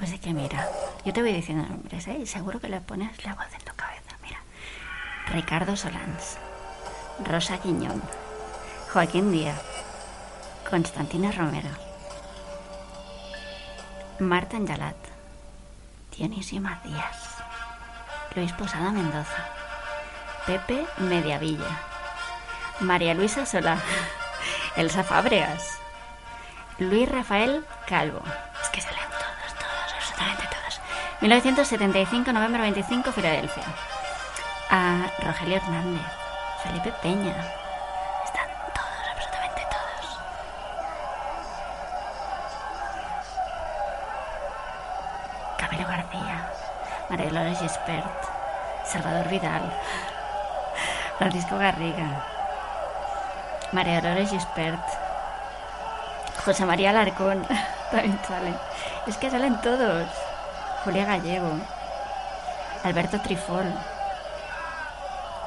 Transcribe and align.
Pues 0.00 0.12
es 0.12 0.20
que 0.20 0.32
mira, 0.32 0.66
yo 1.04 1.12
te 1.12 1.20
voy 1.20 1.30
diciendo 1.30 1.68
nombres, 1.68 2.08
¿eh? 2.08 2.16
Y 2.22 2.26
seguro 2.26 2.58
que 2.58 2.70
le 2.70 2.80
pones 2.80 3.22
la 3.22 3.34
voz 3.34 3.52
en 3.52 3.60
tu 3.60 3.74
cabeza. 3.74 4.16
Mira, 4.22 4.38
Ricardo 5.26 5.76
Solans, 5.76 6.38
Rosa 7.22 7.58
Guiñón, 7.58 8.02
Joaquín 8.90 9.30
Díaz, 9.30 9.60
Constantina 10.70 11.30
Romero, 11.32 11.68
Marta 14.20 14.56
Angelat, 14.56 14.96
Dionisio 16.16 16.62
Macías, 16.62 17.36
Luis 18.34 18.54
Posada 18.54 18.92
Mendoza, 18.92 19.50
Pepe 20.46 20.86
Mediavilla, 20.96 21.78
María 22.80 23.12
Luisa 23.12 23.44
Solá, 23.44 23.76
Elsa 24.76 25.04
Fábregas, 25.04 25.78
Luis 26.78 27.06
Rafael 27.06 27.66
Calvo. 27.86 28.22
1975, 31.20 32.32
noviembre 32.32 32.62
25, 32.62 33.12
Filadelfia. 33.12 33.64
A 34.70 35.06
Rogelio 35.22 35.56
Hernández, 35.56 36.06
Felipe 36.62 36.92
Peña. 37.02 37.36
Están 38.24 38.48
todos, 38.72 39.04
absolutamente 39.12 39.66
todos. 39.68 40.18
Camilo 45.58 45.86
García, 45.86 46.50
María 47.10 47.26
Dolores 47.26 47.58
Gispert, 47.58 48.24
Salvador 48.86 49.28
Vidal, 49.28 49.78
Francisco 51.18 51.58
Garriga, 51.58 52.24
María 53.72 54.00
Dolores 54.00 54.30
Gispert, 54.30 54.80
José 56.46 56.64
María 56.64 56.90
Alarcón, 56.90 57.46
también 57.90 58.18
sale. 58.26 58.54
Es 59.06 59.18
que 59.18 59.30
salen 59.30 59.60
todos. 59.60 60.08
Julia 60.84 61.04
Gallego, 61.04 61.52
Alberto 62.84 63.20
Trifol. 63.20 63.64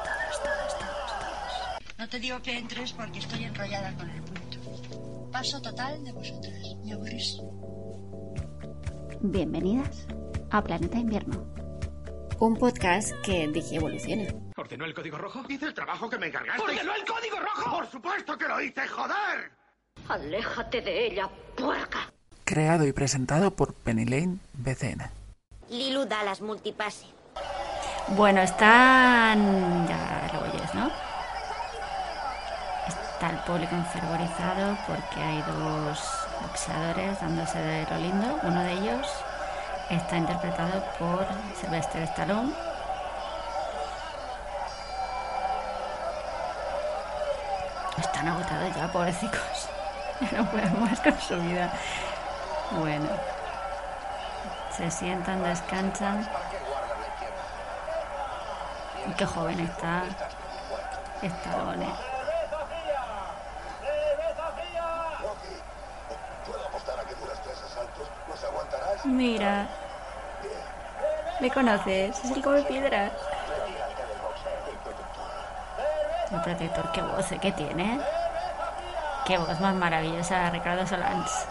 Todos, 0.04 0.42
todos, 0.42 0.78
todos, 0.78 1.18
todos. 1.18 1.98
No 1.98 2.08
te 2.08 2.18
digo 2.20 2.40
que 2.40 2.56
entres 2.56 2.92
porque 2.92 3.18
estoy 3.18 3.44
enrollada 3.44 3.92
con 3.96 4.08
el 4.10 4.22
punto. 4.22 5.30
Paso 5.32 5.60
total 5.60 6.04
de 6.04 6.12
vosotras. 6.12 6.76
Me 6.84 6.92
aburrís. 6.92 7.38
Bienvenidas 9.20 10.06
a 10.50 10.62
Planeta 10.62 10.98
Invierno. 10.98 11.44
Un 12.38 12.56
podcast 12.56 13.12
que 13.24 13.48
dije 13.48 13.76
evoluciona. 13.76 14.32
¿Ordenó 14.56 14.84
el 14.84 14.94
código 14.94 15.18
rojo? 15.18 15.42
Hice 15.48 15.66
el 15.66 15.74
trabajo 15.74 16.08
que 16.08 16.18
me 16.18 16.26
encargaste. 16.28 16.62
¡Ordenó 16.62 16.94
el 16.94 17.04
código 17.04 17.40
rojo! 17.40 17.70
¡Por 17.76 17.90
supuesto 17.90 18.38
que 18.38 18.46
lo 18.46 18.60
hice, 18.60 18.86
joder! 18.86 19.50
Aléjate 20.08 20.80
de 20.80 21.06
ella, 21.06 21.28
puerca. 21.56 22.12
Creado 22.44 22.86
y 22.86 22.92
presentado 22.92 23.50
por 23.56 23.74
Penny 23.74 24.04
Lane 24.04 24.38
BCN. 24.52 25.23
Lilu 25.74 26.06
Dallas 26.06 26.40
Multipase. 26.40 27.06
Bueno, 28.08 28.40
están. 28.40 29.88
Ya 29.88 30.30
lo 30.32 30.42
oyes, 30.42 30.72
¿no? 30.72 30.88
Está 32.86 33.30
el 33.30 33.38
público 33.38 33.74
enfervorizado 33.74 34.78
porque 34.86 35.20
hay 35.20 35.42
dos 35.42 35.98
boxeadores 36.42 37.20
dándose 37.20 37.58
de 37.58 37.86
lo 37.90 37.96
lindo. 37.98 38.38
Uno 38.44 38.62
de 38.62 38.72
ellos 38.72 39.08
está 39.90 40.16
interpretado 40.16 40.80
por 40.96 41.26
Sylvester 41.60 42.02
Stallone. 42.04 42.52
Están 47.98 48.28
agotados 48.28 48.76
ya, 48.76 48.92
pobrecicos. 48.92 49.40
Ya 50.30 50.38
no 50.38 50.48
pueden 50.48 50.80
más 50.80 51.00
con 51.00 51.20
su 51.20 51.34
vida. 51.40 51.72
Bueno. 52.78 53.33
Se 54.76 54.90
sientan, 54.90 55.40
descansan. 55.42 56.28
Y 59.08 59.12
qué 59.12 59.24
joven 59.24 59.60
está. 59.60 60.02
Stallone. 61.22 61.88
Mira. 69.04 69.66
¿Le 71.38 71.50
conoces? 71.50 72.24
Es 72.24 72.30
el 72.32 72.42
come 72.42 72.62
piedras. 72.62 73.12
El 76.32 76.40
protector, 76.40 76.90
qué 76.92 77.02
voz. 77.02 77.26
¿qué 77.40 77.52
tiene? 77.52 78.00
Qué 79.24 79.38
voz 79.38 79.60
más 79.60 79.74
maravillosa, 79.74 80.50
Ricardo 80.50 80.84
Solans. 80.84 81.46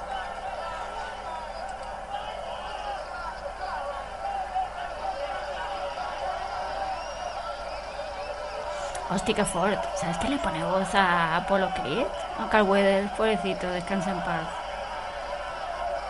Hostia, 9.13 9.35
qué 9.35 9.45
fuerte. 9.45 9.87
¿Sabes 9.95 10.17
qué 10.17 10.27
le 10.27 10.37
pone 10.37 10.63
voz 10.63 10.95
a 10.95 11.37
Apollo 11.37 11.69
Creed? 11.75 12.07
A 12.39 12.49
Carl 12.49 12.67
Weathers, 12.67 13.11
pobrecito, 13.11 13.69
descansa 13.69 14.09
en 14.09 14.19
paz. 14.21 14.47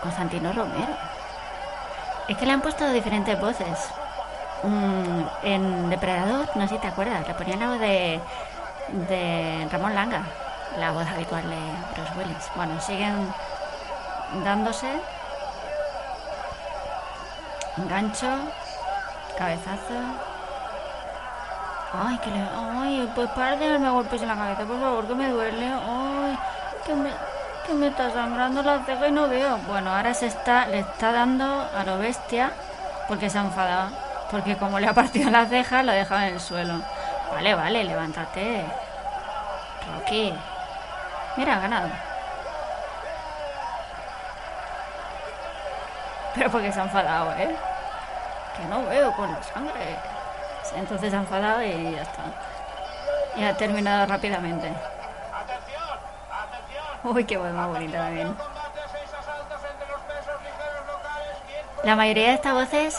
Constantino 0.02 0.54
Romero. 0.54 0.96
Es 2.30 2.38
que 2.38 2.46
le 2.46 2.54
han 2.54 2.62
puesto 2.62 2.90
diferentes 2.92 3.38
voces. 3.42 3.90
Mm, 4.64 5.22
en 5.44 5.90
Depredador, 5.90 6.48
no 6.56 6.62
sé 6.62 6.76
si 6.76 6.82
te 6.82 6.88
acuerdas, 6.88 7.28
le 7.28 7.34
ponían 7.34 7.60
la 7.60 7.70
voz 7.72 7.80
de, 7.80 8.22
de 9.10 9.68
Ramón 9.70 9.96
Langa, 9.96 10.24
la 10.80 10.92
voz 10.92 11.06
habitual 11.06 11.44
de 11.50 11.58
Bruce 11.96 12.14
Willis. 12.18 12.52
Bueno, 12.56 12.80
siguen 12.80 13.34
dándose 14.46 14.88
gancho, 17.90 18.30
cabezazo. 19.38 20.33
Ay, 21.94 22.18
que 22.18 22.32
le. 22.32 22.40
Ay, 22.42 23.12
pues 23.14 23.30
para 23.32 23.56
de 23.56 23.70
darme 23.70 23.90
golpes 23.90 24.22
en 24.22 24.28
la 24.28 24.36
cabeza, 24.36 24.66
por 24.66 24.80
favor, 24.80 25.08
que 25.08 25.16
me 25.16 25.30
duele. 25.30 25.68
Ay, 25.68 26.38
que 26.86 26.94
me, 26.96 27.12
que 27.66 27.74
me 27.74 27.88
está 27.88 28.12
sangrando 28.12 28.64
la 28.64 28.80
ceja 28.84 29.08
y 29.08 29.12
no 29.12 29.28
veo. 29.28 29.58
Bueno, 29.68 29.96
ahora 29.96 30.14
se 30.14 30.28
está, 30.28 30.66
le 30.66 30.80
está 30.80 31.12
dando 31.12 31.46
a 31.46 31.84
lo 31.84 32.00
bestia 32.00 32.52
porque 33.08 33.30
se 33.30 33.38
ha 33.38 33.42
enfadado. 33.42 33.92
Porque 34.32 34.58
como 34.58 34.80
le 34.80 34.88
ha 34.88 34.94
partido 34.94 35.30
la 35.30 35.46
ceja, 35.46 35.84
lo 35.84 35.92
ha 35.92 35.96
dejado 35.96 36.22
en 36.22 36.34
el 36.34 36.40
suelo. 36.40 36.82
Vale, 37.32 37.54
vale, 37.54 37.84
levántate. 37.84 38.66
Rocky. 39.94 40.34
Mira, 41.38 41.58
ha 41.58 41.60
ganado. 41.60 41.90
Pero 46.34 46.50
porque 46.50 46.72
se 46.72 46.80
ha 46.80 46.84
enfadado, 46.84 47.34
¿eh? 47.34 47.56
Que 48.58 48.66
no 48.66 48.84
veo 48.86 49.12
con 49.14 49.32
la 49.32 49.44
sangre. 49.44 50.00
Entonces 50.76 51.12
se 51.12 51.16
ha 51.16 51.20
enfadado 51.20 51.62
y 51.62 51.92
ya 51.92 52.02
está. 52.02 52.24
Y 53.36 53.44
ha 53.44 53.56
terminado 53.58 54.06
rápidamente. 54.06 54.72
Uy, 57.04 57.26
qué 57.26 57.38
voz 57.38 57.52
más 57.52 57.68
bonita 57.68 57.98
también. 57.98 58.28
Combate 58.34 58.80
a 58.80 58.88
seis 58.88 59.14
asaltos 59.14 59.60
entre 59.70 59.88
los 59.90 60.02
pesos 60.02 60.42
ligeros 60.42 60.88
locales. 60.88 61.38
¿Quién 61.46 61.66
La 61.84 61.96
mayoría 61.96 62.28
de 62.30 62.34
estas 62.36 62.54
voces, 62.54 62.98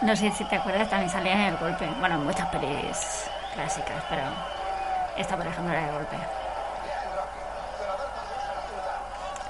no 0.00 0.16
sé 0.16 0.30
si 0.32 0.44
te 0.44 0.56
acuerdas, 0.56 0.88
también 0.88 1.10
salían 1.10 1.40
en 1.40 1.46
el 1.48 1.56
golpe. 1.58 1.86
Bueno, 2.00 2.14
en 2.14 2.24
muchas 2.24 2.48
pelis 2.48 3.28
clásicas, 3.54 4.02
pero 4.08 4.22
esta, 5.16 5.36
por 5.36 5.46
ejemplo, 5.46 5.72
era 5.72 5.86
de 5.86 5.92
golpe. 5.92 6.16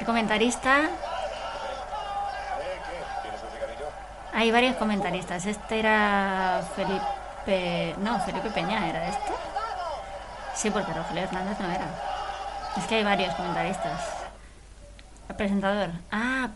El 0.01 0.07
comentarista. 0.07 0.89
Hay 4.35 4.51
varios 4.51 4.77
comentaristas. 4.77 5.47
Este 5.47 5.79
era 5.79 6.63
Felipe. 6.75 7.95
No, 8.03 8.19
Felipe 8.21 8.51
Peña 8.51 8.89
era 8.89 9.09
este. 9.09 9.33
Sí, 10.55 10.71
porque 10.71 10.93
Rogelio 10.93 11.23
Hernández 11.23 11.59
no 11.61 11.71
era. 11.71 11.87
Es 12.77 12.85
que 12.87 12.97
hay 12.97 13.05
varios 13.05 13.35
comentaristas. 13.35 14.01
El 15.29 15.37
presentador. 15.37 15.91
Ah, 16.11 16.49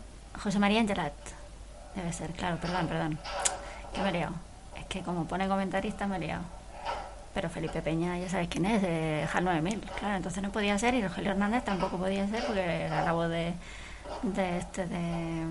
José 0.43 0.59
María 0.59 0.81
Angelat. 0.81 1.13
Debe 1.95 2.11
ser, 2.13 2.31
claro, 2.31 2.57
perdón, 2.57 2.87
perdón. 2.87 3.19
Que 3.93 4.01
me 4.01 4.09
he 4.09 4.11
liado. 4.11 4.33
Es 4.75 4.85
que 4.85 5.01
como 5.01 5.25
pone 5.25 5.47
comentarista 5.47 6.05
me 6.05 6.17
he 6.17 6.19
liado. 6.19 6.43
Pero 7.33 7.49
Felipe 7.49 7.81
Peña, 7.81 8.17
ya 8.17 8.29
sabes 8.29 8.47
quién 8.49 8.65
es, 8.65 8.81
de 8.81 9.27
HAL 9.31 9.45
9000. 9.45 9.79
Claro, 9.99 10.15
entonces 10.15 10.43
no 10.43 10.51
podía 10.51 10.77
ser 10.77 10.95
y 10.95 11.01
Rogelio 11.01 11.31
Hernández 11.31 11.63
tampoco 11.63 11.97
podía 11.97 12.27
ser 12.27 12.43
porque 12.43 12.85
era 12.85 13.03
la 13.03 13.11
voz 13.13 13.29
de, 13.29 13.53
de 14.23 14.57
este, 14.57 14.85
de. 14.87 15.45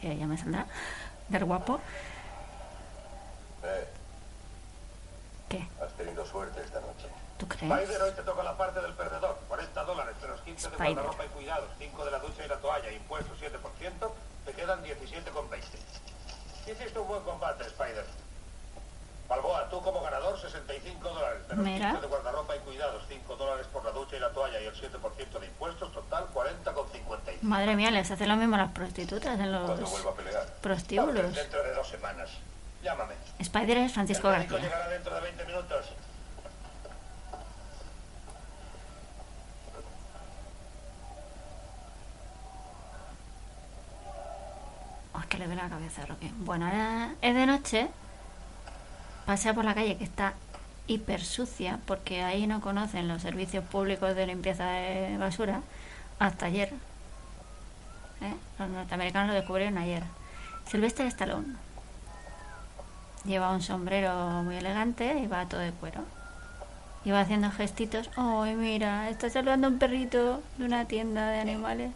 que 0.00 0.16
ya 0.16 0.26
me 0.26 0.36
saldrá. 0.36 0.66
Del 1.30 1.44
guapo. 1.44 1.80
Eh, 3.62 3.88
¿Qué? 5.48 5.68
has 5.80 5.92
tenido 5.94 6.26
suerte 6.26 6.60
esta 6.60 6.80
noche. 6.80 7.06
¿Tú 7.38 7.46
crees? 7.46 7.70
Spider, 7.70 8.02
hoy 8.02 8.12
te 8.12 8.22
toca 8.22 8.42
la 8.42 8.56
parte 8.56 8.80
del 8.80 8.92
perdedor. 8.94 9.38
40 9.48 9.84
dólares 9.84 10.16
menos 10.20 10.40
15 10.40 10.68
de 10.68 10.74
Spider. 10.74 10.94
guardarropa 10.94 11.24
y 11.24 11.28
cuidados, 11.28 11.70
5 11.78 12.04
de 12.04 12.10
la 12.10 12.18
ducha 12.18 12.44
y 12.44 12.48
la 12.48 12.56
toalla, 12.56 12.92
impuestos 12.92 13.38
7%, 13.40 14.10
te 14.44 14.52
quedan 14.52 14.82
17,20. 14.82 16.72
Hiciste 16.72 16.98
un 16.98 17.08
buen 17.08 17.22
combate, 17.22 17.64
Spider. 17.64 18.04
Balboa, 19.28 19.68
tú 19.70 19.80
como 19.82 20.02
ganador, 20.02 20.38
65 20.40 21.08
dólares. 21.08 21.42
Menos 21.50 21.64
Mira. 21.64 21.90
15 21.90 22.00
de 22.02 22.06
guardarropa 22.08 22.56
y 22.56 22.58
cuidados, 22.58 23.04
5 23.08 23.36
dólares 23.36 23.66
por 23.72 23.84
la 23.84 23.92
ducha 23.92 24.16
y 24.16 24.20
la 24.20 24.30
toalla 24.30 24.60
y 24.60 24.66
el 24.66 24.74
7% 24.74 25.38
de 25.38 25.46
impuestos, 25.46 25.92
total 25.92 26.26
40,55. 26.34 26.69
Madre 27.42 27.74
mía, 27.76 27.90
les 27.90 28.10
hacen 28.10 28.28
lo 28.28 28.36
mismo 28.36 28.54
a 28.56 28.58
las 28.58 28.72
prostitutas 28.72 29.38
en 29.40 29.50
Cuando 29.50 29.76
los 29.76 29.90
vuelva 29.90 30.10
a 30.10 30.14
pelear. 30.14 30.46
prostíbulos. 30.60 31.14
Tal 31.14 31.24
vez 31.26 31.36
Dentro 31.36 31.62
de 31.62 31.74
dos 31.74 31.88
semanas. 31.88 32.30
Llámame. 32.82 33.14
Spider 33.38 33.78
es 33.78 33.92
Francisco 33.92 34.28
El 34.30 34.38
médico 34.38 34.54
García. 34.54 34.70
llegará 34.70 34.88
dentro 34.90 35.14
de 35.14 35.20
20 35.22 35.44
minutos. 35.46 35.86
Oh, 45.14 45.18
es 45.20 45.26
que 45.26 45.38
le 45.38 45.46
duele 45.46 45.62
la 45.62 45.68
cabeza, 45.68 46.06
Roque. 46.06 46.30
Bueno, 46.38 46.66
ahora 46.66 47.10
es 47.20 47.34
de 47.34 47.46
noche. 47.46 47.88
Pasea 49.26 49.54
por 49.54 49.64
la 49.64 49.74
calle 49.74 49.96
que 49.96 50.04
está 50.04 50.34
hiper 50.86 51.22
sucia 51.22 51.78
porque 51.86 52.22
ahí 52.22 52.46
no 52.46 52.60
conocen 52.60 53.06
los 53.08 53.22
servicios 53.22 53.64
públicos 53.64 54.14
de 54.16 54.26
limpieza 54.26 54.64
de 54.66 55.16
basura 55.18 55.60
hasta 56.18 56.46
ayer. 56.46 56.72
¿Eh? 58.20 58.34
Los 58.58 58.68
norteamericanos 58.68 59.28
lo 59.28 59.34
descubrieron 59.34 59.78
ayer. 59.78 60.02
Sylvester 60.66 61.06
Stallone 61.06 61.56
lleva 63.24 63.50
un 63.50 63.62
sombrero 63.62 64.42
muy 64.42 64.56
elegante 64.56 65.18
y 65.18 65.26
va 65.26 65.46
todo 65.46 65.60
de 65.60 65.72
cuero. 65.72 66.02
Y 67.04 67.10
va 67.10 67.20
haciendo 67.20 67.50
gestitos. 67.50 68.10
¡Ay, 68.16 68.54
mira! 68.56 69.08
Está 69.08 69.30
saludando 69.30 69.68
un 69.68 69.78
perrito 69.78 70.42
de 70.58 70.64
una 70.64 70.84
tienda 70.84 71.30
de 71.30 71.40
animales. 71.40 71.92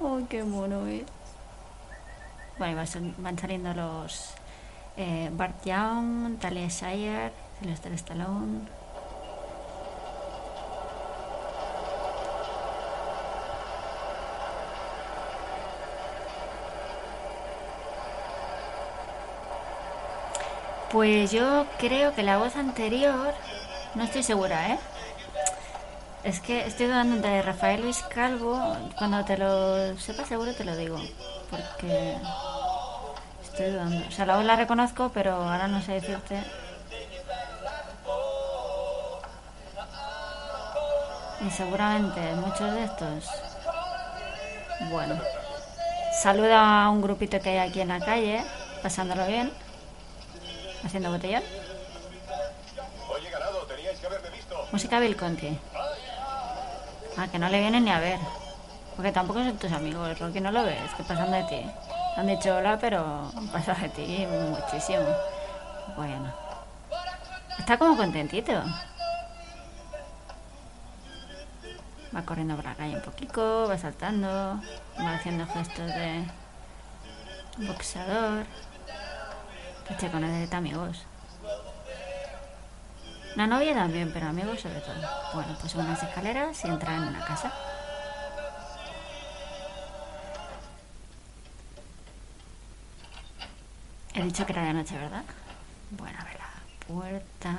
¡Ay, 0.00 0.26
qué 0.28 0.44
mono 0.44 0.86
es! 0.86 1.02
Bueno, 2.58 2.72
y 2.72 3.22
van 3.22 3.38
saliendo 3.38 3.74
los 3.74 4.34
eh, 4.96 5.30
Bart 5.32 5.64
Young, 5.64 6.38
Talia 6.38 6.68
Shire, 6.68 7.32
Sylvester 7.60 7.92
Stallone. 7.92 8.77
Pues 20.90 21.30
yo 21.32 21.66
creo 21.78 22.14
que 22.14 22.22
la 22.22 22.38
voz 22.38 22.56
anterior, 22.56 23.34
no 23.94 24.04
estoy 24.04 24.22
segura, 24.22 24.70
¿eh? 24.70 24.78
Es 26.24 26.40
que 26.40 26.66
estoy 26.66 26.86
dudando 26.86 27.16
entre 27.16 27.42
Rafael 27.42 27.82
Luis 27.82 28.02
Calvo. 28.08 28.58
Cuando 28.96 29.24
te 29.24 29.36
lo 29.36 29.96
sepa 29.98 30.24
seguro 30.24 30.54
te 30.54 30.64
lo 30.64 30.76
digo. 30.76 30.98
Porque 31.50 32.16
estoy 33.42 33.70
dudando. 33.70 34.06
O 34.08 34.10
sea, 34.10 34.26
la 34.26 34.36
voz 34.36 34.44
la 34.44 34.56
reconozco, 34.56 35.10
pero 35.12 35.34
ahora 35.34 35.68
no 35.68 35.82
sé 35.82 35.92
decirte. 35.92 36.42
Y 41.46 41.50
seguramente 41.50 42.20
muchos 42.34 42.72
de 42.72 42.84
estos. 42.84 43.24
Bueno. 44.90 45.20
Saluda 46.22 46.84
a 46.84 46.90
un 46.90 47.00
grupito 47.00 47.38
que 47.40 47.50
hay 47.50 47.68
aquí 47.68 47.80
en 47.80 47.88
la 47.88 48.00
calle, 48.00 48.42
pasándolo 48.82 49.24
bien, 49.26 49.52
haciendo 50.84 51.10
botellón. 51.10 51.42
Oye, 53.10 53.30
ganado, 53.30 53.62
teníais 53.66 53.98
que 53.98 54.06
haberme 54.06 54.30
visto. 54.30 54.68
Música 54.72 55.00
Bill 55.00 55.16
Conti. 55.16 55.58
Ah, 57.16 57.26
que 57.30 57.38
no 57.38 57.48
le 57.48 57.58
vienen 57.60 57.84
ni 57.84 57.90
a 57.90 57.98
ver. 57.98 58.18
Porque 58.94 59.12
tampoco 59.12 59.42
son 59.42 59.56
tus 59.58 59.72
amigos, 59.72 60.18
Rocky, 60.18 60.40
no 60.40 60.50
lo 60.50 60.64
ves, 60.64 60.92
que 60.96 61.02
pasan 61.04 61.30
de 61.30 61.44
ti. 61.44 61.62
Han 62.16 62.26
dicho 62.26 62.56
hola, 62.56 62.78
pero 62.80 63.30
pasan 63.52 63.80
de 63.82 63.88
ti 63.90 64.26
muchísimo. 64.26 65.04
Bueno. 65.96 66.32
Está 67.58 67.78
como 67.78 67.96
contentito. 67.96 68.52
Va 72.14 72.22
corriendo 72.22 72.56
por 72.56 72.64
la 72.64 72.74
calle 72.74 72.96
un 72.96 73.02
poquito, 73.02 73.68
va 73.68 73.76
saltando, 73.76 74.60
va 74.98 75.14
haciendo 75.14 75.46
gestos 75.46 75.86
de 75.86 76.24
boxeador. 77.58 78.46
Este 79.90 80.10
con 80.10 80.24
amigos. 80.24 81.04
La 83.34 83.46
novia 83.46 83.74
también, 83.74 84.10
pero 84.12 84.26
amigos 84.26 84.60
sobre 84.60 84.80
todo. 84.80 84.94
Bueno, 85.34 85.56
pues 85.60 85.74
unas 85.74 86.02
escaleras 86.02 86.64
y 86.64 86.68
entran 86.68 87.02
en 87.02 87.08
una 87.08 87.24
casa. 87.24 87.52
He 94.14 94.22
dicho 94.22 94.44
que 94.44 94.52
era 94.52 94.64
de 94.64 94.72
noche, 94.72 94.96
¿verdad? 94.96 95.24
Bueno, 95.90 96.18
a 96.20 96.24
ver, 96.24 96.38
la 96.38 96.86
puerta 96.86 97.54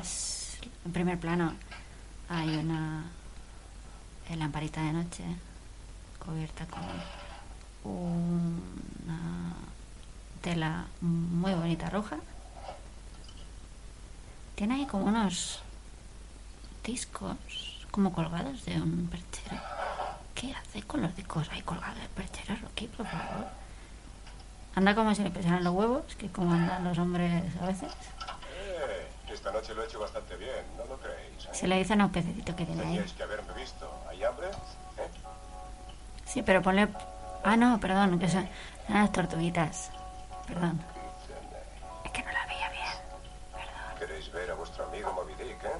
es... 0.00 0.58
En 0.84 0.92
primer 0.92 1.18
plano 1.18 1.54
hay 2.28 2.56
una 2.56 3.04
lamparita 4.36 4.82
de 4.82 4.92
noche 4.92 5.24
cubierta 6.24 6.66
con 6.66 6.82
una 7.84 9.54
tela 10.40 10.86
muy 11.00 11.52
bonita 11.54 11.90
roja. 11.90 12.16
Tiene 14.54 14.74
ahí 14.74 14.86
como 14.86 15.06
unos 15.06 15.62
discos 16.84 17.36
como 17.90 18.12
colgados 18.12 18.64
de 18.64 18.80
un 18.80 19.08
perchero. 19.08 19.60
¿Qué 20.34 20.54
hace 20.54 20.82
con 20.82 21.02
los 21.02 21.14
discos 21.16 21.48
ahí 21.50 21.62
colgados 21.62 21.98
del 21.98 22.08
perchero, 22.08 22.56
Rocky, 22.62 22.86
por 22.86 23.06
favor? 23.06 23.46
Anda 24.74 24.94
como 24.94 25.14
si 25.14 25.22
le 25.22 25.30
pesaran 25.30 25.64
los 25.64 25.74
huevos, 25.74 26.02
que 26.16 26.28
como 26.30 26.52
andan 26.54 26.84
los 26.84 26.96
hombres 26.98 27.42
a 27.60 27.66
veces. 27.66 27.90
Eh, 28.54 29.08
esta 29.32 29.50
noche 29.52 29.74
lo 29.74 29.82
he 29.82 29.86
hecho 29.86 29.98
bastante 29.98 30.36
bien, 30.36 30.64
¿no 30.76 30.84
lo 30.84 30.98
creéis? 30.98 31.44
eh? 31.46 31.48
Se 31.52 31.66
le 31.66 31.76
dicen 31.78 32.00
a 32.00 32.06
un 32.06 32.12
pececito 32.12 32.54
que 32.54 32.64
tiene 32.64 32.84
ahí. 32.84 33.04
Que 33.16 33.22
haberme 33.22 33.52
visto. 33.54 33.90
¿Hay 34.08 34.22
hambre? 34.22 34.48
¿Eh? 34.48 35.10
Sí, 36.24 36.42
pero 36.42 36.62
ponle... 36.62 36.88
Ah, 37.42 37.56
no, 37.56 37.80
perdón, 37.80 38.18
que 38.18 38.28
son 38.28 38.48
eran 38.88 39.02
las 39.02 39.12
tortuguitas. 39.12 39.90
Perdón. 40.52 40.80
Es 42.04 42.10
que 42.10 42.22
no 42.22 42.32
la 42.32 42.46
veía 42.46 42.68
bien. 42.70 42.92
¿Queréis 43.98 44.32
ver 44.32 44.50
a 44.50 44.54
vuestro 44.54 44.84
amigo 44.86 45.12
Moby 45.12 45.34
Dick, 45.34 45.64
eh? 45.64 45.70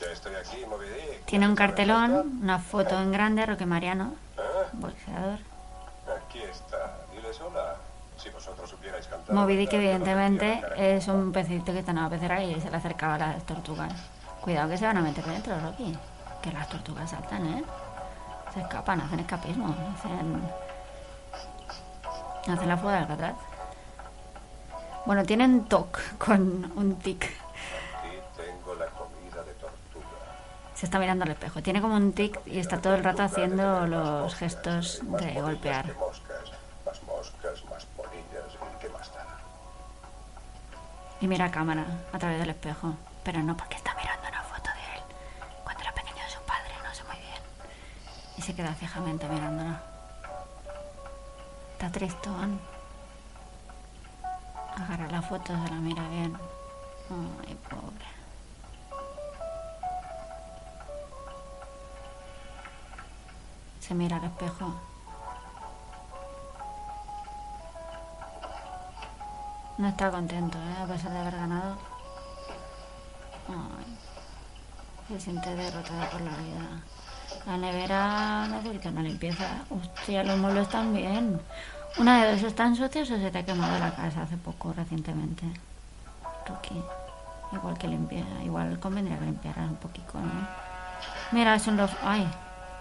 Ya 0.00 0.06
estoy 0.12 0.34
aquí, 0.34 0.64
Moby 0.66 0.86
Dick. 0.86 1.24
Tiene 1.24 1.48
un 1.48 1.56
cartelón, 1.56 2.40
una 2.42 2.58
foto 2.58 3.00
en 3.00 3.10
grande, 3.12 3.46
Roque 3.46 3.66
Mariano, 3.66 4.14
¿Eh? 4.36 4.42
boxeador. 4.74 5.38
Aquí 6.22 6.42
está. 6.42 6.98
Diles 7.12 7.40
hola. 7.40 7.76
Si 8.16 8.30
vosotros 8.30 8.70
supierais 8.70 9.06
cantar... 9.08 9.34
Moby 9.34 9.56
Dick, 9.56 9.72
evidentemente, 9.72 10.62
es 10.76 11.08
un 11.08 11.32
pececito 11.32 11.72
que 11.72 11.80
está 11.80 11.90
en 11.90 11.98
una 11.98 12.10
pecera 12.10 12.42
y 12.44 12.60
se 12.60 12.70
le 12.70 12.76
acercaba 12.76 13.16
a 13.16 13.18
las 13.18 13.44
tortugas. 13.44 13.92
Cuidado 14.40 14.68
que 14.68 14.78
se 14.78 14.86
van 14.86 14.98
a 14.98 15.00
meter 15.00 15.24
dentro, 15.24 15.58
Rocky. 15.58 15.98
Que 16.40 16.52
las 16.52 16.68
tortugas 16.68 17.10
saltan, 17.10 17.46
¿eh? 17.46 17.64
Escapan, 18.56 19.00
hacen 19.00 19.20
escapismo, 19.20 19.74
hacen... 19.94 20.42
Hacen 22.46 22.68
la 22.68 22.76
fuga 22.76 22.92
del 22.92 23.02
Alcatraz. 23.02 23.34
Bueno, 25.06 25.24
tienen 25.24 25.64
TOC 25.64 26.18
con 26.18 26.72
un 26.76 26.96
tic. 26.96 27.30
Tengo 28.36 28.74
la 28.74 28.86
comida 28.86 29.42
de 29.44 29.52
tortuga. 29.54 30.06
Se 30.74 30.86
está 30.86 30.98
mirando 30.98 31.24
al 31.24 31.30
espejo. 31.30 31.62
Tiene 31.62 31.80
como 31.80 31.96
un 31.96 32.12
tic 32.12 32.40
y 32.46 32.58
está 32.58 32.80
todo 32.80 32.94
el 32.94 33.04
rato 33.04 33.22
haciendo 33.22 33.86
los 33.86 34.34
gestos 34.34 35.00
de 35.02 35.40
golpear. 35.40 35.86
Y 41.20 41.26
mira 41.26 41.46
a 41.46 41.50
cámara 41.50 41.84
a 42.12 42.18
través 42.18 42.38
del 42.38 42.50
espejo. 42.50 42.94
Pero 43.22 43.42
no 43.42 43.56
porque 43.56 43.76
está 43.76 43.94
mirando 43.94 44.33
Y 48.36 48.42
se 48.42 48.54
queda 48.54 48.74
fijamente 48.74 49.28
mirándola. 49.28 49.80
Está 51.72 51.90
tristón. 51.90 52.60
Agarra 54.76 55.08
la 55.08 55.22
foto, 55.22 55.52
se 55.52 55.70
la 55.70 55.80
mira 55.80 56.08
bien. 56.08 56.36
Ay, 57.10 57.54
pobre. 57.68 58.06
Se 63.80 63.94
mira 63.94 64.16
al 64.16 64.24
espejo. 64.24 64.74
No 69.76 69.88
está 69.88 70.10
contento, 70.10 70.56
¿eh? 70.56 70.82
A 70.82 70.86
pesar 70.86 71.10
de 71.12 71.18
haber 71.18 71.36
ganado. 71.36 71.76
Ay. 73.48 73.98
Se 75.08 75.20
siente 75.20 75.54
derrotado 75.54 76.10
por 76.10 76.20
la 76.20 76.36
vida. 76.36 76.82
La 77.46 77.58
nevera 77.58 78.46
necesita 78.48 78.88
una 78.88 79.02
limpieza. 79.02 79.44
Hostia, 79.68 80.24
los 80.24 80.38
muebles 80.38 80.68
también. 80.68 81.40
Una 81.98 82.24
de 82.24 82.32
dos 82.32 82.42
están 82.42 82.74
sucios 82.74 83.10
o 83.10 83.16
se 83.16 83.30
te 83.30 83.38
ha 83.38 83.44
quemado 83.44 83.78
la 83.78 83.94
casa 83.94 84.22
hace 84.22 84.36
poco, 84.36 84.72
recientemente. 84.72 85.44
Rocky. 86.46 86.82
Igual 87.52 87.78
que 87.78 87.86
limpia, 87.86 88.24
igual 88.42 88.80
convendría 88.80 89.18
que 89.18 89.26
limpiaras 89.26 89.70
un 89.70 89.76
poquito, 89.76 90.18
¿no? 90.18 90.48
Mira, 91.30 91.54
es 91.54 91.66
un 91.66 91.76
lof... 91.76 91.92
Ay, 92.02 92.26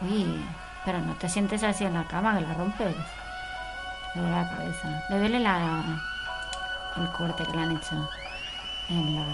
uy, 0.02 0.44
pero 0.86 1.00
no 1.00 1.14
te 1.16 1.30
sientes 1.30 1.62
así 1.64 1.84
en 1.84 1.94
la 1.94 2.08
cama, 2.08 2.36
que 2.36 2.42
la 2.42 2.54
rompes. 2.54 2.96
Le 4.16 4.22
duele 4.22 4.36
la 4.36 4.50
cabeza. 4.50 5.04
Le 5.10 5.20
duele 5.20 5.40
la... 5.40 5.84
el 6.98 7.12
corte 7.12 7.44
que 7.44 7.52
le 7.52 7.64
han 7.64 7.78
hecho 7.78 8.10
en 8.90 9.16
la... 9.16 9.26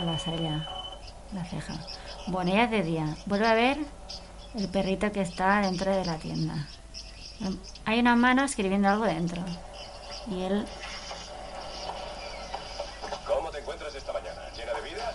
a 0.00 0.04
la 0.04 0.18
saya. 0.18 0.66
La 1.32 1.44
ceja. 1.44 1.74
Bueno, 2.26 2.52
ya 2.52 2.66
de 2.66 2.82
día. 2.82 3.06
Vuelve 3.26 3.46
a 3.46 3.54
ver 3.54 3.78
el 4.56 4.68
perrito 4.68 5.10
que 5.12 5.22
está 5.22 5.60
dentro 5.62 5.94
de 5.94 6.04
la 6.04 6.16
tienda. 6.16 6.54
Hay 7.84 7.98
una 7.98 8.16
mano 8.16 8.44
escribiendo 8.44 8.88
algo 8.88 9.04
dentro. 9.04 9.42
Y 10.28 10.42
él 10.44 10.66
¿Cómo 13.26 13.50
te 13.50 13.58
encuentras 13.58 13.94
esta 13.94 14.12
mañana? 14.12 14.40
¿Llena 14.56 14.72
de 14.74 14.80
vida? 14.82 15.12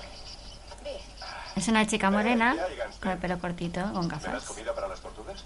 es 1.55 1.67
una 1.67 1.85
chica 1.85 2.09
morena 2.09 2.55
con 3.01 3.11
el 3.11 3.17
pelo 3.17 3.37
cortito, 3.39 3.81
con 3.93 4.07
¿Me 4.07 4.13
das 4.13 4.23
gafas. 4.23 4.43
comida 4.45 4.73
para 4.73 4.87
las 4.87 4.99
tortugas? 5.01 5.43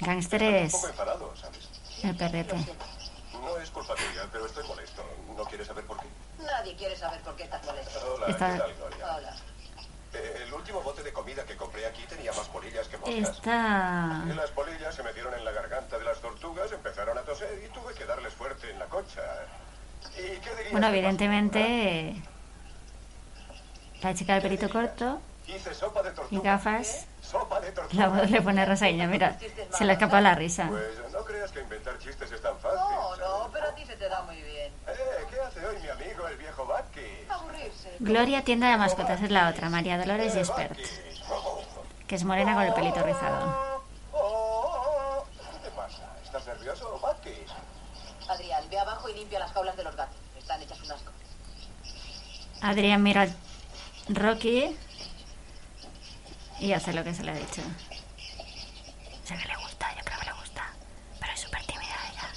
Gángster 0.00 0.42
Un 0.42 0.54
es 0.54 0.72
poco 0.72 0.88
enfadado, 0.88 1.32
¿sabes? 1.40 1.68
el 2.02 2.16
perrete. 2.16 2.56
No 3.34 3.56
es 3.58 3.70
culpa 3.70 3.94
tuya, 3.94 4.26
pero 4.32 4.46
estoy 4.46 4.66
molesto. 4.66 5.04
¿No 5.36 5.44
quieres 5.44 5.66
saber 5.68 5.84
por 5.86 5.98
qué? 6.00 6.06
Nadie 6.42 6.74
quiere 6.76 6.96
saber 6.96 7.20
por 7.20 7.36
qué 7.36 7.44
estás 7.44 7.64
molesto. 7.64 8.14
Hola, 8.16 8.26
Está- 8.28 8.52
¿qué 8.54 8.58
tal, 8.58 8.74
Gloria? 8.74 9.16
Hola. 9.16 9.36
Eh, 10.14 10.40
el 10.44 10.50
último 10.72 10.82
bote 10.82 11.02
de 11.02 11.12
comida 11.12 11.44
que 11.44 11.54
compré 11.54 11.84
aquí 11.86 12.02
tenía 12.08 12.32
más 12.32 12.48
polillas 12.48 12.88
que 12.88 12.96
moscas. 12.96 13.36
Está... 13.36 14.24
Las 14.34 14.50
polillas 14.52 14.94
se 14.94 15.02
metieron 15.02 15.34
en 15.34 15.44
la 15.44 15.52
garganta 15.52 15.98
de 15.98 16.04
las 16.04 16.18
tortugas, 16.20 16.72
empezaron 16.72 17.18
a 17.18 17.22
toser 17.22 17.62
y 17.62 17.68
tuve 17.68 17.92
que 17.94 18.06
darles 18.06 18.32
fuerte 18.32 18.70
en 18.70 18.78
la 18.78 18.86
concha. 18.86 19.20
¿Y 20.16 20.38
qué 20.40 20.50
dirías 20.50 20.72
Bueno, 20.72 20.88
evidentemente 20.88 22.16
la 24.00 24.14
chica 24.14 24.34
del 24.34 24.42
pelito 24.42 24.70
corto 24.70 25.20
pasó? 25.20 25.32
Hice 25.46 25.74
sopa 25.74 26.02
de 26.02 26.12
y 26.30 26.40
gafas, 26.40 27.06
Sopa 27.20 27.60
de 27.60 27.72
tortuga. 27.72 28.06
la 28.06 28.08
voz 28.08 28.30
le 28.30 28.40
pone 28.40 28.64
rosaña. 28.64 29.06
Mira, 29.06 29.36
se 29.76 29.84
le 29.84 29.92
escapa 29.92 30.20
la 30.20 30.34
risa. 30.34 30.68
Pues 30.68 31.12
no 31.12 31.24
creas 31.24 31.50
que 31.52 31.60
inventar 31.60 31.98
chistes 31.98 32.30
es 32.30 32.40
tan 32.40 32.56
fácil. 32.58 32.78
No, 32.78 33.16
no, 33.16 33.16
¿sabes? 33.16 33.48
pero 33.52 33.68
a 33.68 33.74
ti 33.74 33.84
se 33.84 33.96
te 33.96 34.08
da 34.08 34.22
muy 34.22 34.40
bien. 34.40 34.72
Eh, 34.86 35.26
¿qué 35.28 35.40
hace 35.40 35.66
hoy 35.66 35.76
mi 35.82 35.88
amigo 35.88 36.26
el 36.28 36.36
viejo 36.36 36.64
Bucky? 36.64 37.26
Aburrirse. 37.28 37.91
Gloria, 38.02 38.42
tienda 38.42 38.68
de 38.70 38.76
mascotas, 38.76 39.22
es 39.22 39.30
la 39.30 39.48
otra. 39.48 39.68
María 39.70 39.96
Dolores 39.96 40.34
y 40.34 40.38
Expert, 40.40 40.76
que 42.08 42.14
es 42.16 42.24
morena 42.24 42.54
con 42.54 42.64
el 42.64 42.74
pelito 42.74 43.00
rizado. 43.02 43.80
¿Qué 45.52 45.58
te 45.62 45.70
pasa? 45.70 46.02
¿Estás 46.24 46.44
nervioso, 46.46 46.98
Bucky? 47.00 47.36
Adrián, 48.28 48.64
ve 48.70 48.78
abajo 48.78 49.08
y 49.08 49.14
limpia 49.14 49.38
las 49.38 49.52
jaulas 49.52 49.76
de 49.76 49.84
los 49.84 49.94
gatos. 49.94 50.16
Están 50.36 50.60
hechas 50.62 50.80
un 50.82 50.90
asco. 50.92 51.12
Adrián 52.62 53.02
mira 53.02 53.22
al 53.22 53.34
Rocky 54.08 54.76
y 56.58 56.72
hace 56.72 56.92
lo 56.92 57.04
que 57.04 57.14
se 57.14 57.22
le 57.22 57.30
ha 57.30 57.34
dicho. 57.34 57.62
Sé 59.24 59.36
que 59.36 59.46
le 59.48 59.56
gusta, 59.58 59.94
yo 59.96 60.04
creo 60.04 60.18
que 60.18 60.26
le 60.26 60.32
gusta, 60.32 60.62
pero 61.20 61.32
es 61.32 61.40
súper 61.40 61.64
tímida 61.66 61.94
ella. 62.10 62.28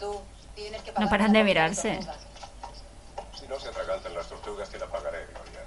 Tú 0.00 0.20
tienes 0.56 0.82
que 0.82 0.92
No 0.92 1.08
paran 1.08 1.32
de 1.32 1.44
mirarse. 1.44 1.94
tortuga. 1.96 2.16
Si 3.38 3.46
no 3.48 3.58
se 3.58 3.68
atragantan 3.68 4.14
las 4.14 4.28
tortugas, 4.28 4.68
te 4.68 4.78
la 4.78 4.86
pagaré, 4.86 5.26
Gloria. 5.26 5.60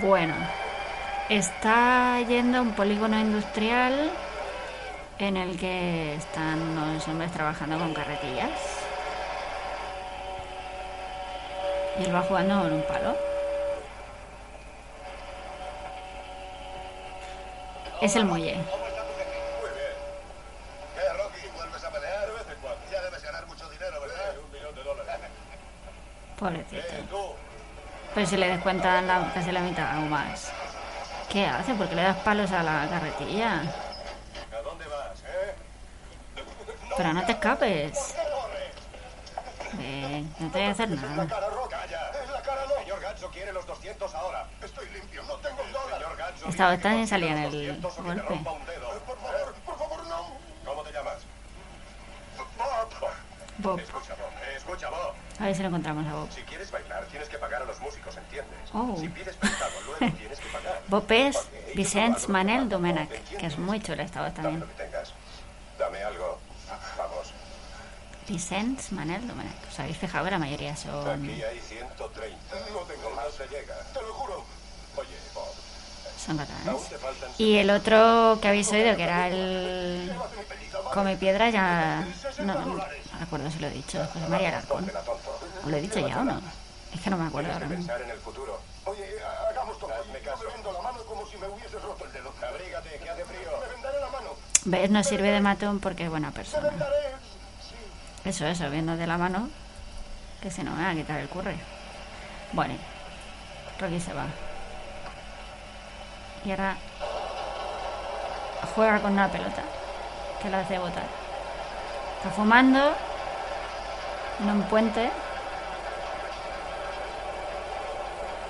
Bueno, 0.00 0.34
está 1.28 2.20
yendo 2.20 2.58
a 2.58 2.60
un 2.62 2.72
polígono 2.72 3.18
industrial 3.18 4.10
en 5.18 5.36
el 5.36 5.58
que 5.58 6.14
están 6.14 6.60
unos 6.60 7.06
hombres 7.08 7.30
trabajando 7.32 7.78
con 7.78 7.92
carretillas. 7.92 8.50
Y 11.98 12.04
él 12.04 12.14
va 12.14 12.22
jugando 12.22 12.62
con 12.62 12.72
un 12.72 12.82
palo. 12.82 13.16
Es 18.00 18.16
el 18.16 18.24
muelle. 18.24 18.56
Pobrecito. 26.38 27.31
Eh. 28.12 28.14
Pero 28.14 28.26
si 28.26 28.36
le 28.36 28.48
descuentan 28.48 29.06
la, 29.06 29.32
casi 29.32 29.52
la 29.52 29.60
mitad 29.60 29.96
o 29.98 30.02
más. 30.02 30.50
¿Qué 31.30 31.46
hace? 31.46 31.74
¿Por 31.74 31.88
qué 31.88 31.94
le 31.94 32.02
das 32.02 32.16
palos 32.18 32.50
a 32.52 32.62
la 32.62 32.86
carretilla? 32.88 33.60
¿A 33.60 34.62
dónde 34.62 34.86
vas, 34.86 35.18
eh? 35.20 35.54
Pero 36.96 37.12
no 37.14 37.24
te 37.24 37.32
escapes. 37.32 38.14
Ven, 39.74 40.34
no 40.38 40.50
te 40.50 40.58
voy 40.58 40.68
a 40.68 40.70
hacer 40.72 40.90
nada. 40.90 41.26
cara 41.26 41.48
roja. 41.48 41.68
Calla. 41.70 42.10
Es 42.22 42.30
la 42.30 42.42
cara 42.42 42.62
no. 42.68 42.74
Señor 42.82 43.00
Gatso 43.00 43.30
quiere 43.30 43.52
los 43.54 43.66
200 43.66 44.14
ahora. 44.14 44.46
Estoy 44.62 44.86
limpio, 44.90 45.22
no 45.22 45.34
tengo 45.36 45.62
dólar. 45.72 45.98
Señor 45.98 46.16
Gatso 46.18 46.48
Estaba 46.48 46.76
tan 46.78 46.98
consiga 46.98 47.06
salía 47.06 47.30
en 47.32 47.38
el 47.38 47.50
200 47.80 47.92
o 47.92 47.96
que 47.96 48.02
te 48.02 48.08
golpe. 48.08 48.28
rompa 48.28 48.52
un 48.52 48.66
dedo. 48.66 48.88
Por 49.06 49.18
favor, 49.18 49.54
por 49.64 49.78
favor, 49.78 50.06
no. 50.06 50.26
¿Cómo 50.66 50.82
te 50.82 50.92
llamas? 50.92 51.16
Bob. 53.58 53.78
Escucha, 53.80 54.14
Bob. 54.14 54.30
eh, 54.42 54.54
Escucha, 54.56 54.90
Bob. 54.90 55.14
A 55.42 55.46
ver 55.46 55.56
si 55.56 55.62
lo 55.62 55.68
encontramos 55.68 56.06
a 56.06 56.14
Bob. 56.14 56.30
Si 56.30 56.40
quieres 56.42 56.70
bailar, 56.70 57.04
tienes 57.06 57.28
que 57.28 57.36
pagar 57.36 57.62
a 57.62 57.64
los 57.64 57.80
músicos, 57.80 58.16
¿entiendes? 58.16 58.56
Oh. 58.72 58.96
Si 58.96 59.08
pides 59.08 59.34
prestado, 59.34 59.72
luego 59.86 60.16
tienes 60.18 60.38
que 60.38 60.48
pagar. 60.50 60.80
Bob 60.86 61.04
es 61.10 61.36
Vicente 61.74 62.28
Manel 62.28 62.68
Domènech, 62.68 63.10
que 63.36 63.46
es 63.46 63.58
muy 63.58 63.80
chula 63.80 64.04
esta 64.04 64.22
voz 64.22 64.32
Dame 64.34 64.42
también. 64.42 64.60
lo 64.60 64.68
que 64.68 64.84
tengas. 64.84 65.12
Dame 65.80 66.00
algo. 66.04 66.38
Vamos. 66.96 67.32
Vicente 68.28 68.84
Manel 68.92 69.26
Domènech. 69.26 69.68
¿Os 69.68 69.80
habéis 69.80 69.96
fijado 69.96 70.24
que 70.26 70.30
la 70.30 70.38
mayoría 70.38 70.76
son... 70.76 71.10
Aquí 71.10 71.42
hay 71.42 71.58
130. 71.58 72.36
No 72.72 72.78
tengo 72.82 73.10
más. 73.10 73.32
se 73.34 73.44
llega. 73.48 73.74
Te 73.92 74.00
lo 74.00 74.14
juro. 74.14 74.41
Son 76.24 76.36
catalanes? 76.36 76.82
Y 77.38 77.56
el 77.56 77.70
otro 77.70 78.38
que 78.40 78.48
habéis 78.48 78.70
oído, 78.70 78.96
que 78.96 79.02
era 79.02 79.28
el 79.28 80.12
Come 80.94 81.16
Piedra, 81.16 81.50
ya... 81.50 82.06
No, 82.38 82.54
no 82.54 82.74
me 83.22 83.24
acuerdo 83.24 83.50
si 83.50 83.58
lo 83.58 83.66
he 83.68 83.70
dicho. 83.70 84.04
José 84.12 84.28
María 84.28 84.48
Alarcón. 84.48 84.78
Ponte 84.78 84.92
la 84.92 85.00
tonto. 85.00 85.38
¿O 85.64 85.68
lo 85.68 85.76
he 85.76 85.80
dicho 85.80 86.06
ya 86.06 86.20
o 86.20 86.24
no? 86.24 86.40
Es 86.92 87.00
que 87.00 87.10
no 87.10 87.16
me 87.16 87.26
acuerdo 87.26 87.52
ahora 87.52 87.66
que 87.66 87.76
mismo. 87.76 87.86
pensar 87.86 88.02
en 88.02 88.10
el 88.10 88.18
futuro. 88.18 88.60
Oye, 88.84 89.04
hagamos 89.50 89.78
todo. 89.78 89.90
Hazme 89.94 90.18
caso. 90.20 90.44
Me 90.44 90.54
vendo 90.54 90.72
la 90.72 90.82
mano 90.82 90.98
como 91.04 91.26
si 91.26 91.36
me 91.38 91.48
hubiese 91.48 91.78
roto 91.78 92.04
el 92.04 92.12
dedo. 92.12 92.32
Abrígate, 92.42 92.98
que 92.98 93.10
hace 93.10 93.24
frío. 93.24 93.50
Me 93.60 93.74
vendaré 93.74 94.00
la 94.00 94.08
mano. 94.08 94.30
¿Ves? 94.64 94.90
No 94.90 95.04
sirve 95.04 95.30
de 95.30 95.40
matón 95.40 95.80
porque 95.80 96.04
es 96.04 96.10
buena 96.10 96.30
persona. 96.30 96.70
Eso, 98.24 98.46
eso, 98.46 98.70
viendo 98.70 98.96
de 98.96 99.06
la 99.06 99.18
mano, 99.18 99.48
que 100.40 100.50
se 100.50 100.62
nos 100.62 100.78
va 100.78 100.90
a 100.90 100.94
quitar 100.94 101.20
el 101.20 101.28
curre. 101.28 101.56
Bueno, 102.52 102.74
Rocky 103.80 104.00
se 104.00 104.12
va. 104.12 104.26
Y 106.44 106.50
ahora 106.50 106.76
juega 108.74 109.00
con 109.00 109.12
una 109.12 109.28
pelota 109.28 109.62
que 110.42 110.50
la 110.50 110.60
hace 110.60 110.78
botar. 110.78 111.06
Está 112.16 112.30
fumando 112.30 112.94
en 114.40 114.50
un 114.50 114.62
puente. 114.64 115.10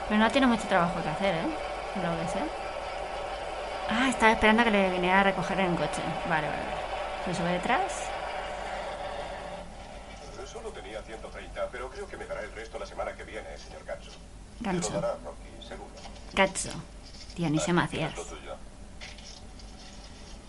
Pero 0.08 0.20
no 0.20 0.30
tiene 0.30 0.46
mucho 0.46 0.66
trabajo 0.68 1.02
que 1.02 1.08
hacer, 1.08 1.34
¿eh? 1.34 1.56
Por 1.94 2.04
lo 2.04 2.18
que 2.20 2.28
sé. 2.28 2.38
Ah, 3.90 4.08
estaba 4.08 4.32
esperando 4.32 4.62
a 4.62 4.64
que 4.64 4.70
le 4.70 4.90
viniera 4.90 5.20
a 5.20 5.24
recoger 5.24 5.60
en 5.60 5.72
el 5.72 5.76
coche. 5.76 6.02
Vale, 6.28 6.48
vale, 6.48 6.62
vale. 6.62 7.24
Se 7.26 7.34
sube 7.34 7.52
detrás. 7.52 8.08
Solo 10.50 10.70
tenía 10.70 11.00
130, 11.02 11.68
pero 11.72 11.88
creo 11.88 12.06
que 12.06 12.16
me 12.16 12.26
dará 12.26 12.42
el 12.42 12.52
resto 12.52 12.78
la 12.78 12.86
semana 12.86 13.12
que 13.14 13.24
viene, 13.24 13.56
señor 13.56 13.82
Dionisio 17.36 17.74
Macías. 17.74 18.14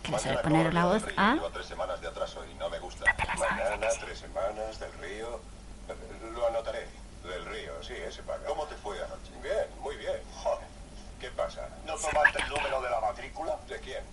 Le 0.10 0.20
suele 0.20 0.38
poner 0.40 0.74
la 0.74 0.86
voz 0.86 1.04
a... 1.16 1.34
Lleva 1.36 1.50
tres 1.52 1.66
semanas 1.66 2.02
de 2.02 2.08
atraso 2.08 2.44
y 2.46 2.54
no 2.56 2.70
me 2.70 2.80
gusta. 2.80 3.06
Te 3.16 3.26
la 3.26 3.38
sabes, 3.38 3.52
Mañana, 3.52 3.88
tres 4.00 4.20
semanas, 4.20 4.80
del 4.80 4.94
río. 4.94 5.40
Lo 6.36 6.48
anotaré. 6.48 6.88
Del 7.24 7.46
río, 7.46 7.82
sí, 7.82 7.94
ese 7.94 8.22
paga. 8.24 8.46
¿Cómo 8.46 8.66
te 8.66 8.76
fue 8.76 8.98
anoche? 8.98 9.32
Bien, 9.42 9.66
muy 9.82 9.96
bien. 9.96 10.18
Joder. 10.44 10.68
¿Qué 11.22 11.30
pasa? 11.30 11.70
¿No 11.86 11.96
tomaste 11.96 12.42
el 12.42 12.50
número 12.50 12.82
de 12.82 12.90
la 12.90 13.00
matrícula? 13.00 13.58
¿De 13.70 13.80
quién? 13.80 14.04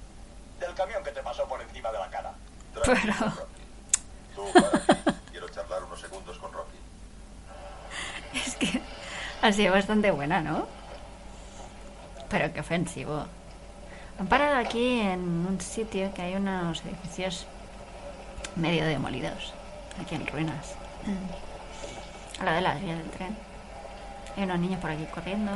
Del 0.61 0.75
camión 0.75 1.03
que 1.03 1.11
te 1.11 1.23
pasó 1.23 1.45
por 1.49 1.61
encima 1.61 1.91
de 1.91 1.99
la 1.99 2.09
cara. 2.09 2.33
Pero... 2.73 2.95
Tú, 4.37 4.53
para 4.55 4.69
aquí. 4.79 5.19
Quiero 5.33 5.49
charlar 5.49 5.83
unos 5.83 6.01
segundos 6.01 6.39
con 6.39 6.53
Rocky. 6.53 6.79
Es 8.33 8.55
que 8.55 8.81
ha 9.43 9.53
sido 9.53 9.73
bastante 9.73 10.13
buena, 10.13 10.41
¿no? 10.41 10.69
Pero 12.31 12.53
qué 12.53 12.61
ofensivo. 12.61 13.27
Han 14.19 14.27
parado 14.27 14.57
aquí 14.57 15.01
en 15.01 15.21
un 15.21 15.61
sitio 15.61 16.15
que 16.15 16.23
hay 16.23 16.35
unos 16.37 16.83
edificios 16.85 17.47
medio 18.57 18.85
demolidos. 18.87 19.53
Aquí 20.01 20.15
en 20.15 20.27
ruinas. 20.27 20.75
A 22.41 22.45
la 22.45 22.53
de 22.53 22.61
las 22.61 22.81
vías 22.81 22.99
del 22.99 23.11
tren. 23.11 23.37
Hay 24.37 24.45
unos 24.45 24.59
niños 24.61 24.81
por 24.81 24.91
aquí 24.91 25.05
corriendo. 25.07 25.53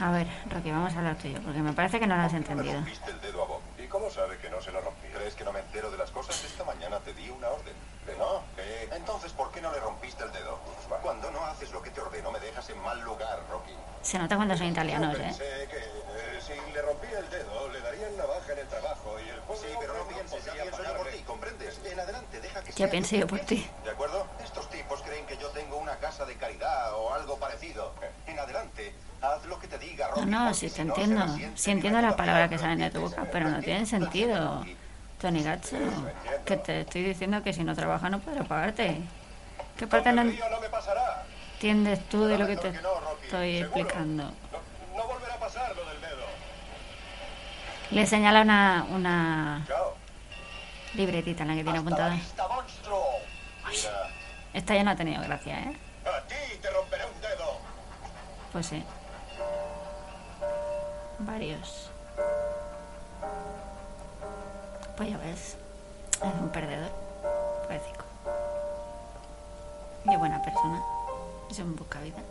A 0.00 0.10
ver, 0.12 0.26
Rocky, 0.50 0.70
vamos 0.70 0.94
a 0.94 0.98
hablar 0.98 1.16
tuyo, 1.16 1.40
porque 1.44 1.60
me 1.60 1.72
parece 1.72 1.98
que 1.98 2.06
no 2.06 2.16
lo 2.16 2.22
has 2.22 2.32
entendido. 2.32 2.82
Cómo 4.08 4.26
sabe 4.26 4.38
que 4.38 4.48
no 4.48 4.60
se 4.62 4.72
lo 4.72 4.80
rompí? 4.80 5.06
¿Crees 5.08 5.34
que 5.34 5.44
no 5.44 5.52
me 5.52 5.60
entero 5.60 5.90
de 5.90 5.98
las 5.98 6.10
cosas? 6.10 6.42
Esta 6.42 6.64
mañana 6.64 6.98
te 7.00 7.12
di 7.12 7.28
una 7.28 7.48
orden. 7.48 7.74
¿Que 8.06 8.16
no? 8.16 8.42
¿Qué? 8.56 8.88
Entonces, 8.96 9.32
¿por 9.32 9.50
qué 9.52 9.60
no 9.60 9.70
le 9.70 9.80
rompiste 9.80 10.24
el 10.24 10.32
dedo? 10.32 10.58
Cuando 11.02 11.30
no 11.30 11.44
haces 11.44 11.70
lo 11.72 11.82
que 11.82 11.90
te 11.90 12.00
ordeno, 12.00 12.32
me 12.32 12.40
dejas 12.40 12.70
en 12.70 12.78
mal 12.80 12.98
lugar, 13.02 13.38
Rocky. 13.50 13.74
Se 14.00 14.18
nota 14.18 14.36
cuando 14.36 14.56
son 14.56 14.66
italianos, 14.68 15.12
Yo 15.12 15.18
¿eh? 15.18 15.26
pensé 15.26 15.68
que 15.70 15.76
eh, 15.76 16.40
si 16.40 16.72
le 16.72 16.80
rompía 16.80 17.18
el 17.18 17.28
dedo, 17.28 17.68
le 17.68 17.80
darían 17.82 18.16
la 18.16 18.24
baja 18.24 18.52
en 18.52 18.58
el 18.60 18.68
trabajo 18.68 19.16
y 19.20 19.28
el 19.28 19.36
Sí, 19.58 19.66
pero 19.78 19.92
no 19.92 20.04
pienses, 20.08 20.42
ya 20.42 20.52
pienso 20.54 20.82
yo 20.82 20.96
por 20.96 21.08
ti, 21.08 21.18
¿comprendes? 21.24 21.80
En 21.84 22.00
adelante, 22.00 22.40
deja 22.40 22.62
que 22.62 22.70
Ya 22.70 22.76
sea 22.76 22.90
pensé 22.90 23.18
yo 23.18 23.26
por 23.26 23.40
ti. 23.40 23.68
¿De 23.84 23.90
acuerdo? 23.90 24.26
Estos 24.42 24.70
tipos 24.70 25.02
creen 25.02 25.26
que 25.26 25.36
yo 25.36 25.50
tengo 25.50 25.76
una 25.76 25.96
casa 25.98 26.24
de 26.24 26.34
caridad 26.36 26.94
o 26.94 27.12
algo 27.12 27.38
parecido. 27.38 27.92
En 28.26 28.38
adelante, 28.38 28.94
haz 29.22 29.44
lo 29.46 29.58
que 29.58 29.66
te 29.68 29.78
diga, 29.78 30.08
No, 30.08 30.14
Rocky. 30.16 30.26
no, 30.30 30.54
sí 30.54 30.68
si 30.68 30.76
te 30.76 30.84
no, 30.84 30.94
entiendo. 30.94 31.26
mi 31.56 31.70
entiendo 31.70 32.00
las 32.00 32.14
palabras 32.14 32.48
que 32.48 32.58
salen 32.58 32.78
de 32.78 32.90
tu 32.90 33.00
¿lo 33.00 33.08
boca, 33.08 33.26
pero 33.30 33.48
no 33.48 33.58
¿Me 33.58 33.62
tienen 33.62 33.86
sentido. 33.86 34.64
Tony 35.20 35.42
Gacho, 35.42 35.76
que 36.44 36.56
te 36.58 36.82
estoy 36.82 37.02
diciendo 37.02 37.42
que 37.42 37.52
si 37.52 37.64
no 37.64 37.74
trabajas 37.74 38.08
no 38.08 38.20
podré 38.20 38.44
pagarte. 38.44 39.00
¿Qué 39.76 39.86
parte 39.88 40.12
no 40.12 40.22
no 40.22 40.30
entiendes 41.54 42.08
tú 42.08 42.24
de 42.26 42.38
lo 42.38 42.46
que 42.46 42.56
te 42.56 42.70
no, 42.70 42.88
estoy 43.24 43.56
explicando? 43.58 44.24
No, 44.24 44.30
no. 44.30 44.58
Le 47.90 48.06
señala 48.06 48.42
una, 48.42 48.86
una 48.90 49.66
libretita 50.94 51.42
en 51.42 51.48
la 51.48 51.54
que 51.56 51.64
tiene 51.64 51.78
apuntada. 51.78 52.16
Esta 54.52 54.74
ya 54.74 54.84
no 54.84 54.90
ha 54.92 54.96
tenido 54.96 55.22
gracia, 55.22 55.58
¿eh? 55.60 55.76
Pues 58.52 58.66
sí. 58.66 58.84
Varios. 61.18 61.90
Pues 64.96 65.10
ya 65.10 65.18
ves. 65.18 65.56
Es 66.12 66.40
un 66.40 66.48
perdedor. 66.50 66.90
Pobrecito. 67.62 68.04
Y 70.04 70.16
buena 70.16 70.42
persona. 70.42 70.82
Es 71.50 71.58
un 71.58 71.76
buscavidas. 71.76 72.22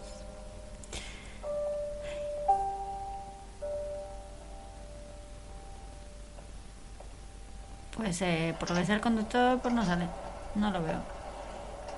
Pues 7.96 8.22
eh, 8.22 8.56
por 8.60 8.70
lo 8.70 8.76
que 8.76 8.86
sea 8.86 8.96
el 8.96 9.02
conductor, 9.02 9.60
pues 9.60 9.74
no 9.74 9.84
sale. 9.84 10.08
No 10.56 10.72
lo 10.72 10.84
veo. 10.84 11.02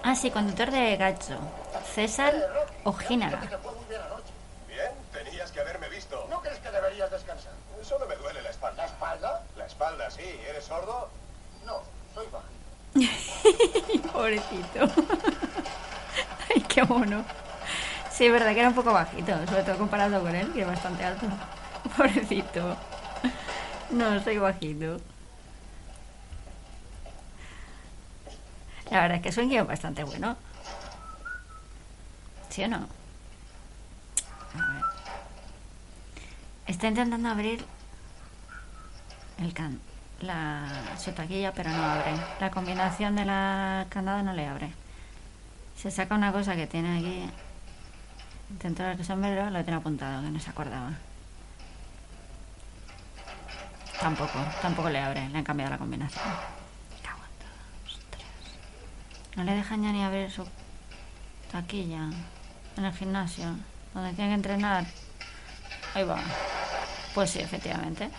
Ah, 0.01 0.15
sí, 0.15 0.31
conductor 0.31 0.71
de 0.71 0.95
Gacho. 0.95 1.37
César 1.93 2.33
Ojinaga. 2.85 3.41
Bien, 4.67 4.91
tenías 5.11 5.51
que 5.51 5.59
haberme 5.59 5.89
visto. 5.89 6.25
¿No 6.29 6.39
crees 6.41 6.57
que 6.59 6.71
deberías 6.71 7.11
descansar? 7.11 7.51
Solo 7.83 8.05
me 8.05 8.15
duele 8.15 8.41
la 8.41 8.49
espalda. 8.49 8.83
¿La 8.83 8.85
espalda? 8.85 9.43
La 9.57 9.65
espalda, 9.65 10.08
sí. 10.19 10.39
¿Eres 10.49 10.65
sordo? 10.65 11.09
No, 11.65 11.81
soy 12.13 12.27
bajo. 12.31 12.45
Pobrecito. 14.13 14.79
Ay, 16.49 16.61
qué 16.61 16.83
mono. 16.83 17.23
Sí, 18.11 18.25
es 18.25 18.31
verdad 18.31 18.53
que 18.53 18.59
era 18.59 18.69
un 18.69 18.75
poco 18.75 18.91
bajito, 18.91 19.31
sobre 19.47 19.63
todo 19.63 19.77
comparado 19.77 20.21
con 20.21 20.35
él, 20.35 20.51
que 20.51 20.61
es 20.61 20.67
bastante 20.67 21.05
alto. 21.05 21.25
Pobrecito. 21.97 22.75
No, 23.91 24.21
soy 24.23 24.37
bajito. 24.37 24.99
La 28.91 29.01
verdad 29.01 29.17
es 29.17 29.23
que 29.23 29.29
es 29.29 29.37
un 29.37 29.49
guion 29.49 29.67
bastante 29.67 30.03
bueno. 30.03 30.35
¿Sí 32.49 32.63
o 32.63 32.67
no? 32.67 32.87
A 34.55 34.73
ver. 34.73 34.83
Está 36.65 36.87
intentando 36.87 37.29
abrir 37.29 37.63
el 39.37 39.53
can 39.53 39.79
la 40.21 40.67
su 40.97 41.11
taquilla, 41.11 41.53
pero 41.53 41.69
no 41.69 41.83
abre. 41.83 42.13
La 42.39 42.51
combinación 42.51 43.15
de 43.15 43.25
la 43.25 43.85
candada 43.89 44.23
no 44.23 44.33
le 44.33 44.47
abre. 44.47 44.71
Se 45.75 45.91
saca 45.91 46.15
una 46.15 46.31
cosa 46.31 46.55
que 46.55 46.67
tiene 46.67 46.97
aquí 46.97 47.29
dentro 48.61 48.85
del 48.85 49.05
sombrero, 49.05 49.49
lo 49.49 49.63
tiene 49.63 49.77
apuntado, 49.77 50.21
que 50.21 50.29
no 50.29 50.39
se 50.39 50.49
acordaba. 50.49 50.91
Tampoco, 53.99 54.39
tampoco 54.61 54.89
le 54.89 54.99
abre, 54.99 55.27
le 55.29 55.37
han 55.37 55.43
cambiado 55.43 55.71
la 55.71 55.77
combinación. 55.77 56.23
No 59.35 59.43
le 59.43 59.53
dejan 59.55 59.83
ya 59.83 59.91
ni 59.91 60.03
abrir 60.03 60.29
su 60.29 60.45
taquilla 61.51 62.09
en 62.75 62.85
el 62.85 62.93
gimnasio, 62.93 63.55
donde 63.93 64.13
tiene 64.13 64.31
que 64.31 64.35
entrenar. 64.35 64.85
Ahí 65.93 66.03
va. 66.03 66.19
Pues 67.13 67.29
sí, 67.29 67.39
efectivamente. 67.39 68.09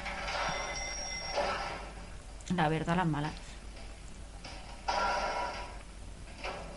La 2.57 2.67
a 2.67 2.97
las 2.97 3.07
malas. 3.07 3.33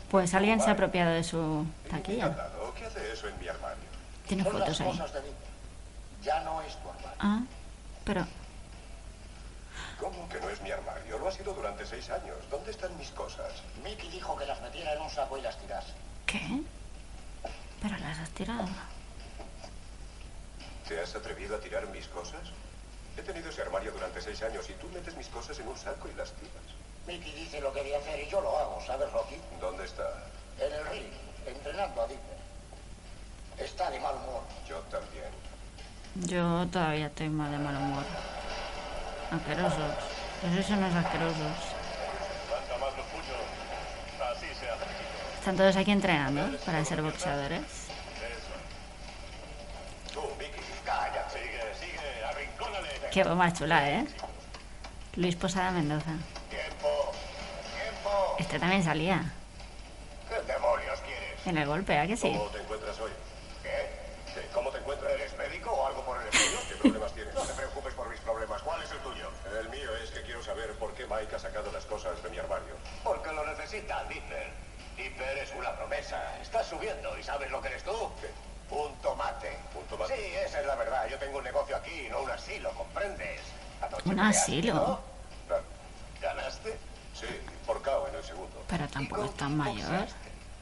Pues 0.10 0.34
alguien 0.36 0.62
se 0.62 0.70
ha 0.70 0.74
apropiado 0.74 1.12
de 1.12 1.24
su 1.24 1.66
taquilla. 1.90 2.36
¿Qué 2.78 2.86
hace 2.86 3.12
eso 3.12 3.28
en 3.28 3.40
mi 3.40 3.48
armario? 3.48 3.84
Tiene 4.28 4.44
Son 4.44 4.52
fotos 4.54 4.82
ahí. 4.82 4.88
cosas 4.88 5.14
de 5.14 5.22
mí. 5.22 5.28
Ya 6.22 6.40
no 6.42 6.62
es 6.62 6.76
tu 6.76 6.90
armario. 6.90 7.18
Ah, 7.20 7.42
pero 8.04 8.28
¿Cómo 10.00 10.28
que 10.30 10.40
no 10.40 10.50
es 10.50 10.62
mi 10.62 10.70
armario? 10.70 11.18
Lo 11.18 11.28
ha 11.28 11.32
sido 11.32 11.54
durante 11.54 11.86
seis 11.86 12.10
años. 12.10 12.36
¿Dónde 12.52 12.72
están 12.72 12.96
mis 12.98 13.10
cosas? 13.12 13.52
Mickey 13.84 14.10
dijo 14.10 14.36
que 14.36 14.46
las 14.46 14.62
metiera 14.62 14.94
en 14.94 15.02
un 15.02 15.10
saco 15.10 15.38
y 15.38 15.42
las 15.42 15.58
tirase. 15.58 15.94
¿qué? 16.26 16.62
Pero 17.82 17.98
las 17.98 18.20
has 18.20 18.30
tirado. 18.32 18.68
¿Te 20.88 21.00
has 21.02 21.16
atrevido 21.16 21.56
a 21.56 21.60
tirar 21.60 21.88
mis 21.88 22.08
cosas? 22.08 22.42
He 23.18 23.22
tenido 23.22 23.50
ese 23.50 23.62
armario 23.62 23.92
durante 23.92 24.22
seis 24.22 24.42
años 24.42 24.70
y 24.70 24.74
tú 24.74 24.88
metes 24.90 25.16
mis 25.16 25.28
cosas 25.28 25.58
en 25.60 25.68
un 25.68 25.78
saco 25.78 26.08
y 26.08 26.14
las 26.16 26.32
tiras. 26.34 26.64
Mickey 27.06 27.32
dice 27.34 27.62
lo 27.62 27.74
que 27.74 27.82
voy 27.82 27.94
a 27.94 27.98
hacer 27.98 28.20
y 28.20 28.30
yo 28.30 28.42
lo 28.42 28.58
hago, 28.58 28.82
¿sabes, 28.86 29.12
Rocky? 29.12 29.36
¿Dónde 29.60 29.86
está? 29.86 30.04
En 30.60 30.72
el 30.72 30.86
ring, 30.88 31.12
entrenando 31.46 32.02
a 32.02 32.08
Dipper. 32.08 32.38
Está 33.58 33.92
de 33.92 34.00
mal 34.00 34.16
humor. 34.16 34.42
Yo 34.68 34.80
también. 34.90 35.30
Yo 36.16 36.68
todavía 36.72 37.08
estoy 37.08 37.30
mal 37.30 37.52
de 37.52 37.58
mal 37.58 37.76
humor. 37.76 38.04
Asquerosos. 39.32 39.96
Esos 40.52 40.66
son 40.66 40.82
los 40.82 40.94
asquerosos. 40.94 41.38
Levanta 41.38 42.78
más 42.80 42.98
los 42.98 43.06
puños. 43.08 43.38
Así 44.32 44.48
se 44.60 44.70
hace. 44.70 44.86
Están 45.40 45.58
todos 45.58 45.76
aquí 45.76 45.92
entrenando 45.92 46.58
para 46.66 46.84
ser 46.86 47.02
boxeadores. 47.02 47.62
Qué 53.14 53.24
más 53.24 53.54
chula, 53.54 53.92
¿eh? 53.92 54.08
Luis 55.18 55.36
Posada 55.36 55.70
Mendoza. 55.70 56.14
Tiempo. 56.50 57.12
Tiempo. 57.78 58.36
Este 58.40 58.58
también 58.58 58.84
salía 58.84 59.32
¿Qué 60.28 60.42
demonios 60.52 61.00
quieres? 61.02 61.46
en 61.46 61.58
el 61.60 61.68
golpe, 61.68 62.00
¿a 62.00 62.08
que 62.08 62.18
sí? 62.18 62.32
¿Cómo 62.32 62.50
te 62.50 62.58
encuentras 62.60 63.00
hoy? 63.00 63.12
¿Qué? 63.62 64.34
¿Qué? 64.34 64.48
¿Cómo 64.52 64.72
te 64.72 64.80
encuentras? 64.80 65.12
¿Eres 65.14 65.38
médico 65.38 65.70
o 65.70 65.86
algo 65.86 66.04
por 66.04 66.20
el 66.24 66.28
estilo? 66.28 66.58
¿Qué 66.68 66.76
problemas 66.82 67.14
tienes? 67.14 67.36
No 67.36 67.42
te 67.42 67.54
preocupes 67.54 67.94
por 67.94 68.10
mis 68.10 68.20
problemas. 68.22 68.62
¿Cuál 68.64 68.82
es 68.82 68.90
el 68.92 68.98
tuyo? 68.98 69.30
El 69.62 69.70
mío 69.70 69.96
es 70.04 70.10
que 70.10 70.24
quiero 70.24 70.42
saber 70.44 70.74
por 70.80 70.96
qué 70.96 71.06
Mike 71.06 71.36
ha 71.36 71.40
sacado 71.40 71.72
las 71.72 71.86
cosas 71.86 72.18
de 72.24 72.30
mi 72.32 72.40
armario. 72.40 72.74
Porque 73.04 73.32
lo 73.32 73.46
necesita 73.46 74.06
Dipper. 74.06 74.50
Dipper 74.98 75.38
es 75.38 75.54
una 75.56 75.76
promesa. 75.76 76.20
Estás 76.42 76.66
subiendo 76.66 77.16
y 77.20 77.22
¿sabes 77.22 77.52
lo 77.52 77.62
que 77.62 77.68
eres 77.68 77.84
tú? 77.84 77.94
¿Qué? 78.20 78.33
Un 84.06 84.20
asilo. 84.20 84.74
¿no? 84.74 85.00
Claro. 85.48 85.64
¿Ganaste? 86.22 86.78
Sí, 87.14 87.28
por 87.66 87.82
KO 87.82 88.08
en 88.10 88.16
el 88.16 88.24
segundo. 88.24 88.64
Pero 88.68 88.88
tampoco 88.88 89.26
es 89.26 89.34
tan 89.36 89.58
mayor. 89.58 90.08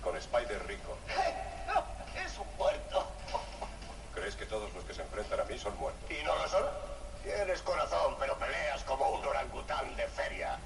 Con 0.01 0.15
Spider 0.17 0.65
Rico. 0.67 0.97
¡Eh! 1.09 1.33
¡No! 1.67 1.83
¡Es 2.23 2.37
un 2.37 2.57
muerto! 2.57 3.07
¿Crees 4.13 4.35
que 4.35 4.45
todos 4.45 4.73
los 4.73 4.83
que 4.83 4.93
se 4.93 5.01
enfrentan 5.01 5.39
a 5.39 5.43
mí 5.45 5.57
son 5.57 5.77
muertos? 5.77 6.09
¿Y 6.09 6.23
no 6.23 6.35
lo 6.35 6.47
son? 6.47 6.65
Tienes 7.23 7.61
corazón, 7.61 8.15
pero 8.19 8.37
peleas 8.37 8.83
como 8.83 9.09
un 9.09 9.25
orangután 9.25 9.95
de 9.95 10.07
feria. 10.07 10.57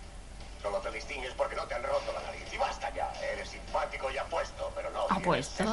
Solo 0.61 0.79
te 0.79 0.89
distingues 0.91 1.33
porque 1.33 1.55
no 1.55 1.63
te 1.65 1.75
han 1.75 1.83
roto 1.83 2.11
la 2.13 2.21
nariz. 2.21 2.51
Y 2.51 2.57
basta 2.57 2.89
ya. 2.93 3.11
Eres 3.21 3.49
simpático 3.49 4.09
y 4.09 4.17
apuesto, 4.17 4.71
pero 4.75 4.89
no 4.89 5.05
¿Apuesto? 5.09 5.63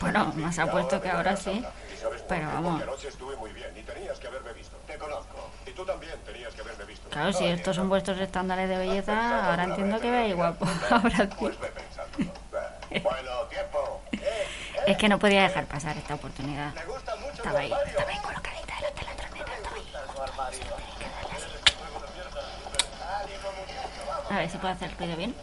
Bueno, 0.00 0.32
más 0.36 0.58
apuesto 0.58 1.00
que 1.00 1.08
ahora 1.08 1.36
sí. 1.36 1.64
¿Y 1.94 1.96
sabes 1.96 2.20
por 2.22 2.28
Pero 2.28 2.48
vamos. 2.48 2.82
Anoche 2.82 3.08
estuve 3.08 3.36
muy 3.36 3.52
bien 3.52 3.74
y 3.76 3.82
tenías 3.82 4.18
que 4.18 4.26
haberme 4.26 4.52
visto. 4.52 4.75
Te 5.76 5.82
conozco. 5.82 5.82
Y 5.82 5.84
tú 5.84 5.84
también 5.84 6.12
tenías 6.24 6.54
que 6.54 6.60
haberme 6.62 6.84
visto. 6.84 7.08
Claro, 7.10 7.32
si 7.32 7.46
estos 7.46 7.76
son 7.76 7.88
vuestros 7.88 8.18
estándares 8.18 8.68
de 8.68 8.76
belleza, 8.78 9.50
ahora 9.50 9.64
entiendo 9.64 10.00
que 10.00 10.10
veis 10.10 10.34
guapo. 10.34 10.66
Pues 12.88 13.02
bueno, 13.02 13.30
tiempo. 13.50 14.00
Eh, 14.12 14.18
eh, 14.22 14.46
Es 14.86 14.96
que 14.96 15.08
no 15.08 15.18
podía 15.18 15.42
dejar 15.42 15.66
pasar 15.66 15.96
esta 15.96 16.14
oportunidad. 16.14 16.72
Estaba 17.34 17.58
ahí, 17.58 17.72
estaba 17.86 18.10
ahí 18.10 18.18
colocadita 18.18 18.74
delante 18.76 19.00
de 19.00 19.06
la 19.06 19.12
estaba 19.12 20.46
ahí. 20.48 20.60
vamos. 24.08 24.30
A 24.30 24.38
ver 24.38 24.50
si 24.50 24.58
puedo 24.58 24.72
hacer 24.72 24.90
el 24.90 24.96
ruido 24.96 25.16
bien. 25.16 25.34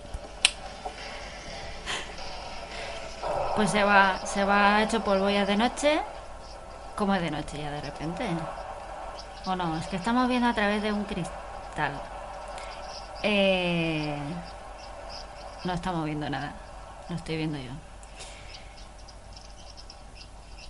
Pues 3.56 3.70
se 3.70 3.84
va, 3.84 4.26
se 4.26 4.44
va 4.44 4.82
hecho 4.84 5.04
polvo 5.04 5.30
ya 5.30 5.46
de 5.46 5.58
noche. 5.58 6.02
¿Cómo 6.96 7.14
es 7.16 7.22
de 7.22 7.32
noche 7.32 7.58
ya 7.60 7.72
de 7.72 7.82
repente? 7.82 8.26
O 9.46 9.56
no, 9.56 9.78
es 9.78 9.88
que 9.88 9.98
estamos 9.98 10.30
viendo 10.30 10.48
a 10.48 10.54
través 10.54 10.82
de 10.82 10.94
un 10.94 11.04
cristal. 11.04 12.02
Eh, 13.24 14.18
no 15.66 15.74
estamos 15.74 16.06
viendo 16.06 16.30
nada. 16.30 16.56
Lo 17.10 17.16
estoy 17.16 17.38
viendo 17.38 17.58
yo. 17.58 17.72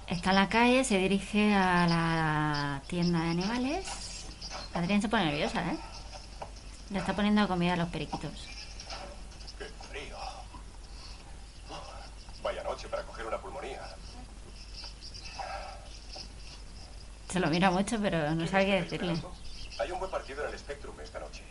Está 0.07 0.31
en 0.31 0.35
la 0.35 0.49
calle, 0.49 0.83
se 0.83 0.97
dirige 0.97 1.53
a 1.53 1.87
la 1.87 2.81
tienda 2.87 3.19
de 3.19 3.29
animales. 3.29 4.25
Adrián 4.73 5.01
se 5.01 5.09
pone 5.09 5.25
nerviosa, 5.25 5.61
¿eh? 5.61 5.77
Le 6.89 6.99
está 6.99 7.13
poniendo 7.13 7.47
comida 7.47 7.73
a 7.73 7.77
los 7.77 7.89
periquitos. 7.89 8.47
¡Qué 9.57 9.65
frío! 9.89 10.17
Vaya 12.41 12.63
noche 12.63 12.87
para 12.87 13.03
coger 13.03 13.27
una 13.27 13.37
pulmonía. 13.37 13.81
Se 17.33 17.39
lo 17.39 17.47
mira 17.47 17.71
mucho, 17.71 17.97
pero 17.99 18.29
no 18.35 18.45
sabe 18.45 18.67
qué 18.67 18.81
decirle. 18.83 19.19
Hay 19.79 19.91
un 19.91 19.97
buen 19.97 20.11
partido 20.11 20.45
en 20.45 20.53
el 20.53 20.59
Spectrum 20.59 20.93
esta 20.99 21.19
noche. 21.19 21.41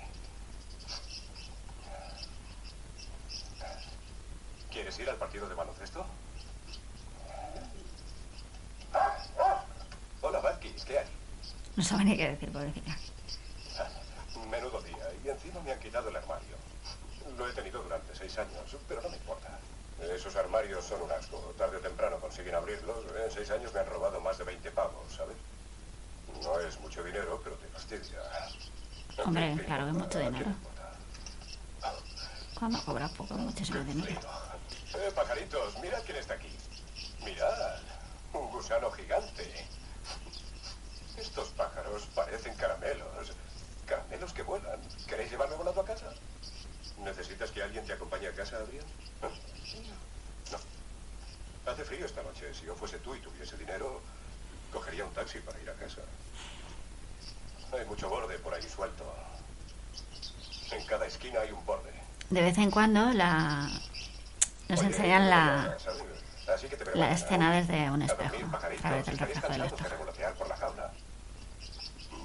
¿Quieres 4.71 4.97
ir 5.01 5.11
al 5.11 5.17
partido 5.17 5.49
de 5.49 5.57
baloncesto? 5.57 6.07
Hola, 10.21 10.39
Vázquez, 10.39 10.85
¿qué 10.85 11.01
hay? 11.01 11.07
No 11.75 11.83
sabe 11.83 12.05
ni 12.05 12.17
qué 12.17 12.29
decir, 12.31 12.53
pobrecita. 12.53 12.97
Menudo 14.49 14.81
día, 14.83 15.09
y 15.25 15.31
encima 15.31 15.61
me 15.63 15.73
han 15.73 15.81
quitado 15.81 16.11
el 16.11 16.15
armario. 16.15 16.55
Lo 17.37 17.49
he 17.49 17.53
tenido 17.55 17.83
durante 17.83 18.15
seis 18.15 18.39
años, 18.39 18.77
pero 18.87 19.03
no 19.03 19.09
me 19.09 19.17
importa. 19.17 19.59
Esos 20.15 20.37
armarios 20.37 20.85
son 20.85 21.03
un 21.03 21.11
asco. 21.11 21.39
Tarde 21.59 21.79
o 21.79 21.81
temprano 21.81 22.21
consiguen 22.21 22.55
abrirlos. 22.55 22.99
En 23.25 23.33
seis 23.33 23.51
años 23.51 23.75
me 23.75 23.81
han 23.81 23.87
robado 23.87 24.21
más 24.21 24.39
de 24.39 24.45
20 24.45 24.71
pavos, 24.71 25.13
¿sabes? 25.17 25.37
No 26.43 26.59
es 26.61 26.81
mucho 26.81 27.03
dinero, 27.05 27.41
pero 27.43 27.57
te 27.57 27.69
fastidia. 27.69 28.21
Hombre, 29.25 29.57
claro 29.65 29.85
que 29.85 29.91
es 29.91 29.97
mucho 29.97 30.19
dinero. 30.19 30.55
Cuando 32.59 32.85
cobras 32.85 33.11
poco, 33.13 33.35
muchísimo 33.35 33.81
dinero. 33.85 34.21
Eh, 34.95 35.13
pajaritos, 35.15 35.79
mirad 35.81 36.03
quién 36.05 36.19
está 36.19 36.35
aquí. 36.35 36.51
Mirad, 37.25 37.81
un 38.33 38.51
gusano 38.51 38.91
gigante. 38.93 39.67
Estos 41.17 41.49
pájaros 41.51 42.07
parecen 42.15 42.55
caramelos. 42.57 43.33
Caramelos 43.87 44.33
que 44.33 44.43
vuelan. 44.43 44.81
¿Queréis 45.07 45.31
llevarme 45.31 45.57
volando 45.57 45.81
a 45.81 45.85
casa? 45.85 46.13
¿Necesitas 46.99 47.51
que 47.51 47.63
alguien 47.63 47.85
te 47.85 47.93
acompañe 47.93 48.29
a 48.29 48.33
casa, 48.33 48.57
Adrián? 48.57 48.85
No. 49.21 49.29
Hace 51.71 51.85
frío 51.85 52.07
esta 52.07 52.23
noche. 52.23 52.53
Si 52.55 52.65
yo 52.65 52.75
fuese 52.75 52.99
tú 52.99 53.15
y 53.15 53.21
tuviese 53.21 53.57
dinero, 53.57 54.01
cogería 54.73 55.05
un 55.05 55.13
taxi 55.13 55.39
para 55.41 55.61
ir 55.61 55.71
a 55.71 55.75
casa. 55.75 56.01
Hay 57.73 57.85
mucho 57.87 58.09
borde 58.09 58.39
por 58.39 58.55
ahí 58.55 58.63
suelto. 58.63 59.05
En 60.73 60.85
cada 60.87 61.07
esquina 61.07 61.41
hay 61.41 61.53
un 61.53 61.65
borde. 61.65 61.93
De 62.31 62.41
vez 62.41 62.57
en 62.59 62.71
cuando 62.71 63.13
la... 63.13 63.69
nos 64.69 64.81
Oye, 64.81 64.89
enseñan 64.89 65.29
la. 65.31 65.77
Así 66.53 66.67
que 66.67 66.77
te 66.77 66.97
la 66.97 67.13
escena 67.13 67.53
desde 67.53 67.91
un 67.91 68.03
espejo, 68.03 68.35
a 68.53 68.59
través 68.59 68.83
del 69.07 69.15
¿Estaréis 69.15 69.21
reflejo 69.21 69.49
del 69.49 69.63
espejo. 69.63 70.35
por 70.39 70.49
la 70.49 70.57
jaula? 70.57 70.93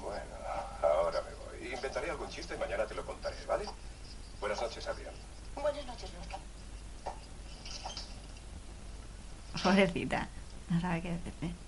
Bueno, 0.02 0.34
ahora 0.82 1.22
me 1.22 1.34
voy. 1.34 1.74
Inventaré 1.74 2.10
algún 2.10 2.28
chiste 2.28 2.54
y 2.54 2.58
mañana 2.58 2.84
te 2.86 2.94
lo 2.94 3.04
contaré, 3.06 3.36
¿vale? 3.46 3.64
Buenas 4.40 4.60
noches, 4.60 4.86
Adrián. 4.86 5.14
Buenas 5.54 5.86
noches, 5.86 6.10
Luca. 6.12 6.38
Pobrecita, 9.62 10.28
no 10.68 10.80
sabe 10.80 11.02
qué 11.02 11.10
decirle. 11.10 11.67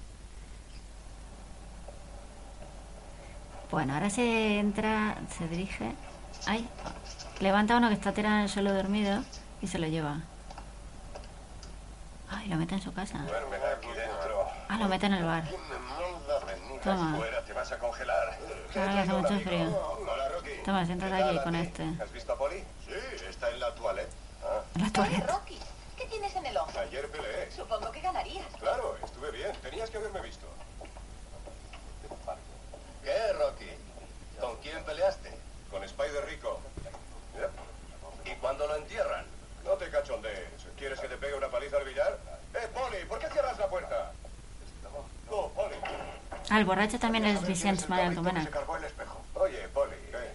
Bueno, 3.71 3.95
ahora 3.95 4.11
se 4.11 4.59
entra, 4.59 5.17
se 5.39 5.47
dirige. 5.49 5.93
Ay, 6.47 6.69
levanta 7.39 7.75
a 7.75 7.77
uno 7.79 7.89
que 7.89 7.95
está 7.95 8.13
tirado 8.13 8.37
en 8.37 8.43
el 8.43 8.49
suelo 8.49 8.75
dormido 8.75 9.23
y 9.63 9.69
se 9.69 9.79
lo 9.79 9.87
lleva. 9.87 10.21
Ay, 12.29 12.49
lo 12.49 12.57
mete 12.57 12.75
en 12.75 12.83
su 12.83 12.93
casa. 12.93 13.19
Duermen 13.19 13.61
aquí 13.77 13.89
dentro. 13.89 14.47
Ah, 14.69 14.77
lo 14.77 14.89
mete 14.89 15.07
en 15.07 15.15
el 15.15 15.25
bar. 15.25 15.45
Toma. 16.83 17.17
Fuera, 17.17 17.45
te 17.45 17.53
vas 17.53 17.71
a 17.73 17.79
congelar. 17.79 18.39
Ahora 18.75 18.93
que 18.93 18.99
hace 18.99 19.13
mucho 19.13 19.41
frío. 19.41 19.99
Hola, 20.01 20.29
Rocky. 20.31 20.51
Toma, 20.65 20.87
siéntate 20.87 21.13
¿Qué 21.13 21.21
tal, 21.21 21.29
aquí 21.29 21.45
con 21.45 21.55
este. 21.55 21.85
¿Has 22.03 22.13
visto 22.13 22.33
a 22.33 22.39
Polly? 22.39 22.65
Sí, 22.87 23.25
está 23.29 23.51
en 23.51 23.61
la 23.61 23.75
toilette. 23.75 24.11
Ah, 24.45 24.63
la 24.81 24.91
toaleta. 24.91 25.27
Rocky, 25.27 25.59
¿qué 25.97 26.07
tienes 26.07 26.35
en 26.35 26.47
el 26.47 26.57
ojo? 26.57 26.71
ayer 26.79 27.11
peleé. 27.11 27.51
Supongo 27.51 27.91
que 27.91 28.01
ganarías. 28.01 28.47
Claro, 28.59 28.97
estuve 29.05 29.31
bien. 29.33 29.53
Tenías 29.63 29.91
que 29.91 29.99
haberme 29.99 30.21
visto. 30.23 30.47
¿Qué, 33.03 33.33
Rocky? 33.33 33.71
¿Con 34.41 34.57
quién 34.59 34.85
peleaste? 34.85 35.31
Spider 36.01 36.25
Rico. 36.27 36.61
¿Y 38.25 38.31
cuándo 38.37 38.67
lo 38.67 38.77
entierran? 38.77 39.25
No 39.65 39.73
te 39.73 39.91
cachondees. 39.91 40.49
¿Quieres 40.79 40.99
que 41.01 41.09
te 41.09 41.17
pegue 41.17 41.35
una 41.35 41.49
paliza 41.49 41.77
al 41.77 41.85
billar? 41.85 42.19
¡Eh, 42.55 42.67
Poli! 42.73 43.05
¿Por 43.07 43.19
qué 43.19 43.29
cierras 43.29 43.59
la 43.59 43.69
puerta? 43.69 44.13
Poli. 45.29 45.75
Al 46.51 46.65
borracho 46.65 46.99
también 46.99 47.25
es 47.27 47.47
Vicente 47.47 47.87
Manuel 47.87 48.11
Se 48.11 48.15
Domènech. 48.17 48.51
cargó 48.51 48.77
el 48.77 48.85
espejo. 48.85 49.21
Oye, 49.35 49.69
Poli, 49.69 49.95
eh, 50.13 50.35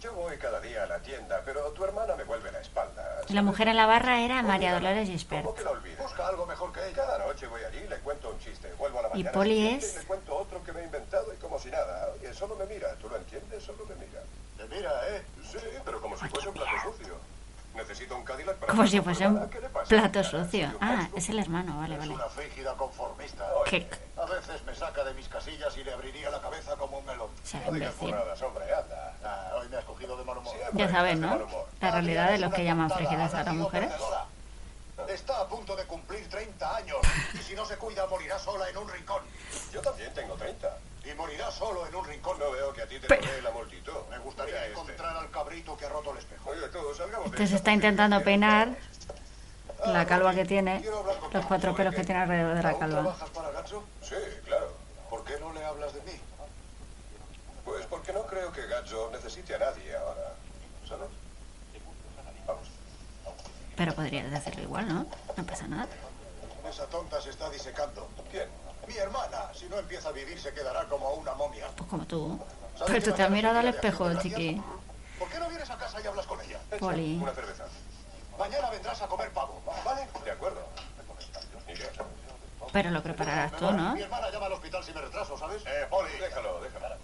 yo 0.00 0.12
voy 0.14 0.36
cada 0.38 0.60
día 0.60 0.82
a 0.82 0.86
la 0.86 0.98
tienda, 1.00 1.40
pero 1.44 1.70
tu 1.70 1.84
hermana 1.84 2.16
me 2.16 2.24
vuelve 2.24 2.50
la 2.50 2.60
espalda. 2.60 3.20
La 3.28 3.42
mujer 3.42 3.68
en 3.68 3.76
la 3.76 3.86
barra 3.86 4.20
era 4.20 4.42
María 4.42 4.72
Dolores 4.74 5.08
Gispert. 5.08 5.44
¿Cómo 5.44 5.54
que 5.54 5.62
la 5.64 5.70
olvides? 5.70 5.98
Busca 5.98 6.26
algo 6.26 6.46
mejor 6.46 6.72
que 6.72 6.80
ella. 6.84 6.96
Cada 6.96 7.18
noche 7.18 7.46
voy 7.46 7.62
allí, 7.62 7.86
le 7.86 7.98
cuento 7.98 8.30
un 8.30 8.38
chiste, 8.40 8.72
vuelvo 8.78 8.98
a 8.98 9.02
la 9.02 9.08
Y 9.10 9.22
mañana 9.22 9.42
siguiente 9.44 9.86
es- 9.86 9.94
y 9.94 9.98
le 9.98 10.04
cuento 10.06 10.34
otro 10.36 10.64
que 10.64 10.72
me 10.72 10.80
he 10.80 10.84
inventado 10.84 11.32
y 11.32 11.36
como 11.36 11.58
si 11.60 11.70
nada. 11.70 12.08
Oye, 12.18 12.32
solo 12.34 12.56
me 12.56 12.64
mira, 12.66 12.94
¿tú 12.96 13.08
lo 13.08 13.16
entiendes? 13.16 13.62
Solo 13.62 13.84
me 13.86 13.94
mira. 13.94 14.20
¿Te 14.68 14.76
mira, 14.76 14.92
eh? 15.08 15.22
Sí, 15.50 15.58
pero 15.84 16.00
como 16.00 16.16
si 16.16 16.28
fuese 16.28 16.48
un 16.48 16.54
plato 16.54 16.70
sucio. 16.92 17.16
Necesito 17.74 18.14
un 18.16 18.22
Cadillac 18.24 18.56
para... 18.58 18.70
Como 18.72 18.86
si 18.86 19.00
fuese 19.00 19.26
un 19.26 19.48
plato 19.88 20.22
sucio. 20.22 20.48
¿sí, 20.50 20.62
un 20.62 20.76
Ah, 20.80 21.08
es 21.16 21.28
el 21.30 21.38
hermano, 21.38 21.78
vale, 21.78 21.96
vale. 21.96 22.14
Una 22.14 22.26
frígida 22.28 22.74
conformista. 22.74 23.44
¿Qué? 23.64 23.88
A 24.16 24.24
veces 24.26 24.62
me 24.64 24.74
saca 24.74 25.02
de 25.04 25.14
mis 25.14 25.26
casillas 25.28 25.76
y 25.78 25.82
le 25.82 25.92
abriría 25.92 26.30
la 26.30 26.40
cabeza 26.40 26.76
como 26.76 26.98
un 26.98 27.06
melón. 27.06 27.30
O 27.30 27.46
sea, 27.46 27.60
No 27.66 27.72
digas 27.72 27.94
imbécil. 27.94 28.08
burradas, 28.14 28.42
hombre, 28.42 28.64
anda. 28.74 29.54
Hoy 29.56 29.68
me 29.68 29.76
has 29.78 29.84
cogido 29.84 30.16
de 30.16 30.24
mal 30.24 30.38
humor. 30.38 30.54
Ya 30.74 30.90
saben, 30.90 31.20
¿no? 31.20 31.38
La 31.80 31.90
realidad 31.90 32.30
de 32.30 32.38
los 32.38 32.54
que 32.54 32.64
llaman 32.64 32.90
frígidas 32.90 33.34
a 33.34 33.42
las 33.42 33.54
mujeres. 33.54 33.90
Está 35.08 35.40
a 35.40 35.48
punto 35.48 35.74
de 35.74 35.84
cumplir 35.86 36.28
30 36.28 36.76
años 36.76 36.98
y 37.34 37.38
si 37.38 37.54
no 37.54 37.64
se 37.64 37.76
cuida 37.78 38.06
morirá 38.06 38.38
sola 38.38 38.68
en 38.68 38.76
un 38.76 38.88
rincón. 38.88 39.22
Yo 39.72 39.80
también 39.80 40.12
tengo 40.14 40.34
30. 40.34 40.76
Y 41.04 41.14
morirá 41.14 41.50
solo 41.50 41.86
en 41.86 41.94
un 41.94 42.04
rincón. 42.04 42.38
No 42.38 42.50
veo 42.52 42.72
que 42.72 42.82
a 42.82 42.86
ti 42.86 42.98
te 43.00 43.08
Pero- 43.08 43.22
la 43.42 43.50
multitud. 43.50 43.92
Me 44.10 44.18
gustaría 44.18 44.54
Mira 44.54 44.66
este. 44.66 44.80
encontrar 44.80 45.16
al 45.16 45.30
cabrito 45.30 45.76
que 45.76 45.86
ha 45.86 45.88
roto 45.88 46.12
el 46.12 46.18
espejo. 46.18 46.50
Oye, 46.50 46.68
tú, 46.68 46.78
salgamos 46.96 47.30
de 47.30 47.36
Este 47.36 47.46
se 47.48 47.56
está 47.56 47.72
intentando 47.72 48.22
peinar 48.22 48.76
la 49.86 50.06
calva 50.06 50.32
que 50.34 50.44
tiene, 50.44 50.80
los 51.32 51.46
cuatro 51.46 51.74
pelos 51.74 51.92
que 51.94 52.04
tiene 52.04 52.20
alrededor 52.20 52.54
de 52.56 52.62
la 52.62 52.70
¿Aún 52.70 52.78
calva. 52.80 53.00
trabajas 53.02 53.30
para 53.30 53.50
Gatso? 53.50 53.84
Sí, 54.00 54.14
claro. 54.44 54.72
¿Por 55.10 55.24
qué 55.24 55.38
no 55.40 55.52
le 55.52 55.64
hablas 55.64 55.92
de 55.92 56.00
mí? 56.02 56.20
Pues 57.64 57.84
porque 57.86 58.12
no 58.12 58.26
creo 58.26 58.52
que 58.52 58.66
Gazzo 58.66 59.10
necesite 59.12 59.54
a 59.54 59.58
nadie 59.58 59.94
ahora. 59.96 60.34
¿Sabes? 60.88 61.08
Vamos. 62.46 62.68
Pero 63.76 63.94
podrías 63.94 64.30
decirlo 64.30 64.62
igual, 64.62 64.88
¿no? 64.88 65.06
No 65.36 65.44
pasa 65.46 65.66
nada. 65.68 65.88
Esa 66.68 66.86
tonta 66.86 67.20
se 67.20 67.30
está 67.30 67.50
disecando. 67.50 68.08
¿Quién? 68.30 68.48
Mi 68.88 68.96
hermana, 68.96 69.52
si 69.54 69.66
no 69.66 69.78
empieza 69.78 70.08
a 70.08 70.12
vivir, 70.12 70.38
se 70.40 70.52
quedará 70.52 70.84
como 70.88 71.10
una 71.14 71.34
momia. 71.34 71.68
Pues 71.76 71.88
como 71.88 72.04
tú. 72.04 72.38
¿Sabes 72.76 72.92
Pero 72.92 73.04
tú 73.04 73.12
te 73.12 73.22
has 73.22 73.30
mirado 73.30 73.58
al 73.58 73.68
espejo, 73.68 74.12
chiqui. 74.20 74.60
¿Por 75.18 75.28
qué 75.28 75.38
no 75.38 75.48
vienes 75.48 75.70
a 75.70 75.78
casa 75.78 76.00
y 76.00 76.06
hablas 76.06 76.26
con 76.26 76.40
ella? 76.40 76.58
Poli. 76.78 77.18
Una 77.22 77.32
cerveza. 77.32 77.64
Mañana 78.38 78.70
vendrás 78.70 79.00
a 79.02 79.06
comer 79.06 79.30
pavo, 79.30 79.62
¿vale? 79.84 80.08
De 80.24 80.30
acuerdo. 80.30 80.60
Pero 82.72 82.90
lo 82.90 83.02
prepararás 83.02 83.52
tú, 83.52 83.70
¿no? 83.70 83.94
Mi 83.94 84.02
hermana 84.02 84.30
llama 84.30 84.46
al 84.46 84.52
hospital 84.52 84.82
si 84.82 84.92
me 84.92 85.00
retraso, 85.00 85.36
¿sabes? 85.38 85.62
Eh, 85.66 85.86
Poli. 85.90 86.10
Déjalo, 86.18 86.60
déjalo. 86.60 86.96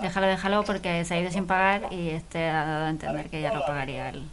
Déjalo, 0.00 0.26
déjalo 0.26 0.64
porque 0.64 1.04
se 1.04 1.14
ha 1.14 1.20
ido 1.20 1.30
sin 1.30 1.46
pagar 1.46 1.92
y 1.92 2.10
este 2.10 2.48
ha 2.48 2.64
dado 2.64 2.86
a 2.86 2.90
entender 2.90 3.30
que 3.30 3.40
ya 3.40 3.52
lo 3.52 3.64
pagaría 3.64 4.08
él. 4.08 4.30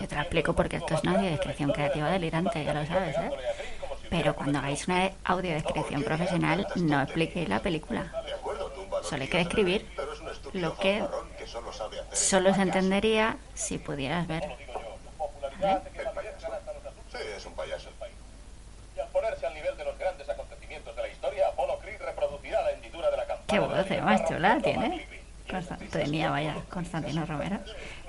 Yo 0.00 0.06
te 0.08 0.14
lo 0.14 0.20
explico 0.20 0.52
porque 0.54 0.76
esto 0.76 0.94
es 0.94 1.02
una 1.02 1.12
audiodescripción 1.16 1.72
creativa 1.72 2.08
delirante, 2.10 2.64
ya 2.64 2.72
lo 2.74 2.86
sabes, 2.86 3.16
¿eh? 3.16 3.30
Pero 4.10 4.34
cuando 4.34 4.58
hagáis 4.58 4.86
una 4.88 5.10
audiodescripción 5.24 6.02
profesional, 6.02 6.66
no 6.76 7.02
expliquéis 7.02 7.48
la 7.48 7.60
película. 7.60 8.10
Solo 9.02 9.22
hay 9.22 9.28
que 9.28 9.38
describir 9.38 9.86
lo 10.54 10.76
que 10.76 11.04
solo 12.12 12.54
se 12.54 12.62
entendería 12.62 13.36
si 13.54 13.78
pudieras 13.78 14.26
ver. 14.26 14.42
¿Vale? 15.60 15.80
Sí, 17.10 17.18
es 17.36 17.46
un 17.46 17.52
payaso. 17.54 17.90
Y 18.96 19.00
al 19.00 19.08
ponerse 19.08 19.46
al 19.46 19.54
nivel 19.54 19.76
de 19.76 19.84
los 19.84 19.98
grandes 19.98 20.28
acontecimientos 20.28 20.94
de 20.96 21.02
la 21.02 21.08
historia, 21.08 21.48
Apolo 21.48 21.78
Creed 21.80 22.00
reproducirá 22.00 22.62
la 22.62 22.70
hendidura 22.72 23.10
de 23.10 23.16
la 23.16 23.26
campana. 23.26 23.46
Qué 23.46 23.58
voz 23.58 24.02
más 24.04 24.24
chula 24.28 24.58
tiene. 24.62 25.06
Constan- 25.48 25.88
tenía, 25.90 26.30
vaya, 26.30 26.56
Constantino 26.70 27.24
Romero. 27.26 27.58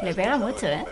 Le 0.01 0.13
pega 0.13 0.37
mucho, 0.37 0.67
¿eh? 0.67 0.85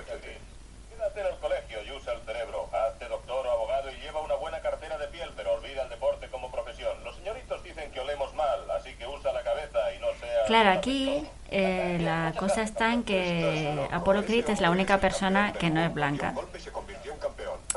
Quédate 1.17 1.30
en 1.30 1.34
el 1.34 1.39
colegio 1.39 1.84
y 1.84 1.97
usa 1.97 2.13
el 2.13 2.21
cerebro. 2.21 2.69
Hazte 2.71 3.08
doctor 3.08 3.47
o 3.47 3.51
abogado 3.51 3.89
y 3.89 3.95
lleva 4.01 4.21
una 4.21 4.36
buena 4.36 4.62
cartera 4.62 4.99
de 4.99 5.08
piel, 5.08 5.32
pero 5.36 5.53
olvida 5.53 5.82
el 5.82 5.89
deporte 5.89 6.27
como 6.30 6.51
profesión. 6.51 7.03
Los 7.03 7.15
señoritos 7.15 7.63
dicen 7.63 7.91
que 7.91 7.99
olemos 7.99 8.34
mal, 8.36 8.69
así 8.71 8.93
que 8.95 9.08
usa 9.08 9.34
la 9.34 9.41
cabeza 9.41 9.80
y 9.95 9.99
no 9.99 10.08
sea... 10.19 10.45
Claro, 10.45 10.69
aquí 10.69 11.27
eh, 11.49 11.97
la 12.01 12.34
cosa 12.38 12.62
está 12.62 12.93
en 12.93 13.03
que 13.03 13.88
Apollo 13.91 14.25
Creed 14.25 14.49
es 14.49 14.62
la 14.62 14.69
única 14.69 14.99
persona 14.99 15.53
que 15.53 15.71
no 15.71 15.82
es 15.82 15.91
blanca 15.91 16.36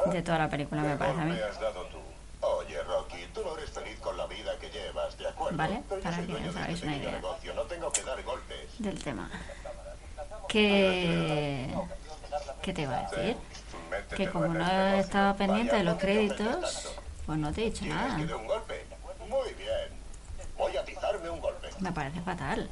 de 0.07 0.23
toda 0.23 0.39
la 0.39 0.51
película, 0.51 0.83
me 0.83 0.97
parece 0.97 1.21
a 1.21 1.25
mí. 1.25 1.33
Me 1.33 1.43
has 1.43 1.61
dado 1.61 1.85
tú. 1.87 1.99
Oye, 2.43 2.83
Rocky, 2.83 3.27
tú 3.33 3.43
no 3.43 3.57
eres 3.57 3.71
feliz 3.71 3.99
con 4.01 4.17
la 4.19 4.27
vida 4.27 4.53
que 4.61 4.71
llevas, 4.71 5.17
¿de 5.17 5.25
¿vale? 5.53 5.83
Para 6.03 6.17
que 6.17 6.35
os 6.35 6.55
de 6.55 6.61
hagáis 6.61 6.75
este 6.75 6.87
una 6.87 6.97
idea 6.97 7.21
del 8.79 9.03
tema. 9.03 9.31
Que... 10.49 11.71
¿Qué 12.63 12.73
te 12.73 12.83
iba 12.83 12.99
a 12.99 13.11
decir? 13.11 13.37
Que 14.17 14.29
como 14.31 14.49
no 14.49 14.67
estaba 14.95 15.35
pendiente 15.35 15.77
de 15.77 15.85
los 15.85 15.95
Vaya, 15.97 16.07
¿por 16.07 16.07
qué 16.07 16.37
te 16.37 16.43
ofendes 16.43 16.69
créditos, 16.69 16.97
pues 17.27 17.39
no 17.39 17.53
te 17.53 17.63
he 17.63 17.65
dicho 17.67 17.81
¿Quieres 17.81 17.97
nada. 17.97 18.17
que 18.17 18.27
dé 18.27 18.35
un 18.35 18.47
golpe? 18.47 18.87
Muy 19.29 19.55
bien. 19.55 20.01
Voy 20.59 20.77
a 20.77 20.81
atizarme 20.81 21.31
un 21.31 21.41
golpe. 21.41 21.69
Me 21.81 21.93
parece 21.93 22.21
fatal. 22.21 22.69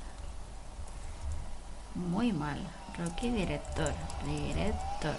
Muy 1.94 2.32
mal. 2.32 2.58
Rocky 2.98 3.30
director. 3.30 3.92
Director. 4.24 5.14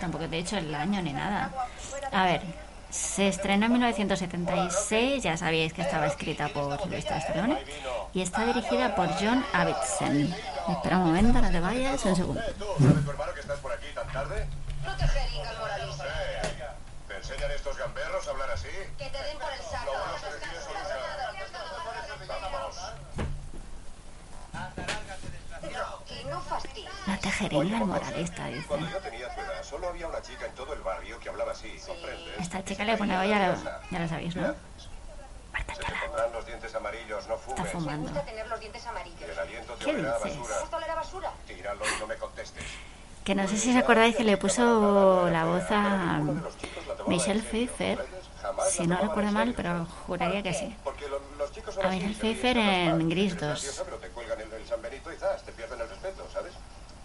Tampoco 0.00 0.28
te 0.28 0.38
he 0.38 0.42
dicho 0.42 0.56
el 0.56 0.74
año 0.74 1.02
ni 1.02 1.12
nada. 1.12 1.52
A 2.12 2.24
ver. 2.24 2.68
Se 2.90 3.28
estrenó 3.28 3.66
en 3.66 3.72
1976, 3.72 5.22
ya 5.22 5.36
sabíais 5.36 5.74
que 5.74 5.82
estaba 5.82 6.06
escrita 6.06 6.48
por 6.48 6.86
Luis 6.86 7.04
Stallone 7.04 7.58
y 8.14 8.22
está 8.22 8.46
dirigida 8.46 8.94
por 8.94 9.08
John 9.20 9.44
Avildsen. 9.52 10.34
Espera 10.68 10.98
un 10.98 11.06
momento, 11.06 11.40
no 11.40 11.50
te 11.50 11.60
vayas, 11.60 12.04
un 12.04 12.16
segundo. 12.16 12.40
¿Tú 12.58 12.66
sabes, 12.78 13.04
tu 13.04 13.10
hermano, 13.10 13.34
que 13.34 13.40
estás 13.40 13.58
por 13.60 13.72
aquí 13.72 13.86
tan 13.94 14.06
tarde? 14.12 14.46
No 14.84 14.96
te 14.96 15.08
jeringas, 15.08 15.58
moralista. 15.58 16.04
Eh, 16.04 16.66
¿Te 17.08 17.16
enseñan 17.16 17.50
estos 17.52 17.78
gamberros 17.78 18.26
a 18.26 18.30
hablar 18.30 18.50
así? 18.50 18.68
Que 18.98 19.06
te 19.06 19.22
den 19.22 19.38
por 19.38 19.50
el 19.50 19.60
saco. 19.62 19.92
No 27.06 27.18
te 27.18 27.30
jeringas 27.30 27.86
moralista, 27.86 28.46
dice. 28.46 28.66
Cuando 28.66 28.90
yo 28.90 28.98
tenía 28.98 29.34
tu 29.34 29.40
edad, 29.40 29.62
solo 29.62 29.88
había 29.88 30.06
una 30.06 30.20
chica 30.20 30.46
en 30.46 30.52
todo 30.52 30.74
el 30.74 30.80
barrio 30.82 31.18
que 31.18 31.28
hablaba 31.30 31.52
así, 31.52 31.80
¿comprendes? 31.86 32.38
Esta 32.38 32.62
chica 32.64 32.84
le 32.84 32.96
pone 32.96 33.14
ya 33.14 33.56
ya 33.90 33.98
lo 33.98 34.08
sabéis, 34.08 34.36
¿no? 34.36 34.54
Se 36.18 36.24
te 36.24 36.30
pondrán 36.30 36.32
los 36.32 36.46
dientes 36.46 36.74
amarillos, 36.74 37.28
no 37.28 37.34
Está 37.36 37.54
fumes. 37.54 37.72
fumando. 37.72 38.02
gusta 38.08 38.24
tener 38.24 38.48
los 38.48 38.60
dientes 38.60 38.84
Y 38.84 38.88
amarillos. 38.88 39.22
el 39.30 39.38
aliento 39.38 39.72
te 39.74 39.84
¿Qué 39.84 39.90
a 39.90 39.94
dices? 39.94 40.12
basura. 40.36 40.60
¿Gusta 40.60 40.76
oler 40.76 40.90
a 40.90 40.94
basura? 40.96 41.32
Tíralo 41.46 41.84
y 41.84 42.00
no 42.00 42.06
me 42.08 42.16
contestes. 42.16 42.64
Que 43.24 43.34
no 43.34 43.46
sé 43.46 43.56
si 43.58 43.70
os 43.70 43.76
acordáis 43.76 44.16
que 44.16 44.24
le 44.24 44.36
puso 44.36 45.28
la 45.30 45.44
voz 45.44 45.64
a 45.70 46.20
Michelle 47.06 47.42
Pfeiffer, 47.42 48.04
si 48.70 48.86
no 48.86 48.96
recuerdo 48.96 49.30
mal, 49.32 49.52
pero 49.54 49.86
juraría 50.06 50.42
que 50.42 50.54
sí. 50.54 50.74
A 51.84 51.88
Michelle 51.88 52.14
Pfeiffer 52.14 52.56
en 52.56 53.08
Gris 53.10 53.32
Eres 53.34 53.40
2. 53.40 53.48
graciosa, 53.50 53.84
pero 53.84 53.96
te 53.98 54.08
cuelgan 54.08 54.40
el, 54.40 54.52
el 54.52 54.66
San 54.66 54.80
Benito 54.82 55.12
y 55.12 55.16
zas, 55.16 55.42
te 55.44 55.52
pierden 55.52 55.80
el 55.80 55.88
respeto, 55.88 56.26
¿sabes? 56.32 56.52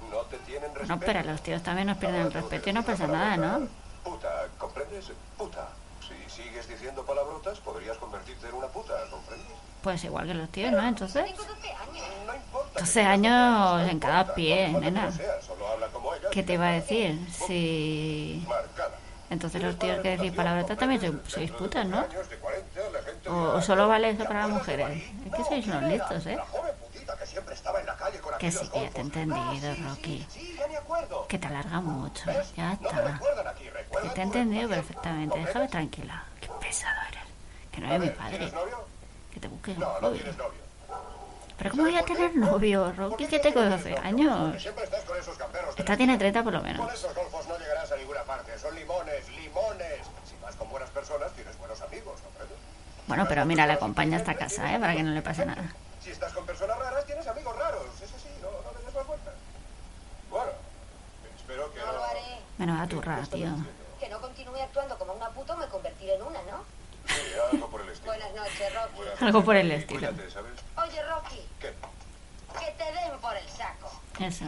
No 0.10 0.22
te 0.22 0.38
tienen 0.40 0.74
respeto. 0.74 0.94
No, 0.96 1.00
pero 1.00 1.22
los 1.24 1.42
tíos 1.44 1.62
también 1.62 1.88
nos 1.88 1.98
pierden 1.98 2.22
el 2.22 2.32
respeto 2.34 2.70
y 2.70 2.74
no 2.74 2.84
pasa 2.84 3.06
nada, 3.08 3.36
¿no? 3.38 3.68
Puta, 4.04 4.48
¿comprendes? 4.58 5.12
Puta. 5.38 5.68
Sigues 6.64 6.80
diciendo 6.80 7.06
palabrotas, 7.06 7.60
podrías 7.60 7.98
convertirte 7.98 8.48
en 8.48 8.56
una 8.56 8.68
puta, 8.68 8.94
¿comprendes? 9.12 9.48
Pues 9.82 10.04
igual 10.06 10.28
que 10.28 10.34
los 10.34 10.50
tíos, 10.50 10.72
¿no? 10.72 10.82
Entonces, 10.88 11.26
Tengo 11.26 11.44
12 11.44 11.70
años. 11.72 12.08
No 12.26 12.36
importa. 12.36 12.80
12 12.80 13.02
años 13.02 13.90
en 13.90 14.00
cada 14.00 14.34
pie, 14.34 14.70
No 14.70 14.80
nena. 14.80 15.10
¿Qué 16.32 16.44
te 16.44 16.54
iba 16.54 16.68
a 16.68 16.72
decir? 16.72 17.20
Si... 17.30 18.46
Entonces 19.30 19.62
los 19.64 19.78
tíos 19.80 20.00
que 20.02 20.16
decís 20.16 20.32
palabrotas 20.32 20.78
también 20.78 21.02
sois, 21.02 21.14
sois 21.28 21.52
putas, 21.52 21.86
¿no? 21.88 21.98
Años 21.98 22.30
de 22.30 22.38
40, 22.38 22.80
la 22.92 23.02
gente 23.02 23.30
O, 23.30 23.62
solo 23.62 23.88
vale 23.88 24.10
eso 24.12 24.20
"¿Te 24.20 24.26
para 24.26 24.42
las 24.42 24.50
mujeres. 24.50 25.04
Es 25.26 25.34
que 25.36 25.44
sois 25.44 25.66
unos 25.68 25.84
listos, 25.84 26.26
¿eh? 26.28 26.38
Que 28.40 28.52
sí, 28.52 28.70
que 28.70 28.82
ya 28.84 28.90
te 28.90 29.00
he 29.00 29.02
entendido, 29.02 29.72
Ah, 29.72 29.90
Rocky. 29.90 30.28
Que 31.28 31.40
te 31.40 31.48
alarga 31.48 31.82
mucho. 31.82 32.24
Ya 32.56 32.74
está. 32.74 33.20
Que 34.02 34.10
te 34.10 34.20
he 34.20 34.24
entendido 34.24 34.70
perfectamente. 34.70 35.40
Déjame 35.40 35.68
tranquila. 35.68 36.24
Pesado 36.64 37.02
eres. 37.10 37.24
Que 37.72 37.82
no 37.82 37.88
eres 37.88 38.00
mi 38.00 38.10
padre. 38.10 38.38
¿Tienes 38.38 38.54
novio? 38.54 38.78
Que 39.34 39.40
te 39.40 39.48
busques 39.48 39.76
un 39.76 39.82
No, 39.84 39.94
no 39.96 40.02
novio. 40.02 40.18
tienes 40.18 40.38
novio. 40.38 40.64
Pero 41.58 41.70
¿cómo 41.72 41.84
voy 41.84 41.96
a 41.98 42.04
tener 42.04 42.36
novio, 42.36 42.92
Rocky? 42.94 43.28
Que 43.28 43.40
tengo 43.40 43.62
12 43.62 43.90
Porque 43.92 44.08
años. 44.08 44.56
Esta 44.66 44.72
la 45.94 45.98
tiene 45.98 46.14
esquina. 46.14 46.18
30 46.18 46.44
por 46.44 46.54
lo 46.54 46.62
menos. 46.62 46.86
Con 46.86 46.94
esos 46.94 47.14
golfos 47.16 47.48
no 47.48 47.58
llegarás 47.60 47.92
a 47.92 47.96
ninguna 47.98 48.24
parte. 48.24 48.58
Son 48.58 48.74
limones, 48.76 49.30
limones. 49.30 50.00
Si 50.28 50.36
vas 50.42 50.56
con 50.56 50.70
buenas 50.70 50.90
personas, 50.90 51.32
tienes 51.34 51.58
buenos 51.60 51.80
amigos, 51.82 52.20
¿comprendes? 52.22 52.58
Bueno, 53.08 53.26
pero 53.28 53.46
mira, 53.46 53.68
le 53.68 53.74
acompaña 53.74 54.18
hasta 54.18 54.34
casa, 54.36 54.74
¿eh? 54.74 54.80
Para 54.80 54.96
que 54.96 55.04
no 55.04 55.12
le 55.12 55.22
pase 55.22 55.46
nada. 55.46 55.64
Si 56.02 56.10
estás 56.12 56.34
con 56.34 56.46
personas 56.46 56.78
raras, 56.80 57.06
tienes 57.06 57.28
amigos 57.28 57.56
raros. 57.58 57.86
Eso 58.02 58.16
sí, 58.18 58.30
no, 58.42 58.50
no 58.50 58.78
le 58.80 58.86
des 58.86 59.08
vueltas. 59.08 59.34
Bueno, 60.30 60.52
espero 61.38 61.74
que. 61.74 61.80
Menos 62.58 62.82
a 62.82 62.88
turra, 62.88 63.20
tío. 63.32 63.50
Continúe 64.54 64.68
actuando 64.68 64.98
como 65.00 65.14
una 65.14 65.30
puta 65.32 65.54
o 65.54 65.58
me 65.58 65.66
convertiré 65.68 66.14
en 66.14 66.22
una, 66.22 66.40
¿no? 66.44 66.64
Sí, 67.08 67.22
algo 67.52 67.70
por 67.72 67.82
el 67.82 67.90
estilo. 67.90 68.14
Buenas 68.14 68.36
noches, 68.36 68.74
Rocky. 68.76 68.96
Buenas 68.98 69.22
Algo 69.24 69.44
por 69.44 69.56
el 69.56 69.68
noches. 69.68 69.82
estilo. 69.82 70.00
Cuídate, 70.12 70.30
¿sabes? 70.32 70.52
Oye, 70.78 71.04
Rocky, 71.04 71.50
¿Qué? 71.60 71.74
que 72.60 72.72
te 72.72 72.84
den 72.84 73.20
por 73.20 73.36
el 73.36 73.50
saco. 73.50 73.92
Eso. 74.20 74.46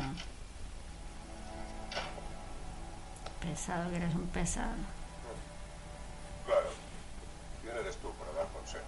Pesado, 3.41 3.89
que 3.89 3.95
eres 3.95 4.13
un 4.13 4.27
pesado. 4.27 4.75
Claro. 6.45 6.67
¿Quién 7.63 7.75
eres 7.77 7.97
tú 7.97 8.11
para 8.13 8.31
dar 8.33 8.47
consejos? 8.53 8.85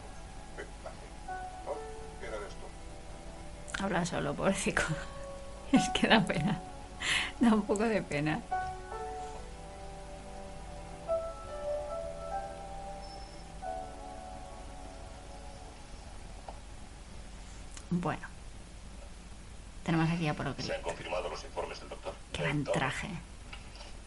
¿No? 1.66 1.74
¿Quién 2.20 2.32
eres 2.32 2.54
tú? 2.54 3.84
Habla 3.84 4.06
solo, 4.06 4.36
pobrecito. 4.36 4.84
Es 5.72 5.90
que 5.90 6.08
da 6.08 6.24
pena. 6.24 6.62
Da 7.40 7.54
un 7.56 7.64
poco 7.64 7.84
de 7.86 8.02
pena. 8.04 8.40
Bueno. 17.90 18.28
Tenemos 19.84 20.10
aquí 20.10 20.28
a 20.28 20.34
Polo 20.34 20.54
¿Se 20.60 20.74
han 20.76 20.82
confirmado 20.82 21.30
los 21.30 21.44
informes 21.46 21.80
del 21.80 21.90
doctor? 21.90 22.14
En 22.40 22.64
traje. 22.66 23.08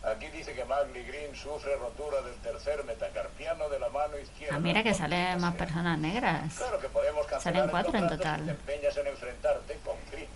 Aquí 0.03 0.27
dice 0.29 0.55
que 0.55 0.65
Magli 0.65 1.03
Green 1.05 1.35
sufre 1.35 1.77
rotura 1.77 2.23
del 2.23 2.35
tercer 2.37 2.85
metacarpiano 2.85 3.69
de 3.69 3.79
la 3.79 3.89
mano 3.91 4.19
izquierda. 4.19 4.57
Ah, 4.57 4.61
mira 4.61 4.83
que 4.83 4.95
salen 4.95 5.41
más 5.41 5.55
personas 5.55 5.99
negras. 5.99 6.55
Claro 6.57 6.81
que 6.81 6.89
podemos 6.89 7.27
cancelar 7.27 7.55
Salen 7.57 7.71
cuatro 7.71 7.97
en 7.99 8.09
total. 8.09 8.41
si 8.41 8.45
te 8.47 8.51
empeñas 8.53 8.97
en 8.97 9.07
enfrentarte 9.07 9.75
con 9.85 9.97
Green. 10.11 10.29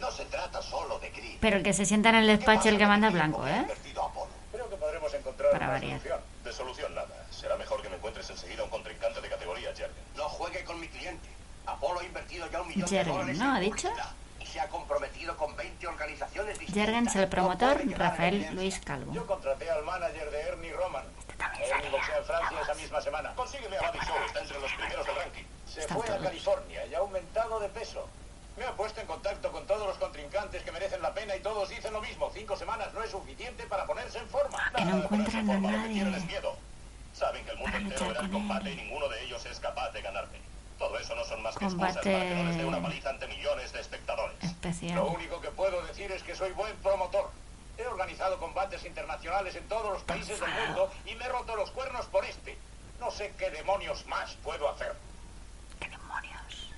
No 0.00 0.10
se 0.10 0.24
trata 0.26 0.60
solo 0.62 0.98
de 0.98 1.10
Green. 1.10 1.38
Pero 1.40 1.56
el 1.56 1.62
que 1.62 1.72
se 1.72 1.84
sienta 1.86 2.10
en 2.10 2.16
el 2.16 2.26
despacho 2.26 2.68
el 2.68 2.78
que 2.78 2.86
manda 2.86 3.08
es 3.08 3.14
blanco, 3.14 3.46
¿eh? 3.46 3.56
Invertido 3.58 4.02
a 4.02 4.06
Apolo. 4.06 4.30
Creo 4.52 4.70
que 4.70 4.76
podremos 4.76 5.12
encontrar 5.14 5.50
Para 5.52 5.66
una 5.66 5.74
variar. 5.74 5.98
solución. 6.00 6.20
De 6.44 6.52
solución 6.52 6.94
nada. 6.94 7.26
Será 7.30 7.56
mejor 7.56 7.82
que 7.82 7.88
me 7.90 7.96
encuentres 7.96 8.28
enseguida 8.30 8.64
un 8.64 8.70
contrincante 8.70 9.20
de 9.20 9.28
categoría, 9.28 9.68
Jergen. 9.74 9.90
No 10.16 10.28
juegue 10.28 10.64
con 10.64 10.78
mi 10.80 10.88
cliente. 10.88 11.28
Apolo 11.84 12.00
ha 12.00 12.04
invertido 12.04 12.50
ya 12.50 12.62
un 12.62 12.68
millón 12.68 12.88
Jergen, 12.88 13.06
de 13.12 13.12
dólares 13.18 13.38
¿no? 13.38 13.44
en 13.44 13.50
¿Ha 13.56 13.60
dicho? 13.60 13.90
y 14.40 14.46
se 14.46 14.60
ha 14.60 14.68
comprometido 14.68 15.36
con 15.36 15.54
20 15.54 15.86
organizaciones 15.86 16.58
distintas. 16.58 16.84
Jergens, 16.86 17.16
el 17.16 17.24
No 17.24 17.30
promotor, 17.30 17.98
Rafael. 17.98 18.48
Luis 18.54 18.80
Calvo. 18.80 19.12
Yo 19.12 19.26
contraté 19.26 19.70
al 19.70 19.84
manager 19.84 20.30
de 20.30 20.40
Ernie 20.40 20.72
Roman. 20.72 21.04
también 21.36 21.70
Ernie 21.70 21.90
boxea 21.90 22.18
en 22.18 22.24
Francia 22.24 22.60
esa 22.62 22.74
misma 22.74 23.00
semana. 23.02 23.34
Consígueme 23.34 23.76
a 23.76 23.90
Buddy 23.90 24.06
Show, 24.06 24.16
está 24.26 24.40
entre 24.40 24.60
los 24.60 24.72
primeros 24.72 25.06
del 25.06 25.16
ranking. 25.16 25.44
Se 25.66 25.80
Están 25.80 26.00
fue 26.00 26.14
a. 26.14 26.18
California 26.18 26.86
y 26.86 26.94
ha 26.94 26.98
aumentado 26.98 27.60
de 27.60 27.68
peso. 27.68 28.08
Me 28.56 28.64
ha 28.64 28.72
puesto 28.72 29.00
en 29.02 29.06
contacto 29.06 29.50
con 29.52 29.66
todos 29.66 29.86
los 29.86 29.98
contrincantes 29.98 30.62
que 30.62 30.72
merecen 30.72 31.02
la 31.02 31.12
pena 31.12 31.36
y 31.36 31.40
todos 31.40 31.68
dicen 31.68 31.92
lo 31.92 32.00
mismo. 32.00 32.30
Cinco 32.32 32.56
semanas 32.56 32.94
no 32.94 33.02
es 33.02 33.10
suficiente 33.10 33.64
para 33.64 33.84
ponerse 33.84 34.18
en 34.18 34.28
forma. 34.28 34.56
Ah, 34.58 34.72
que 34.76 34.84
no 34.86 34.90
en 34.96 35.02
encuentran 35.02 35.50
a 35.50 35.52
forma, 35.52 35.70
lo 35.72 35.82
que 35.82 35.88
nadie. 35.88 36.16
es 36.16 36.24
miedo. 36.26 36.56
Saben 37.12 37.44
que 37.44 37.50
el 37.50 37.58
mundo 37.58 37.76
entero 37.76 38.08
verá 38.08 38.20
el 38.20 38.30
combate 38.30 38.70
y 38.72 38.76
ninguno 38.76 39.08
de 39.08 39.22
ellos 39.24 39.44
es 39.46 39.58
capaz 39.60 39.90
de 39.90 40.00
ganarme. 40.02 40.43
Todo 40.94 41.02
eso 41.02 41.14
no 41.16 41.24
son 41.24 41.42
más 41.42 41.56
que 41.56 41.64
Combate 41.66 41.92
excusas 41.92 42.12
para 42.14 42.28
que 42.28 42.34
no 42.36 42.44
les 42.44 42.56
dé 42.56 42.64
una 42.64 42.80
paliza 42.80 43.10
ante 43.10 43.26
millones 43.26 43.72
de 43.72 43.80
espectadores. 43.80 44.36
Especial. 44.44 44.94
Lo 44.94 45.06
único 45.08 45.40
que 45.40 45.48
puedo 45.48 45.84
decir 45.86 46.12
es 46.12 46.22
que 46.22 46.36
soy 46.36 46.52
buen 46.52 46.76
promotor. 46.76 47.32
He 47.76 47.84
organizado 47.84 48.38
combates 48.38 48.84
internacionales 48.84 49.56
en 49.56 49.66
todos 49.66 49.92
los 49.92 50.02
países 50.02 50.38
del 50.38 50.50
mundo 50.50 50.92
y 51.04 51.16
me 51.16 51.24
he 51.24 51.28
roto 51.28 51.56
los 51.56 51.72
cuernos 51.72 52.06
por 52.06 52.24
este. 52.24 52.56
No 53.00 53.10
sé 53.10 53.34
qué 53.36 53.50
demonios 53.50 54.06
más 54.06 54.34
puedo 54.44 54.68
hacer. 54.68 54.94
¿Qué 55.80 55.88
demonios? 55.88 56.68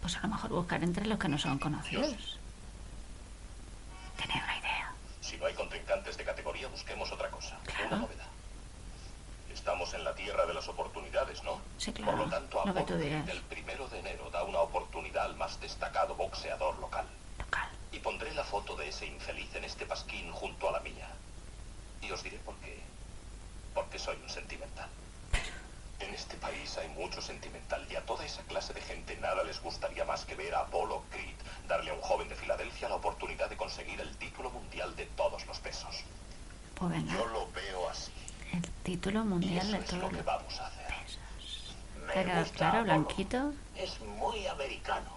Pues 0.00 0.16
a 0.16 0.20
lo 0.20 0.28
mejor 0.28 0.50
buscar 0.50 0.84
entre 0.84 1.06
los 1.06 1.18
que 1.18 1.26
no 1.26 1.38
son 1.38 1.58
conocidos. 1.58 2.38
Tenía 4.16 4.44
una 4.44 4.58
idea. 4.58 4.92
Si 5.20 5.36
no 5.38 5.46
hay 5.46 5.54
contrincantes 5.54 6.16
de 6.16 6.22
categoría, 6.22 6.68
busquemos 6.68 7.10
otra 7.10 7.28
cosa. 7.32 7.58
Claro. 7.64 7.86
Una 7.88 7.96
novedad. 7.96 8.26
Estamos 9.66 9.94
en 9.94 10.04
la 10.04 10.14
tierra 10.14 10.46
de 10.46 10.54
las 10.54 10.68
oportunidades, 10.68 11.42
¿no? 11.42 11.60
Sí, 11.76 11.92
claro. 11.92 12.12
Por 12.12 12.20
lo 12.20 12.30
tanto, 12.30 12.58
Lo 12.64 12.72
que 12.72 12.78
Apolo, 12.82 12.84
tú 12.86 12.98
digas. 12.98 13.28
el 13.28 13.40
primero 13.42 13.88
de 13.88 13.98
enero 13.98 14.30
da 14.30 14.44
una 14.44 14.60
oportunidad 14.60 15.24
al 15.24 15.34
más 15.34 15.58
destacado 15.60 16.14
boxeador 16.14 16.78
local. 16.78 17.04
Local. 17.36 17.68
Y 17.90 17.98
pondré 17.98 18.32
la 18.34 18.44
foto 18.44 18.76
de 18.76 18.88
ese 18.90 19.06
infeliz 19.06 19.52
en 19.56 19.64
este 19.64 19.84
pasquín 19.84 20.30
junto 20.30 20.68
a 20.68 20.70
la 20.70 20.78
mía. 20.78 21.08
Y 22.00 22.12
os 22.12 22.22
diré 22.22 22.38
por 22.38 22.54
qué. 22.58 22.80
Porque 23.74 23.98
soy 23.98 24.16
un 24.22 24.30
sentimental. 24.30 24.88
En 25.98 26.14
este 26.14 26.36
país 26.36 26.78
hay 26.78 26.88
mucho 26.90 27.20
sentimental 27.20 27.84
y 27.90 27.96
a 27.96 28.06
toda 28.06 28.24
esa 28.24 28.42
clase 28.42 28.72
de 28.72 28.82
gente 28.82 29.16
nada 29.16 29.42
les 29.42 29.60
gustaría 29.60 30.04
más 30.04 30.24
que 30.24 30.36
ver 30.36 30.54
a 30.54 30.60
Apollo 30.60 31.02
Creed 31.10 31.34
darle 31.66 31.90
a 31.90 31.94
un 31.94 32.02
joven 32.02 32.28
de 32.28 32.36
Filadelfia 32.36 32.88
la 32.88 32.94
oportunidad 32.94 33.50
de 33.50 33.56
conseguir 33.56 34.00
el 34.00 34.16
título 34.16 34.48
mundial 34.50 34.94
de 34.94 35.06
todos 35.06 35.44
los 35.44 35.58
pesos. 35.58 36.04
Pues 36.76 36.88
venga, 36.92 37.12
Yo 37.14 37.26
lo 37.26 37.50
veo 37.50 37.88
así. 37.88 38.12
El 38.52 38.62
título 38.82 39.24
mundial 39.24 39.70
de 39.72 39.78
todos 39.78 40.12
los 40.12 40.24
vamos 40.24 40.60
a 40.60 40.66
hacer. 40.66 40.86
pesos. 40.86 41.74
¿Te 42.12 42.18
ha 42.20 42.24
quedado 42.24 42.46
claro, 42.52 42.82
blanquito? 42.84 43.52
Es 43.76 44.00
muy 44.00 44.46
americano. 44.46 45.10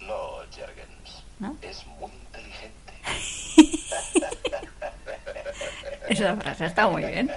No, 0.00 0.38
Jergens. 0.50 1.24
¿No? 1.38 1.56
Es 1.62 1.86
muy 1.86 2.10
inteligente. 2.12 2.92
Esa 6.08 6.36
frase 6.36 6.66
está 6.66 6.88
muy 6.88 7.04
bien. 7.04 7.30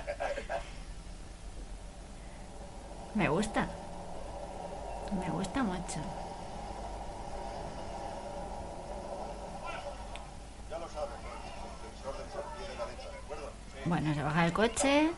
Me 3.15 3.29
gusta. 3.29 3.67
Me 5.19 5.29
gusta 5.29 5.63
mucho. 5.63 5.99
Ya 10.69 10.79
lo 10.79 10.88
sabes, 10.89 11.09
defensor 11.83 12.17
del 12.17 12.29
San 12.31 12.41
Pie 12.57 12.67
de 12.67 12.75
la 12.75 12.86
letra, 12.86 13.09
¿de 13.12 13.17
acuerdo? 13.17 13.49
Sí. 13.71 13.73
Bueno, 13.86 14.13
se 14.13 14.24
baja 14.24 14.43
del 14.43 14.54
coche 14.54 15.12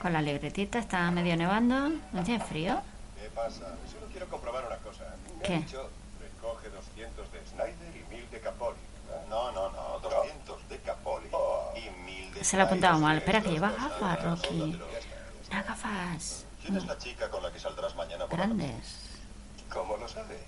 con 0.00 0.12
la 0.12 0.22
libretita, 0.22 0.78
está 0.78 1.10
medio 1.10 1.36
nevando. 1.36 1.90
¿No 2.12 2.24
tiene 2.24 2.42
frío? 2.42 2.80
¿Qué 3.20 3.28
pasa? 3.30 3.76
Solo 3.90 4.06
quiero 4.10 4.26
comprobar 4.28 4.64
una 4.66 4.76
cosa. 4.76 5.04
Me 5.36 5.42
¿Qué? 5.42 5.54
ha 5.54 5.58
dicho, 5.58 5.90
recoge 6.20 6.70
200 6.70 7.32
de 7.32 7.46
Snyder 7.46 7.96
y 7.96 8.14
1000 8.14 8.30
de 8.30 8.40
Capoli. 8.40 8.76
¿verdad? 9.06 9.26
No, 9.28 9.52
no, 9.52 9.70
no, 9.70 9.98
200 10.00 10.68
de 10.68 10.78
Capoli 10.78 11.28
y 11.76 11.90
1000 12.04 12.34
de 12.34 12.44
Se 12.44 12.56
lo 12.56 12.62
he 12.62 12.66
apuntado 12.66 12.98
mal. 12.98 13.18
Espera, 13.18 13.42
que 13.42 13.50
lleva 13.50 13.70
gafas. 13.70 14.22
Rocky. 14.24 14.80
Unas 15.50 15.66
gafas 15.66 16.46
¿Quién 16.62 16.76
es 16.76 16.86
la 16.86 16.96
chica 16.96 17.30
con 17.30 17.42
la 17.42 17.52
que 17.52 17.60
saldrás 17.60 17.94
mañana 17.94 18.26
por 18.26 18.38
grandes. 18.38 19.20
¿Cómo 19.70 19.98
lo 19.98 20.08
sabe? 20.08 20.38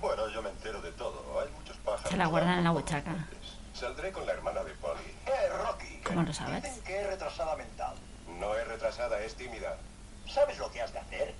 Bueno, 0.00 0.28
yo 0.28 0.40
me 0.42 0.50
entero 0.50 0.80
de 0.80 0.92
todo. 0.92 1.40
Hay 1.40 1.48
muchos 1.58 1.76
pájaros. 1.78 2.08
Se 2.08 2.16
la 2.16 2.26
guardan 2.26 2.58
en 2.58 2.64
la 2.64 2.70
blancos 2.70 2.92
Saldré 3.78 4.10
con 4.10 4.26
la 4.26 4.32
hermana 4.32 4.64
de 4.64 4.72
Polly. 4.74 5.14
Eh, 5.26 5.48
Rocky. 5.64 6.00
¿Cómo 6.04 6.22
lo 6.22 6.32
sabes? 6.32 6.62
Dicen 6.62 6.82
que 6.82 7.00
es 7.00 7.06
retrasada 7.06 7.54
mental. 7.56 7.94
No 8.38 8.54
es 8.56 8.66
retrasada, 8.66 9.20
es 9.22 9.34
tímida. 9.36 9.76
¿Sabes 10.26 10.58
lo 10.58 10.70
que 10.70 10.82
has 10.82 10.92
de 10.92 10.98
hacer? 10.98 11.34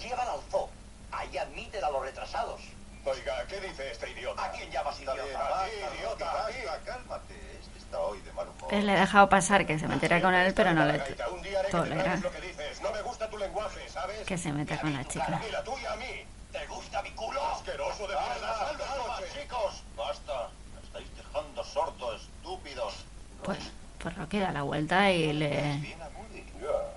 Llévala 0.00 0.32
al 0.32 0.40
zoo. 0.50 0.68
Ahí 1.12 1.38
admiten 1.38 1.84
a 1.84 1.90
los 1.90 2.02
retrasados. 2.02 2.60
Oiga, 3.04 3.46
¿qué 3.46 3.60
dice 3.60 3.90
este 3.92 4.10
idiota? 4.10 4.44
¿A 4.44 4.50
quién 4.50 4.70
llamas 4.70 4.98
idiota? 4.98 5.22
bien, 5.22 5.34
Basta, 5.38 5.60
a 5.60 5.66
ti, 5.66 5.96
idiota, 5.98 6.32
Rocky, 6.32 6.58
a 6.66 6.78
ti. 6.78 6.84
Cálmate, 6.84 7.34
este 7.60 7.78
está 7.78 8.00
hoy 8.00 8.20
de 8.22 8.32
mal 8.32 8.48
humor. 8.48 8.74
Él 8.74 8.86
le 8.86 8.94
he 8.94 9.00
dejado 9.00 9.28
pasar 9.28 9.66
que 9.66 9.78
se 9.78 9.86
metiera 9.86 10.20
con 10.20 10.34
él, 10.34 10.54
pero 10.54 10.72
no 10.72 10.84
le 10.86 10.98
Gaita, 10.98 11.28
un 11.28 11.42
día 11.42 11.60
haré 11.60 11.68
que 11.68 11.72
te 11.72 11.78
tolera 11.78 12.02
tragues 12.02 12.22
lo 12.22 12.30
que 12.32 12.40
dices. 12.40 12.80
No 12.80 12.90
me 12.92 13.02
gusta 13.02 13.30
tu 13.30 13.38
lenguaje, 13.38 13.88
¿sabes? 13.88 14.26
que 14.26 14.36
se 14.38 14.52
meta 14.52 14.80
con 14.80 14.92
la 14.94 15.04
chica. 15.06 15.40
Y 15.46 15.52
la 15.52 15.62
tuya 15.62 15.92
a 15.92 15.96
mí. 15.96 16.26
¿Te 16.50 16.66
gusta 16.66 17.02
mi 17.02 17.10
culo? 17.12 17.44
Asqueroso 17.54 18.08
de 18.08 18.16
mierda. 18.16 18.58
Sal 18.58 18.76
del 18.78 18.86
coche. 18.86 19.40
chicos. 19.40 19.82
Basta. 19.96 20.48
Me 20.74 20.80
estáis 20.86 21.16
dejando 21.16 21.64
sordo, 21.64 22.14
estúpidos. 22.14 23.04
Pues, 23.44 23.58
pues 23.98 24.16
Rocky 24.16 24.38
da 24.38 24.52
la 24.52 24.62
vuelta 24.62 25.10
y 25.10 25.32
le, 25.32 25.94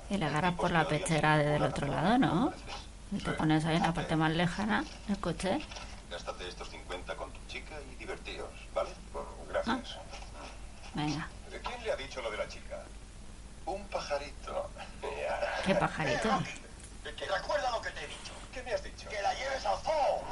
y 0.10 0.18
le 0.18 0.26
agarras 0.26 0.54
por 0.54 0.72
la 0.72 0.88
pechera 0.88 1.38
del 1.38 1.62
otro 1.62 1.88
lado, 1.88 2.18
¿no? 2.18 2.54
Y 3.12 3.18
te 3.18 3.32
pones 3.32 3.66
ahí 3.66 3.76
en 3.76 3.84
la 3.84 3.94
parte 3.94 4.16
más 4.16 4.32
lejana 4.32 4.84
del 5.08 5.18
coche. 5.20 5.60
Gástate 6.10 6.48
estos 6.48 6.70
50 6.70 7.16
con 7.16 7.32
tu 7.32 7.40
chica 7.48 7.76
y 7.92 7.96
divertíos, 7.96 8.50
¿vale? 8.74 8.90
Gracias. 9.50 9.98
Venga, 10.94 11.28
¿De 11.52 11.60
quién 11.60 11.84
le 11.84 11.92
ha 11.92 11.96
dicho 11.96 12.22
lo 12.22 12.32
de 12.32 12.38
la 12.38 12.48
chica? 12.48 12.82
Un 13.66 13.84
pajarito. 13.88 14.70
Qué 15.66 15.76
pajarito. 15.76 16.30
Recuerda 17.04 17.72
lo 17.72 17.82
que 17.82 17.90
te 17.92 18.04
he 18.04 18.08
dicho. 18.08 18.32
¿Qué 18.54 18.64
me 18.64 18.74
has 18.74 18.84
dicho? 18.84 19.10
Que 19.10 19.22
la 19.22 19.34
lleves 19.34 19.66
al 19.66 19.78
zoo. 19.80 20.24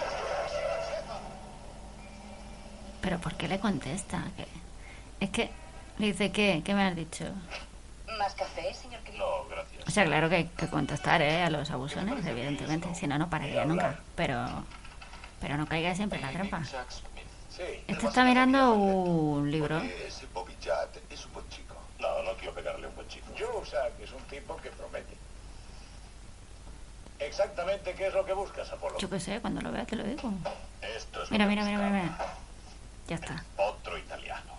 Pero 3.01 3.19
¿por 3.19 3.36
qué 3.36 3.47
le 3.47 3.60
contesta? 3.60 4.23
Es 5.19 5.30
que 5.30 5.51
dice, 5.97 6.31
¿qué? 6.31 6.62
¿Qué 6.63 6.73
me 6.73 6.84
has 6.84 6.95
dicho? 6.95 7.25
¿Más 8.17 8.34
café, 8.36 8.73
señor? 8.73 9.01
No, 9.17 9.45
gracias. 9.49 9.88
O 9.88 9.91
sea, 9.91 10.05
claro 10.05 10.29
que 10.29 10.36
hay 10.36 10.45
que 10.45 10.67
contestar 10.67 11.21
¿eh? 11.21 11.43
a 11.43 11.49
los 11.49 11.69
abusones, 11.71 12.25
evidentemente. 12.25 12.93
Si 12.95 13.08
no, 13.08 13.17
no 13.17 13.29
pararía 13.29 13.65
nunca. 13.65 13.99
Pero, 14.15 14.45
pero 15.41 15.58
no 15.58 15.65
caiga 15.67 15.95
siempre 15.95 16.19
en 16.19 16.25
la 16.25 16.31
trampa. 16.31 16.62
Este 17.88 18.08
está 18.08 18.25
mirando 18.25 18.73
un 18.73 19.49
libro. 19.49 19.77
Ese 19.77 20.25
Bobby 20.34 20.53
es 21.10 21.25
un 21.25 21.34
buen 21.34 21.47
chico. 21.49 21.75
No, 21.99 22.23
no 22.23 22.34
quiero 22.34 22.53
pegarle 22.53 22.88
un 22.88 22.95
buen 22.95 23.08
chico. 23.08 23.27
Yusak 23.36 23.99
es 24.01 24.12
un 24.12 24.21
tipo 24.23 24.58
que 24.58 24.69
promete. 24.71 25.15
Exactamente 27.19 27.93
qué 27.93 28.08
es 28.08 28.13
lo 28.13 28.25
que 28.25 28.34
buscas, 28.34 28.69
Apolo. 28.71 28.97
Yo 28.97 29.10
qué 29.10 29.19
sé, 29.19 29.39
cuando 29.39 29.62
lo 29.62 29.71
vea 29.71 29.86
te 29.86 29.95
lo 29.95 30.03
digo. 30.03 30.34
Esto 30.81 31.23
es 31.23 31.31
Mira, 31.31 31.45
mira, 31.45 31.63
que 31.63 31.71
mira, 31.71 31.89
mira, 31.89 32.03
mira. 32.03 32.17
Ya 33.08 33.15
está. 33.15 33.43
Otro 33.58 33.97
italiano. 33.97 34.55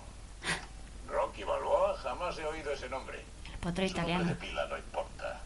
Rocky 1.36 1.44
Balboa, 1.44 1.94
jamás 2.02 2.38
he 2.38 2.46
oído 2.46 2.72
ese 2.72 2.88
nombre. 2.88 3.22
El 3.44 3.58
potro 3.58 3.84
Su 3.86 3.92
italiano. 3.92 4.24
de 4.24 4.34
pila 4.36 4.66
no 4.68 4.78
importa. 4.78 5.38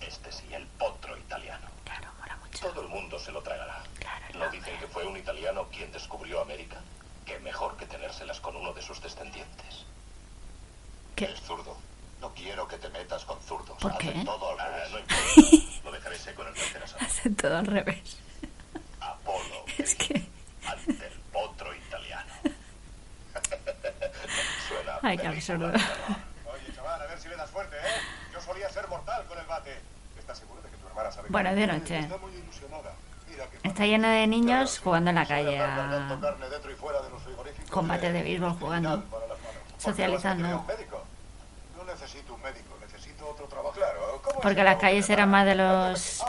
Este 0.00 0.30
sí, 0.30 0.44
el 0.52 0.64
potro 0.78 1.16
italiano. 1.18 1.66
Claro, 1.84 2.08
mola 2.20 2.36
mucho. 2.36 2.68
Todo 2.68 2.82
el 2.82 2.88
mundo 2.88 3.18
se 3.18 3.32
lo 3.32 3.42
tragará. 3.42 3.82
Claro, 3.98 4.24
el 4.30 4.38
¿No 4.38 4.48
dicen 4.50 4.78
que 4.78 4.86
fue 4.86 5.04
un 5.04 5.16
italiano 5.16 5.66
quien 5.72 5.90
descubrió 5.90 6.40
América? 6.42 6.76
Que 7.26 7.40
mejor 7.40 7.76
que 7.76 7.86
tenérselas 7.86 8.38
con 8.38 8.54
uno 8.54 8.72
de 8.72 8.82
sus 8.82 9.02
descendientes. 9.02 9.84
¿Qué? 11.16 11.24
Es 11.24 11.40
zurdo. 11.40 11.76
No 12.20 12.32
quiero 12.34 12.68
que 12.68 12.78
te 12.78 12.88
metas 12.90 13.24
con 13.24 13.40
zurdos. 13.42 13.76
¿Por 13.80 13.98
qué? 13.98 14.10
Hacen 14.10 14.24
todo 14.24 14.48
al 14.52 14.60
Ah, 14.60 14.68
revés. 14.68 14.90
no 14.92 14.98
importa. 15.00 15.80
Lo 15.84 15.90
dejaré 15.92 16.18
seco 16.20 16.42
en 16.42 16.48
el 16.48 16.54
tercer. 16.54 16.84
Hace 17.04 17.30
todo 17.30 17.56
al 17.56 17.66
revés. 17.66 18.16
Apolo. 19.00 19.64
Es 19.76 19.96
que... 19.96 20.24
Ante 20.66 21.04
el 21.08 21.18
potro 21.32 21.74
italiano. 21.74 22.32
Suena 24.68 24.91
Ay, 25.02 25.18
qué 25.18 25.26
absurdo. 25.26 25.66
Oye, 25.68 26.74
chaval, 26.74 27.02
a 27.02 27.06
ver 27.06 27.18
si 27.18 27.28
le 27.28 27.36
das 27.36 27.50
fuerte, 27.50 27.76
¿eh? 27.76 28.00
Yo 28.32 28.40
solía 28.40 28.68
ser 28.70 28.86
mortal 28.88 29.24
con 29.26 29.38
el 29.38 29.46
bate. 29.46 29.76
¿Estás 30.18 30.38
seguro 30.38 30.62
de 30.62 30.68
que 30.70 30.76
tu 30.76 30.86
hermana 30.86 31.10
sabe 31.10 31.28
Bueno, 31.30 31.54
de 31.54 31.66
noche. 31.66 31.98
Está 31.98 32.16
muy 32.18 32.32
ilusionada. 32.32 32.92
Mira 33.28 33.46
que 33.46 33.68
Está 33.68 33.86
lleno 33.86 34.08
de 34.08 34.26
niños 34.26 34.78
jugando 34.78 35.10
en 35.10 35.16
la 35.16 35.26
calle 35.26 35.58
a... 35.58 36.18
frigoríficos, 37.24 37.70
Combate 37.70 38.06
¿eh? 38.08 38.12
de 38.12 38.22
béisbol 38.22 38.52
jugando. 38.58 38.90
Criminal 38.90 39.10
para 39.10 39.26
las 39.26 39.38
manos. 39.38 39.54
¿Por 39.62 39.74
qué 39.74 39.82
Socializando. 39.82 40.64
Porque 44.42 44.56
que 44.56 44.64
las 44.64 44.76
calles 44.76 45.08
eran 45.10 45.30
más 45.30 45.46
de 45.46 45.54
los... 45.54 46.24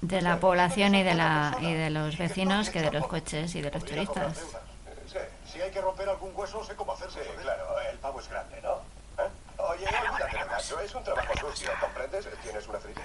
De 0.00 0.20
la 0.20 0.38
población 0.38 0.94
y 0.94 1.02
de 1.02 1.14
la 1.14 1.56
y 1.60 1.72
de 1.72 1.88
los 1.88 2.18
vecinos 2.18 2.68
que 2.68 2.82
de 2.82 2.90
los 2.90 3.06
coches 3.06 3.54
y 3.54 3.62
de 3.62 3.70
los 3.70 3.82
turistas. 3.84 4.38
comprarte 4.38 4.44
una. 4.44 4.58
Eh, 4.58 4.64
Sí, 5.06 5.18
si 5.52 5.60
hay 5.62 5.70
que 5.70 5.80
romper 5.80 6.08
algún 6.10 6.32
hueso, 6.34 6.62
sé 6.64 6.74
cómo 6.74 6.92
hacerse. 6.92 7.22
Sí, 7.22 7.30
claro, 7.40 7.80
el 7.90 7.98
pavo 7.98 8.13
es 8.24 8.30
grande, 8.30 8.60
¿no? 8.62 8.74
¿Eh? 9.22 9.28
Oye, 9.58 9.86
olvídate 9.86 10.38
de 10.38 10.44
Nacho, 10.46 10.80
es 10.80 10.94
un 10.94 11.04
trabajo 11.04 11.32
sucio, 11.38 11.70
¿comprendes? 11.80 12.26
¿Tienes 12.42 12.66
una 12.68 12.78
frilla? 12.80 13.02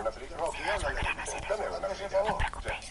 Una 0.00 0.10
frilla. 0.12 0.36
Rocky, 0.36 0.58
háblale. 0.62 1.00
Dame 1.48 1.68
una 1.76 1.88
frilla. 1.88 2.18
No 2.22 2.24
os 2.26 2.34
preocupéis. 2.34 2.84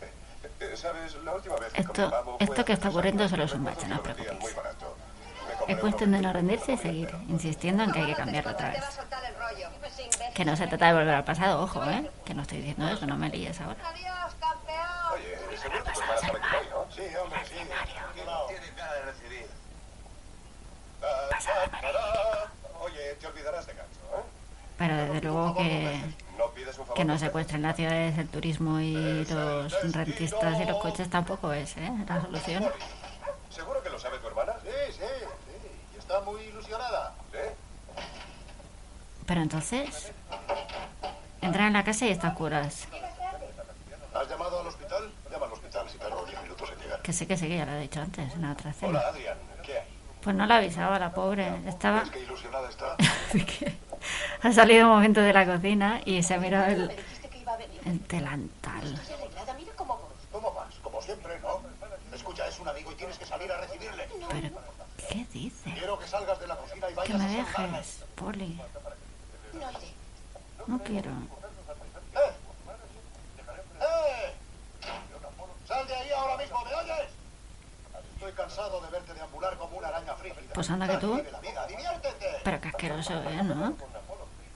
Sí. 0.00 0.76
¿Sabes? 0.76 1.14
La 1.16 1.32
última 1.34 1.56
vez 1.56 1.72
que 1.72 1.80
Esto- 1.82 2.36
esto 2.40 2.64
que 2.64 2.72
está 2.72 2.88
ocurriendo 2.88 3.28
solo 3.28 3.44
es 3.44 3.52
un 3.52 3.64
bache, 3.64 3.86
no 3.88 3.96
os 3.96 4.00
preocupéis. 4.02 4.56
Es 5.68 5.78
cuestión 5.78 6.12
de 6.12 6.20
no 6.20 6.32
rendirse 6.32 6.72
y 6.72 6.76
seguir 6.78 7.10
insistiendo 7.28 7.82
en 7.84 7.92
que 7.92 8.00
hay 8.00 8.06
que 8.06 8.14
cambiarlo 8.14 8.52
otra 8.52 8.70
vez. 8.70 8.84
Que 10.34 10.44
no 10.44 10.56
se 10.56 10.66
trata 10.66 10.86
de 10.88 10.92
volver 10.94 11.14
al 11.14 11.24
pasado, 11.24 11.62
ojo, 11.62 11.82
¿eh? 11.84 12.10
Que 12.24 12.34
no 12.34 12.42
estoy 12.42 12.58
diciendo 12.58 12.88
eso, 12.88 13.06
no 13.06 13.16
me 13.16 13.28
líes 13.30 13.60
ahora. 13.60 13.76
Adiós, 13.88 14.34
campeón. 14.40 15.12
Oye, 15.14 15.58
seguro 15.58 15.84
que 15.84 15.92
tu 15.92 16.00
hermana 16.00 16.20
sabe 16.20 16.40
que 16.40 16.56
voy, 16.56 16.66
¿no? 16.70 16.86
Sí, 16.94 17.16
hombre, 17.16 17.40
sí. 17.46 17.54
Tranquilo. 17.54 18.46
Tiene 18.48 18.68
cara 18.76 18.92
de 18.94 19.02
recibir. 19.02 19.46
Ah, 21.02 22.46
Oye, 22.80 23.14
te 23.20 23.26
olvidarás 23.26 23.66
de 23.66 23.74
Gancho, 23.74 24.00
¿eh? 24.16 24.22
Pero 24.78 24.96
desde 24.96 25.20
luego 25.22 25.54
que, 25.56 26.00
que 26.94 27.04
no 27.04 27.18
secuestren 27.18 27.62
las 27.62 27.76
ciudades, 27.76 28.18
el 28.18 28.28
turismo 28.28 28.78
y 28.80 29.24
los 29.24 29.92
rentistas 29.94 30.60
y 30.60 30.64
los 30.64 30.78
coches 30.82 31.08
tampoco 31.08 31.52
es, 31.52 31.76
¿eh? 31.76 31.90
La 32.08 32.20
solución. 32.22 32.70
¿Seguro 33.50 33.82
que 33.82 33.90
lo 33.90 33.98
sabe 33.98 34.18
tu 34.18 34.26
hermana? 34.28 34.52
Sí, 34.62 34.92
sí, 34.92 34.98
sí. 35.00 35.68
Y 35.94 35.98
está 35.98 36.20
muy 36.20 36.42
ilusionada. 36.42 37.14
¿Sí? 37.32 37.38
Pero 39.26 39.40
entonces... 39.40 40.12
Entra 41.40 41.66
en 41.68 41.72
la 41.72 41.84
casa 41.84 42.06
y 42.06 42.10
está 42.10 42.28
a 42.28 42.30
oscuras. 42.30 42.86
¿Has 44.14 44.28
llamado 44.28 44.60
al 44.60 44.66
hospital? 44.66 45.10
Llama 45.30 45.46
al 45.46 45.52
hospital 45.52 45.88
si 45.90 45.98
tardo 45.98 46.24
10 46.24 46.42
minutos 46.42 46.70
en 46.72 46.78
llegar. 46.80 47.02
Que 47.02 47.12
sé 47.12 47.26
que 47.26 47.36
sí, 47.36 47.48
que 47.48 47.56
ya 47.58 47.66
lo 47.66 47.72
he 47.72 47.80
dicho 47.80 48.00
antes, 48.00 48.32
en 48.34 48.42
la 48.42 48.52
otra 48.52 48.72
Hola, 48.82 49.00
cena. 49.00 49.00
Adrián. 49.00 49.38
Pues 50.26 50.34
no 50.34 50.44
la 50.44 50.56
avisaba 50.56 50.98
la 50.98 51.12
pobre. 51.14 51.46
Estaba... 51.68 52.00
¿Ves 52.00 52.10
qué 52.10 52.18
ilusionada 52.18 52.68
está? 52.68 52.96
Así 53.28 53.44
que 53.46 53.72
ha 54.42 54.50
salido 54.52 54.88
un 54.88 54.94
momento 54.94 55.20
de 55.20 55.32
la 55.32 55.46
cocina 55.46 56.00
y 56.04 56.20
se 56.24 56.34
ha 56.34 56.38
mirado 56.38 56.64
el, 56.66 56.88
Me 56.88 56.96
dijiste 56.96 57.28
que 57.28 57.38
iba 57.38 57.52
a 57.52 57.56
venir. 57.56 57.80
el 57.86 58.04
delantal. 58.08 59.00
Cómo 59.76 59.94
voy. 59.96 60.14
¿Cómo 60.32 60.52
vas? 60.52 60.74
Como 60.82 61.00
siempre, 61.00 61.38
¿no? 61.38 61.60
Escucha, 62.12 62.44
es 62.48 62.58
un 62.58 62.66
amigo 62.66 62.90
y 62.90 62.96
tienes 62.96 63.16
que 63.18 63.24
salir 63.24 63.52
a 63.52 63.60
recibirle. 63.60 64.08
Pero, 64.28 64.48
¿qué 65.08 65.26
dice? 65.32 65.72
Quiero 65.72 65.96
que 65.96 66.08
salgas 66.08 66.40
de 66.40 66.48
la 66.48 66.56
cocina 66.56 66.86
y 66.90 66.90
Que 66.90 66.96
vayas 66.96 67.18
me 67.20 67.40
a 67.40 67.44
saludarme. 67.44 67.76
dejes, 67.78 68.04
Poli. 68.16 68.60
No 69.52 69.70
iré. 69.70 69.94
No 70.66 70.78
quiero. 70.82 71.10
¡Eh! 72.16 72.32
¡Eh! 73.80 74.34
¡Sal 75.68 75.86
de 75.86 75.94
ahí 75.94 76.10
ahora 76.10 76.36
mismo! 76.36 76.64
¿Me 76.64 76.74
oyes? 76.74 77.10
Estoy 78.26 78.44
cansado 78.44 78.80
de 78.80 78.90
verte 78.90 79.14
deambular 79.14 79.56
como 79.56 79.78
una 79.78 79.86
araña 79.86 80.12
frígida. 80.16 80.52
Pues 80.52 80.68
anda 80.68 80.88
que 80.88 80.96
tú. 80.96 81.22
Pero 82.42 82.60
qué 82.60 82.68
asqueroso, 82.68 83.12
¿eh? 83.22 83.40
¿No? 83.44 83.76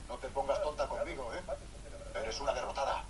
No 0.09 0.17
te 0.21 0.27
pongas 0.31 0.61
tonta 0.61 0.89
conmigo, 0.89 1.33
¿eh? 1.33 1.41
Eres 2.21 2.41
una 2.41 2.53
derrotada. 2.53 3.05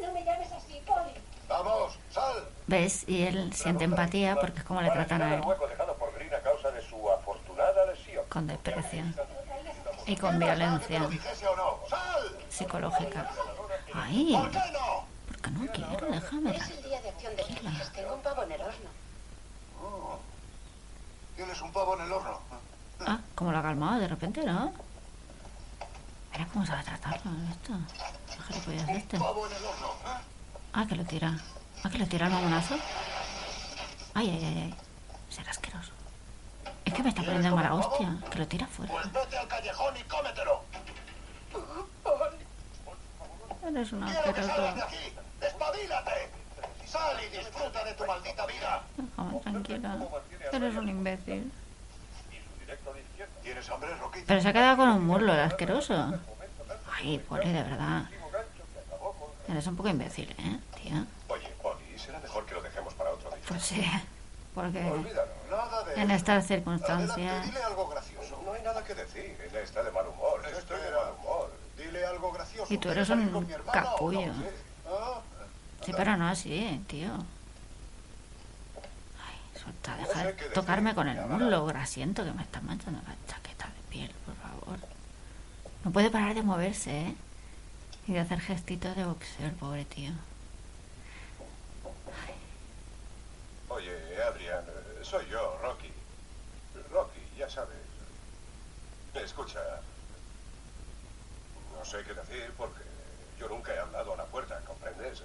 No 0.00 0.12
me 0.12 0.24
llames 0.24 0.52
así, 0.52 0.80
Polly. 0.86 1.14
Vamos, 1.48 1.98
sal. 2.12 2.48
¿Ves? 2.68 3.08
Y 3.08 3.24
él 3.24 3.52
siente 3.52 3.82
empatía 3.82 4.36
porque 4.36 4.60
es 4.60 4.64
como 4.64 4.82
le 4.82 4.90
tratan 4.92 5.20
a 5.20 5.34
él, 5.34 5.42
con 8.28 8.46
desprecio 8.46 9.02
y 10.06 10.16
con 10.16 10.38
violencia 10.38 11.08
psicológica. 12.48 13.32
¡Ay! 13.94 14.32
¿Por 14.32 14.50
qué 14.52 14.58
no? 14.72 15.06
Porque 15.26 15.50
no 15.50 15.72
quiero, 15.72 16.06
déjame. 16.06 16.56
Es 16.56 16.70
el 16.70 16.82
día 16.84 17.02
de 17.02 17.08
acción 17.08 17.34
de 17.34 17.42
gracias. 17.42 17.92
Tengo 17.92 18.14
un 18.14 18.22
pavo 18.22 18.44
en 18.44 18.52
el 18.52 18.60
horno. 18.60 18.89
Tienes 21.40 21.62
un 21.62 21.72
pavo 21.72 21.94
en 21.94 22.02
el 22.02 22.12
horno. 22.12 22.38
Ah, 23.00 23.18
como 23.34 23.50
lo 23.50 23.56
ha 23.56 23.62
calmado 23.62 23.98
de 23.98 24.08
repente, 24.08 24.44
¿no? 24.44 24.74
Mira 26.32 26.46
cómo 26.52 26.66
sabe 26.66 26.84
tratarlo 26.84 27.30
esto. 27.50 27.72
El 28.36 28.42
gilipollas 28.44 28.88
este. 28.90 29.16
¿eh? 29.16 29.20
Ah, 30.74 30.84
que 30.86 30.96
lo 30.96 31.04
tira. 31.06 31.38
Ah, 31.82 31.88
que 31.88 31.96
lo 31.96 32.06
tira 32.06 32.26
el 32.26 32.32
mamonazo. 32.34 32.74
Ay, 34.12 34.28
ay, 34.28 34.44
ay, 34.44 34.58
ay. 34.64 34.74
Será 35.30 35.50
asqueroso. 35.50 35.92
Es 36.84 36.92
que 36.92 37.02
me 37.02 37.08
está 37.08 37.22
poniendo 37.22 37.56
mala 37.56 37.72
hostia. 37.72 38.18
Que 38.30 38.38
lo 38.38 38.46
tira 38.46 38.66
fuera. 38.66 38.92
Pues 38.92 39.10
vete 39.10 39.38
al 39.38 39.48
callejón 39.48 39.96
y 39.96 40.02
cómetelo. 40.02 40.62
Eres 43.66 43.92
un 43.92 44.02
Quiero 44.02 44.34
que 44.34 44.42
salgas 44.42 44.74
de 44.74 44.82
asqueroso. 44.82 45.22
¡Despabilate! 45.40 46.30
Sal 46.90 47.16
y 47.22 47.36
disfruta 47.36 47.84
de 47.84 47.94
tu 47.94 48.04
maldita 48.04 48.46
vida. 48.46 48.82
Déjame 48.96 49.40
tranquila. 49.40 49.98
Eres 50.52 50.74
un 50.74 50.88
imbécil. 50.88 51.52
¿Tienes 53.42 53.70
hambre, 53.70 53.94
Rocky? 53.96 54.20
Pero 54.26 54.40
se 54.40 54.48
ha 54.48 54.52
quedado 54.52 54.76
con 54.76 54.88
un 54.88 55.06
muslo, 55.06 55.32
el 55.32 55.40
asqueroso. 55.40 56.14
Ay, 56.92 57.18
Poli, 57.18 57.52
de 57.52 57.62
verdad. 57.62 58.02
Eres 59.48 59.66
un 59.66 59.76
poco 59.76 59.88
imbécil, 59.88 60.30
¿eh, 60.38 60.58
tía? 60.76 61.04
Oye, 61.28 61.48
Polly, 61.62 61.98
será 61.98 62.18
mejor 62.20 62.44
que 62.46 62.54
lo 62.54 62.62
dejemos 62.62 62.94
para 62.94 63.10
otro 63.10 63.30
día. 63.30 63.40
Pues 63.48 63.62
sí. 63.62 63.84
Porque 64.54 64.80
en 65.96 66.10
estas 66.10 66.46
circunstancias... 66.46 67.46
dile 67.46 67.62
algo 67.62 67.88
gracioso. 67.88 68.42
No 68.44 68.52
hay 68.52 68.62
nada 68.62 68.82
que 68.84 68.94
decir. 68.94 69.36
Él 69.48 69.56
está 69.56 69.82
de 69.84 69.92
mal 69.92 70.06
humor. 70.08 70.42
Estoy 70.58 70.80
de 70.80 70.90
mal 70.90 71.12
humor. 71.18 71.52
Dile 71.76 72.04
algo 72.04 72.32
gracioso. 72.32 72.72
Y 72.72 72.78
tú 72.78 72.90
eres 72.90 73.06
¿Quieres 73.06 73.24
salir 73.24 73.34
un 73.34 73.46
capullo. 73.72 74.32
¿Sí? 75.84 75.92
Pero 75.96 76.16
no 76.16 76.28
así, 76.28 76.82
tío. 76.88 77.10
Ay, 79.26 79.60
suelta, 79.60 79.96
deja 79.96 80.24
de 80.24 80.32
tocarme 80.50 80.94
con 80.94 81.08
el 81.08 81.20
muslo 81.26 81.64
grasiento 81.66 82.24
que 82.24 82.32
me 82.32 82.42
está 82.42 82.60
manchando 82.60 83.00
la 83.06 83.14
chaqueta 83.26 83.66
de 83.66 83.82
piel, 83.90 84.10
por 84.26 84.34
favor. 84.36 84.78
No 85.84 85.90
puede 85.90 86.10
parar 86.10 86.34
de 86.34 86.42
moverse, 86.42 86.90
¿eh? 86.90 87.14
Y 88.06 88.12
de 88.12 88.20
hacer 88.20 88.40
gestitos 88.40 88.94
de 88.96 89.04
boxeo, 89.04 89.50
pobre 89.58 89.84
tío. 89.84 90.12
Oye, 93.68 94.22
Adrián, 94.22 94.64
eh, 94.66 94.98
soy 95.02 95.24
yo, 95.30 95.58
Rocky. 95.62 95.90
Rocky, 96.92 97.20
ya 97.38 97.48
sabes. 97.48 97.76
Escucha. 99.14 99.60
No 101.78 101.84
sé 101.84 102.02
qué 102.04 102.12
decir 102.12 102.52
porque 102.58 102.82
yo 103.38 103.48
nunca 103.48 103.72
he 103.72 103.78
hablado 103.78 104.10
a 104.10 104.14
una 104.14 104.24
puerta, 104.24 104.60
¿comprendes? 104.66 105.22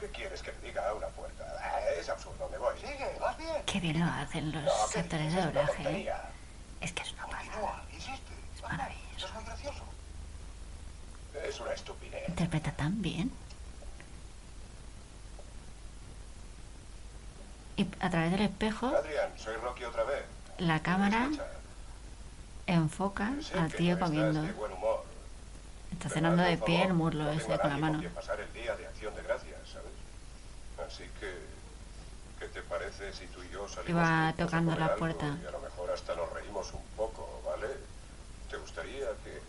¿Qué 0.00 0.08
quieres 0.08 0.42
que 0.42 0.50
te 0.52 0.66
diga 0.66 0.88
a 0.88 0.94
una 0.94 1.08
puerta? 1.08 1.44
Ah, 1.60 1.78
Es 1.98 2.08
absurdo, 2.08 2.48
me 2.50 2.56
voy. 2.58 2.74
Sigue, 2.80 3.18
vas 3.20 3.36
bien. 3.36 3.62
Qué 3.66 3.80
bien 3.80 4.00
lo 4.00 4.06
hacen 4.06 4.50
los 4.50 4.64
No, 4.64 4.70
¿qué 4.92 5.00
actores 5.00 5.34
de 5.34 5.42
doblaje, 5.42 5.82
¿eh? 6.00 6.12
Es 6.80 6.92
que 6.92 7.02
es 7.02 7.12
una 7.12 7.26
pasada. 7.26 7.44
Continúa, 7.50 7.82
insiste. 7.92 8.32
Es 8.56 8.62
maravilloso. 8.62 9.26
Es 9.26 9.34
muy 9.34 9.44
gracioso. 9.44 9.84
Es 11.44 11.60
una 11.60 11.72
estupidez. 11.74 12.28
Interpreta 12.28 12.72
tan 12.72 13.02
bien. 13.02 13.30
Y 17.76 17.86
a 18.00 18.10
través 18.10 18.30
del 18.32 18.42
espejo, 18.42 18.86
Adrián, 18.88 19.30
soy 19.36 19.56
Rocky 19.56 19.84
otra 19.84 20.04
vez. 20.04 20.22
la 20.58 20.80
cámara 20.80 21.28
enfoca 22.66 23.32
sé 23.40 23.58
al 23.58 23.72
tío 23.72 23.96
no 23.96 24.06
comiendo. 24.06 24.44
Está 25.92 26.08
cenando 26.08 26.42
de 26.42 26.56
pie 26.56 26.84
el 26.84 26.94
muslo 26.94 27.30
ese 27.32 27.58
con 27.58 27.70
la 27.70 27.76
mano. 27.78 28.02
pasar 28.14 28.38
el 28.40 28.52
día 28.52 28.76
de 28.76 28.86
acción 28.86 29.14
de. 29.14 29.22
Así 30.90 31.04
que, 31.20 31.32
¿qué 32.40 32.48
te 32.48 32.62
parece 32.62 33.12
si 33.12 33.26
tú 33.28 33.40
y 33.44 33.50
yo 33.50 33.68
salimos 33.68 33.88
Iba 33.90 34.26
juntos 34.26 34.34
a 34.34 34.44
tocando 34.44 34.72
comer 34.72 34.90
la 34.90 34.96
puerta. 34.96 35.38
Y 35.40 35.46
a 35.46 35.50
lo 35.52 35.60
mejor 35.60 35.90
hasta 35.92 36.16
nos 36.16 36.32
reímos 36.32 36.72
un 36.72 36.82
poco, 36.96 37.40
¿vale? 37.46 37.68
¿Te 38.50 38.56
gustaría 38.56 39.06
que... 39.22 39.40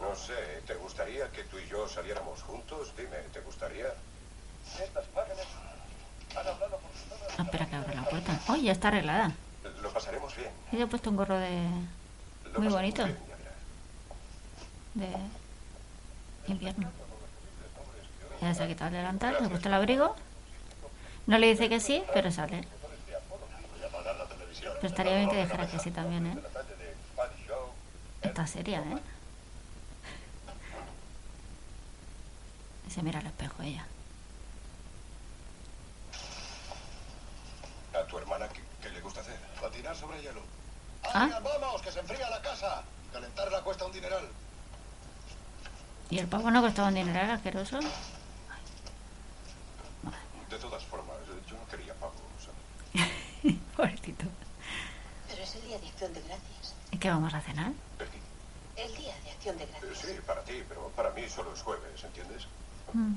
No 0.00 0.14
sé, 0.14 0.62
¿te 0.66 0.74
gustaría 0.76 1.28
que 1.32 1.42
tú 1.44 1.58
y 1.58 1.66
yo 1.66 1.88
saliéramos 1.88 2.40
juntos? 2.42 2.92
Dime, 2.96 3.16
¿te 3.32 3.40
gustaría? 3.40 3.86
Estas 4.80 5.04
imágenes 5.12 5.46
han 6.36 6.46
hablado 6.46 6.78
por 6.78 6.90
sí 6.92 7.08
solas. 7.08 7.34
Ah, 7.38 7.42
espera 7.42 7.66
que 7.66 7.76
abra 7.76 7.94
la 7.94 8.04
puerta. 8.04 8.40
¡Oh, 8.48 8.56
ya 8.56 8.72
está 8.72 8.88
arreglada! 8.88 9.32
Lo 9.82 9.92
pasaremos 9.92 10.36
bien. 10.36 10.50
Y 10.70 10.76
le 10.76 10.82
he 10.82 10.86
puesto 10.86 11.10
un 11.10 11.16
gorro 11.16 11.36
de... 11.38 11.68
Lo 12.52 12.60
Muy 12.60 12.68
bonito. 12.68 13.04
bien, 13.04 13.18
de 14.94 16.52
invierno. 16.52 17.03
Ya 18.44 18.52
se 18.52 18.62
ha 18.62 18.66
quitado 18.66 18.88
el 18.88 18.96
delantal, 18.96 19.38
se 19.38 19.44
ha 19.46 19.48
puesto 19.48 19.68
el 19.68 19.74
abrigo. 19.74 20.14
No 21.26 21.38
le 21.38 21.46
dice 21.46 21.70
que 21.70 21.80
sí, 21.80 22.04
pero 22.12 22.30
sale. 22.30 22.68
Pero 24.60 24.86
estaría 24.86 25.16
bien 25.16 25.30
que 25.30 25.36
dijera 25.44 25.66
que 25.66 25.78
sí 25.78 25.90
también, 25.90 26.26
¿eh? 26.26 26.38
Está 28.20 28.46
seria, 28.46 28.80
¿eh? 28.80 28.98
Se 32.90 33.02
mira 33.02 33.18
al 33.20 33.26
espejo 33.26 33.62
ella. 33.62 33.86
¿A 37.94 38.06
tu 38.06 38.18
hermana 38.18 38.46
qué, 38.50 38.60
qué 38.82 38.90
le 38.90 39.00
gusta 39.00 39.22
hacer? 39.22 39.38
Patinar 39.58 39.96
sobre 39.96 40.20
hielo. 40.20 40.42
Ah. 41.02 41.40
Vamos, 41.42 41.80
que 41.80 41.90
se 41.90 42.00
enfría 42.00 42.28
la 42.28 42.42
casa. 42.42 42.82
Calentarla 43.10 43.62
cuesta 43.62 43.86
un 43.86 43.92
dineral. 43.92 44.28
¿Y 46.10 46.18
el 46.18 46.26
pavo 46.26 46.50
no 46.50 46.60
costaba 46.60 46.88
un 46.88 46.94
dineral 46.94 47.30
asqueroso? 47.30 47.80
De 50.54 50.60
todas 50.60 50.84
formas, 50.84 51.16
yo 51.50 51.56
no 51.56 51.66
quería 51.66 51.92
pavo, 51.94 52.12
¿sabes? 52.38 53.58
Pobrecito. 53.76 54.24
Pero 55.28 55.42
es 55.42 55.54
el 55.56 55.62
día 55.62 55.78
de 55.80 55.88
acción 55.88 56.14
de 56.14 56.20
gracias. 56.20 56.76
¿Y 56.92 56.96
qué 56.98 57.10
vamos 57.10 57.34
a 57.34 57.40
cenar? 57.40 57.72
Becky, 57.98 58.18
El 58.76 58.96
día 58.96 59.14
de 59.24 59.30
acción 59.32 59.58
de 59.58 59.64
eh, 59.64 59.68
gracias. 59.80 59.98
Sí, 59.98 60.20
para 60.24 60.42
ti, 60.42 60.62
pero 60.68 60.88
para 60.90 61.10
mí 61.10 61.28
solo 61.28 61.52
es 61.52 61.60
jueves, 61.60 62.04
¿entiendes? 62.04 62.46
Mm. 62.92 63.14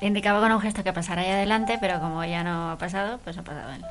Le 0.00 0.06
indicaba 0.08 0.40
con 0.40 0.50
un 0.50 0.60
gesto 0.60 0.82
que 0.82 0.92
pasara 0.92 1.22
ahí 1.22 1.30
adelante, 1.30 1.78
pero 1.80 2.00
como 2.00 2.24
ya 2.24 2.42
no 2.42 2.72
ha 2.72 2.78
pasado, 2.78 3.18
pues 3.18 3.38
ha 3.38 3.44
pasado 3.44 3.70
él. 3.72 3.84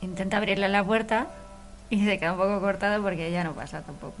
Intenta 0.00 0.38
abrirle 0.38 0.68
la 0.68 0.82
puerta 0.82 1.28
y 1.90 2.04
se 2.04 2.18
queda 2.18 2.32
un 2.32 2.38
poco 2.38 2.60
cortado 2.60 3.02
porque 3.02 3.30
ya 3.30 3.44
no 3.44 3.52
pasa 3.54 3.82
tampoco. 3.82 4.16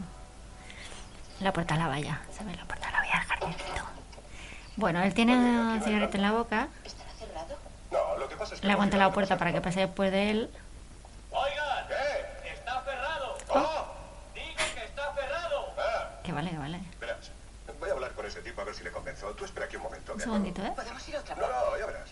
La 1.40 1.52
puerta 1.52 1.74
a 1.74 1.78
la 1.78 1.88
valla, 1.88 2.20
¿sabes? 2.36 2.56
La 2.56 2.64
puerta 2.64 2.88
a 2.88 2.92
la 2.92 2.98
valla 3.00 3.12
del 3.18 3.28
jardincito. 3.28 3.82
Bueno, 4.76 5.02
él 5.02 5.14
tiene 5.14 5.36
una 5.36 5.80
cigarreta 5.82 6.16
en 6.16 6.22
la 6.22 6.32
boca, 6.32 6.68
¿Estará 6.84 7.10
cerrado? 7.18 7.56
No, 7.90 8.18
lo 8.18 8.28
que 8.28 8.36
pasa 8.36 8.54
es 8.54 8.60
que... 8.60 8.66
le 8.66 8.72
no 8.72 8.76
aguanta 8.76 8.96
la 8.96 9.12
puerta 9.12 9.36
para 9.38 9.52
que 9.52 9.60
pase 9.60 9.80
después 9.80 10.10
de 10.12 10.30
él. 10.30 10.50
Oigan, 11.30 11.88
¿Qué? 11.88 12.50
está 12.50 12.82
cerrado. 12.84 13.36
¡Oh! 13.48 13.86
Digo 14.34 14.46
que 14.74 14.84
está 14.84 15.14
cerrado. 15.14 15.66
Ah, 15.78 16.10
Que 16.22 16.32
vale, 16.32 16.50
que 16.50 16.58
vale. 16.58 16.80
verás, 17.00 17.30
voy 17.80 17.90
a 17.90 17.92
hablar 17.92 18.12
con 18.12 18.26
ese 18.26 18.40
tipo 18.42 18.60
a 18.60 18.64
ver 18.64 18.74
si 18.74 18.84
le 18.84 18.90
convenzo. 18.90 19.28
Tú 19.34 19.44
espera 19.44 19.66
aquí 19.66 19.76
un 19.76 19.82
momento, 19.82 20.12
Un 20.12 20.18
¿de 20.18 20.24
segundito, 20.24 20.62
¿eh? 20.64 20.72
¿Podemos 20.74 21.08
ir 21.08 21.16
otra 21.16 21.34
No, 21.36 21.40
vez? 21.42 21.50
no, 21.50 21.78
ya 21.78 21.86
verás. 21.86 22.08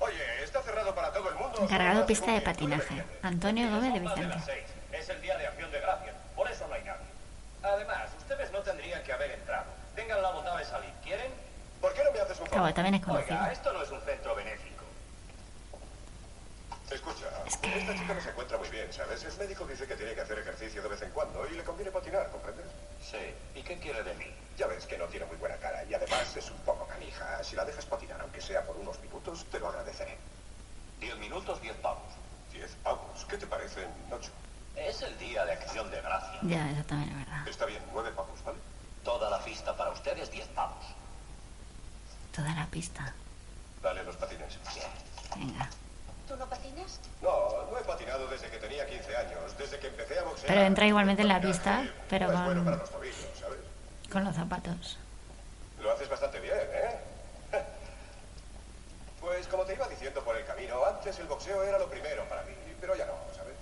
Oye, 0.00 0.42
está 0.42 0.62
cerrado 0.62 0.94
para 0.94 1.12
todo 1.12 1.28
el 1.28 1.34
mundo. 1.36 1.58
Encargado 1.62 2.06
pista 2.06 2.32
de 2.32 2.38
hace 2.38 2.64
un 2.64 2.70
día, 2.70 2.78
¿tú 2.78 2.84
patinaje. 2.84 3.04
Antonio 3.22 3.70
Gómez 3.70 3.92
de 3.94 4.00
Vicente. 4.00 4.64
Es 4.92 5.08
el 5.08 5.20
día 5.22 5.36
de 5.38 5.46
acción 5.46 5.70
de 5.70 5.80
gracias. 5.80 6.14
Por 6.34 6.50
eso 6.50 6.66
no 6.66 6.74
hay 6.74 6.82
nadie. 6.84 7.06
Además, 7.62 8.10
ustedes 8.18 8.50
no 8.50 8.60
tendrían 8.60 9.02
que 9.02 9.12
haber 9.12 9.30
entrado. 9.32 9.66
Tengan 9.94 10.22
la 10.22 10.30
botada 10.30 10.58
de 10.58 10.64
salir. 10.64 10.90
¿Quieren? 11.04 11.30
¿Por 11.80 11.92
qué 11.94 12.02
no 12.04 12.12
me 12.12 12.20
haces 12.20 12.40
un 12.40 12.46
favor? 12.46 12.72
también 12.72 12.94
es 12.96 13.02
conocido. 13.04 13.38
Oiga, 13.38 13.52
esto 13.52 13.72
no 13.72 13.82
es 13.82 13.90
un 13.90 14.00
centro 14.02 14.34
benéfico. 14.34 14.84
Escucha, 16.90 17.26
Es 17.46 17.56
que- 17.58 17.78
esta 17.78 17.94
chica 17.94 18.14
no 18.14 18.20
se 18.20 18.30
encuentra 18.30 18.58
muy 18.58 18.68
bien, 18.68 18.92
¿sabes? 18.92 19.22
El 19.24 19.32
médico 19.38 19.64
dice 19.64 19.86
que 19.86 19.94
tiene 19.94 20.12
que 20.14 20.22
hacer 20.22 20.38
ejercicio 20.40 20.82
de 20.82 20.88
vez 20.88 21.00
en 21.02 21.10
cuando 21.10 21.46
y 21.48 21.52
le 21.54 21.62
conviene 21.62 21.92
patinar, 21.92 22.28
¿comprendes? 22.30 22.66
Sí. 23.00 23.32
¿Y 23.54 23.62
qué 23.62 23.78
quiere 23.78 24.02
de 24.02 24.12
mí? 24.14 24.26
Ya 24.58 24.66
ves 24.66 24.86
que 24.86 24.98
no 24.98 25.04
tiene 25.06 25.24
muy 25.26 25.36
buena 25.36 25.54
cara 25.56 25.84
y 25.84 25.94
además 25.94 26.36
es 26.36 26.50
un 26.50 26.58
poco 26.58 26.86
canija. 26.88 27.44
Si 27.44 27.54
la 27.54 27.64
dejas 27.64 27.86
patinar, 27.86 28.20
aunque 28.20 28.40
sea 28.40 28.62
por 28.66 28.76
unos 28.76 28.98
minutos, 29.00 29.46
te 29.52 29.60
lo 29.60 29.68
agradeceré. 29.68 30.18
Diez 30.98 31.09
minutos, 31.20 31.60
diez 31.62 31.76
pavos. 31.76 32.12
Diez 32.52 32.76
pavos, 32.82 33.24
¿qué 33.28 33.36
te 33.36 33.46
parecen 33.46 33.88
ocho? 34.10 34.30
Es 34.76 35.02
el 35.02 35.16
día 35.18 35.44
de 35.44 35.52
acción 35.52 35.90
de 35.90 36.00
gracias. 36.00 36.42
Ya, 36.42 36.70
eso 36.70 36.82
también 36.84 37.10
es 37.10 37.18
verdad. 37.18 37.48
Está 37.48 37.66
bien, 37.66 37.82
nueve 37.92 38.10
pavos, 38.16 38.42
¿vale? 38.44 38.58
Toda 39.04 39.30
la 39.30 39.38
fiesta 39.38 39.76
para 39.76 39.90
ustedes, 39.90 40.30
diez 40.30 40.46
pavos. 40.48 40.84
Toda 42.34 42.54
la 42.54 42.66
pista. 42.66 43.14
Dale 43.82 44.02
los 44.04 44.16
patines. 44.16 44.58
Venga. 45.36 45.68
¿Tú 46.28 46.36
no 46.36 46.46
patinas? 46.46 47.00
No, 47.22 47.66
no 47.70 47.78
he 47.78 47.82
patinado 47.82 48.28
desde 48.28 48.48
que 48.50 48.58
tenía 48.58 48.86
15 48.86 49.16
años, 49.16 49.58
desde 49.58 49.80
que 49.80 49.88
empecé 49.88 50.18
a 50.18 50.22
boxear. 50.22 50.46
Pero 50.46 50.60
entra 50.62 50.86
igualmente 50.86 51.22
en 51.22 51.28
la 51.28 51.40
pista, 51.40 51.88
pero 52.08 52.28
no 52.28 52.34
es 52.34 52.44
bueno 52.44 52.64
para 52.64 52.76
con, 52.76 52.86
los 52.86 52.90
tobillos, 52.90 53.38
¿sabes? 53.38 53.58
con 54.12 54.24
los 54.24 54.36
zapatos. 54.36 54.98
Lo 55.80 55.90
haces 55.92 56.08
bastante 56.08 56.38
bien, 56.38 56.54
¿eh? 56.54 57.00
Pues 59.20 59.46
como 59.48 59.64
te 59.64 59.74
iba 59.74 59.88
diciendo 59.88 60.22
por 60.24 60.36
el 60.36 60.44
camino, 60.46 60.80
antes 61.00 61.18
el 61.18 61.26
boxeo 61.28 61.62
era 61.62 61.78
lo 61.78 61.86
primero 61.86 62.22
para 62.24 62.42
mí, 62.42 62.52
pero 62.78 62.94
ya 62.94 63.06
no, 63.06 63.12
¿sabes? 63.34 63.54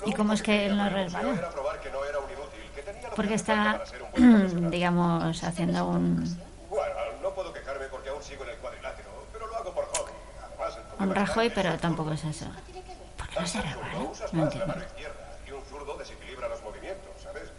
Lo 0.00 0.08
¿Y 0.08 0.14
cómo 0.14 0.32
es 0.32 0.42
que 0.42 0.68
no 0.70 0.88
resbala? 0.88 1.34
Era 1.34 1.50
probar 1.50 1.78
que 1.80 1.90
no 1.90 2.02
era 2.02 2.18
un 2.18 2.30
inútil, 2.30 2.62
que 2.74 2.80
tenía 2.80 3.08
lo 3.10 3.14
Porque 3.14 3.34
está, 3.34 3.84
un 4.16 4.70
digamos, 4.70 5.44
haciendo 5.44 5.84
un, 5.84 6.24
Bueno, 6.70 6.94
no 7.20 7.34
puedo 7.34 7.52
quejarme 7.52 7.88
porque 7.88 8.08
aún 8.08 8.22
sigo 8.22 8.44
en 8.44 8.50
el 8.50 8.56
cuadrilátero, 8.56 9.10
pero 9.34 9.48
lo 9.48 9.56
hago 9.56 9.74
por 9.74 9.84
hobby. 9.84 10.12
Además, 10.42 10.78
un 10.98 11.14
Rajoy, 11.14 11.50
pero 11.50 11.76
tampoco 11.76 12.12
es 12.12 12.24
eso. 12.24 12.46
¿Por 13.18 13.28
qué 13.28 13.40
no 13.40 13.46
se 13.46 13.60
resbala? 13.60 13.92
No 14.32 14.42
entiendo. 14.44 14.66
mano 14.66 14.82
izquierda 14.82 15.36
y 15.46 15.50
un 15.50 15.62
zurdo 15.66 15.94
desequilibra 15.98 16.48
los 16.48 16.62
movimientos, 16.62 17.12
¿sabes? 17.22 17.50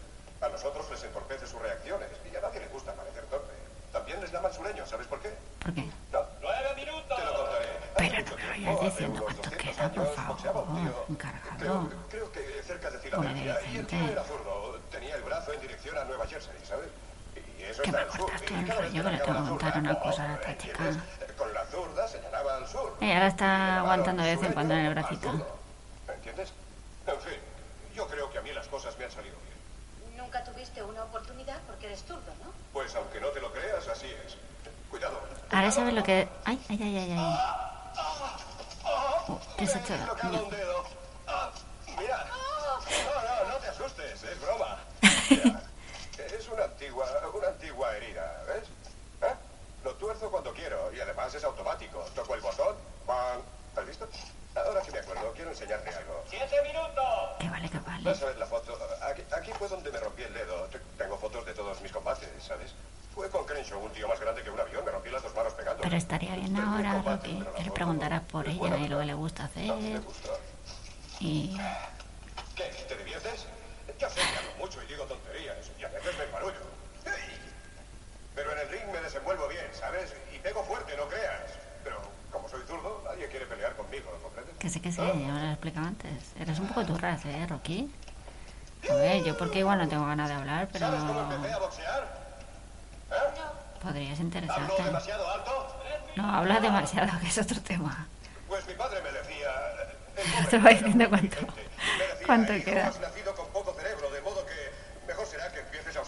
A 0.42 0.48
los 0.48 0.64
otros 0.66 0.90
les 0.90 1.04
entorpece 1.04 1.46
sus 1.46 1.62
reacciones 1.62 2.10
y 2.34 2.36
a 2.36 2.42
nadie 2.42 2.62
le 2.62 2.68
gusta 2.70 2.94
parecer 2.94 3.26
torpe. 3.26 3.54
También 3.94 4.22
les 4.22 4.32
llaman 4.32 4.52
sureños, 4.52 4.90
¿sabes 4.90 5.06
por 5.06 5.20
qué? 5.20 5.30
¿Por 5.64 5.74
qué? 5.76 5.86
No. 6.12 6.22
¡Nueve 6.42 6.70
minutos! 6.76 7.16
Te 7.16 7.26
lo 7.26 7.36
contaré. 7.36 7.68
Pero 7.98 8.06
Hace 8.06 8.22
no 8.22 8.22
mucho 8.22 8.36
me 8.36 8.42
tiempo, 8.42 8.50
vayas 8.50 8.69
hace 8.69 8.69
diciendo 8.86 9.22
unos 9.22 9.24
cuánto 9.26 9.50
200 9.50 9.76
queda, 9.76 9.90
por 9.92 10.04
años, 10.04 10.28
boxeaba 10.28 10.60
un 10.62 10.68
favor, 10.68 10.82
tío. 10.82 11.06
encargado. 11.10 11.58
Creo, 11.58 11.90
creo 12.10 12.32
que 12.32 12.64
cerca 12.64 12.90
de 12.92 13.00
Filadelfia. 13.00 13.62
Y 13.72 13.78
el 13.78 13.88
tío 13.88 14.08
era 14.08 14.24
zurdo. 14.24 14.80
Tenía 14.92 15.16
el 15.16 15.24
brazo 15.24 15.54
en 15.54 15.62
dirección 15.62 15.98
a 15.98 16.04
Nueva 16.06 16.26
Jersey, 16.28 16.54
¿sabes? 16.68 16.90
Y 17.58 17.64
eso 17.64 17.82
Que 17.84 17.90
está 17.90 18.06
me 18.06 18.62
Y 18.62 18.66
cada 18.66 18.82
vez 18.82 18.92
rollo, 18.92 19.04
que 19.04 19.12
le 19.12 19.18
la 19.18 19.46
zurda, 19.46 19.74
una 19.78 20.00
cosa 20.00 20.24
a 20.24 20.34
esta 20.36 20.58
chica. 20.58 20.78
¿entiendes? 20.86 21.04
Con 21.38 21.54
la 21.54 21.66
zurda 21.66 22.08
señalaba 22.08 22.56
al 22.58 22.68
sur. 22.68 22.98
Eh, 23.02 23.14
ahora 23.14 23.28
está 23.28 23.46
Y 23.46 23.78
aguantando 23.80 24.24
de 24.24 24.36
vez 24.36 24.44
en 24.46 24.54
cuando 24.54 24.74
en 24.74 24.80
el 24.86 24.94
bracito. 24.94 25.60
¿Entiendes? 26.14 26.54
En 27.08 27.20
fin, 27.22 27.40
yo 27.96 28.08
creo 28.08 28.30
que 28.32 28.38
a 28.38 28.42
mí 28.42 28.52
las 28.54 28.68
cosas 28.68 28.98
me 28.98 29.06
han 29.06 29.12
salido 29.12 29.36
bien. 29.44 30.18
Nunca 30.18 30.44
tuviste 30.44 30.84
una 30.84 31.04
oportunidad 31.04 31.60
porque 31.68 31.88
eres 31.88 32.04
zurdo, 32.04 32.32
¿no? 32.44 32.52
Pues 32.74 32.94
aunque 32.96 33.20
no 33.20 33.28
te 33.30 33.40
lo 33.42 33.52
creas, 33.52 33.88
así 33.88 34.08
es. 34.26 34.38
Cuidado. 34.90 35.20
Ahora 35.52 35.72
sabes 35.72 35.94
lo 35.94 36.04
que... 36.04 36.28
Ay, 36.46 36.60
ay, 36.70 36.80
ay, 36.82 36.98
ay, 36.98 37.12
ay. 37.18 37.36
¿Qué 39.58 39.68
se 39.68 39.78
ha 39.78 39.82
hecho? 39.82 39.94
Me 39.94 39.96
he 39.96 40.00
dislocado 40.00 40.34
daño? 40.34 40.44
un 40.46 40.50
dedo. 40.52 40.84
Ah, 41.28 41.52
mira. 41.98 42.26
No, 42.26 43.44
no, 43.46 43.50
no 43.52 43.56
te 43.58 43.68
asustes, 43.68 44.24
es 44.24 44.42
broma. 44.42 44.78
Mira, 45.30 45.62
es 46.18 46.48
una 46.50 46.64
antigua, 46.64 47.06
una 47.34 47.48
antigua 47.48 47.96
herida, 47.98 48.44
¿ves? 48.48 48.64
¿Eh? 49.22 49.36
Lo 49.84 49.94
tuerzo 49.96 50.30
cuando 50.32 50.54
quiero 50.54 50.92
y 50.94 51.00
además 51.00 51.34
es 51.36 51.44
automático. 51.44 52.00
Toco 52.16 52.36
el 52.36 52.42
botón, 52.42 52.76
¡pam! 53.06 53.42
¿Has 53.78 53.86
visto? 53.86 54.08
Ahora 54.56 54.82
que 54.82 54.92
me 54.92 55.00
acuerdo, 55.00 55.32
quiero 55.34 55.52
enseñarte 55.52 55.90
algo. 55.94 56.24
¡Siete 56.30 56.62
minutos! 56.64 57.06
Que 57.40 57.50
vale, 57.50 57.70
que 57.70 57.80
vale. 57.80 58.04
Vas 58.04 58.22
a 58.22 58.26
ver 58.26 58.38
la 58.38 58.46
foto. 58.48 58.78
Aquí, 59.04 59.24
aquí 59.32 59.52
fue 59.54 59.68
donde 59.70 59.92
me 59.92 60.00
rompí 60.00 60.24
el 60.24 60.34
dedo. 60.34 60.66
Te- 60.66 60.80
Tengo 60.98 61.18
fotos 61.18 61.46
de 61.46 61.54
todos 61.54 61.80
mis 61.82 61.92
combates, 61.92 62.28
¿sabes? 62.44 62.72
Fue 63.20 63.30
con 63.30 63.46
Crenshaw, 63.46 63.84
un 63.84 63.92
tío 63.92 64.08
más 64.08 64.18
grande 64.18 64.42
que 64.42 64.50
un 64.50 64.58
avión. 64.58 64.86
Me 64.86 64.92
rompí 64.92 65.10
las 65.10 65.22
dos 65.22 65.36
manos 65.36 65.52
pegando. 65.52 65.84
Pero 65.84 65.98
estaría 65.98 66.38
bien 66.38 66.56
ahora, 66.56 67.02
Rocky, 67.02 67.44
que 67.58 67.64
le 67.66 67.72
preguntarás 67.72 68.22
por 68.22 68.48
ella 68.48 68.78
y 68.78 68.88
lo 68.88 69.00
que 69.00 69.06
le 69.06 69.14
gusta 69.14 69.44
hacer. 69.44 70.00
Gusta. 70.00 70.30
Y... 71.20 71.58
¿Qué? 72.56 72.64
¿Te 72.88 72.96
diviertes? 72.96 73.46
Ya 74.00 74.10
sé 74.10 74.22
que 74.22 74.38
hablo 74.38 74.52
mucho 74.58 74.82
y 74.82 74.86
digo 74.88 75.04
tonterías 75.04 75.70
y 75.78 75.84
a 75.84 75.90
veces 75.90 76.18
me 76.18 76.24
embarullo. 76.24 76.62
¡Ey! 77.08 77.38
Pero 78.36 78.54
en 78.54 78.60
el 78.60 78.70
ring 78.70 78.88
me 78.90 79.02
desenvuelvo 79.02 79.50
bien, 79.50 79.68
¿sabes? 79.74 80.16
Y 80.34 80.40
pego 80.40 80.64
fuerte, 80.64 80.96
no 80.96 81.06
creas. 81.10 81.52
Pero 81.84 81.98
como 82.32 82.48
soy 82.48 82.62
zurdo, 82.70 83.04
nadie 83.04 83.28
quiere 83.28 83.46
pelear 83.48 83.76
conmigo, 83.76 84.12
¿lo 84.14 84.24
comprendes? 84.24 84.56
Que 84.60 84.70
sé 84.70 84.80
que 84.80 84.94
sé, 84.94 85.06
ya 85.06 85.14
me 85.14 85.42
lo 85.42 85.50
he 85.50 85.52
explicado 85.52 85.88
antes. 85.88 86.32
Eres 86.40 86.58
un 86.58 86.70
poco 86.70 86.86
turras, 86.86 87.26
¿eh, 87.26 87.46
Rocky? 87.50 87.94
A 88.90 88.94
ver, 88.94 89.26
yo 89.26 89.38
porque 89.38 89.60
igual 89.60 89.78
no 89.78 89.90
tengo 89.90 90.06
ganas 90.06 90.30
de 90.30 90.36
hablar, 90.36 90.70
pero 90.72 90.86
¿Sabes 90.86 91.02
cómo 91.04 91.34
empecé 91.34 91.54
a 91.54 91.60
boxear? 91.60 92.29
¿Eh? 93.12 93.16
podrías 93.82 94.12
¿Hablo 94.20 94.24
interesarte. 94.26 94.84
demasiado 94.84 95.30
alto? 95.30 95.76
No, 96.16 96.30
hablas 96.36 96.62
demasiado, 96.62 97.20
que 97.20 97.28
es 97.28 97.38
otro 97.38 97.62
tema. 97.62 98.07
Pues 98.47 98.66
mi 98.68 98.74
padre 98.74 99.01
me 99.01 99.12
decía... 99.12 99.49
Te 100.49 100.57
va 100.57 100.70
era 100.72 100.80
diciendo 100.80 101.10
cuánto, 101.10 101.38
cuánto 102.26 102.53
"Hijo, 102.55 102.66
queda. 102.66 102.91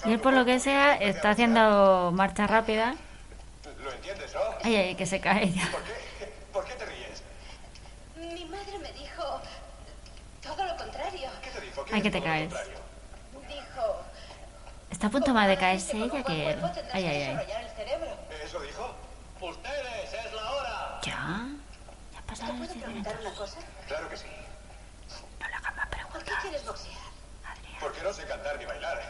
Y 0.05 0.11
él 0.13 0.19
por 0.19 0.33
lo 0.33 0.43
que 0.45 0.53
poco". 0.53 0.63
sea 0.63 0.95
está 0.95 1.29
haciendo 1.31 2.11
marcha 2.13 2.45
rápida. 2.47 2.95
¿Lo 3.83 3.91
entiendes, 3.91 4.33
no? 4.33 4.41
Ay, 4.63 4.75
ay, 4.75 4.95
que 4.95 5.05
se 5.05 5.19
cae 5.21 5.51
ya. 5.51 5.69
¿Por 5.71 5.81
qué? 5.83 5.93
¿Por 6.51 6.65
qué 6.65 6.73
te 6.73 6.85
ríes? 6.85 7.23
Mi 8.17 8.45
madre 8.45 8.77
me 8.79 8.91
dijo 8.93 9.41
todo 10.43 10.65
lo 10.65 10.75
contrario. 10.77 11.29
¿Qué 11.41 11.49
te 11.51 11.61
dijo? 11.61 11.85
¿Qué 11.85 11.95
Ay, 11.95 12.01
que 12.01 12.11
te 12.11 12.21
caes. 12.21 12.49
contrario? 12.53 12.80
Está 15.01 15.07
a 15.07 15.17
punto 15.17 15.33
más 15.33 15.47
de 15.47 15.57
caerse 15.57 15.93
"Como 15.93 16.05
ella 16.13 16.23
que 16.23 16.49
él. 16.51 16.61
Ay, 16.93 17.07
ay, 17.07 17.21
ay. 17.23 17.47
¿Eso 18.45 18.59
dijo? 18.59 18.93
¡Ustedes, 19.41 20.13
es 20.13 20.31
la 20.33 20.51
hora! 20.51 20.99
¿Ya? 21.01 21.11
¿Ya 22.13 22.19
ha 22.19 22.21
¿Te 22.21 22.27
pasado 22.27 22.53
puedo 22.53 22.71
10 22.71 22.83
preguntar 22.83 23.17
minutos? 23.17 23.31
una 23.31 23.35
cosa? 23.35 23.59
Claro 23.87 24.09
que 24.09 24.17
sí. 24.17 24.27
No 25.39 25.47
le 25.47 25.55
hagas 25.55 25.75
más 25.75 25.87
¿Por 25.87 25.97
qué 25.97 26.05
preguntas, 26.05 26.37
quieres 26.43 26.65
boxear? 26.67 26.97
Adrián. 27.49 27.73
Porque 27.79 28.01
no 28.03 28.13
sé 28.13 28.25
cantar 28.27 28.59
ni 28.59 28.65
bailar. 28.65 29.01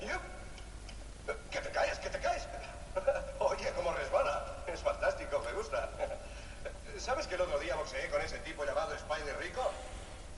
Yup. 0.02 1.36
que 1.52 1.60
te 1.60 1.70
caes, 1.70 1.98
que 2.00 2.10
te 2.10 2.18
caes. 2.18 2.48
Oye, 3.38 3.72
cómo 3.76 3.92
resbala. 3.92 4.46
Es 4.66 4.80
fantástico, 4.80 5.40
me 5.46 5.52
gusta. 5.52 5.90
¿Sabes 6.98 7.28
que 7.28 7.36
el 7.36 7.42
otro 7.42 7.56
día 7.60 7.76
boxeé 7.76 8.10
con 8.10 8.20
ese 8.20 8.40
tipo 8.40 8.64
llamado 8.64 8.96
Spider 8.96 9.38
Rico? 9.38 9.70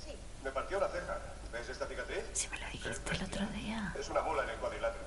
Sí. 0.04 0.18
Me 0.44 0.50
partió 0.50 0.78
la 0.78 0.88
ceja. 0.88 1.16
¿Ves 1.62 1.70
esta 1.70 1.86
cicatriz? 1.86 2.24
Si 2.32 2.48
me 2.48 2.58
lo 2.58 2.66
dijiste 2.72 3.14
el 3.14 3.22
otro 3.22 3.46
día. 3.54 3.94
Es 3.96 4.08
una 4.08 4.20
mula 4.22 4.42
en 4.42 4.50
el 4.50 4.56
cuadrilátero. 4.56 5.04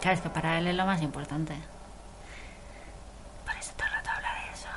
Claro, 0.00 0.16
es 0.16 0.22
que 0.22 0.30
para 0.30 0.56
él 0.58 0.68
es 0.68 0.76
lo 0.76 0.86
más 0.86 1.02
importante. 1.02 1.56
Por 3.44 3.56
eso 3.56 3.72
todo 3.76 3.88
el 3.88 3.92
rato 3.92 4.10
habla 4.10 4.34
de 4.34 4.52
eso. 4.52 4.68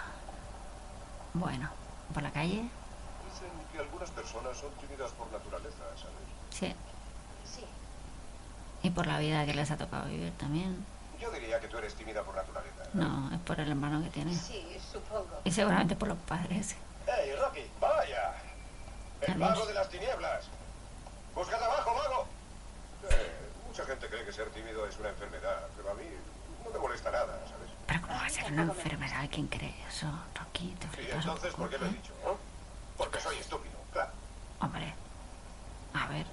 Bueno, 1.35 1.69
por 2.15 2.23
la 2.23 2.31
calle, 2.31 2.63
Dicen 3.29 3.51
que 3.71 3.77
algunas 3.77 4.09
personas 4.09 4.57
son 4.57 4.71
tímidas 4.81 5.11
por 5.11 5.31
naturaleza, 5.31 5.83
¿sabes? 5.95 6.15
sí. 6.49 6.73
Sí. 7.45 7.63
Y 8.81 8.89
por 8.89 9.05
la 9.05 9.19
vida 9.19 9.45
que 9.45 9.53
les 9.53 9.69
ha 9.69 9.77
tocado 9.77 10.07
vivir 10.07 10.31
también. 10.39 10.83
Yo 11.19 11.29
diría 11.29 11.59
que 11.59 11.67
tú 11.67 11.77
eres 11.77 11.93
tímida 11.93 12.23
por 12.23 12.33
naturaleza. 12.33 12.89
No, 12.95 13.31
es 13.35 13.39
por 13.41 13.59
el 13.59 13.69
hermano 13.69 14.01
que 14.03 14.09
tiene. 14.09 14.33
Sí, 14.33 14.79
supongo. 14.91 15.41
Y 15.43 15.51
seguramente 15.51 15.95
por 15.95 16.07
los 16.07 16.17
padres. 16.17 16.75
¡Hey, 17.05 17.33
Rocky! 17.39 17.69
¡Vaya! 17.79 18.33
¡El 19.21 19.35
mago 19.37 19.65
de 19.65 19.73
las 19.73 19.89
tinieblas! 19.89 20.45
¡Buscad 21.33 21.61
abajo, 21.61 21.93
mago! 21.93 22.27
Eh, 23.09 23.31
mucha 23.67 23.85
gente 23.85 24.07
cree 24.07 24.25
que 24.25 24.33
ser 24.33 24.49
tímido 24.49 24.85
es 24.87 24.97
una 24.97 25.09
enfermedad, 25.09 25.67
pero 25.75 25.91
a 25.91 25.93
mí 25.95 26.03
no 26.63 26.71
me 26.71 26.79
molesta 26.79 27.11
nada, 27.11 27.39
¿sabes? 27.47 27.69
Pero 27.87 28.01
¿cómo 28.01 28.13
va 28.13 28.25
a 28.25 28.29
ser 28.29 28.51
una 28.51 28.63
enfermedad? 28.63 29.27
¿Quién 29.31 29.47
cree 29.47 29.75
eso? 29.87 30.07
Rocky, 30.35 30.75
te 30.79 30.87
un 30.87 31.19
entonces, 31.19 31.53
¿por 31.53 31.69
qué 31.69 31.77
lo 31.77 31.85
he 31.85 31.89
¿eh? 31.89 31.93
dicho? 31.93 32.13
no? 32.23 32.37
Porque 32.97 33.19
soy 33.19 33.37
estúpido, 33.37 33.75
claro. 33.91 34.11
Hombre. 34.59 34.93
A 35.93 36.07
ver. 36.07 36.25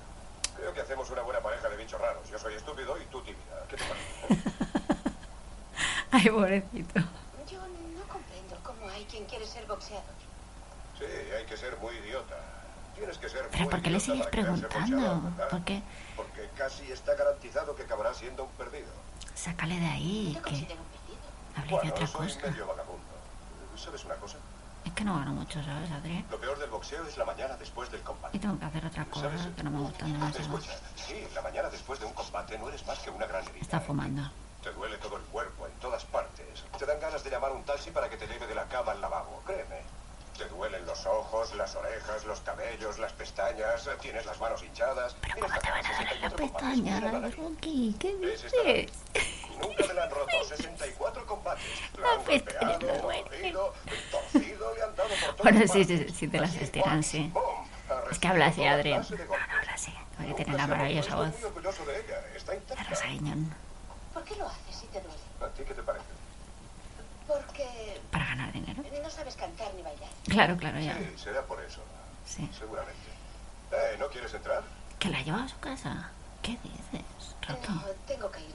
Creo 0.56 0.72
que 0.72 0.80
hacemos 0.80 1.10
una 1.10 1.22
buena 1.22 1.40
pareja 1.40 1.68
de 1.68 1.76
bichos 1.76 2.00
raros. 2.00 2.28
Yo 2.30 2.38
soy 2.38 2.54
estúpido 2.54 3.00
y 3.00 3.04
tú 3.06 3.20
tímida. 3.22 3.66
¿Qué 3.68 3.76
te 3.76 3.84
parece? 3.84 4.50
Ay, 6.10 6.30
pobrecito. 6.30 7.00
Yo 7.50 7.60
no 7.60 8.04
comprendo 8.08 8.56
cómo 8.62 8.88
hay 8.88 9.04
quien 9.04 9.24
quiere 9.26 9.46
ser 9.46 9.66
boxeador. 9.66 10.04
Sí, 10.98 11.04
hay 11.04 11.44
que 11.44 11.56
ser 11.56 11.76
muy 11.78 11.94
idiota. 11.96 12.36
Tienes 12.94 13.18
que 13.18 13.28
ser 13.28 13.48
Pero 13.50 13.64
muy 13.64 13.70
¿por 13.70 13.82
qué 13.82 13.90
le 13.90 14.00
sigues 14.00 14.26
preguntando? 14.28 15.32
¿Por 15.50 15.64
qué? 15.64 15.82
Porque 16.16 16.48
casi 16.56 16.90
está 16.92 17.14
garantizado 17.14 17.74
que 17.74 17.82
acabará 17.82 18.14
siendo 18.14 18.44
un 18.44 18.50
perdido. 18.52 18.90
Sácale 19.34 19.78
de 19.80 19.86
ahí, 19.86 20.32
No 20.34 20.42
que 20.42 20.54
hable 21.56 21.66
de 21.68 21.74
Bueno, 21.74 21.90
otra 21.90 22.06
soy 22.06 22.28
cosa. 22.28 22.46
medio 22.50 22.66
vagabundo. 22.66 23.04
¿Sabes 23.76 24.04
una 24.04 24.14
cosa? 24.16 24.38
Es 24.84 24.92
que 24.92 25.02
no 25.04 25.14
gano 25.18 25.32
mucho, 25.32 25.62
¿sabes, 25.64 25.90
Adri? 25.90 26.24
Lo 26.30 26.38
peor 26.38 26.58
del 26.58 26.70
boxeo 26.70 27.04
es 27.06 27.16
la 27.16 27.24
mañana 27.24 27.56
después 27.56 27.90
del 27.90 28.02
combate. 28.02 28.36
Y 28.36 28.40
tengo 28.40 28.58
que 28.58 28.64
hacer 28.66 28.84
otra 28.86 29.04
cosa 29.06 29.22
¿Sabes? 29.30 29.48
que 29.56 29.62
no 29.62 29.70
me 29.70 29.78
gusta 29.80 30.04
demasiado. 30.04 30.56
Escucha, 30.58 30.78
sí, 30.94 31.26
la 31.34 31.40
mañana 31.42 31.70
después 31.70 31.98
de 32.00 32.06
un 32.06 32.12
combate 32.12 32.58
no 32.58 32.68
eres 32.68 32.86
más 32.86 32.98
que 32.98 33.10
una 33.10 33.26
gran 33.26 33.42
herida. 33.44 33.60
Está 33.60 33.80
fumando. 33.80 34.30
Te 34.62 34.70
duele 34.72 34.96
todo 34.98 35.16
el 35.16 35.22
cuerpo, 35.24 35.66
en 35.66 35.72
todas 35.80 36.04
partes. 36.04 36.64
Te 36.78 36.86
dan 36.86 37.00
ganas 37.00 37.24
de 37.24 37.30
llamar 37.30 37.52
un 37.52 37.64
taxi 37.64 37.90
para 37.90 38.08
que 38.10 38.16
te 38.16 38.26
lleve 38.26 38.46
de 38.46 38.54
la 38.54 38.64
cama 38.66 38.92
al 38.92 39.00
lavabo, 39.00 39.42
créeme. 39.46 39.80
Te 40.36 40.44
duelen 40.48 40.84
los 40.84 41.06
ojos, 41.06 41.54
las 41.54 41.74
orejas, 41.76 42.24
los 42.24 42.40
cabellos, 42.40 42.98
las 42.98 43.12
pestañas, 43.12 43.88
tienes 44.00 44.26
las 44.26 44.38
manos 44.40 44.62
hinchadas. 44.64 45.14
Pero 45.20 45.34
¿cómo 45.46 45.58
te 45.60 45.70
van 45.70 45.86
a 45.86 45.92
doler 45.92 46.20
las 46.20 46.32
64 46.32 46.36
combates, 46.36 46.80
pestañas. 46.82 47.36
Rocky? 47.36 47.96
¿Qué 48.00 48.14
¿Ves 48.16 48.44
esta 48.44 48.62
dices? 48.62 48.92
Nunca 49.62 49.86
me 49.86 49.94
la 49.94 50.02
han 50.04 50.10
roto, 50.10 50.44
64 50.48 51.26
combates. 51.26 51.64
La 51.98 52.00
Las 52.08 52.18
han 52.18 52.24
pestañas 52.24 52.70
golpeado, 52.72 52.96
no 52.96 53.02
duelen. 53.02 53.24
mordido, 53.24 53.74
torcido, 54.10 54.74
le 54.74 54.82
han 54.82 54.96
dado 54.96 55.08
por 55.08 55.36
todas 55.36 55.52
Bueno, 55.52 55.72
sí, 55.72 55.84
sí, 55.84 56.06
sí 56.12 56.28
te 56.28 56.40
las 56.40 56.54
estiran, 56.56 57.02
sí. 57.04 57.32
Es 58.10 58.18
que 58.18 58.28
habla 58.28 58.46
así, 58.46 58.60
recibido 58.68 58.74
Adri. 58.74 58.90
toda 58.90 59.00
No, 59.00 59.06
clase 59.06 59.16
de 59.16 59.24
no 59.24 59.28
golpes. 59.30 59.48
habla 59.58 59.72
así. 59.74 59.94
Porque 60.16 60.26
Nunca 60.30 60.36
tiene 60.44 60.58
la 60.58 60.66
maravillosa 60.66 61.16
voz. 61.16 61.30
De. 61.40 62.84
Rosa 62.90 63.06
Guiñón. 63.06 63.54
¿Por 64.12 64.24
qué 64.24 64.34
lo 64.36 64.48
haces 64.48 64.76
si 64.80 64.86
te 64.88 65.00
duele? 65.00 65.18
¿A 65.40 65.48
ti 65.48 65.62
qué 65.64 65.74
te 65.74 65.82
parece? 65.82 66.04
Porque 67.34 68.00
para 68.10 68.24
ganar 68.26 68.52
dinero. 68.52 68.82
no 69.02 69.10
sabes 69.10 69.34
cantar 69.34 69.72
ni 69.74 69.82
bailar. 69.82 70.08
Claro, 70.28 70.56
claro, 70.56 70.78
ya. 70.78 70.94
Sí, 70.96 71.12
será 71.16 71.42
por 71.42 71.60
eso. 71.62 71.80
Sí. 72.26 72.48
Seguramente. 72.56 73.00
Eh, 73.72 73.96
¿no 73.98 74.08
quieres 74.08 74.32
entrar? 74.34 74.62
¿Que 74.98 75.08
la 75.08 75.20
lleva 75.22 75.42
a 75.44 75.48
su 75.48 75.58
casa? 75.58 76.10
¿Qué 76.42 76.52
dices, 76.62 77.04
Rocky? 77.48 77.72
No, 77.72 77.82
tengo 78.06 78.30
que 78.30 78.40
irme. 78.40 78.54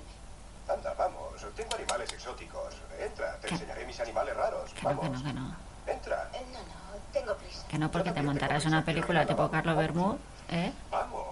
Anda, 0.70 0.94
vamos. 0.94 1.46
Tengo 1.56 1.76
animales 1.76 2.14
exóticos. 2.14 2.76
Entra, 3.00 3.36
te 3.38 3.48
¿Qué? 3.48 3.54
enseñaré 3.56 3.86
mis 3.86 4.00
animales 4.00 4.36
raros. 4.36 4.72
Que 4.74 4.82
no, 4.84 4.90
Vamos. 4.90 5.06
que 5.06 5.10
no, 5.18 5.24
que 5.24 5.34
no. 5.34 5.56
Entra. 5.88 6.30
Eh, 6.34 6.46
No, 6.54 6.60
no, 6.60 7.02
tengo 7.12 7.36
prisa. 7.36 7.68
Que 7.68 7.78
no 7.78 7.92
porque 7.92 8.12
te 8.12 8.22
montarás 8.22 8.66
una 8.66 8.86
película 8.86 9.26
tipo 9.26 9.50
Carlos 9.52 9.76
Bermúdez, 9.76 10.20
¿eh? 10.50 10.72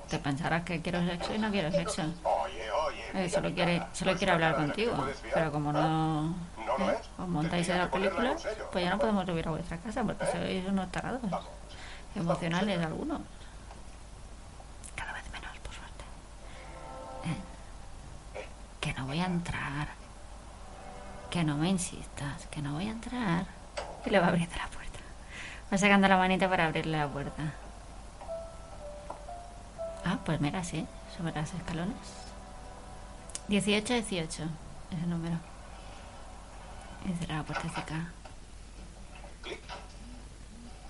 Te 0.09 0.20
pensarás 0.20 0.63
que 0.63 0.82
quiero 0.82 1.05
sexo 1.05 1.34
y 1.36 1.38
no 1.39 1.51
quiero 1.51 1.72
sexo. 1.72 2.03
Oye, 2.24 2.72
oye. 2.72 3.26
Eh, 3.26 3.30
solo 3.30 3.53
quiere, 3.53 3.84
solo 3.93 4.11
¿No 4.13 4.18
quiere 4.18 4.34
hablar 4.34 4.51
la 4.51 4.57
contigo. 4.57 4.93
Pero 5.34 5.51
como 5.51 5.74
no, 5.74 6.22
¿No 6.22 6.78
lo 6.78 6.89
¿eh? 6.91 6.97
es? 7.01 7.09
os 7.18 7.28
montáis 7.28 7.68
en 7.70 7.80
algún 7.82 8.01
sello. 8.39 8.70
pues 8.72 8.84
ya 8.84 8.89
no 8.91 8.99
podemos 8.99 9.26
subir 9.26 9.47
a 9.47 9.51
vuestra 9.51 9.78
casa 9.78 10.03
porque 10.03 10.26
sois 10.26 10.65
unos 10.68 10.91
tarados. 10.91 11.22
Emocionales 12.15 12.84
algunos. 12.86 13.20
Cada 14.95 15.13
vez 15.13 15.24
menos, 15.32 15.57
por 15.59 15.74
suerte. 15.74 16.03
Eh, 18.36 18.45
Que 18.80 18.93
no 18.93 19.05
voy 19.07 19.20
a 19.20 19.26
entrar. 19.26 19.88
Que 21.30 21.43
no 21.43 21.57
me 21.57 21.70
insistas, 21.70 22.47
que 22.49 22.61
no 22.61 22.74
voy 22.74 22.88
a 22.88 22.91
entrar. 22.91 23.45
Y 24.05 24.09
le 24.09 24.20
va 24.20 24.28
abriendo 24.28 24.55
la 24.55 24.68
puerta. 24.68 24.99
Va 25.72 25.78
sacando 25.78 26.07
la 26.07 26.18
manita 26.18 26.49
para 26.49 26.65
abrirle 26.68 26.97
la 26.97 27.07
puerta. 27.07 27.43
Ah, 30.10 30.20
pues 30.24 30.39
mira, 30.39 30.64
sí, 30.64 30.88
sobre 31.18 31.34
las 31.34 31.53
escalones. 31.53 31.97
18-18, 33.49 34.26
ese 34.30 35.05
número. 35.05 35.38
Y 37.05 37.12
cierra 37.18 37.39
la 37.39 37.43
puertecica. 37.43 38.14
Clic. 39.41 39.60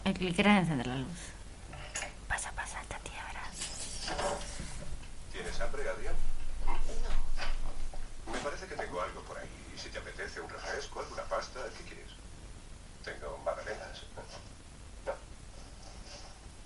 El 0.04 0.14
clic 0.14 0.38
era 0.38 0.60
encender 0.60 0.86
la 0.86 0.98
luz. 0.98 1.18
Pasa, 2.28 2.52
pasa, 2.52 2.80
esta 2.80 3.00
tía, 3.00 3.26
verás. 3.26 4.12
¿Tienes 5.32 5.60
hambre, 5.62 5.90
Adrián? 5.90 6.14
Me 8.32 8.38
parece 8.38 8.68
que 8.68 8.76
tengo 8.76 9.02
algo 9.02 9.22
por 9.24 9.40
ahí. 9.40 9.50
Y 9.76 9.80
si 9.80 9.90
te 9.90 9.98
apetece 9.98 10.42
un 10.42 10.50
refresco, 10.50 11.00
alguna 11.00 11.24
pasta, 11.24 11.60
¿qué 11.76 11.84
quieres? 11.86 12.12
Tengo 13.04 13.40
magdalenas. 13.44 14.04
No. 15.08 15.14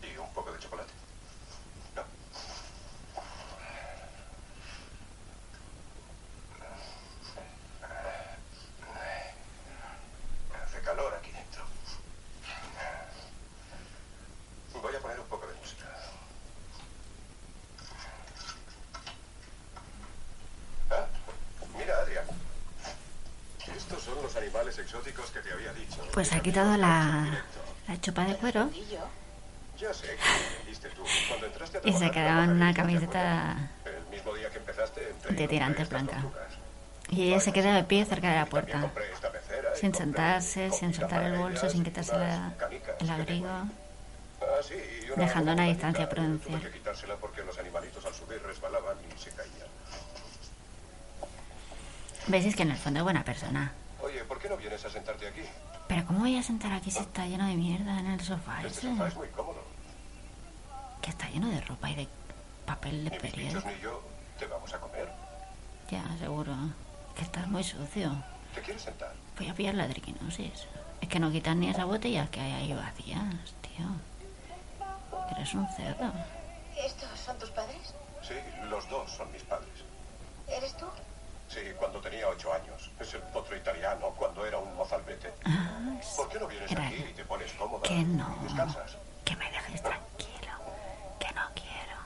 ¿Y 0.05 0.17
un 0.17 0.33
poco 0.33 0.51
de 0.51 0.59
chocolate? 0.59 0.91
No. 1.95 2.03
Hace 10.63 10.79
calor 10.81 11.13
aquí 11.13 11.31
dentro. 11.31 11.63
Voy 14.81 14.95
a 14.95 14.99
poner 14.99 15.19
un 15.19 15.27
poco 15.27 15.45
de 15.45 15.53
música. 15.55 15.85
Ah, 20.89 21.05
mira, 21.77 21.97
Adrián. 21.99 22.25
Estos 23.75 24.03
son 24.03 24.23
los 24.23 24.35
animales 24.35 24.77
exóticos 24.79 25.29
que 25.31 25.41
te 25.41 25.53
Pues 26.21 26.33
ha 26.33 26.39
quitado 26.39 26.77
la, 26.77 27.25
la 27.87 27.99
chupa 27.99 28.23
de 28.25 28.35
cuero 28.35 28.69
¿Y 31.83 31.93
se 31.93 31.97
trabajar 31.97 32.11
quedaba 32.11 32.43
en 32.43 32.51
una 32.51 32.65
Margarita, 32.67 32.73
¿te 32.73 32.75
camiseta 32.75 33.57
de 35.31 35.47
tirantes 35.47 35.89
blanca. 35.89 36.23
Y 37.09 37.23
ella 37.23 37.39
se 37.39 37.51
queda 37.51 37.73
de 37.73 37.83
pie 37.85 38.05
cerca 38.05 38.29
de 38.29 38.35
la 38.35 38.45
puerta, 38.45 38.91
sin 39.73 39.95
sentarse, 39.95 40.69
sin 40.69 40.93
soltar 40.93 41.23
el 41.23 41.37
bolso, 41.39 41.67
sin 41.71 41.83
quitarse 41.83 42.15
la- 42.15 42.53
el 42.99 43.09
abrigo. 43.09 43.47
dejando 45.17 45.53
una 45.53 45.65
distancia 45.65 46.07
prudencial. 46.07 46.61
se. 46.61 46.69
¿Ves? 52.27 52.45
Es 52.45 52.55
que 52.55 52.61
en 52.61 52.69
el 52.71 52.77
fondo 52.77 52.99
es 52.99 53.03
buena 53.05 53.23
persona. 53.23 53.71
Oye, 54.41 54.49
¿por 54.49 54.49
qué 54.49 54.49
no 54.49 54.57
vienes 54.57 54.85
a 54.85 54.89
sentarte 54.89 55.27
aquí? 55.27 55.41
Pero 55.87 56.05
¿cómo 56.07 56.19
voy 56.19 56.37
a 56.37 56.43
sentar 56.43 56.71
aquí 56.73 56.89
si 56.89 56.99
está 56.99 57.25
lleno 57.27 57.45
de 57.47 57.55
mierda 57.55 57.99
en 57.99 58.07
el 58.07 58.21
sofá 58.21 58.57
Este 58.63 58.87
ese? 58.87 58.89
sofá 58.91 59.07
es 59.07 59.15
muy 59.15 59.27
cómodo. 59.29 59.61
Que 61.01 61.09
está 61.11 61.29
lleno 61.29 61.49
de 61.49 61.61
ropa 61.61 61.89
y 61.89 61.95
de 61.95 62.07
papel 62.65 63.05
de 63.05 63.09
Ni 63.11 63.17
mis 63.17 63.21
bichos 63.33 63.63
periódico. 63.63 63.69
ni 63.69 63.79
yo 63.81 64.01
te 64.39 64.45
vamos 64.47 64.73
a 64.73 64.79
comer. 64.79 65.09
Ya, 65.89 66.03
seguro. 66.19 66.55
Que 67.15 67.21
estás 67.23 67.47
muy 67.47 67.63
sucio. 67.63 68.11
¿Te 68.55 68.61
quieres 68.61 68.81
sentar? 68.81 69.13
Voy 69.37 69.47
a 69.49 69.53
pillar 69.53 69.75
la 69.75 69.87
triquinosis. 69.87 70.65
Es 71.01 71.09
que 71.09 71.19
no 71.19 71.31
quitan 71.31 71.59
ni 71.59 71.69
esas 71.69 71.85
botellas 71.85 72.29
que 72.29 72.39
hay 72.39 72.51
ahí 72.53 72.73
vacías, 72.73 73.23
tío. 73.61 73.85
Eres 75.35 75.53
un 75.53 75.67
cerdo. 75.75 76.11
¿Estos 76.77 77.19
son 77.19 77.37
tus 77.39 77.49
padres? 77.51 77.93
Sí, 78.21 78.35
los 78.69 78.87
dos 78.89 79.11
son 79.11 79.31
mis 79.31 79.43
padres. 79.43 79.69
¿Eres 80.47 80.75
tú? 80.77 80.85
Sí, 81.53 81.59
cuando 81.77 81.99
tenía 81.99 82.27
ocho 82.29 82.53
años. 82.53 82.89
Es 82.99 83.13
el 83.13 83.21
potro 83.23 83.55
italiano 83.57 84.13
cuando 84.17 84.45
era 84.45 84.57
un 84.57 84.73
mozalbete. 84.75 85.33
Ah, 85.45 85.79
¿Por 86.15 86.29
qué 86.29 86.39
no 86.39 86.47
vienes 86.47 86.71
Era- 86.71 86.87
aquí 86.87 86.95
y 87.09 87.13
te 87.13 87.25
pones 87.25 87.51
cómoda 87.53 87.83
Que 87.83 87.95
no. 88.03 88.37
y 88.39 88.43
descansas? 88.45 88.95
Que 89.25 89.35
me 89.35 89.51
dejes 89.51 89.81
tranquilo. 89.83 90.53
Que 91.19 91.31
no 91.33 91.41
quiero. 91.53 91.97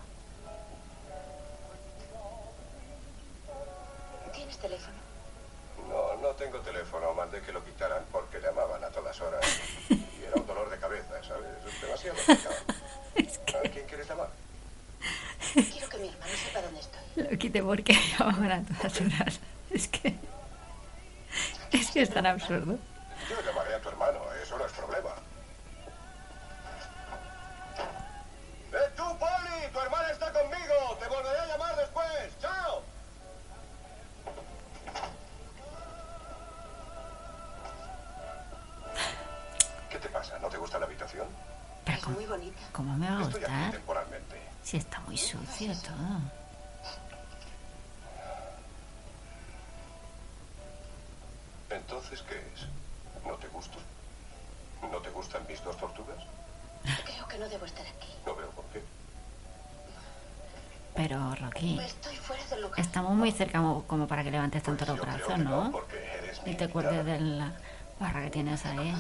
¿Tienes 4.34 4.58
teléfono? 4.58 4.98
No, 5.89 6.16
no 6.22 6.30
tengo 6.30 6.60
teléfono. 6.62 7.14
Mandé 7.14 7.41
que 7.41 7.52
lo 7.52 7.64
quitaran 7.64 8.04
porque 8.12 8.39
llamaban 8.39 8.84
a 8.84 8.89
todas 8.89 9.20
horas. 9.22 9.46
Y 9.89 10.24
era 10.28 10.36
un 10.41 10.48
dolor 10.48 10.70
de 10.72 10.80
cabeza, 10.80 11.24
¿sabes? 11.24 11.46
Demasiado 11.82 12.18
complicado. 12.18 12.56
Es 13.16 13.39
¿A 13.56 13.62
quién 13.70 13.86
quieres 13.86 14.10
llamar? 14.10 14.30
Quiero 15.54 15.88
que 15.88 15.98
mi 16.00 16.08
hermano 16.10 16.32
sepa 16.36 16.62
dónde 16.64 16.80
estoy. 16.82 17.05
Lo 17.16 17.38
quité 17.38 17.61
porque 17.63 17.93
llamaban 18.20 18.51
a 18.51 18.63
todas 18.63 19.01
horas. 19.01 19.39
Es 19.72 19.88
que. 19.88 20.16
Es 21.72 21.91
que 21.91 22.01
es 22.01 22.09
tan 22.13 22.26
absurdo. 22.26 22.78
Yo 23.30 23.41
llamaré 23.45 23.76
a 23.76 23.82
tu 23.82 23.89
hermano, 23.89 24.20
eso 24.43 24.57
no 24.57 24.66
es 24.66 24.72
problema. 24.74 25.09
¡Eh, 28.74 28.89
tú, 28.97 29.03
Poli! 29.18 29.72
¡Tu 29.74 29.80
hermana 29.80 30.09
está 30.11 30.32
conmigo! 30.32 30.97
¡Te 30.99 31.07
volveré 31.07 31.39
a 31.39 31.45
llamar 31.47 31.76
después! 31.78 32.39
¡Chao! 32.41 32.84
¿Qué 39.89 39.97
te 39.97 40.09
pasa? 40.09 40.38
¿No 40.39 40.47
te 40.49 40.57
gusta 40.57 40.80
la 40.80 40.86
habitación? 40.86 41.28
Pero 41.86 41.97
Es 41.97 42.03
¿cómo, 42.03 42.16
muy 42.18 42.26
bonita. 42.26 42.59
cómo 42.72 42.97
me 42.97 43.09
va 43.09 43.18
a 43.20 43.22
Estoy 43.24 43.43
aquí 43.43 43.51
gustar? 43.53 43.72
temporalmente. 43.72 44.41
Si 44.63 44.78
está 44.78 44.99
muy 45.01 45.18
sucio 45.18 45.74
todo. 45.84 46.20
Entonces, 51.76 52.22
¿qué 52.24 52.36
es? 52.36 53.26
¿No 53.26 53.34
te 53.36 53.48
gusto? 53.48 53.78
¿No 54.92 54.98
te 55.00 55.10
gustan 55.10 55.42
mis 55.48 55.64
dos 55.64 55.78
tortugas? 55.78 56.18
Creo 57.04 57.28
que 57.28 57.38
no 57.38 57.50
debo 57.50 57.66
estar 57.66 57.86
aquí. 57.86 58.08
No 58.26 58.36
veo 58.36 58.50
por 58.52 58.64
qué. 58.66 58.82
Pero, 60.96 61.36
Rocky, 61.36 61.78
Estoy 61.80 62.16
fuera 62.16 62.44
del 62.46 62.62
lugar. 62.62 62.80
estamos 62.80 63.14
muy 63.16 63.32
cerca 63.32 63.60
mo- 63.60 63.84
como 63.86 64.08
para 64.08 64.24
que 64.24 64.32
levantes 64.32 64.64
tanto 64.64 64.86
creo 64.86 64.96
que 64.96 65.02
corazón, 65.02 65.44
¿no? 65.44 65.74
Y 66.46 66.56
te 66.56 66.64
acuerdes 66.66 67.06
de 67.06 67.20
la 67.20 67.52
barra 68.00 68.24
que 68.24 68.30
tienes 68.30 68.66
ahí. 68.66 68.96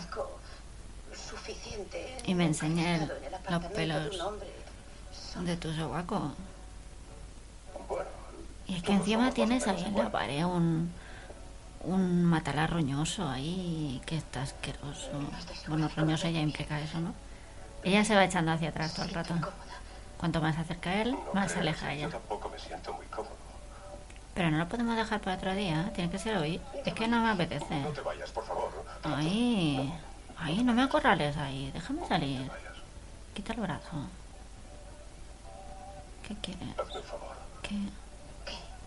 Suficiente. 1.13 2.17
Y 2.25 2.35
me 2.35 2.45
enseñé 2.45 2.95
en 2.95 3.01
el 3.03 3.11
los 3.49 3.63
pelos. 3.67 4.11
de 4.11 4.21
hombre. 4.21 4.49
De 5.41 5.57
tu 5.57 5.71
sobaco. 5.73 6.33
Bueno, 7.87 8.05
Y 8.67 8.75
es 8.77 8.83
que 8.83 8.91
encima 8.93 9.31
tienes 9.31 9.67
ahí 9.67 9.83
en 9.85 9.97
la 9.97 10.11
pared 10.11 10.43
un. 10.43 10.91
Un 11.85 12.25
matalar 12.25 12.71
roñoso 12.71 13.29
ahí 13.29 14.01
que 14.07 14.17
está 14.17 14.41
asqueroso. 14.41 15.11
Bueno, 15.67 15.87
roñoso 15.95 16.27
ya 16.29 16.39
implica 16.39 16.79
eso, 16.79 16.99
¿no? 16.99 17.13
Ella 17.83 18.03
se 18.03 18.15
va 18.15 18.23
echando 18.23 18.51
hacia 18.51 18.69
atrás 18.69 18.95
todo 18.95 19.05
el 19.05 19.11
rato. 19.13 19.35
Cuanto 20.17 20.41
más 20.41 20.55
se 20.55 20.61
acerca 20.61 21.01
él, 21.01 21.15
más 21.33 21.51
se 21.51 21.59
aleja 21.59 21.93
ella. 21.93 22.09
tampoco 22.09 22.49
me 22.49 22.57
siento 22.57 22.91
muy 22.93 23.05
cómodo. 23.05 23.35
Pero 24.33 24.49
no 24.49 24.57
lo 24.57 24.67
podemos 24.67 24.95
dejar 24.95 25.21
para 25.21 25.37
otro 25.37 25.53
día, 25.53 25.91
tiene 25.93 26.09
que 26.09 26.17
ser 26.17 26.37
hoy. 26.37 26.59
Es 26.83 26.93
que 26.95 27.07
no 27.07 27.21
me 27.21 27.29
apetece. 27.29 27.79
No 27.79 27.89
te 27.89 28.01
vayas, 28.01 28.31
por 28.31 28.43
favor. 28.43 28.71
Ahí. 29.03 29.93
Ahí, 30.37 30.63
no 30.63 30.73
me 30.73 30.81
acorrales 30.81 31.37
ahí. 31.37 31.69
Déjame 31.71 32.07
salir. 32.07 32.49
Quita 33.35 33.53
el 33.53 33.59
brazo. 33.61 34.07
¿Qué 36.27 36.35
quieres? 36.41 36.75
¿Qué? 37.61 37.75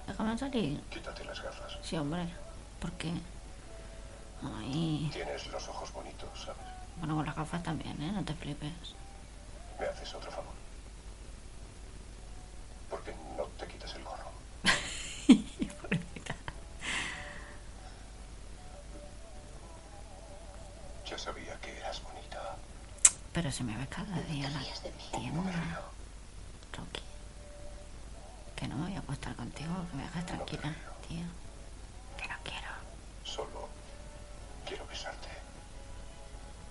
Déjame 0.09 0.37
salir. 0.37 0.81
Quítate 0.91 1.25
las 1.25 1.41
gafas. 1.41 1.79
Sí, 1.83 1.97
hombre 1.97 2.27
porque... 2.81 3.13
Ay. 4.43 5.11
Tienes 5.13 5.47
los 5.49 5.69
ojos 5.69 5.93
bonitos, 5.93 6.29
¿sabes? 6.45 6.63
Bueno, 6.99 7.17
con 7.17 7.27
las 7.27 7.35
gafas 7.37 7.63
también, 7.63 8.01
¿eh? 8.03 8.13
No 8.13 8.25
te 8.25 8.35
flipes. 8.35 8.95
¿Me 9.79 9.87
haces 9.87 10.15
otro 10.15 10.31
favor? 10.31 10.53
Porque 12.91 13.15
no 13.37 13.45
te 13.45 13.67
quitas 13.67 13.95
el 13.95 14.05
gorro. 14.05 14.31
Yo 21.09 21.19
sabía 21.19 21.59
que 21.61 21.77
eras 21.77 22.03
bonita. 22.03 22.57
Pero 23.33 23.51
se 23.53 23.65
me 23.65 23.77
ve 23.77 23.87
cada 23.87 24.21
día 24.23 24.51
la 24.51 24.61
tienda. 25.19 25.83
Rocky. 26.73 27.03
Que 28.57 28.69
no 28.69 28.77
me 28.77 28.89
voy 28.89 28.97
a 28.97 28.99
apostar 28.99 29.35
contigo, 29.37 29.73
que 29.91 29.97
me 29.97 30.03
dejas 30.03 30.27
tranquila, 30.27 30.69
no 30.71 31.07
tía. 31.09 31.25
Solo 33.39 33.69
quiero 34.67 34.85
besarte. 34.89 35.29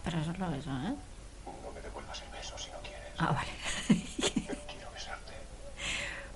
Pero 0.04 0.22
solo 0.22 0.54
eso, 0.54 0.70
¿eh? 0.70 0.96
No 1.64 1.72
me 1.74 1.80
devuelvas 1.80 2.22
el 2.24 2.30
beso 2.30 2.58
si 2.58 2.70
no 2.72 2.78
quieres. 2.80 3.14
Ah, 3.18 3.32
vale. 3.32 3.52
Pero 4.46 4.60
quiero 4.68 4.92
besarte. 4.92 5.34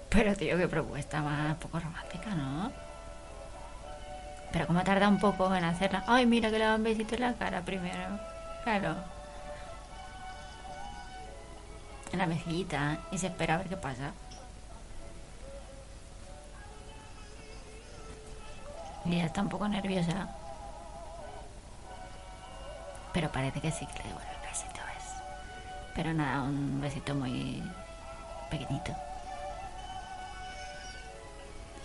Pero, 0.10 0.34
tío, 0.38 0.58
qué 0.58 0.70
propuesta 0.70 1.22
más 1.22 1.58
poco 1.58 1.82
romántica, 1.82 2.30
¿no? 2.30 2.72
Pero 4.54 4.68
como 4.68 4.82
tarda 4.86 5.10
un 5.10 5.20
poco 5.20 5.54
en 5.54 5.66
hacerla. 5.66 6.06
Ay, 6.08 6.26
mira 6.26 6.50
que 6.50 6.60
le 6.60 6.66
da 6.66 6.76
un 6.76 6.84
besito 6.84 7.16
en 7.16 7.22
la 7.22 7.34
cara 7.34 7.62
primero. 7.64 8.18
Claro. 8.64 8.96
En 12.14 12.20
la 12.20 12.26
mejillita. 12.26 13.00
Y 13.12 13.18
se 13.18 13.28
espera 13.28 13.56
a 13.56 13.58
ver 13.58 13.68
qué 13.68 13.76
pasa. 13.76 14.14
Ella 19.06 19.26
está 19.26 19.42
un 19.42 19.50
poco 19.50 19.68
nerviosa. 19.68 20.30
Pero 23.14 23.32
parece 23.32 23.60
que 23.60 23.72
sí 23.72 23.86
que 23.86 24.04
le 24.04 24.10
devuelve 24.10 24.32
el 24.32 24.50
besito, 24.50 24.80
¿ves? 24.88 25.14
Pero 25.96 26.14
nada, 26.14 26.44
un 26.44 26.80
besito 26.80 27.14
muy 27.14 27.64
pequeñito. 28.50 28.96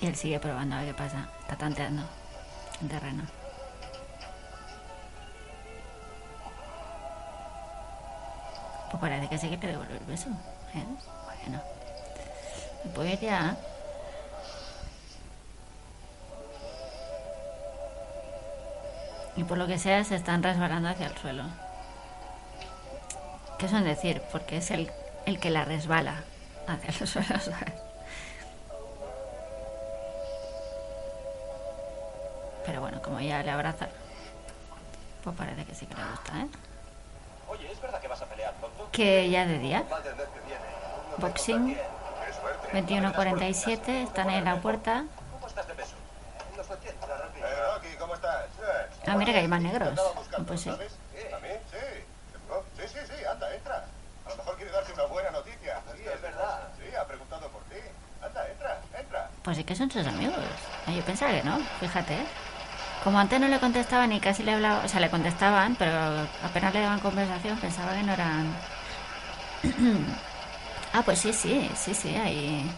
Y 0.01 0.07
él 0.07 0.17
sigue 0.17 0.39
probando 0.39 0.77
a 0.77 0.81
ver 0.81 0.89
qué 0.89 0.95
pasa. 0.95 1.29
Está 1.41 1.57
tanteando 1.57 2.03
el 2.83 2.89
terreno. 2.89 3.25
Pues 8.91 9.01
parece 9.01 9.29
que 9.29 9.39
sí 9.39 9.49
que 9.49 9.57
le 9.67 9.73
devuelve 9.73 9.97
el 9.97 10.05
beso. 10.05 10.29
¿eh? 10.75 10.85
Bueno. 11.25 11.61
Pues 12.95 13.21
ya. 13.21 13.57
Y 19.37 19.45
por 19.45 19.59
lo 19.59 19.67
que 19.67 19.79
sea 19.79 20.03
se 20.05 20.17
están 20.17 20.43
resbalando 20.43 20.89
hacia 20.89 21.07
el 21.07 21.17
suelo. 21.19 21.45
¿Qué 23.59 23.69
son 23.69 23.85
decir? 23.85 24.23
Porque 24.33 24.59
es 24.59 24.71
el, 24.71 24.91
el 25.27 25.39
que 25.39 25.51
la 25.51 25.65
resbala 25.65 26.23
hacia 26.67 26.89
el 26.91 27.07
suelo, 27.09 27.39
¿sabes? 27.41 27.75
Pero 32.65 32.81
bueno, 32.81 33.01
como 33.01 33.19
ella 33.21 33.43
le 33.43 33.51
abraza, 33.51 33.89
pues 35.23 35.37
parece 35.37 35.65
que 35.65 35.75
sí 35.75 35.87
que 35.87 35.95
le 35.95 36.03
gusta, 36.05 36.41
¿eh? 36.41 36.49
Oye, 37.49 37.71
¿es 37.71 37.81
verdad 37.81 38.01
que 38.01 38.09
vas 38.09 38.21
a 38.21 38.27
pelear 38.27 38.53
pronto? 38.55 38.89
Que 38.91 39.31
ya 39.31 39.47
de 39.47 39.59
día, 39.59 39.85
boxing, 41.19 41.75
Qué 41.77 42.33
suerte. 42.33 42.97
21.47, 42.97 43.89
están 44.03 44.31
en 44.31 44.45
la 44.45 44.61
puerta. 44.61 45.05
¿Cómo 45.33 45.47
estás 45.47 45.69
de 45.69 45.75
peso? 45.75 45.95
Unos 46.55 46.69
80, 46.69 47.07
Rocky. 47.07 47.39
Eh, 47.39 47.45
Rocky, 47.75 47.97
¿cómo 47.99 48.15
estás? 48.17 48.47
Eh, 48.47 48.56
Ah, 49.07 49.17
mira 49.17 49.33
que 49.33 49.39
hay 49.41 49.49
más 49.49 49.63
negros. 49.63 49.99
Pues 50.47 50.61
sí. 50.61 50.71
¿sabes? 50.71 50.93
¿A 51.35 51.39
mí? 51.39 51.49
Sí. 51.71 51.79
Sí, 52.77 52.83
sí, 52.89 52.99
sí, 53.07 53.25
anda, 53.25 53.55
entra. 53.55 53.85
A 54.27 54.31
lo 54.31 54.37
mejor 54.37 54.57
quiere 54.57 54.73
darte 54.73 54.93
una 54.93 55.05
buena 55.05 55.31
noticia. 55.31 55.81
Sí, 55.95 56.03
es 56.13 56.21
verdad. 56.21 56.69
Sí, 56.79 56.95
ha 56.95 57.05
preguntado 57.05 57.49
por 57.49 57.63
ti. 57.65 57.77
Anda, 58.23 58.49
entra, 58.49 58.81
entra. 58.99 59.31
Pues 59.43 59.57
sí 59.57 59.65
que 59.65 59.75
son 59.77 59.91
sus 59.91 60.07
amigos. 60.07 60.37
Ah, 60.87 60.91
Yo 60.93 61.03
pensaba 61.03 61.33
que 61.33 61.43
no, 61.43 61.59
fíjate. 61.81 62.15
¿eh? 62.15 62.27
Como 63.05 63.21
antes 63.21 63.39
no 63.39 63.47
le 63.47 63.61
contestaban 63.61 64.13
y 64.13 64.21
casi 64.21 64.43
le 64.43 64.53
hablaba, 64.53 64.85
o 64.85 64.89
sea, 64.89 64.99
le 64.99 65.11
contestaban, 65.11 65.77
pero 65.77 65.97
apenas 66.43 66.75
le 66.75 66.81
daban 66.81 66.99
conversación, 66.99 67.57
pensaba 67.59 67.93
que 67.93 68.03
no 68.03 68.13
eran... 68.13 68.53
ah, 70.93 71.03
pues 71.05 71.21
sí, 71.21 71.33
sí, 71.33 71.71
sí, 71.77 71.95
sí, 71.95 72.17
hay, 72.17 72.69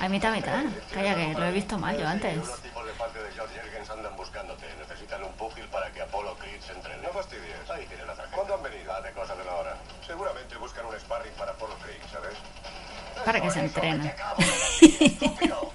hay 0.00 0.08
mitad, 0.08 0.32
mitad. 0.32 0.64
Calla, 0.94 1.14
que 1.14 1.34
lo 1.34 1.44
he 1.44 1.52
visto 1.52 1.76
mal 1.76 1.96
yo 1.98 2.08
antes. 2.08 2.36
Unos 2.38 2.60
tipos 2.62 2.86
de 2.86 2.92
parte 2.92 3.22
de 3.22 3.30
George 3.32 3.54
Jergens 3.60 3.90
andan 3.90 4.16
buscándote. 4.16 4.66
Necesitan 4.78 5.22
un 5.24 5.32
púgil 5.32 5.66
para 5.66 5.90
que 5.92 6.00
Apollo 6.00 6.34
Creed 6.38 6.55
se 6.66 6.72
entrene. 6.72 7.02
No 7.02 7.08
fastidies. 7.10 7.70
Ahí 7.70 7.86
tiene 7.86 8.04
la 8.04 8.14
tarjeta. 8.14 8.36
¿Cuándo 8.36 8.54
han 8.54 8.62
venido? 8.62 8.92
Hace 8.92 9.12
cosa 9.12 9.34
de 9.36 9.42
una 9.42 9.52
hora. 9.52 9.76
Seguramente 10.06 10.56
buscan 10.56 10.86
un 10.86 10.98
sparring 11.00 11.32
para 11.34 11.52
Polo 11.54 11.74
Creek, 11.78 12.00
¿sabes? 12.10 12.34
Para 13.24 13.40
que 13.40 13.50
se 13.50 13.58
Eso, 13.58 13.66
entrene. 13.66 14.04
vete 14.04 14.10
a 14.10 14.16
cabo, 14.16 14.42
estúpido. 14.80 15.72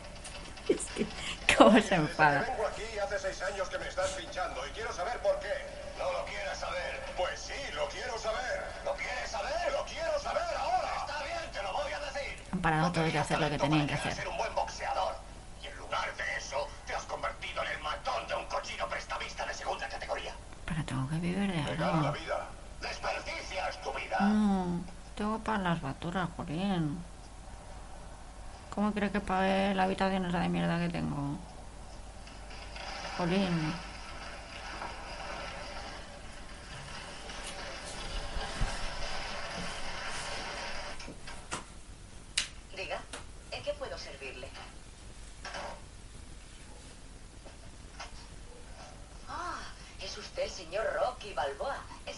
Es 0.69 0.81
que, 0.95 1.05
¿Cómo 1.57 1.81
se 1.81 1.95
enfada? 1.95 2.41
vengo 2.41 2.67
aquí 2.67 2.83
hace 2.99 3.19
seis 3.19 3.41
años 3.41 3.67
que 3.69 3.77
me 3.79 3.87
estás 3.87 4.09
pinchando 4.11 4.65
y 4.67 4.69
quiero 4.71 4.93
saber 4.93 5.17
por 5.19 5.39
qué. 5.39 5.51
No 5.97 6.11
lo 6.11 6.25
quieres 6.25 6.57
saber. 6.57 7.01
Pues 7.17 7.39
sí, 7.39 7.73
lo 7.73 7.87
quiero 7.89 8.17
saber. 8.17 8.63
¿Lo 8.85 8.93
quieres 8.95 9.29
saber? 9.29 9.71
Lo 9.71 9.85
quiero 9.85 10.19
saber 10.19 10.43
ahora. 10.57 10.91
Está 10.99 11.23
bien, 11.23 11.51
te 11.51 11.63
lo 11.63 11.73
voy 11.73 11.91
a 11.91 11.99
decir. 11.99 12.43
Han 12.53 12.61
parado 12.61 12.81
No 12.83 12.91
todos 12.91 13.11
de 13.13 13.19
hacer 13.19 13.39
lo 13.39 13.49
que 13.49 13.57
tenían 13.57 13.87
que 13.87 13.93
hacer. 13.95 14.13
Tengo 20.91 21.07
que 21.07 21.15
vivir 21.19 21.49
de 21.49 21.75
gano 21.77 22.01
la 22.01 22.09
algo. 22.09 22.19
vida. 22.19 22.47
Desperdicias 22.81 23.81
tu 23.81 23.93
vida. 23.93 24.19
No, 24.19 24.81
tengo 25.15 25.39
para 25.39 25.59
las 25.59 25.81
baturas, 25.81 26.27
Jolín. 26.35 26.99
¿Cómo 28.75 28.91
crees 28.93 29.13
que 29.13 29.21
pague 29.21 29.73
la 29.73 29.83
habitación 29.83 30.25
esa 30.25 30.39
de 30.39 30.49
mierda 30.49 30.79
que 30.79 30.89
tengo? 30.89 31.37
Jolín. 33.17 33.73
Diga, 42.75 42.99
¿en 43.51 43.63
qué 43.63 43.73
puedo 43.75 43.97
servirle? 43.97 44.49
Ah, 49.29 49.59
es 50.01 50.17
usted 50.17 50.43
el 50.43 50.49
señor 50.49 50.85
Rocky 50.99 51.33
Balboa. 51.33 51.77
El 52.05 52.15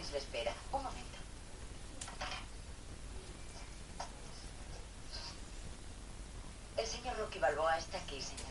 Jergens 0.00 0.12
le 0.12 0.18
espera. 0.18 0.52
Un 0.72 0.82
momento. 0.82 1.18
El 6.76 6.86
señor 6.86 7.16
Rocky 7.18 7.38
Balboa 7.38 7.76
está 7.76 7.98
aquí, 7.98 8.20
señor. 8.20 8.46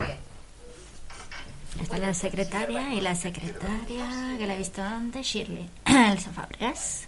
Bien. 0.00 0.18
Está 1.80 1.98
la 1.98 2.14
secretaria 2.14 2.94
y 2.94 3.00
la 3.00 3.14
secretaria 3.14 4.36
que 4.38 4.46
la 4.46 4.54
he 4.54 4.58
visto 4.58 4.82
antes, 4.82 5.26
Shirley. 5.26 5.70
Elsa 5.84 6.32
Fábregas. 6.32 7.06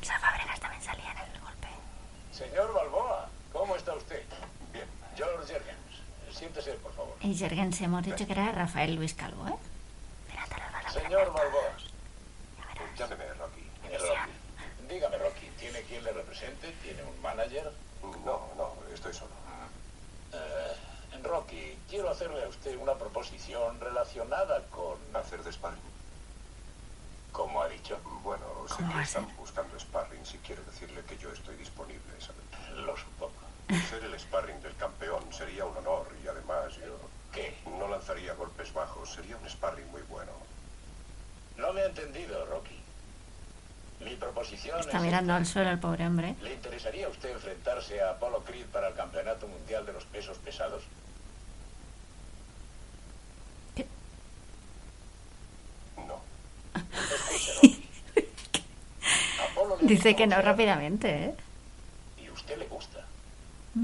Elsa 0.00 0.18
Fábregas 0.18 0.60
también 0.60 0.82
salía 0.82 1.10
en 1.12 1.18
el 1.18 1.40
golpe. 1.40 1.68
Señor 2.32 2.74
Balboa, 2.74 3.28
¿cómo 3.52 3.76
está 3.76 3.94
usted? 3.94 4.22
Bien. 4.72 4.86
George 5.16 5.52
Jergens, 5.52 6.36
siéntese, 6.36 6.72
por 6.74 6.94
favor. 6.94 7.16
Y 7.20 7.34
Jergens 7.34 7.80
hemos 7.80 8.02
dicho 8.02 8.26
que 8.26 8.32
era 8.32 8.52
Rafael 8.52 8.94
Luis 8.96 9.14
Calvo, 9.14 9.46
¿eh? 9.48 9.54
Mira, 10.28 10.44
te 10.46 10.56
los 10.56 10.72
van 10.72 10.81
a 10.81 10.81
poner 10.81 10.81
Señor 10.92 11.24
todos. 11.24 11.34
Balboa, 11.34 11.76
Llámeme 12.96 13.34
Rocky. 13.34 13.70
Rocky. 13.82 14.30
Dígame, 14.88 15.18
Rocky, 15.18 15.46
¿tiene 15.58 15.82
quien 15.82 16.04
le 16.04 16.12
represente? 16.12 16.72
¿Tiene 16.82 17.02
un 17.02 17.20
manager? 17.22 17.72
No, 18.24 18.48
no, 18.56 18.74
estoy 18.92 19.14
solo. 19.14 19.30
Eh, 20.32 21.22
Rocky, 21.22 21.78
quiero 21.88 22.10
hacerle 22.10 22.44
a 22.44 22.48
usted 22.48 22.76
una 22.76 22.94
proposición 22.94 23.80
relacionada 23.80 24.66
con... 24.66 24.98
Hacer 25.14 25.42
de 25.42 25.52
sparring. 25.52 25.80
¿Cómo 27.32 27.62
ha 27.62 27.68
dicho? 27.68 27.98
Bueno, 28.22 28.44
sé 28.68 28.74
¿Cómo 28.74 28.94
que 28.96 29.02
están 29.02 29.36
buscando 29.36 29.78
sparring 29.80 30.26
si 30.26 30.36
quiero 30.38 30.62
decirle 30.64 31.02
que 31.04 31.16
yo 31.16 31.32
estoy 31.32 31.56
disponible, 31.56 32.12
¿sabes? 32.18 32.76
Lo 32.76 32.94
supongo. 32.96 33.32
Ser 33.88 34.04
el 34.04 34.18
sparring 34.20 34.60
del 34.60 34.76
campeón 34.76 35.32
sería 35.32 35.64
un 35.64 35.76
honor 35.78 36.06
y 36.22 36.28
además 36.28 36.74
yo 36.74 36.98
¿Qué? 37.32 37.56
no 37.78 37.88
lanzaría 37.88 38.34
golpes 38.34 38.74
bajos. 38.74 39.10
Sería 39.14 39.36
un 39.38 39.48
sparring 39.48 39.90
muy 39.90 40.02
bueno. 40.02 40.32
No 41.56 41.72
me 41.72 41.82
ha 41.82 41.86
entendido, 41.86 42.44
Rocky. 42.46 42.78
Mi 44.00 44.16
proposición 44.16 44.81
Está 44.92 44.98
es... 44.98 45.04
mirando 45.06 45.32
al 45.32 45.46
suelo 45.46 45.70
el 45.70 45.78
pobre 45.78 46.06
hombre. 46.06 46.34
¿Le 46.42 46.52
interesaría 46.52 47.06
a 47.06 47.08
usted 47.08 47.30
enfrentarse 47.30 48.02
a 48.02 48.10
Apollo 48.10 48.44
Creed 48.44 48.66
para 48.66 48.88
el 48.88 48.94
Campeonato 48.94 49.48
Mundial 49.48 49.86
de 49.86 49.94
los 49.94 50.04
Pesos 50.04 50.36
Pesados? 50.36 50.82
No. 55.96 56.20
Apolo 59.50 59.78
Dice 59.80 60.14
que 60.14 60.26
no 60.26 60.42
rápidamente, 60.42 61.24
¿eh? 61.24 61.34
Y 62.22 62.28
usted 62.28 62.58
le 62.58 62.66
gusta. 62.66 63.02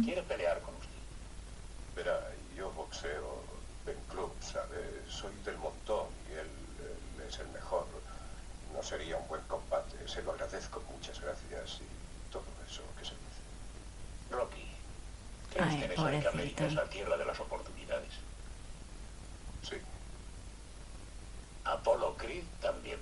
Quiere 0.05 0.23
pelear 0.25 0.61
con 0.61 0.75
usted. 0.75 0.91
Verá, 1.97 2.21
yo 2.55 2.71
boxeo 2.73 3.45
en 3.87 3.97
club, 4.11 4.31
¿sabes? 4.43 4.85
Soy 5.09 5.33
del 5.47 5.57
montón 5.57 6.09
y 6.29 6.33
él, 6.35 6.51
él 7.17 7.23
es 7.27 7.39
el 7.39 7.49
mejor. 7.49 7.87
No 8.75 8.83
sería 8.83 9.17
un 9.17 9.27
buen. 9.27 9.41
Se 10.09 10.23
lo 10.23 10.33
agradezco. 10.33 10.83
Muchas 10.91 11.21
gracias 11.21 11.81
y 11.81 12.33
todo 12.33 12.45
eso 12.67 12.83
que 12.99 13.05
se 13.05 13.13
dice. 13.13 14.31
Rocky, 14.31 14.65
¿cree 15.53 15.63
Ay, 15.65 15.75
usted 15.75 15.85
en 15.85 15.93
eso 15.93 16.05
de 16.07 16.21
que. 16.21 16.29
América 16.29 16.67
es 16.67 16.75
la 16.75 16.85
tierra 16.89 17.17
de 17.17 17.25
las 17.25 17.39
oportunidades? 17.39 18.11
Sí. 19.63 19.77
Apollo 21.65 22.17
Creed 22.17 22.45
también. 22.61 22.99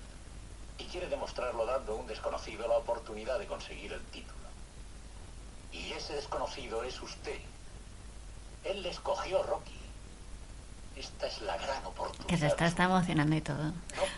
Y 0.78 0.84
quiere 0.86 1.08
demostrarlo 1.08 1.64
dando 1.64 1.92
a 1.92 1.96
un 1.96 2.06
desconocido 2.06 2.66
la 2.68 2.76
oportunidad 2.76 3.38
de 3.38 3.46
conseguir 3.46 3.92
el 3.92 4.02
título. 4.06 4.34
Y 5.72 5.92
ese 5.92 6.14
desconocido 6.14 6.82
es 6.82 7.00
usted. 7.00 7.38
Él 8.64 8.82
le 8.82 8.90
escogió 8.90 9.42
Rocky. 9.44 9.78
Esta 10.96 11.26
es 11.26 11.40
la 11.42 11.56
gran 11.56 11.84
oportunidad. 11.84 12.26
Que 12.26 12.36
se 12.36 12.46
está, 12.46 12.66
está 12.66 12.84
emocionando 12.84 13.36
y 13.36 13.40
todo. 13.40 13.64
No 13.64 13.74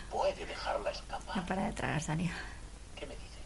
puede 0.09 0.45
dejarla 0.45 0.91
escapar. 0.91 1.35
No 1.37 1.45
para 1.45 1.65
de 1.65 1.73
tragar 1.73 2.01
saliva. 2.01 2.35
¿Qué 2.95 3.05
me 3.05 3.13
dice? 3.15 3.39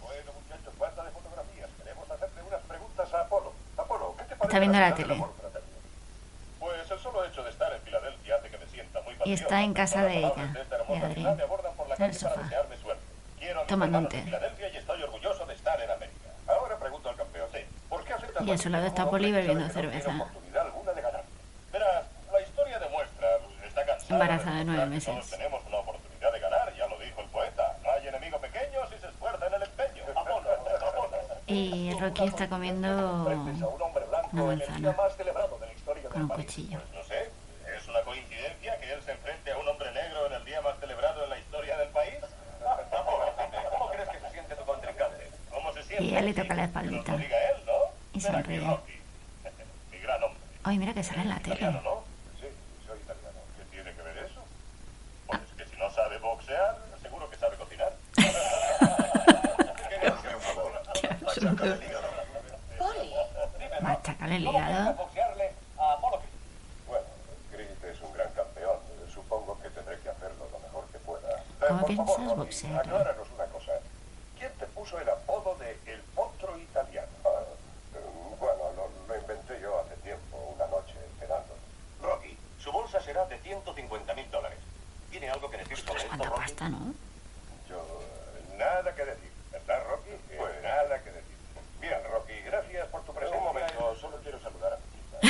Bueno, 0.00 0.32
muchachos, 0.32 0.78
basta 0.78 1.04
de 1.04 1.10
fotografías. 1.10 1.70
Queremos 1.78 2.10
hacerle 2.10 2.42
unas 2.42 2.62
preguntas 2.62 3.14
a 3.14 3.20
Apolo. 3.22 3.52
Apolo, 3.76 4.14
¿qué 4.16 4.24
te 4.24 4.36
parece? 4.36 4.43
Está 4.54 4.60
viendo 4.60 4.78
la 4.78 4.94
tele. 4.94 5.14
amor 5.14 5.32
fraterno? 5.36 5.68
Pues 6.60 6.88
el 6.88 6.98
solo 7.00 7.24
hecho 7.24 7.42
de 7.42 7.50
estar 7.50 7.72
en 7.72 7.82
Filadelfia 7.82 8.36
hace 8.36 8.50
que 8.50 8.58
me 8.58 8.66
sienta 8.66 9.00
muy 9.00 9.16
Y 9.24 9.32
está 9.32 9.62
en 9.64 9.74
casa 9.74 10.04
de 10.04 10.18
ella, 10.18 10.32
de 10.36 11.94
en 11.96 12.02
el 12.04 12.14
sofá. 12.14 12.40
Tomando 13.66 13.98
un 13.98 14.08
y 14.12 14.76
estoy 14.76 15.02
orgulloso 15.02 15.44
de 15.46 15.54
estar 15.54 15.80
en 15.80 15.90
América. 15.90 16.28
Ahora 16.46 16.78
pregunto 16.78 17.08
al 17.08 17.16
campeón. 17.16 17.48
Sí, 17.52 17.58
¿por 17.88 18.04
qué 18.04 18.12
aceptas 18.12 18.46
Y 18.46 18.52
a 18.52 18.58
su 18.58 18.68
lado 18.68 18.86
está 18.86 19.04
bebiendo 19.06 19.68
cerveza. 19.70 20.24
Embarazada 24.08 24.58
de 24.58 24.64
nueve 24.66 24.86
meses. 24.86 25.36
Y 31.46 31.92
Rocky 32.00 32.24
está 32.24 32.48
comiendo 32.48 32.88
una 34.42 34.56
manzana 34.56 34.94
con 36.10 36.22
un 36.22 36.28
cuchillo. 36.28 36.78
Pues 36.80 36.92
no 36.94 37.04
sé, 37.04 37.30
¿es 37.76 37.88
una 37.88 38.00
coincidencia 38.02 38.78
que 38.80 38.92
él 38.92 39.02
se 39.02 39.12
enfrente 39.12 39.52
a 39.52 39.58
un 39.58 39.68
hombre 39.68 39.90
negro 39.92 40.26
en 40.26 40.32
el 40.34 40.44
día 40.44 40.60
más 40.60 40.78
celebrado 40.80 41.24
en 41.24 41.30
la 41.30 41.38
historia 41.38 41.76
del 41.78 41.88
país? 41.88 42.14
¿cómo 43.70 43.90
crees 43.90 44.08
que 44.08 44.20
se 44.20 44.30
siente 44.30 44.54
tu 44.56 44.64
contrincante? 44.64 45.30
¿Cómo 45.50 45.72
se 45.72 45.82
siente? 45.82 46.04
Y 46.04 46.08
ella 46.10 46.20
le 46.22 46.34
toca 46.34 46.54
la 46.54 46.64
espaldita. 46.64 47.14
él. 47.14 47.26
Y 48.12 48.20
sonríe. 48.20 48.60
Mi 49.90 49.98
gran 49.98 50.22
hombre. 50.22 50.40
Ay, 50.64 50.78
mira 50.78 50.94
que 50.94 51.02
sale 51.02 51.22
en 51.22 51.28
la 51.28 51.38
tele. 51.40 51.60
¿no? 51.60 52.04
Sí, 52.40 52.46
soy 52.86 52.98
italiano. 52.98 53.38
¿Qué 53.58 53.64
tiene 53.70 53.92
que 53.94 54.02
ver 54.02 54.18
eso? 54.18 54.40
Pues 55.26 55.40
que 55.56 55.66
si 55.66 55.76
no 55.76 55.90
sabe 55.90 56.18
boxear, 56.18 56.78
seguro 57.02 57.28
que 57.30 57.36
sabe 57.36 57.56
cocinar. 57.56 57.92
Hazme 58.16 58.30
un 60.34 60.40
favor. 60.40 60.72
Qué 61.00 61.06
absurdo. 61.08 61.76
Poli, 62.78 63.12
Machácale 63.80 64.36
el 64.36 64.46
hígado. 64.46 64.94
boxearle 64.94 65.52
a 65.78 65.92
Apolo 65.92 66.18
Creed? 66.20 66.30
Bueno, 66.86 67.06
Creed 67.50 67.84
es 67.92 68.00
un 68.00 68.12
gran 68.12 68.30
campeón. 68.32 68.78
Supongo 69.12 69.58
que 69.60 69.70
tendré 69.70 69.98
que 70.00 70.08
hacerlo 70.10 70.46
lo 70.52 70.58
mejor 70.60 70.86
que 70.92 70.98
pueda. 71.00 71.30
Eh, 71.38 71.42
¿Cómo 71.68 71.80
por 71.80 71.86
piensas 71.88 72.06
favor, 72.16 72.28
Rocky, 72.30 72.38
boxearle? 72.40 72.78
Acláranos 72.78 73.28
una 73.34 73.44
cosa. 73.46 73.72
¿Quién 74.38 74.52
te 74.58 74.66
puso 74.66 74.98
el 75.00 75.08
apodo 75.08 75.56
de 75.56 75.76
El 75.86 76.00
Potro 76.14 76.56
Italiano? 76.58 77.08
Ah, 77.24 77.28
eh, 77.94 77.98
bueno, 78.38 78.62
lo, 78.76 78.90
lo 79.14 79.20
inventé 79.20 79.60
yo 79.60 79.80
hace 79.80 79.94
tiempo, 80.02 80.36
una 80.56 80.66
noche, 80.66 80.94
cenando. 81.18 81.54
Rocky, 82.02 82.36
su 82.58 82.70
bolsa 82.72 83.00
será 83.00 83.24
de 83.26 83.38
150 83.38 84.14
mil 84.14 84.30
dólares. 84.30 84.58
¿Tiene 85.10 85.30
algo 85.30 85.48
que 85.50 85.58
decir 85.58 85.78
sobre 85.78 85.98
esto, 86.02 86.08
Cuánta 86.08 86.28
Rocky? 86.28 86.40
pasta, 86.42 86.68
¿no? 86.68 86.94
Yo, 87.68 87.78
eh, 87.78 88.56
nada 88.58 88.94
que 88.94 89.04
decir, 89.04 89.30
¿verdad, 89.52 89.82
Rocky? 89.88 90.10
Pues 90.36 90.62
nada 90.62 90.98
que 91.02 91.10
decir. 91.12 91.34
Bien, 91.80 92.00
Rocky, 92.10 92.40
gracias 92.40 92.88
por 92.88 93.04
tu 93.04 93.12
presencia. 93.14 93.38
Un 93.38 93.44
momento, 93.44 93.96
solo 94.00 94.16
quiero 94.22 94.40
saludar 94.40 94.72
a 94.72 94.78
mi 95.22 95.28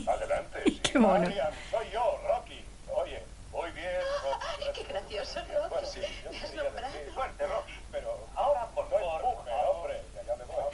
hija. 0.00 0.12
Adelante, 0.12 0.62
sí. 0.64 0.80
Qué 0.80 0.98
mono. 0.98 1.26
Adrian, 1.26 1.52
soy 1.70 1.90
yo, 1.90 2.20
Rocky. 2.26 2.64
Oye, 2.92 3.22
muy 3.52 3.70
bien, 3.72 4.00
Rocky. 4.24 4.64
qué 4.80 4.84
gracioso, 4.92 5.40
Pues 5.68 5.82
Rocky. 5.82 5.86
sí, 5.86 6.00
yo 6.24 6.30
Me 6.30 6.36
has 6.38 6.44
quería 6.46 6.62
nombrado. 6.64 6.92
decir, 6.94 7.12
Suerte, 7.14 7.46
Rocky, 7.46 7.72
pero 7.92 8.26
ahora 8.34 8.66
por 8.74 8.88
favor. 8.90 9.22
No 9.22 9.30
empuje, 9.30 9.52
hombre, 9.68 10.02
que 10.14 10.24
ya 10.26 10.36
me 10.36 10.44
voy. 10.44 10.64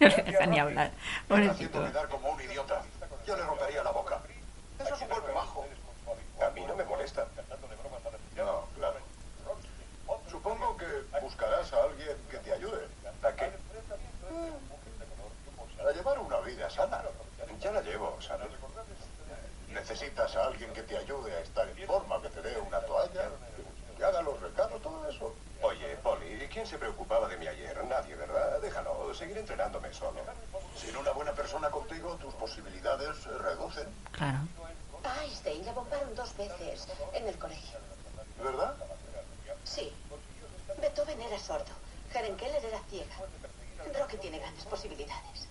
No 0.00 0.08
le 0.08 0.22
deja 0.22 0.46
ni 0.46 0.58
hablar. 0.60 0.86
Está 0.88 1.28
Pobrecito. 1.28 1.54
haciendo 1.78 1.90
quedar 1.92 2.08
como 2.08 2.30
un 2.30 2.40
idiota. 2.42 2.82
Yo 3.26 3.36
le 3.36 3.42
rompería 3.42 3.82
la 3.82 3.90
boca. 3.90 4.20
Eso 4.78 4.94
es 4.94 5.00
un 5.00 5.08
golpe 5.08 5.32
bajo. 5.32 5.64
A 6.46 6.50
mí 6.50 6.60
no 6.66 6.76
me 6.76 6.84
molesta. 6.84 7.26
No, 8.36 8.66
claro. 8.76 8.96
Supongo 10.30 10.76
que 10.76 10.86
buscarás 11.20 11.72
a 11.72 11.82
alguien 11.84 12.16
que 12.30 12.36
te 12.38 12.52
ayude. 12.52 12.86
¿A 13.22 13.32
qué? 13.32 13.50
A 15.86 15.92
llevar 15.92 16.18
una 16.18 16.38
vida 16.40 16.68
sana. 16.70 17.02
Ya 17.60 17.72
la 17.72 17.80
llevo, 17.82 18.16
¿sabes? 18.20 18.48
Necesitas 19.72 20.34
a 20.36 20.44
alguien 20.46 20.72
que 20.72 20.82
te 20.82 20.96
ayude 20.96 21.34
a 21.34 21.40
estar 21.40 21.68
en 21.68 21.86
forma, 21.86 22.20
que 22.22 22.28
te 22.28 22.42
dé 22.42 22.58
una 22.58 22.80
toalla, 22.80 23.28
que 23.96 24.04
haga 24.04 24.22
los 24.22 24.40
recados, 24.40 24.80
todo 24.82 25.08
eso. 25.08 25.34
Oye, 25.62 25.96
Polly, 26.02 26.48
¿quién 26.52 26.66
se 26.66 26.78
preocupaba 26.78 27.28
de 27.28 27.36
mí 27.36 27.46
ayer? 27.46 27.84
Nadie, 27.84 28.14
¿verdad? 28.14 28.60
Déjalo, 28.60 29.12
seguiré 29.14 29.40
Sin 30.76 30.96
una 30.96 31.10
buena 31.12 31.32
persona 31.32 31.70
contigo, 31.70 32.14
tus 32.16 32.32
posibilidades 32.34 33.16
se 33.22 33.30
reducen, 33.38 33.88
Claro. 34.12 34.38
A 35.04 35.24
Einstein 35.24 35.64
le 35.64 35.72
bombaron 35.72 36.14
dos 36.14 36.36
veces 36.36 36.86
en 37.14 37.26
el 37.28 37.38
colegio. 37.38 37.78
¿verdad? 38.42 38.74
Sí. 39.64 39.92
Beethoven 40.80 41.20
era 41.22 41.38
sordo. 41.38 41.72
Helen 42.14 42.36
Keller 42.36 42.64
era 42.64 42.80
ciega. 42.90 43.16
Rocky 43.98 44.16
tiene 44.18 44.38
grandes 44.38 44.64
posibilidades. 44.64 45.48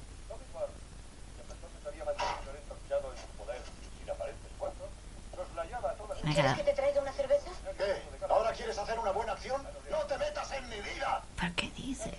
Me 6.24 6.34
¿Quieres 6.34 6.36
queda. 6.36 6.56
que 6.56 6.64
te 6.64 6.74
traiga 6.74 7.02
una 7.02 7.14
cerveza? 7.14 7.52
¿Qué? 7.78 8.02
¿Ahora 8.30 8.52
quieres 8.54 8.78
hacer 8.78 9.00
una 9.00 9.12
buena 9.12 9.34
acción? 9.34 9.62
¡No 9.90 10.00
te 10.06 10.18
metas 10.18 10.52
en 10.52 10.68
mi 10.70 10.80
vida! 10.82 11.24
¿Por 11.40 11.52
qué 11.54 11.70
dice? 11.72 12.12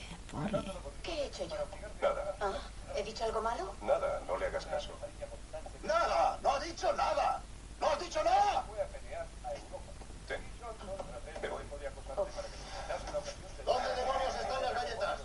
¿Qué 1.03 1.13
he 1.23 1.27
hecho 1.27 1.45
yo? 1.47 1.57
Nada, 2.03 2.35
¿Ah? 2.41 2.53
¿He 2.95 3.03
dicho 3.03 3.25
algo 3.25 3.41
malo? 3.43 3.75
nada, 3.83 4.21
no 4.27 4.37
le 4.37 4.47
hagas 4.47 4.67
caso. 4.67 4.91
¡Nada! 5.83 6.39
¡No 6.43 6.51
ha 6.53 6.61
dicho 6.61 6.93
nada! 6.93 7.41
¡No 7.81 7.89
has 7.89 8.01
dicho 8.01 8.23
nada! 8.25 8.65
Ten. 10.27 10.41
Me 11.41 11.49
voy. 11.49 11.63
¿Dónde 13.65 13.89
demonios 13.95 14.35
están 14.41 14.63
las 14.63 14.75
galletas? 14.75 15.21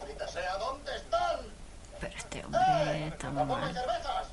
Maldita 0.00 0.28
sea, 0.28 0.56
¿dónde 0.58 0.96
están? 0.96 1.40
Pero 2.00 2.16
este 2.16 2.44
hombre 2.44 3.06
está 3.08 3.28
muy 3.30 3.36
¡Tampoco 3.38 3.56
hay 3.56 3.64
mal. 3.64 3.74
cervezas! 3.74 4.26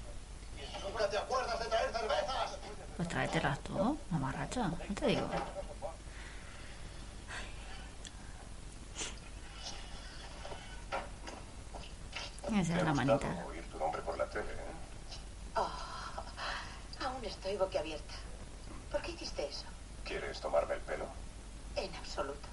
¿Nunca 0.83 1.09
te 1.09 1.17
acuerdas 1.17 1.59
de 1.59 1.65
traer 1.65 1.91
cervezas? 1.91 2.57
Pues 2.97 3.07
tráetelas 3.09 3.59
tú, 3.61 3.99
mamarracho. 4.09 4.61
No 4.63 4.95
te 4.95 5.05
digo. 5.07 5.27
Esa 12.53 12.77
es 12.77 12.83
la 12.83 12.93
manita. 12.93 13.45
oír 13.47 13.63
tu 13.71 13.77
nombre 13.79 14.01
por 14.01 14.17
la 14.17 14.25
tele, 14.29 14.51
¿eh? 14.51 15.55
Oh, 15.55 15.69
aún 17.05 17.23
estoy 17.25 17.55
boquiabierta. 17.57 18.13
¿Por 18.91 19.01
qué 19.01 19.11
hiciste 19.11 19.47
eso? 19.47 19.65
¿Quieres 20.03 20.39
tomarme 20.41 20.75
el 20.75 20.81
pelo? 20.81 21.05
En 21.75 21.93
absoluto. 21.95 22.47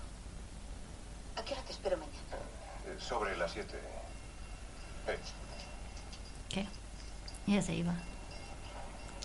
¿A 1.36 1.42
qué 1.42 1.54
hora 1.54 1.62
te 1.62 1.72
espero 1.72 1.96
mañana? 1.96 2.18
Eh, 2.86 2.96
Sobre 3.00 3.36
las 3.36 3.50
siete. 3.52 3.78
Eh, 5.08 5.18
¿Qué? 6.48 6.66
Ya 7.46 7.62
se 7.62 7.74
iba. 7.74 7.94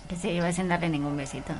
Que 0.08 0.16
se 0.16 0.30
iba 0.32 0.50
sin 0.52 0.68
darle 0.68 0.88
ningún 0.88 1.16
besito. 1.16 1.52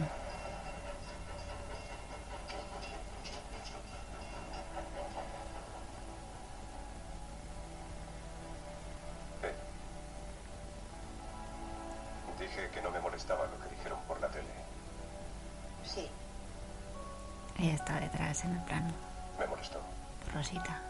Rosita. 20.55 20.81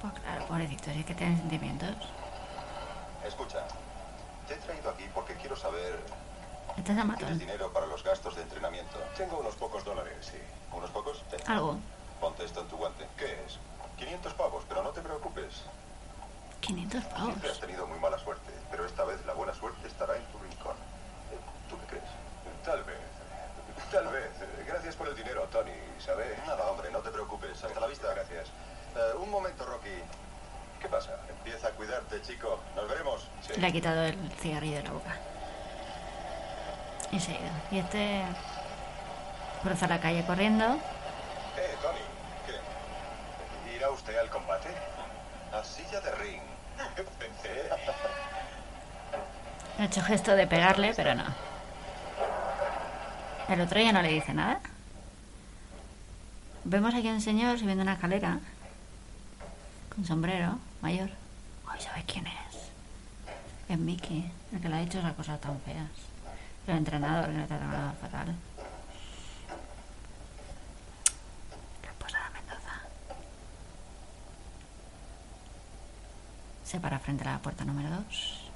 Pues 0.00 0.12
claro, 0.14 0.46
pobrecito, 0.46 0.90
es 0.90 1.04
que 1.04 1.14
tiene 1.14 1.36
sentimientos. 1.36 1.96
Escucha, 3.26 3.64
te 4.46 4.54
he 4.54 4.56
traído 4.58 4.90
aquí 4.90 5.04
porque 5.14 5.34
quiero 5.34 5.56
saber... 5.56 5.98
Es 6.76 6.88
el 6.88 7.16
¿Tienes 7.16 7.38
dinero 7.40 7.72
para 7.72 7.86
los 7.86 8.04
gastos 8.04 8.36
de 8.36 8.42
entrenamiento? 8.42 8.98
Tengo 9.16 9.38
unos 9.38 9.56
pocos 9.56 9.84
dólares, 9.84 10.14
sí. 10.20 10.38
¿Unos 10.72 10.88
pocos? 10.90 11.24
Ten. 11.28 11.40
Algo. 11.50 11.76
Ponte 12.20 12.44
esto 12.44 12.60
en 12.60 12.68
tu 12.68 12.76
guante. 12.76 13.04
¿Qué 13.16 13.24
es? 13.44 13.58
500 13.96 14.34
pavos, 14.34 14.62
pero 14.68 14.84
no 14.84 14.90
te 14.90 15.00
preocupes. 15.00 15.62
500 16.60 17.04
pavos. 17.06 17.24
Siempre 17.24 17.50
has 17.50 17.58
tenido 17.58 17.86
muy 17.88 17.98
mala 17.98 18.16
suerte, 18.18 18.52
pero 18.70 18.86
esta 18.86 19.04
vez 19.04 19.24
la 19.26 19.34
buena 19.34 19.52
suerte 19.54 19.88
estará 19.88 20.16
en 20.16 20.24
tu 20.26 20.38
rincón. 20.38 20.76
¿Tú 21.68 21.76
qué 21.80 21.86
crees? 21.86 22.10
Tal 22.64 22.84
vez. 22.84 22.98
Tal 23.90 24.06
vez. 24.08 24.30
Gracias 24.88 25.06
por 25.06 25.08
el 25.14 25.22
dinero, 25.22 25.46
Tony, 25.52 25.70
¿sabes? 25.98 26.38
Nada, 26.46 26.64
hombre, 26.70 26.90
no 26.90 27.00
te 27.00 27.10
preocupes. 27.10 27.62
Hasta 27.62 27.78
la 27.78 27.88
vista. 27.88 28.08
Gracias. 28.14 28.46
Eh, 28.96 29.18
un 29.18 29.30
momento, 29.30 29.66
Rocky. 29.66 29.90
chico. 32.26 32.58
Nos 32.74 32.88
veremos. 32.88 33.28
Sí. 33.46 33.60
Le 33.60 33.66
ha 33.66 33.70
quitado 33.70 34.04
el 34.04 34.16
cigarrillo 34.40 34.76
de 34.76 34.82
la 34.84 34.92
boca. 34.92 35.14
Y 37.12 37.20
se 37.20 37.32
ha 37.32 37.34
ido. 37.34 37.50
Y 37.70 37.78
este 37.80 38.22
cruza 39.62 39.86
la 39.88 40.00
calle 40.00 40.24
corriendo. 40.24 40.64
Eh, 40.64 41.76
Tony. 41.82 42.00
¿Qué? 42.46 43.76
¿Irá 43.76 43.90
usted 43.90 44.16
al 44.16 44.30
combate? 44.30 44.70
A 45.52 45.62
silla 45.64 46.00
de 46.00 46.12
ring. 46.12 46.42
Eh, 47.44 47.70
Ha 49.78 49.84
hecho 49.84 50.00
gesto 50.00 50.34
de 50.34 50.46
pegarle, 50.46 50.94
pero 50.96 51.14
no. 51.14 51.24
El 53.50 53.60
otro 53.60 53.80
ya 53.80 53.92
no 53.92 54.00
le 54.00 54.08
dice 54.08 54.32
nada. 54.32 54.60
Vemos 56.64 56.94
aquí 56.94 57.08
a 57.08 57.12
un 57.12 57.20
señor 57.20 57.58
subiendo 57.58 57.82
una 57.82 57.94
escalera. 57.94 58.40
Con 59.94 60.04
sombrero, 60.04 60.58
mayor. 60.82 61.10
Ay, 61.66 61.80
¿sabes 61.80 62.04
quién 62.04 62.26
es? 62.26 62.34
Es 63.68 63.78
Mickey, 63.78 64.30
el 64.52 64.60
que 64.60 64.68
le 64.68 64.76
ha 64.76 64.80
dicho 64.80 64.98
esas 64.98 65.14
cosas 65.14 65.40
tan 65.40 65.58
feas. 65.60 65.88
El 66.66 66.76
entrenador 66.76 67.26
que 67.26 67.38
le 67.38 67.46
trata 67.46 67.64
nada 67.66 67.92
fatal. 68.00 68.34
Raposada 71.82 72.30
Mendoza. 72.30 72.80
Se 76.64 76.80
para 76.80 76.98
frente 76.98 77.26
a 77.26 77.32
la 77.32 77.38
puerta 77.38 77.64
número 77.64 77.88
2. 77.88 78.50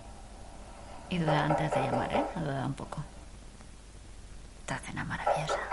Y 1.10 1.18
duda 1.18 1.44
antes 1.44 1.70
de 1.70 1.80
llamar, 1.80 2.12
¿eh? 2.12 2.24
Ha 2.34 2.40
dudado 2.40 2.66
un 2.66 2.74
poco. 2.74 3.02
Esta 4.60 4.78
cena 4.78 5.04
maravillosa. 5.04 5.71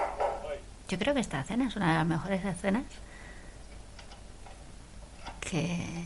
Yo 0.89 0.97
creo 0.97 1.13
que 1.13 1.19
esta 1.19 1.43
cena 1.43 1.67
es 1.67 1.75
una 1.75 1.89
de 1.89 1.93
las 1.99 2.05
mejores 2.07 2.43
escenas 2.43 2.83
que 5.39 6.05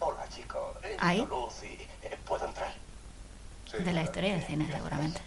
Hola, 0.00 0.28
chico. 0.28 0.74
Eh, 0.82 0.96
¿Ahí? 1.00 1.26
Lucy, 1.26 1.78
eh, 2.02 2.16
¿puedo 2.26 2.46
entrar? 2.46 2.72
de 3.72 3.92
la 3.92 4.02
historia 4.02 4.32
del 4.34 4.42
cine, 4.44 4.66
seguramente. 4.70 5.20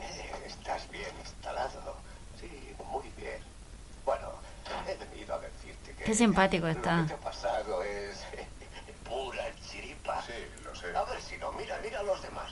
Eh, 0.00 0.32
estás 0.46 0.88
bien 0.90 1.10
instalado. 1.20 1.96
Sí, 2.40 2.74
muy 2.90 3.08
bien. 3.16 3.40
Bueno, 4.04 4.28
he 4.88 4.94
venido 4.96 5.34
a 5.34 5.38
decirte 5.40 5.92
que... 5.94 6.04
Qué 6.04 6.14
simpático 6.14 6.66
Lo 6.66 6.72
está. 6.72 7.02
que 7.02 7.08
te 7.08 7.14
ha 7.14 7.16
pasado 7.18 7.82
es 7.82 8.18
pura 9.08 9.44
chiripa. 9.68 10.22
Sí, 10.22 10.32
lo 10.64 10.74
sé. 10.74 10.96
A 10.96 11.02
ver 11.04 11.20
si 11.20 11.36
no, 11.38 11.52
mira, 11.52 11.78
mira 11.82 12.00
a 12.00 12.02
los 12.04 12.20
demás. 12.22 12.50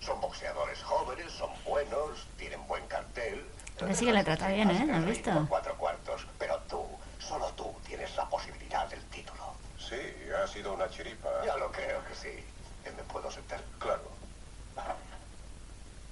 Son 0.00 0.20
boxeadores 0.20 0.82
jóvenes, 0.82 1.30
son 1.32 1.50
buenos, 1.64 2.26
tienen 2.38 2.66
buen 2.66 2.86
cartel. 2.86 3.44
Pero 3.78 3.94
sí 3.94 4.06
que 4.06 4.12
le 4.12 4.24
trata 4.24 4.48
bien, 4.48 4.70
¿eh? 4.70 4.88
¿Has 4.92 5.04
visto? 5.04 5.46
Cuatro 5.48 5.74
cuartos, 5.76 6.26
pero 6.38 6.58
tú, 6.68 6.86
solo 7.18 7.46
tú 7.56 7.74
tienes 7.86 8.14
la 8.16 8.28
posibilidad 8.28 8.86
del 8.88 9.02
título. 9.06 9.54
Sí, 9.78 9.96
ha 10.42 10.46
sido 10.46 10.72
una 10.74 10.88
chiripa. 10.88 11.28
Ya 11.44 11.56
lo 11.56 11.70
creo 11.72 12.02
que 12.06 12.14
sí. 12.14 12.28
Eh, 12.28 12.92
¿Me 12.96 13.02
puedo 13.04 13.30
sentar? 13.30 13.60
Claro. 13.78 14.02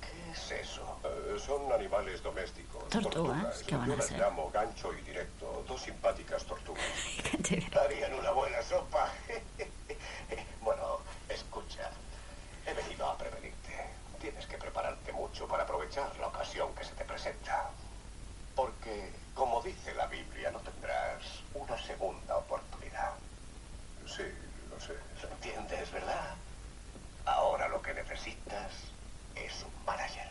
¿Qué 0.00 0.30
es 0.32 0.50
eso? 0.66 0.98
Eh, 1.04 1.38
son 1.44 1.72
animales 1.72 2.22
domésticos. 2.22 2.88
Tortugas, 2.88 3.62
¿qué 3.62 3.76
van 3.76 3.86
Yo 3.88 3.94
a 3.94 3.96
las 3.96 4.06
ser? 4.06 4.18
llamo 4.18 4.50
gancho 4.50 4.92
y 4.92 5.00
directo. 5.02 5.64
Dos 5.66 5.80
simpáticas 5.82 6.44
tortugas. 6.44 6.84
Harían 7.84 8.14
una 8.14 8.30
buena 8.32 8.60
sopa. 8.62 9.08
bueno, 10.62 10.98
escucha. 11.28 11.90
He 12.66 12.74
venido 12.74 13.06
a 13.08 13.16
prevenirte. 13.16 13.86
Tienes 14.20 14.46
que 14.46 14.56
prepararte 14.56 15.12
mucho 15.12 15.48
para 15.48 15.64
aprovechar 15.64 16.14
la 16.20 16.28
ocasión 16.28 16.72
que 16.74 16.84
se 16.84 16.92
te 16.94 17.04
presenta. 17.04 17.70
Porque, 18.54 19.10
como 19.34 19.60
dice 19.62 19.94
la 19.94 20.06
Biblia, 20.06 20.50
no 20.52 20.60
tendrás 20.60 21.22
una 21.54 21.76
segunda 21.82 22.36
oportunidad. 22.36 23.12
Sí, 24.06 24.22
lo 24.70 24.80
sé. 24.80 24.94
¿Entiendes, 25.32 25.90
verdad? 25.90 26.34
Ahora 27.24 27.68
lo 27.68 27.80
que 27.82 27.94
necesitas 27.94 28.70
es 29.34 29.64
un 29.64 29.84
manager. 29.84 30.30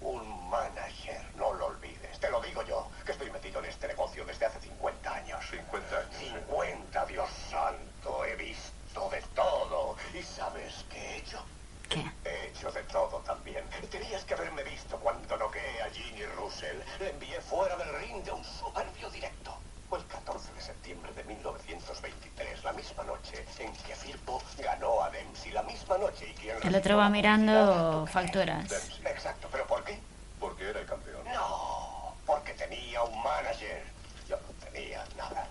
Un 0.00 0.48
manager, 0.48 1.20
no 1.36 1.52
lo 1.54 1.66
olvides. 1.66 2.18
Te 2.20 2.30
lo 2.30 2.40
digo 2.40 2.62
yo, 2.62 2.88
que 3.04 3.12
estoy 3.12 3.30
metido 3.30 3.58
en 3.58 3.66
este 3.66 3.88
negocio 3.88 4.24
desde 4.24 4.46
hace 4.46 4.60
50 4.60 5.12
años. 5.14 5.44
50 5.50 5.96
años. 5.98 6.14
50, 6.46 7.06
Dios 7.06 7.28
santo, 7.50 8.24
he 8.24 8.36
visto 8.36 9.10
de 9.10 9.20
todo. 9.34 9.96
¿Y 10.14 10.22
sabes 10.22 10.84
qué 10.90 10.98
he 10.98 11.16
hecho? 11.18 11.42
¿Qué? 11.88 12.04
He 12.26 12.48
hecho 12.48 12.70
de 12.70 12.82
todo 12.84 13.18
también. 13.20 13.64
Tenías 13.90 14.22
que 14.24 14.34
haberme 14.34 14.62
visto 14.62 14.98
cuando 14.98 15.36
noqueé 15.38 15.82
a 15.82 15.88
Ginny 15.90 16.26
Russell. 16.36 16.76
Le 17.00 17.10
envié 17.10 17.40
fuera 17.40 17.76
del 17.76 17.88
ring 18.00 18.22
de 18.24 18.30
un 18.32 18.44
soberbio 18.44 19.08
directo. 19.10 19.56
Fue 19.88 19.98
el 19.98 20.04
14 20.06 20.52
de 20.52 20.60
septiembre 20.60 21.10
de 21.14 21.24
1923, 21.24 22.62
la 22.62 22.72
misma 22.74 23.04
noche 23.04 23.42
en 23.58 23.72
que 23.72 23.96
Firpo 23.96 24.42
ganó 24.58 25.02
a 25.02 25.08
Dempsey. 25.08 25.50
La 25.52 25.62
misma 25.62 25.96
noche 25.96 26.28
y 26.28 26.34
quien 26.34 26.58
El 26.62 26.74
otro 26.76 26.98
va 26.98 27.07
mirando 27.18 28.06
facturas. 28.06 28.70
Exacto, 29.04 29.48
¿pero 29.50 29.66
por 29.66 29.82
qué? 29.84 29.98
Porque 30.38 30.70
era 30.70 30.78
el 30.80 30.86
campeón. 30.86 31.20
No, 31.34 32.14
porque 32.24 32.52
tenía 32.52 33.02
un 33.02 33.22
manager. 33.22 33.82
Yo 34.28 34.36
no 34.36 34.66
tenía 34.70 35.04
nada. 35.16 35.48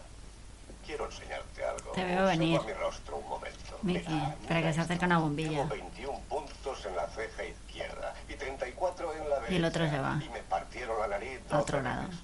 Quiero 0.85 1.05
enseñarte 1.07 1.65
algo. 1.65 1.91
Te 1.91 2.05
veo 2.05 2.25
venir. 2.25 2.61
Suba 2.61 2.67
mi 2.71 2.73
rostro 2.79 3.17
un 3.17 3.27
momento. 3.27 3.79
Mickey, 3.81 4.33
para 4.47 4.61
que 4.61 4.73
se 4.73 4.79
acerque 4.81 5.03
una 5.05 5.17
bombilla. 5.19 5.67
Tengo 5.67 5.67
21 5.67 6.19
puntos 6.29 6.85
en 6.85 6.95
la 6.95 7.07
ceja 7.09 7.43
izquierda 7.43 8.13
y 8.29 8.33
34 8.35 9.13
en 9.13 9.29
la 9.29 9.35
derecha. 9.35 9.53
Y 9.53 9.55
el 9.57 9.65
otro 9.65 9.89
se 9.89 9.99
va. 9.99 10.17
Y 10.23 10.29
me 10.29 10.39
partieron 10.43 10.97
la 11.01 11.07
nariz 11.09 11.41
A 11.51 11.59
otro 11.59 11.79
12 11.79 11.89
lado. 11.89 12.07
veces. 12.07 12.21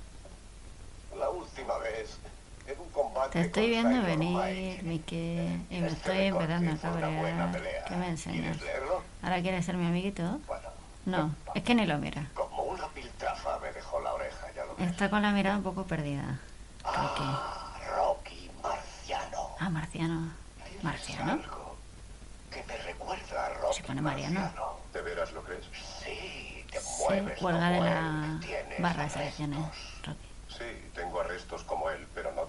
La 1.19 1.29
última 1.29 1.77
vez, 1.79 2.17
en 2.67 2.79
un 2.79 2.89
combate 2.91 3.22
Te 3.33 3.41
estoy 3.41 3.67
viendo 3.69 3.99
venir, 4.03 4.37
Mike. 4.37 4.79
Mickey, 4.83 5.65
y 5.71 5.79
me 5.81 5.87
Este 5.87 5.97
estoy 5.97 6.17
empezando 6.27 6.71
a 6.71 6.77
cabrear. 6.77 7.61
¿Qué 7.87 7.95
me 7.95 8.09
enseñas? 8.09 8.57
¿Quieres 8.57 8.61
leerlo? 8.61 9.01
¿Ahora 9.23 9.41
quieres 9.41 9.65
ser 9.65 9.75
mi 9.75 9.87
amiguito? 9.87 10.39
No, 11.07 11.33
es 11.55 11.63
que 11.63 11.73
ni 11.73 11.87
lo 11.87 11.97
mira. 11.97 12.27
Como 12.35 12.61
una 12.61 12.87
piltrafa 12.89 13.57
me 13.57 13.71
dejó 13.73 13.99
la 14.01 14.13
oreja, 14.13 14.51
ya 14.55 14.65
lo 14.65 14.75
ves. 14.75 14.87
Está 14.91 15.09
con 15.09 15.23
la 15.23 15.31
mirada 15.31 15.57
un 15.57 15.63
poco 15.63 15.83
perdida. 15.85 16.39
Rocky. 16.83 17.23
Rocky 17.95 18.51
Marciano. 18.61 19.55
Ah, 19.59 19.69
Marciano. 19.71 20.31
¿Marciano? 20.83 21.39
Que 22.51 22.63
me 22.67 22.77
recuerda 22.77 23.47
a 23.47 23.49
Rocky 23.49 23.77
Se 23.77 23.83
pone 23.83 24.01
Mariano. 24.03 24.51
¿De 24.93 25.01
veras 25.01 25.31
lo 25.31 25.41
crees? 25.41 25.65
Sí, 26.03 26.63
te 26.71 26.79
Sí, 26.79 27.03
mueves. 27.09 27.39
cuelga 27.39 27.69
no 27.71 27.73
de 27.83 27.89
la 27.89 28.39
barra 28.77 29.07
que 29.07 29.31
tiene. 29.35 29.57
Rocky. 29.57 30.19
Sí, 30.49 30.65
tengo 30.93 31.19
arrestos 31.21 31.63
como 31.63 31.89
él, 31.89 32.05
pero 32.13 32.31
no. 32.33 32.42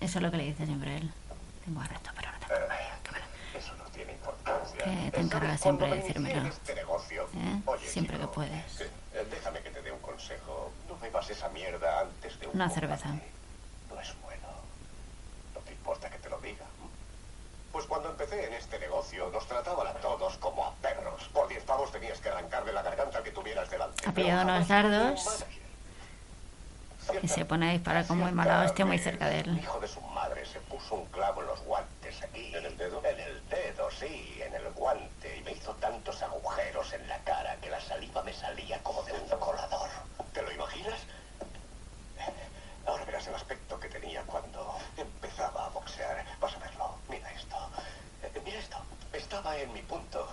Eso 0.00 0.18
es 0.18 0.22
lo 0.22 0.30
que 0.30 0.36
le 0.36 0.44
dice 0.44 0.66
siempre 0.66 0.96
él. 0.96 1.10
Tengo 1.64 1.80
arresto, 1.80 2.10
pero 2.16 2.30
no 2.32 2.38
tengo. 2.38 3.18
Eso 3.54 3.74
no 3.76 3.84
tiene 3.84 4.12
importancia. 4.12 4.84
Que 4.84 5.10
te 5.10 5.20
Eh, 5.20 5.58
siempre 5.58 5.88
de 5.90 5.96
decírmelo. 5.96 6.48
este 6.48 6.72
¿Eh? 6.72 7.62
oye, 7.66 7.86
Siempre 7.88 8.18
que 8.18 8.26
puedes. 8.28 8.80
eh, 8.80 8.90
déjame 9.30 9.60
que 9.60 9.70
te 9.70 9.82
dé 9.82 9.90
un 9.92 9.98
consejo. 10.00 10.72
No 10.88 10.98
bebas 10.98 11.28
esa 11.30 11.48
mierda 11.48 12.00
antes 12.00 12.38
de 12.38 12.46
un 12.46 12.54
Una 12.54 12.68
combate. 12.68 12.80
cerveza. 12.80 13.08
No 13.92 14.00
es 14.00 14.14
bueno. 14.22 14.48
No 15.54 15.60
te 15.60 15.72
importa 15.72 16.08
que 16.10 16.18
te 16.18 16.28
lo 16.30 16.38
diga. 16.40 16.64
Pues 17.72 17.84
cuando 17.86 18.10
empecé 18.10 18.46
en 18.46 18.54
este 18.54 18.78
negocio, 18.78 19.28
nos 19.30 19.46
trataban 19.46 19.86
a 19.86 19.92
todos 19.94 20.36
como 20.38 20.64
a 20.64 20.74
perros. 20.76 21.28
Por 21.32 21.48
10 21.48 21.62
pavos 21.64 21.92
tenías 21.92 22.18
que 22.20 22.28
arrancarle 22.30 22.72
la 22.72 22.82
garganta 22.82 23.18
al 23.18 23.24
que 23.24 23.30
tuvieras 23.32 23.68
delante. 23.70 24.08
Ha 24.08 24.12
pillado 24.12 24.44
Pero 24.46 24.56
unos 24.56 24.68
dardos. 24.68 25.44
Y 27.22 27.28
se 27.28 27.44
pone 27.44 27.68
a 27.70 27.72
disparar 27.72 28.06
con 28.06 28.18
muy 28.18 28.32
mala 28.32 28.62
hostia 28.64 28.84
muy 28.86 28.98
cerca 28.98 29.26
de 29.28 29.40
El 29.40 29.48
él. 29.50 29.58
hijo 29.58 29.78
de 29.80 29.88
su 29.88 30.00
madre 30.00 30.44
se 30.46 30.60
puso 30.60 30.94
un 30.96 31.06
clavo 31.06 31.40
en 31.42 31.46
los 31.48 31.60
guantes 31.62 32.22
aquí. 32.22 32.54
¿En 32.54 32.64
el 32.66 32.76
dedo? 32.76 33.02
En 33.04 33.18
el 33.20 33.48
dedo, 33.48 33.90
sí, 33.90 34.40
en 34.44 34.54
el 34.54 34.70
guante. 34.72 35.36
Y 35.38 35.42
me 35.42 35.52
hizo 35.52 35.72
tantos 35.74 36.22
agujeros 36.22 36.92
en 36.92 37.08
la 37.08 37.18
cara 37.24 37.56
que 37.60 37.70
la 37.70 37.80
saliva 37.80 38.22
me 38.22 38.32
salía 38.32 38.78
como 38.82 39.02
de 39.02 39.12
un 39.12 39.28
colador. 39.38 39.88
¿Te 40.32 40.42
lo 40.42 40.52
imaginas? 40.52 40.98
Ahora 42.86 43.04
verás 43.04 43.26
el 43.26 43.34
aspecto 43.34 43.78
que 43.78 43.88
tenía 43.88 44.22
cuando 44.22 44.78
empezaba 44.96 45.66
a 45.66 45.68
boxear. 45.70 46.24
Vas 46.40 46.54
a 46.54 46.58
verlo. 46.58 46.94
Mira 47.10 47.30
esto. 47.32 47.56
Eh, 48.22 48.40
Mira 48.44 48.58
esto. 48.58 48.78
Estaba 49.12 49.56
en 49.58 49.72
mi 49.72 49.82
punto. 49.82 50.26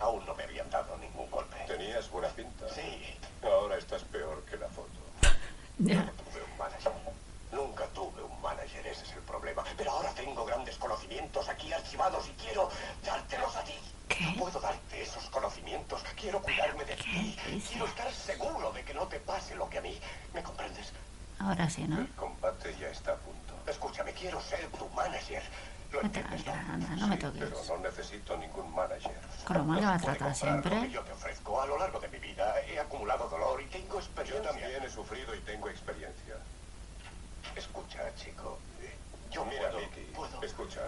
Aún 0.00 0.24
no 0.26 0.34
me 0.34 0.44
habían 0.44 0.68
dado 0.70 0.96
ningún 0.98 1.30
golpe. 1.30 1.56
¿Tenías 1.66 2.10
buena 2.10 2.28
pinta? 2.28 2.66
Sí. 2.74 3.18
Ahora 3.44 3.76
estás 3.76 4.02
peor 4.04 4.42
que 4.46 4.56
la 4.56 4.68
foto. 4.68 4.88
Nunca 5.82 6.12
tuve 6.12 6.42
un 6.42 6.58
manager. 6.58 6.92
Nunca 7.52 7.84
tuve 7.88 8.22
un 8.22 8.40
manager, 8.40 8.86
ese 8.86 9.04
es 9.04 9.12
el 9.12 9.20
problema. 9.22 9.62
Pero 9.76 9.90
ahora 9.90 10.10
tengo 10.14 10.44
grandes 10.44 10.76
conocimientos 10.76 11.48
aquí 11.48 11.72
archivados 11.72 12.26
y 12.28 12.32
quiero 12.42 12.70
dártelos 13.04 13.54
a 13.56 13.64
ti. 13.64 13.74
No 14.20 14.34
puedo 14.36 14.60
darte 14.60 15.02
esos 15.02 15.24
conocimientos. 15.30 16.02
Quiero 16.20 16.40
cuidarme 16.40 16.84
de 16.84 16.96
ti. 16.96 17.36
Quiero 17.68 17.86
estar 17.86 18.12
seguro 18.12 18.72
de 18.72 18.84
que 18.84 18.94
no 18.94 19.06
te 19.08 19.18
pase 19.20 19.54
lo 19.56 19.68
que 19.68 19.78
a 19.78 19.82
mí. 19.82 19.98
¿Me 20.34 20.42
comprendes? 20.42 20.92
Ahora 21.38 21.68
sí, 21.68 21.82
¿no? 21.88 21.98
El 22.00 22.08
combate 22.10 22.76
ya 22.78 22.88
está 22.88 23.12
a 23.12 23.16
punto. 23.16 23.54
Escúchame, 23.66 24.12
quiero 24.12 24.40
ser 24.40 24.66
tu 24.68 24.88
manager. 24.90 25.42
Lo 25.90 26.00
Vete 26.00 26.22
la 26.22 26.36
entiendes, 26.36 26.68
anda, 26.70 26.96
no 26.96 27.06
me 27.08 27.16
Pero 27.18 27.32
toques. 27.32 27.68
no 27.68 27.76
necesito 27.78 28.36
ningún 28.38 28.74
manager. 28.74 29.12
Con 29.44 29.58
lo 29.58 29.64
mal 29.64 29.78
que 29.80 29.86
me 29.86 29.92
Comprar 29.92 30.20
lo 30.20 30.28
que 30.28 30.34
siempre. 30.34 30.90
yo 30.90 31.02
te 31.02 31.12
ofrezco 31.12 31.60
a 31.60 31.66
lo 31.66 31.76
largo 31.78 32.00
de 32.00 32.08
mi 32.08 32.18
vida. 32.18 32.54
He 32.62 32.78
acumulado 32.80 33.28
dolor 33.28 33.51
Yo 34.32 34.40
también 34.42 34.82
he 34.82 34.90
sufrido 34.90 35.34
y 35.34 35.40
tengo 35.40 35.68
experiencia. 35.68 36.36
Escucha, 37.56 38.14
chico. 38.16 38.58
Yo 39.30 39.44
Mira, 39.44 39.70
puedo, 39.70 39.80
Mickey, 39.80 40.04
puedo. 40.14 40.42
escucha. 40.42 40.80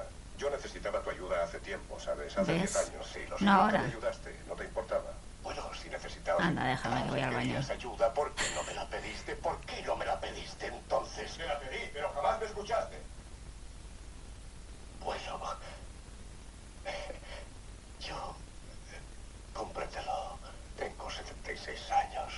¿sabes? 1.99 2.36
Hace 2.36 2.53
¿Ves? 2.53 2.72
10 2.72 2.76
años, 2.88 3.07
sí, 3.12 3.20
lo 3.28 3.38
sé. 3.38 3.45
No 3.45 3.53
ahora. 3.53 3.82
me 3.82 3.86
ayudaste, 3.88 4.36
no 4.49 4.55
te 4.55 4.64
importaba. 4.64 5.12
Bueno, 5.42 5.62
si 5.74 5.88
necesitabas... 5.90 6.42
Anda, 6.45 6.64
déjame 6.64 7.05
que 7.05 7.11
voy 7.11 7.20
al 7.20 7.34
baño. 7.34 7.61
ayuda, 7.70 8.12
¿por 8.14 8.34
qué 8.34 8.45
no 8.55 8.62
me 8.64 8.74
la 8.74 8.86
pediste? 8.88 9.36
¿Por 9.36 9.59
qué 9.61 9.82
no 9.82 9.95
me 9.97 10.05
la 10.07 10.18
pediste 10.20 10.66
entonces? 10.66 11.36
Te 11.36 11.47
la 11.47 11.59
pedí, 11.61 11.90
pero 11.92 12.11
jamás 12.14 12.40
me 12.40 12.47
escuchaste. 12.47 12.97
Bueno... 15.01 15.38
Yo... 18.01 18.36
Cómpretelo. 19.55 20.38
Tengo 20.76 21.11
76 21.11 21.90
años. 21.92 22.32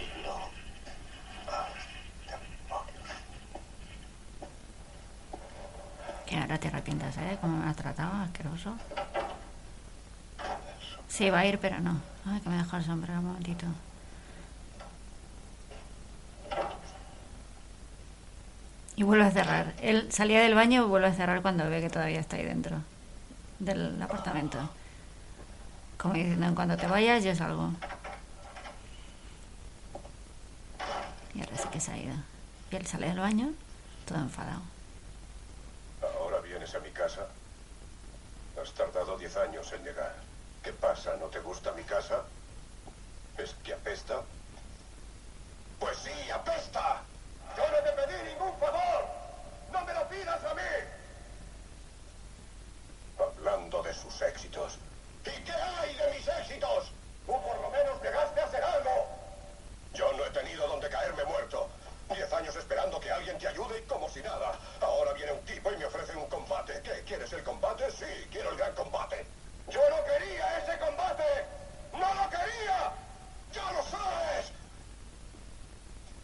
Y 0.00 0.22
no... 0.22 0.50
Ah, 1.48 1.68
demonios. 2.26 3.10
Que 6.26 6.36
ahora 6.36 6.58
te 6.58 6.68
arrepientas, 6.68 7.15
¿eh? 7.26 7.38
Cómo 7.40 7.58
me 7.58 7.68
has 7.68 7.76
tratado, 7.76 8.22
asqueroso. 8.22 8.76
Sí, 11.08 11.30
va 11.30 11.40
a 11.40 11.46
ir, 11.46 11.58
pero 11.58 11.80
no. 11.80 12.00
Ay, 12.26 12.40
que 12.40 12.48
me 12.48 12.56
dejo 12.56 12.76
el 12.76 12.84
sombrero 12.84 13.20
un 13.20 13.26
momentito. 13.26 13.66
Y 18.96 19.02
vuelve 19.02 19.24
a 19.24 19.30
cerrar. 19.30 19.74
Él 19.80 20.10
salía 20.10 20.40
del 20.40 20.54
baño 20.54 20.84
y 20.84 20.88
vuelve 20.88 21.08
a 21.08 21.12
cerrar 21.12 21.42
cuando 21.42 21.68
ve 21.68 21.80
que 21.80 21.90
todavía 21.90 22.20
está 22.20 22.36
ahí 22.36 22.44
dentro 22.44 22.78
del 23.58 24.00
apartamento. 24.00 24.58
Como 25.98 26.14
diciendo, 26.14 26.46
en 26.46 26.54
cuanto 26.54 26.76
te 26.76 26.86
vayas, 26.86 27.24
yo 27.24 27.34
salgo. 27.34 27.70
Y 31.34 31.40
ahora 31.40 31.56
sí 31.56 31.68
que 31.70 31.80
se 31.80 31.92
ha 31.92 31.98
ido. 31.98 32.14
Y 32.70 32.76
él 32.76 32.86
sale 32.86 33.08
del 33.08 33.18
baño, 33.18 33.52
todo 34.06 34.18
enfadado. 34.18 34.75
Vienes 36.66 36.82
a 36.82 36.84
mi 36.84 36.90
casa. 36.90 37.26
Has 38.60 38.72
tardado 38.72 39.16
10 39.16 39.36
años 39.36 39.72
en 39.72 39.84
llegar. 39.84 40.12
¿Qué 40.64 40.72
pasa? 40.72 41.14
¿No 41.16 41.26
te 41.26 41.38
gusta 41.38 41.70
mi 41.72 41.84
casa? 41.84 42.24
¿Es 43.38 43.54
que 43.62 43.72
apesta? 43.72 44.22
Pues 45.78 45.96
sí, 45.98 46.30
apesta. 46.30 47.02
Yo 47.56 47.62
no 47.70 47.76
te 47.84 47.92
pedí 47.92 48.30
ningún 48.30 48.58
favor. 48.58 49.04
No 49.72 49.84
me 49.84 49.94
lo 49.94 50.08
pidas 50.08 50.42
a 50.42 50.54
mí. 50.54 50.62
Hablando 53.20 53.82
de 53.84 53.94
sus 53.94 54.20
éxitos. 54.22 54.76
¿Y 55.24 55.44
qué 55.44 55.52
hay 55.52 55.94
de 55.94 56.18
mis 56.18 56.26
éxitos? 56.26 56.90
Tú 57.26 57.32
por 57.32 57.60
lo 57.60 57.70
menos 57.70 58.02
llegaste 58.02 58.40
a 58.40 58.44
hacer 58.44 58.64
algo. 58.64 59.06
Yo 59.94 60.12
no 60.14 60.24
he 60.24 60.30
tenido 60.30 60.66
donde 60.66 60.88
caerme 60.88 61.24
muerto. 61.26 61.68
Diez 62.12 62.32
años 62.32 62.54
esperando 62.54 63.00
que 63.00 63.10
alguien 63.10 63.36
te 63.38 63.48
ayude 63.48 63.78
y 63.78 63.82
como 63.82 64.08
si 64.08 64.20
nada. 64.20 64.58
Ahora 64.80 65.12
viene 65.12 65.32
un 65.32 65.44
tipo 65.44 65.72
y 65.72 65.76
me 65.76 65.84
ofrece. 65.84 65.95
¿Quieres 67.06 67.32
el 67.32 67.44
combate? 67.44 67.88
Sí, 67.92 68.28
quiero 68.32 68.50
el 68.50 68.56
gran 68.56 68.74
combate. 68.74 69.24
Yo 69.68 69.80
no 69.90 70.04
quería 70.04 70.58
ese 70.58 70.76
combate. 70.78 71.22
¡No 71.92 72.14
lo 72.14 72.30
quería! 72.30 72.92
¡Ya 73.52 73.72
lo 73.72 73.82
sabes! 73.84 74.50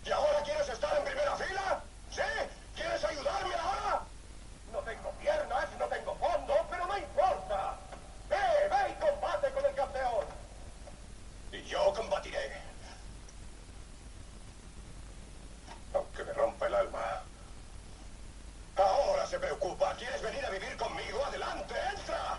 ¿Y 0.04 0.10
ahora 0.10 0.42
quieres 0.42 0.68
estar 0.68 0.98
en 0.98 1.04
primera 1.04 1.36
fila? 1.36 1.82
¿Sí? 2.10 2.22
¿Quieres 2.74 3.04
ayudarme 3.04 3.54
ahora? 3.54 4.02
No 4.72 4.78
tengo 4.80 5.10
piernas, 5.20 5.68
no 5.78 5.86
tengo 5.86 6.16
fondo, 6.16 6.54
pero 6.68 6.86
no 6.86 6.98
importa. 6.98 7.76
¡Ve, 8.28 8.36
ve 8.68 8.90
y 8.90 8.94
combate 8.94 9.52
con 9.52 9.64
el 9.64 9.74
campeón! 9.76 10.26
Y 11.52 11.62
yo 11.64 11.94
combatiré. 11.94 12.60
Aunque 15.94 16.24
me 16.24 16.32
rompa 16.32 16.66
el 16.66 16.74
alma. 16.74 17.22
Ahora 18.76 19.26
se 19.26 19.38
preocupa. 19.38 19.94
¿Quieres 19.96 20.22
venir 20.22 20.44
a 20.44 20.50
vivir 20.50 20.76
conmigo? 20.76 21.24
Adelante, 21.26 21.74
entra. 21.94 22.38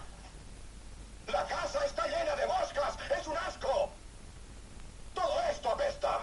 La 1.27 1.45
casa 1.45 1.85
está 1.85 2.07
llena 2.07 2.35
de 2.35 2.47
moscas. 2.47 2.95
Es 3.17 3.27
un 3.27 3.37
asco. 3.37 3.89
Todo 5.13 5.41
esto 5.51 5.69
apesta. 5.69 6.21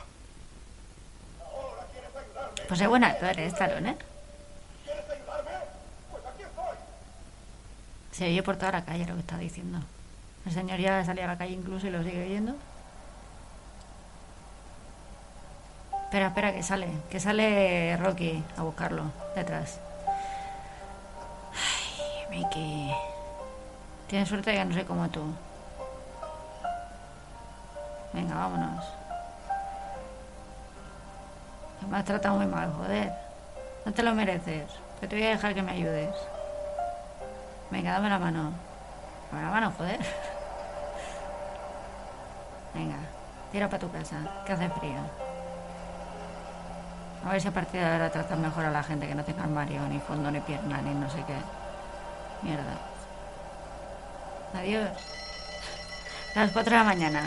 Ahora 1.41 1.87
quieres 1.93 2.11
ayudarme. 2.17 2.60
Pues 2.71 2.81
es 2.83 2.89
buen 2.89 3.03
actor, 3.03 3.37
¿eh? 3.37 3.47
Stallone. 3.47 3.97
Se 8.13 8.27
oye 8.27 8.45
por 8.45 8.57
toda 8.59 8.71
la 8.71 8.85
calle 8.85 9.05
lo 9.07 9.15
que 9.15 9.21
está 9.23 9.39
diciendo. 9.39 9.81
El 10.47 10.53
señor 10.53 10.79
ya 10.79 11.05
salía 11.05 11.25
a 11.25 11.27
la 11.27 11.37
calle 11.37 11.55
incluso 11.55 11.89
y 11.89 11.91
lo 11.91 12.05
sigue 12.05 12.23
oyendo. 12.23 12.55
Espera, 16.05 16.29
espera, 16.29 16.55
que 16.55 16.63
sale. 16.63 16.87
Que 17.11 17.19
sale 17.19 17.97
Rocky 17.97 18.41
a 18.57 18.63
buscarlo 18.63 19.11
detrás. 19.35 19.81
Ay, 21.53 22.39
Mickey. 22.39 22.95
Tienes 24.07 24.29
suerte 24.29 24.51
de 24.53 24.59
que 24.59 24.65
no 24.65 24.75
soy 24.75 24.85
como 24.85 25.09
tú. 25.09 25.25
Venga, 28.13 28.37
vámonos. 28.37 29.00
Me 31.89 31.99
has 31.99 32.05
tratado 32.05 32.37
muy 32.37 32.47
mal, 32.47 32.73
joder. 32.73 33.13
No 33.85 33.93
te 33.93 34.03
lo 34.03 34.15
mereces. 34.15 34.71
Que 35.01 35.09
te 35.09 35.17
voy 35.17 35.25
a 35.27 35.31
dejar 35.31 35.55
que 35.55 35.63
me 35.63 35.73
ayudes. 35.73 36.15
Venga, 37.71 37.93
dame 37.93 38.09
la 38.09 38.19
mano. 38.19 38.53
Dame 39.31 39.45
la 39.45 39.51
mano, 39.51 39.73
joder. 39.77 39.99
Venga, 42.75 42.99
tira 43.51 43.69
para 43.69 43.81
tu 43.81 43.91
casa, 43.91 44.17
que 44.45 44.53
hace 44.53 44.69
frío. 44.71 45.01
A 47.25 47.33
ver 47.33 47.41
si 47.41 47.49
a 47.49 47.53
partir 47.53 47.81
de 47.81 47.87
ahora 47.87 48.11
tratas 48.11 48.39
mejor 48.39 48.65
a 48.65 48.71
la 48.71 48.83
gente 48.83 49.07
que 49.07 49.15
no 49.15 49.25
tenga 49.25 49.45
armario, 49.45 49.83
ni 49.89 49.99
fondo, 50.01 50.31
ni 50.31 50.41
pierna, 50.41 50.81
ni 50.81 50.95
no 50.95 51.09
sé 51.11 51.23
qué. 51.27 51.37
Mierda. 52.43 52.79
Adiós. 54.55 54.91
Las 56.35 56.51
4 56.53 56.71
de 56.71 56.79
la 56.79 56.85
mañana. 56.85 57.21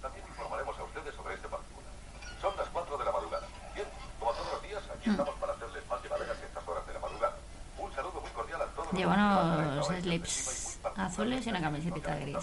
También 0.00 0.24
informaremos 0.28 0.78
a 0.78 0.84
ustedes 0.84 1.14
sobre 1.16 1.34
este 1.34 1.48
particular. 1.48 1.90
Son 2.40 2.56
las 2.56 2.68
4 2.68 2.98
de 2.98 3.04
la 3.04 3.12
madrugada. 3.12 3.46
Bien, 3.74 3.86
como 4.20 4.30
todos 4.32 4.52
los 4.52 4.62
días, 4.62 4.82
aquí 4.94 5.10
estamos 5.10 5.34
para 5.34 5.52
hacerles 5.54 5.86
más 5.88 6.02
llevaderas 6.02 6.36
estas 6.38 6.68
horas 6.68 6.86
de 6.86 6.92
la 6.92 7.00
madrugada. 7.00 7.34
Un 7.78 7.92
saludo 7.94 8.20
muy 8.20 8.30
cordial 8.30 8.62
a 8.62 8.66
todos. 8.66 8.92
Llevo 8.92 9.10
los 9.10 9.16
que 9.16 9.24
unos 9.24 9.34
trabajan 9.34 9.66
en 9.66 9.76
la 9.76 10.00
slips 10.00 10.78
azules 11.16 11.46
y 11.46 11.48
una 11.48 11.60
camiseta 11.62 12.14
gris. 12.16 12.36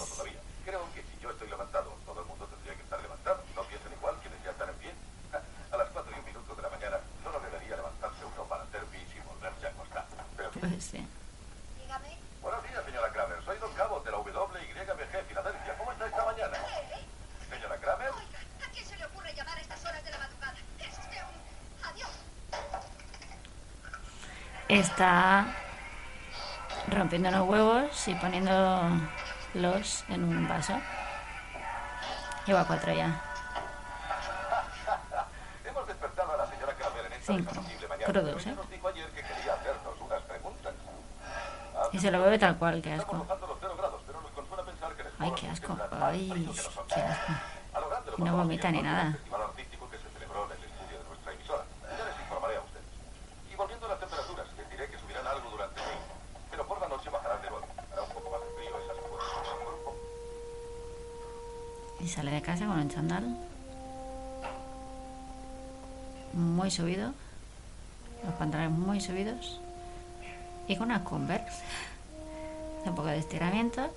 Creo 0.66 0.82
que 0.96 1.02
si 1.04 1.22
yo 1.22 1.30
estoy 1.30 1.48
levantado, 1.48 1.94
todo 2.06 2.22
el 2.22 2.26
mundo 2.26 2.48
tendría 2.48 2.74
que 2.74 2.82
estar 2.82 3.00
levantado. 3.00 3.44
No 3.56 3.62
piensen 3.70 3.94
igual 3.94 4.16
quienes 4.22 4.44
ya 4.44 4.50
están 4.50 4.70
en 4.70 4.76
pie. 4.82 4.92
A 5.72 5.78
las 5.78 5.90
4 5.90 6.10
y 6.10 6.20
un 6.20 6.26
minuto 6.26 6.56
de 6.56 6.62
la 6.64 6.70
mañana 6.70 6.98
solo 7.24 7.40
debería 7.40 7.76
levantarse 7.76 8.26
uno 8.26 8.44
para 8.50 8.64
hacer 8.64 8.82
pis 8.90 9.06
y 9.14 9.20
volverse 9.30 9.68
a 9.68 9.70
acostar. 9.70 10.06
Pero. 10.36 10.50
Pues 10.58 10.84
sí. 10.84 11.06
Dígame. 11.78 12.18
Buenos 12.42 12.64
días, 12.66 12.84
señora 12.84 13.12
Kramer. 13.14 13.44
Soy 13.46 13.58
Don 13.60 13.74
Cabo 13.74 14.00
de 14.02 14.10
la 14.10 14.18
WYBG 14.18 15.22
Filadelfia. 15.30 15.78
¿Cómo 15.78 15.92
está 15.92 16.08
esta 16.08 16.26
mañana? 16.26 16.58
Señora 17.50 17.78
Kramer. 17.78 18.10
Oiga, 18.10 18.40
¿a 18.66 18.72
quién 18.74 18.86
se 18.86 18.98
le 18.98 19.06
ocurre 19.06 19.34
llamar 19.36 19.56
a 19.56 19.62
estas 19.62 19.86
horas 19.86 20.04
de 20.04 20.10
la 20.10 20.18
madrugada? 20.18 20.58
Es 20.80 20.98
usted 20.98 21.22
un... 21.30 21.86
Adiós. 21.86 22.10
Está 24.68 25.63
rompiendo 27.14 27.38
los 27.38 27.48
huevos 27.48 28.08
y 28.08 28.16
poniéndolos 28.16 30.04
en 30.10 30.24
un 30.24 30.48
vaso. 30.48 30.74
Cuatro 32.46 32.92
ya. 32.92 33.22
Hemos 35.64 35.88
despertado 35.88 36.34
a 36.34 36.38
la 36.38 36.48
señora 36.48 36.74
Kramer 36.74 37.06
en 37.06 37.14
esta 37.14 37.34
Cinco. 37.34 37.52
Crudos, 38.06 38.48
¿eh? 38.48 38.56
Y 41.92 42.00
se 42.00 42.10
lo 42.10 42.20
bebe 42.24 42.40
tal 42.40 42.58
cual, 42.58 42.82
qué 42.82 42.94
asco. 42.94 43.28
Ay, 45.20 45.32
qué 45.40 45.50
asco. 45.50 45.78
Ay, 46.02 46.52
qué 46.94 47.02
asco. 47.02 47.34
Y 48.18 48.22
no 48.24 48.38
vomita 48.38 48.72
ni 48.72 48.82
nada. 48.82 49.20
Subido. 66.74 67.14
Los 68.26 68.34
pantalones 68.36 68.78
muy 68.78 69.00
subidos. 69.00 69.60
Y 70.68 70.76
con 70.76 70.88
unas 70.88 71.02
Converse. 71.04 71.62
Un 72.86 72.96
poco 72.96 73.08
de 73.08 73.18
estiramientos. 73.18 73.92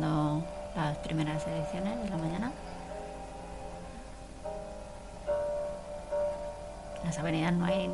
Las 0.00 0.96
primeras 0.98 1.46
ediciones 1.46 2.02
de 2.02 2.08
la 2.08 2.16
mañana. 2.16 2.52
En 7.00 7.06
las 7.06 7.18
avenidas 7.18 7.52
no 7.52 7.66
hay 7.66 7.90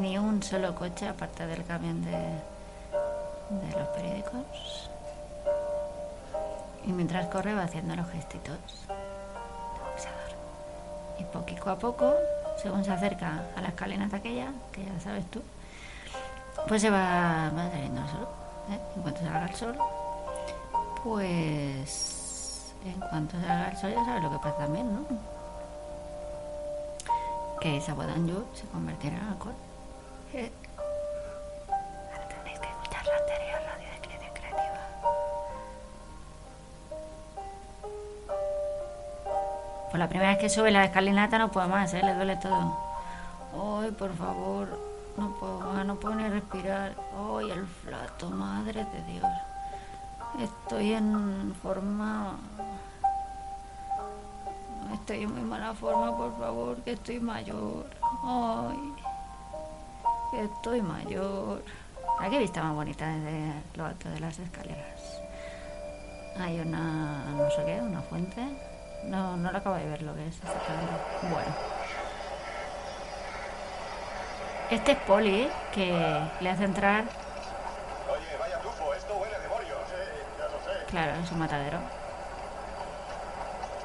ni 0.00 0.18
un 0.18 0.42
solo 0.42 0.74
coche 0.74 1.08
aparte 1.08 1.46
del 1.46 1.64
camión 1.64 2.04
de, 2.04 2.12
de 2.12 3.78
los 3.78 3.88
periódicos. 3.88 4.90
Y 6.86 6.92
mientras 6.92 7.26
corre 7.26 7.54
va 7.54 7.64
haciendo 7.64 7.96
los 7.96 8.08
gestitos. 8.10 8.58
Y 11.18 11.24
poquito 11.24 11.68
a 11.68 11.78
poco, 11.78 12.14
según 12.62 12.84
se 12.84 12.92
acerca 12.92 13.42
a 13.56 13.60
la 13.60 13.68
escalinata 13.68 14.18
aquella, 14.18 14.52
que 14.70 14.84
ya 14.84 15.00
sabes 15.00 15.26
tú, 15.30 15.42
pues 16.68 16.80
se 16.80 16.90
va, 16.90 17.50
va 17.56 17.70
saliendo 17.70 18.00
el 18.02 18.08
sol. 18.08 18.28
¿eh? 18.70 18.78
En 18.94 19.02
cuanto 19.02 19.20
salga 19.20 19.46
el 19.46 19.54
sol, 19.54 19.78
pues 21.04 22.74
en 22.84 23.00
cuanto 23.00 23.38
salga 23.40 23.70
el 23.70 23.76
sol 23.76 23.92
ya 23.92 24.04
sabes 24.04 24.22
lo 24.22 24.30
que 24.30 24.38
pasa 24.38 24.56
también, 24.58 24.94
¿no? 24.94 25.04
Que 27.60 27.80
Sabodanju 27.80 28.44
se 28.54 28.66
convertirá 28.68 29.16
en 29.16 29.24
alcohol. 29.24 29.54
Eh. 30.32 30.50
Ahora 32.12 32.28
tenéis 32.28 32.60
que 32.60 32.68
escuchar 32.68 33.04
la 33.04 33.16
anterior 33.16 33.60
radio 33.66 33.90
de 33.90 34.00
Creación 34.00 34.34
Creativa. 34.34 34.80
Pues 39.90 39.98
la 39.98 40.08
primera 40.08 40.30
vez 40.30 40.38
que 40.38 40.48
sube 40.48 40.70
la 40.70 40.84
escalinata 40.84 41.38
no 41.38 41.50
puedo 41.50 41.68
más, 41.68 41.92
¿eh? 41.94 42.02
Le 42.02 42.14
duele 42.14 42.36
todo. 42.36 42.76
Ay, 43.80 43.90
por 43.90 44.14
favor, 44.14 44.68
no 45.16 45.34
puedo 45.34 45.58
más, 45.60 45.84
no 45.84 45.96
puedo 45.96 46.14
ni 46.14 46.28
respirar. 46.28 46.94
Ay, 47.36 47.50
el 47.50 47.66
flato, 47.66 48.30
madre 48.30 48.84
de 48.84 49.02
Dios. 49.12 49.24
Estoy 50.38 50.92
en 50.92 51.54
forma... 51.62 52.36
Estoy 54.92 55.24
en 55.24 55.34
muy 55.34 55.42
mala 55.42 55.74
forma, 55.74 56.16
por 56.16 56.38
favor, 56.38 56.76
que 56.82 56.92
estoy 56.92 57.20
mayor. 57.20 57.86
Ay, 58.24 58.94
que 60.30 60.44
estoy 60.44 60.80
mayor. 60.80 61.62
Aquí 62.20 62.38
vista 62.38 62.62
más 62.62 62.74
bonita 62.74 63.06
desde 63.06 63.52
lo 63.74 63.86
alto 63.86 64.08
de 64.08 64.20
las 64.20 64.38
escaleras. 64.38 65.20
Hay 66.38 66.60
una, 66.60 67.24
no 67.36 67.50
sé 67.50 67.64
qué, 67.64 67.80
una 67.80 68.00
fuente. 68.02 68.42
No, 69.04 69.36
no 69.36 69.52
lo 69.52 69.58
acabo 69.58 69.76
de 69.76 69.86
ver 69.86 70.02
lo 70.02 70.14
que 70.14 70.26
es. 70.28 70.38
Bueno. 71.22 71.54
Este 74.70 74.92
es 74.92 74.98
Poli, 74.98 75.48
que 75.72 76.20
le 76.40 76.50
hace 76.50 76.64
entrar, 76.64 77.04
Oye, 78.10 78.36
vaya 78.38 78.58
tufo, 78.60 78.92
esto 78.94 79.16
huele 79.16 79.34
a 79.34 79.38
demonio. 79.38 79.74
Sí, 79.86 79.94
ya 80.38 80.44
lo 80.44 80.58
sé. 80.64 80.77
Claro, 80.90 81.12
es 81.22 81.30
un 81.30 81.38
matadero. 81.38 81.78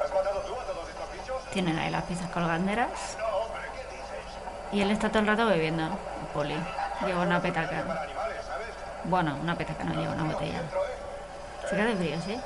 ¿Has 0.04 0.14
matado 0.14 0.40
tú 0.42 0.54
a 0.60 0.64
todos 0.64 0.90
estos 0.90 1.12
bichos? 1.14 1.44
Tienen 1.52 1.78
ahí 1.78 1.90
las 1.90 2.04
piezas 2.04 2.30
colganderas. 2.30 3.18
No, 3.20 3.26
hombre, 3.26 3.62
¿qué 3.74 3.96
dices? 3.96 4.40
Y 4.72 4.82
él 4.82 4.92
está 4.92 5.10
todo 5.10 5.20
el 5.20 5.28
rato 5.28 5.46
bebiendo, 5.46 5.88
Poli. 6.34 6.58
Lleva 7.06 7.22
una 7.22 7.42
petaca. 7.42 7.84
Bueno, 9.06 9.38
una 9.42 9.56
petaca 9.56 9.84
no 9.84 9.94
lleva 9.94 10.14
una 10.14 10.34
botella. 10.34 10.62
Se 11.70 11.76
queda 11.76 11.86
de 11.86 11.96
frío, 11.96 12.22
¿sí? 12.22 12.40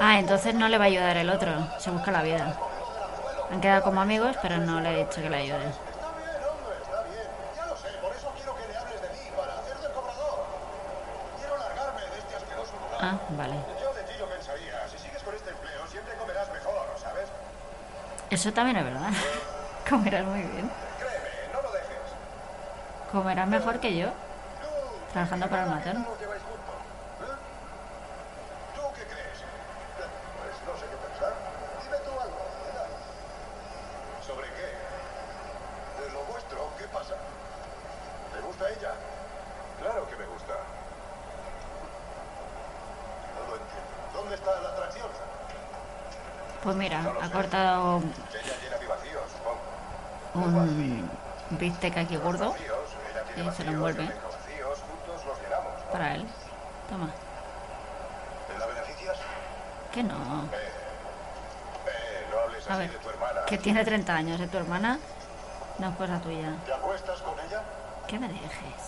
Ah, 0.00 0.18
entonces 0.18 0.54
no 0.54 0.68
le 0.68 0.76
va 0.76 0.84
a 0.84 0.88
ayudar 0.88 1.16
el 1.16 1.30
otro. 1.30 1.50
Se 1.78 1.90
busca 1.90 2.10
la 2.10 2.22
vida. 2.22 2.58
Han 3.50 3.60
quedado 3.60 3.82
como 3.82 4.00
amigos, 4.02 4.36
pero 4.42 4.58
no 4.58 4.80
le 4.80 4.92
he 4.92 5.04
dicho 5.04 5.22
que 5.22 5.30
le 5.30 5.36
ayude. 5.36 5.66
Está 5.66 6.12
bien, 6.12 6.36
hombre, 6.50 6.76
está 6.82 7.02
bien. 7.04 7.28
Ya 7.56 7.66
lo 7.66 7.76
sé, 7.76 7.88
por 8.02 8.12
eso 8.12 8.32
quiero 8.36 8.56
que 8.56 8.68
le 8.68 8.76
hables 8.76 9.00
de 9.00 9.08
mí, 9.08 9.30
para 9.36 9.58
hacer 9.58 9.78
del 9.78 9.92
cobrador. 9.92 10.44
Quiero 11.38 11.56
largarme 11.56 12.00
de 12.02 12.18
este 12.18 12.36
asqueroso 12.36 12.72
lugar. 12.72 12.93
Ah, 12.93 12.93
vale. 12.93 12.93
Yo 12.93 12.93
de 12.93 12.93
ti 12.93 12.93
lo 12.93 12.93
pensaría. 12.93 12.93
Si 12.93 12.93
sigues 12.93 12.93
con 12.93 12.93
este 12.93 12.93
empleo, 12.93 12.93
siempre 12.93 12.93
comerás 12.93 12.93
mejor, 16.52 16.86
¿sabes? 16.98 17.28
Eso 18.30 18.52
también 18.52 18.76
es 18.76 18.84
verdad. 18.84 19.10
Comerás 19.88 20.24
muy 20.24 20.40
bien. 20.40 20.70
Comerás 23.12 23.48
mejor 23.48 23.78
que 23.78 23.96
yo. 23.96 24.08
Trabajando 25.12 25.48
para 25.48 25.64
el 25.64 25.70
matón. 25.70 26.02
¿Nos 26.02 26.18
lleváis 26.18 26.42
juntos? 26.42 26.74
¿Eh? 27.22 27.36
¿Tú 28.74 28.82
qué 28.96 29.04
crees? 29.06 29.38
Pues 29.94 30.54
no 30.66 30.74
sé 30.74 30.86
qué 30.90 30.96
pensar. 31.06 31.32
Dime 31.84 31.98
tú 32.02 32.10
algo. 32.10 32.42
venga. 32.66 32.86
¿Sobre 34.26 34.48
qué? 34.48 34.68
De 36.02 36.10
lo 36.10 36.24
vuestro, 36.24 36.58
¿qué 36.78 36.88
pasa? 36.88 37.14
¿Te 38.34 38.40
gusta 38.40 38.68
ella? 38.70 38.92
Claro 39.80 40.08
que 40.08 40.16
me 40.16 40.26
gusta. 40.26 40.54
No 43.38 43.46
lo 43.46 43.54
entiendo. 43.62 43.94
¿Dónde 44.12 44.34
está 44.34 44.60
la 44.60 44.68
atracción? 44.70 45.06
Pues 46.64 46.76
mira, 46.76 46.98
ha 46.98 47.14
cortado 47.34 48.00
un 50.34 51.10
bistec 51.50 51.96
aquí 51.98 52.16
gordo 52.16 52.54
y 53.36 53.50
se 53.50 53.64
lo 53.64 53.70
envuelve 53.72 54.08
para 55.92 56.14
él. 56.14 56.26
Toma. 56.88 57.08
Que 59.92 60.02
no. 60.02 60.48
A 62.68 62.76
ver, 62.76 62.90
que 63.46 63.58
tiene 63.58 63.84
30 63.84 64.14
años, 64.14 64.40
¿eh? 64.40 64.48
Tu 64.48 64.56
hermana 64.56 64.98
no 65.78 65.88
es 65.88 65.96
cosa 65.96 66.20
tuya. 66.20 66.50
¿Te 66.66 66.72
acuestas 66.72 67.20
con 67.20 67.38
ella? 67.38 67.62
Que 68.08 68.18
me 68.18 68.28
dejes. 68.28 68.82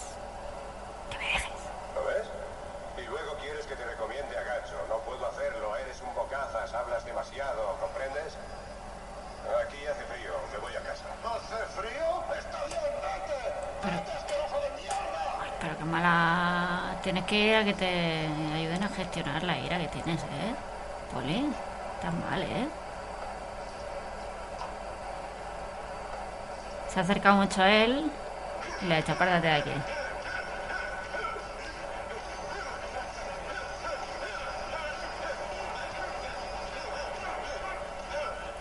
Que 1.10 1.18
me 1.18 1.24
dejes. 1.24 1.62
¿Lo 1.94 2.05
ves? 2.06 2.27
Y 2.98 3.02
luego 3.06 3.36
quieres 3.40 3.66
que 3.66 3.77
te 3.77 3.85
recomiende 3.85 4.36
a 4.36 4.43
Gacho. 4.43 4.74
No 4.89 4.98
puedo 5.01 5.24
hacerlo, 5.27 5.77
eres 5.77 6.01
un 6.01 6.14
bocazas, 6.14 6.74
hablas 6.74 7.05
demasiado, 7.05 7.77
¿comprendes? 7.81 8.35
Aquí 9.64 9.86
hace 9.86 10.02
frío, 10.10 10.32
me 10.52 10.59
voy 10.59 10.74
a 10.74 10.82
casa. 10.82 11.05
¿Hace 11.23 11.66
frío? 11.81 12.35
Está 12.36 12.64
bien, 12.66 12.81
vete. 12.98 13.55
Pero, 13.82 13.97
¡Vete, 13.97 14.12
asqueroso 14.12 14.60
de 14.60 14.70
mierda! 14.82 15.27
pero 15.60 15.78
qué 15.78 15.85
mala... 15.85 16.98
Tienes 17.17 17.31
que 17.31 17.47
ir 17.47 17.55
a 17.57 17.65
que 17.65 17.73
te 17.73 18.29
ayuden 18.55 18.83
a 18.83 18.89
gestionar 18.89 19.43
la 19.43 19.59
ira 19.59 19.79
que 19.79 19.87
tienes, 19.87 20.23
¿eh? 20.23 20.55
Poli, 21.11 21.51
estás 21.95 22.13
mal, 22.13 22.43
¿eh? 22.43 22.69
Se 26.91 27.01
ha 27.01 27.03
acercado 27.03 27.37
mucho 27.37 27.63
a 27.63 27.71
él 27.71 28.13
y 28.83 28.85
le 28.85 28.95
ha 28.95 28.97
dicho, 28.99 29.13
apártate 29.13 29.47
de 29.47 29.55
aquí. 29.55 29.71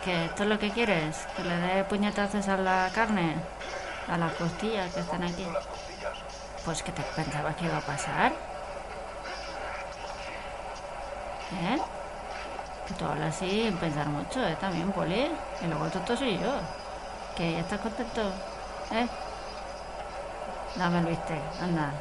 ¿Que 0.06 0.26
esto 0.28 0.44
es 0.44 0.50
lo 0.50 0.60
que 0.60 0.70
quieres? 0.72 1.28
¿Que 1.36 1.44
le 1.44 1.58
dé 1.58 1.84
puñetazos 1.84 2.48
a 2.48 2.56
la 2.56 2.90
carne? 2.96 3.36
¿A 4.08 4.18
las 4.18 4.32
costillas 4.36 4.94
que 4.94 5.02
están 5.02 5.24
aquí? 5.24 5.46
Pues 6.66 6.82
que 6.82 6.92
te 6.92 7.04
pensabas 7.04 7.56
que 7.56 7.66
iba 7.66 7.78
a 7.78 7.82
pasar. 7.82 8.32
¿Eh? 11.52 11.80
Que 12.88 12.94
tú 12.96 13.06
hablas 13.06 13.36
así 13.36 13.68
en 13.68 13.78
pensar 13.78 14.08
mucho, 14.08 14.44
¿eh? 14.46 14.58
También, 14.60 14.92
Poli. 14.92 15.32
Y 15.62 15.68
luego 15.68 15.88
tonto 15.90 16.18
soy 16.18 16.40
yo. 16.40 16.54
¿Que 17.38 17.52
ya 17.54 17.60
estás 17.60 17.80
contento? 17.80 18.22
¿Eh? 18.92 19.08
Dame 20.76 21.00
el 21.00 21.06
bistec, 21.06 21.40
anda. 21.62 21.92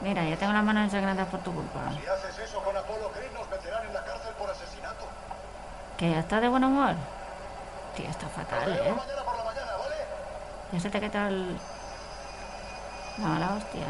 Mira, 0.00 0.24
ya 0.24 0.36
tengo 0.36 0.52
las 0.52 0.64
manos 0.64 0.84
ensangrantadas 0.84 1.30
por 1.30 1.40
tu 1.40 1.54
culpa. 1.54 1.80
Si 1.90 2.06
haces 2.06 2.38
eso 2.38 2.62
con 2.62 2.76
Apolo 2.76 3.10
Creed, 3.12 3.32
nos 3.32 3.48
meterán 3.48 3.86
en 3.86 3.94
la 3.94 4.04
cárcel 4.04 4.34
por 4.38 4.50
asesinato. 4.50 5.06
¿Que 5.96 6.10
ya 6.10 6.18
estás 6.18 6.40
de 6.40 6.48
buen 6.48 6.64
humor? 6.64 6.94
Tío, 7.96 8.08
está 8.08 8.26
fatal, 8.28 8.72
¿eh? 8.72 8.92
Mañana 8.92 9.22
por 9.24 9.36
la 9.36 9.44
mañana, 9.44 9.72
¿vale? 9.78 9.96
Ya 10.72 10.80
se 10.80 10.90
te 10.90 11.00
quita 11.00 11.28
el... 11.28 11.58
la 13.20 13.28
mala 13.28 13.54
hostia. 13.56 13.86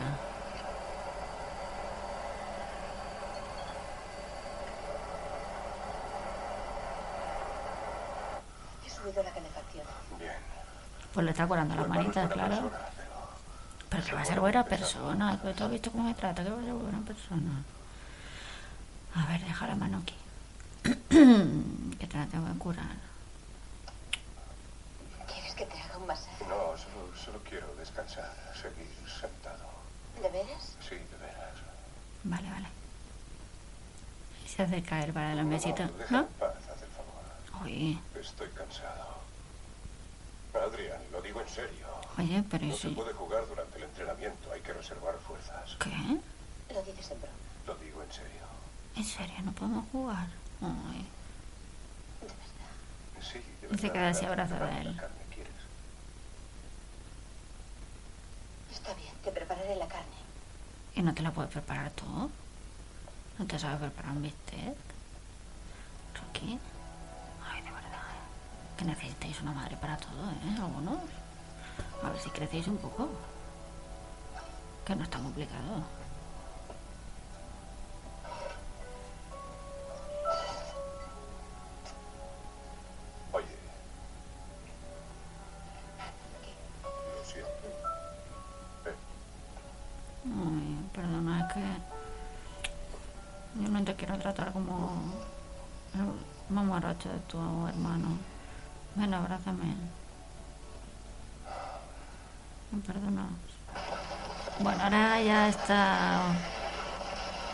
He 8.87 8.91
subido 8.91 9.23
la 9.23 9.31
calefacción. 9.33 9.85
Bien. 10.19 10.33
Pues 11.13 11.25
le 11.25 11.31
está 11.33 11.47
curando 11.47 11.75
las 11.75 11.85
Tu 11.85 11.91
hermano 11.93 12.11
es 12.11 12.17
manitas, 12.17 12.33
claro. 12.33 12.71
persona, 12.71 12.79
pero- 13.91 14.05
que 14.05 14.13
va 14.15 14.21
a 14.21 14.25
ser 14.25 14.41
buena 14.41 14.65
persona. 14.65 15.39
Pero 15.43 15.55
tú 15.55 15.65
has 15.65 15.71
visto 15.71 15.91
cómo 15.93 16.05
me 16.05 16.15
trata, 16.15 16.45
que 16.45 16.51
va 16.51 16.61
a 16.61 16.65
ser 16.65 16.73
buena 16.75 17.01
persona. 17.01 17.51
A 19.15 19.27
ver, 19.27 19.41
deja 19.41 19.67
la 19.67 19.75
mano 19.75 20.03
aquí. 20.03 20.15
que 21.99 22.07
te 22.07 22.17
la 22.17 22.27
tengo 22.27 22.47
que 22.53 22.59
curar. 22.59 22.97
¿Quieres 25.27 25.55
que 25.55 25.67
te 25.67 25.81
haga 25.81 25.99
un 25.99 26.07
masaje? 26.07 26.45
Descansar, 27.79 28.33
seguir 28.55 28.89
sentado. 29.09 29.69
¿De 30.23 30.29
veras? 30.31 30.77
Sí, 30.81 30.95
de 30.97 31.17
veras. 31.21 31.55
Vale, 32.25 32.51
vale. 32.51 32.69
Y 34.45 34.49
se 34.49 34.63
hace 34.63 34.83
caer 34.83 35.13
para 35.13 35.33
el 35.33 35.45
mesito, 35.45 35.87
Deja 35.87 36.11
¿no? 36.17 36.27
paz, 36.39 36.55
haz 36.69 36.83
el 36.83 36.89
favor. 36.91 37.65
Uy, 37.67 37.99
Estoy 38.21 38.49
cansado. 38.51 39.19
Adrián, 40.55 41.01
lo 41.13 41.23
digo 41.23 41.41
en 41.41 41.49
serio. 41.49 41.87
oye, 42.19 42.43
pero 42.51 42.65
¿y 42.65 42.69
No 42.71 42.77
se 42.77 42.89
puede 42.91 43.13
jugar 43.13 43.47
durante 43.47 43.79
el 43.79 43.85
entrenamiento, 43.85 44.51
hay 44.53 44.61
que 44.61 44.73
reservar 44.73 45.15
fuerzas. 45.21 45.77
¿Qué? 45.79 46.75
Lo 46.75 46.83
dices 46.83 47.11
en 47.13 47.21
broma. 47.21 47.37
Lo 47.67 47.75
digo 47.77 48.03
en 48.03 48.13
serio. 48.13 48.49
¿En 48.97 49.05
serio? 49.05 49.35
¿No 49.45 49.53
podemos 49.53 49.85
jugar? 49.93 50.27
Ay, 50.61 51.07
Sí, 53.21 53.39
de 53.39 53.67
Y 53.75 53.79
se 53.79 53.89
verdad, 53.89 53.93
queda 53.93 54.09
así 54.09 54.25
abrazada 54.27 54.67
a 54.67 54.71
la 54.71 54.81
él. 54.81 54.97
carne, 54.97 55.17
¿quieres? 55.33 55.53
Está 58.89 59.03
bien, 59.03 59.15
te 59.23 59.31
prepararé 59.31 59.77
la 59.77 59.87
carne. 59.87 60.17
¿y 60.95 61.03
no 61.03 61.13
te 61.13 61.21
la 61.21 61.31
puedes 61.31 61.51
preparar 61.51 61.91
tú? 61.91 62.07
¿No 63.39 63.47
te 63.47 63.59
sabes 63.59 63.81
preparar 63.81 64.13
un 64.13 64.23
bistec? 64.23 64.79
¿Rocky? 66.15 66.59
Ay, 67.53 67.61
de 67.61 67.71
verdad. 67.71 68.09
Que 68.79 68.87
necesitáis 68.87 69.43
una 69.43 69.53
madre 69.53 69.77
para 69.77 69.99
todo, 69.99 70.31
¿eh? 70.31 70.57
Algunos. 70.59 71.01
A 72.03 72.09
ver 72.09 72.19
si 72.19 72.31
crecéis 72.31 72.67
un 72.67 72.79
poco. 72.79 73.11
Que 74.87 74.97
no 74.97 75.03
es 75.03 75.11
tan 75.11 75.27
está 105.69 106.23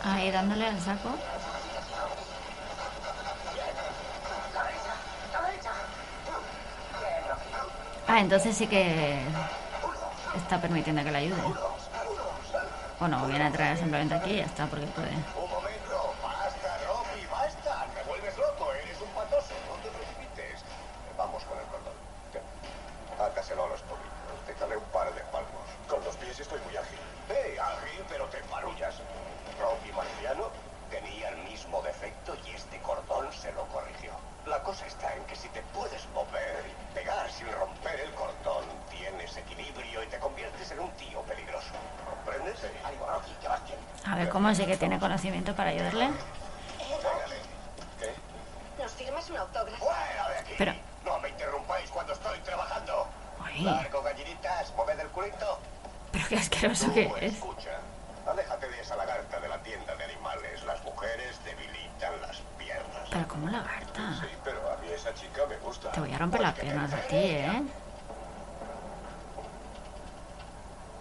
ahí 0.05 0.31
dándole 0.31 0.65
al 0.67 0.79
saco. 0.79 1.09
Ah, 8.07 8.21
entonces 8.21 8.55
sí 8.55 8.67
que 8.67 9.19
está 10.37 10.61
permitiendo 10.61 11.03
que 11.03 11.11
le 11.11 11.17
ayude. 11.17 11.41
O 13.01 13.07
no, 13.09 13.27
viene 13.27 13.47
a 13.47 13.51
traer 13.51 13.77
simplemente 13.77 14.15
aquí 14.15 14.31
y 14.31 14.37
ya 14.37 14.45
está, 14.45 14.65
porque 14.67 14.85
puede. 14.85 15.44
Para 45.31 45.69
ayudarle. 45.71 46.09
¿Qué? 47.99 48.13
¿Nos 48.81 48.91
firmas 48.91 49.29
un 49.29 49.37
autógrafo? 49.37 49.85
Fuera 49.85 50.29
de 50.29 50.37
aquí. 50.37 50.53
Pero, 50.57 50.73
No 51.03 51.19
me 51.19 51.29
interrumpáis 51.29 51.89
cuando 51.89 52.13
estoy 52.13 52.39
trabajando. 52.39 53.07
Ay. 53.43 53.63
Largo, 53.63 54.01
gallinitas, 54.03 54.73
moved 54.75 54.99
el 54.99 55.07
culito. 55.09 55.59
pero 56.11 56.25
qué 56.29 56.37
asqueroso 56.37 56.93
que 56.93 57.11
es. 57.21 57.33
Escucha, 57.33 57.79
aléjate 58.27 58.69
de 58.69 58.81
esa 58.81 58.95
lagarta 58.95 59.39
de 59.39 59.47
la 59.49 59.57
tienda 59.63 59.95
de 59.95 60.03
animales. 60.03 60.63
Las 60.63 60.83
mujeres 60.83 61.39
debilitan 61.43 62.21
las 62.21 62.37
piernas. 62.57 63.09
Pero 63.11 63.27
como 63.27 63.49
lagarta. 63.49 64.13
Sí, 64.21 64.27
pero 64.43 64.71
a 64.71 64.77
mí 64.77 64.87
esa 64.89 65.13
chica 65.15 65.45
me 65.47 65.57
gusta. 65.57 65.91
Te 65.91 65.99
voy 65.99 66.13
a 66.13 66.17
romper 66.19 66.41
las 66.41 66.53
piernas 66.53 66.93
a 66.93 66.97
ti, 67.01 67.15
¿eh? 67.17 67.63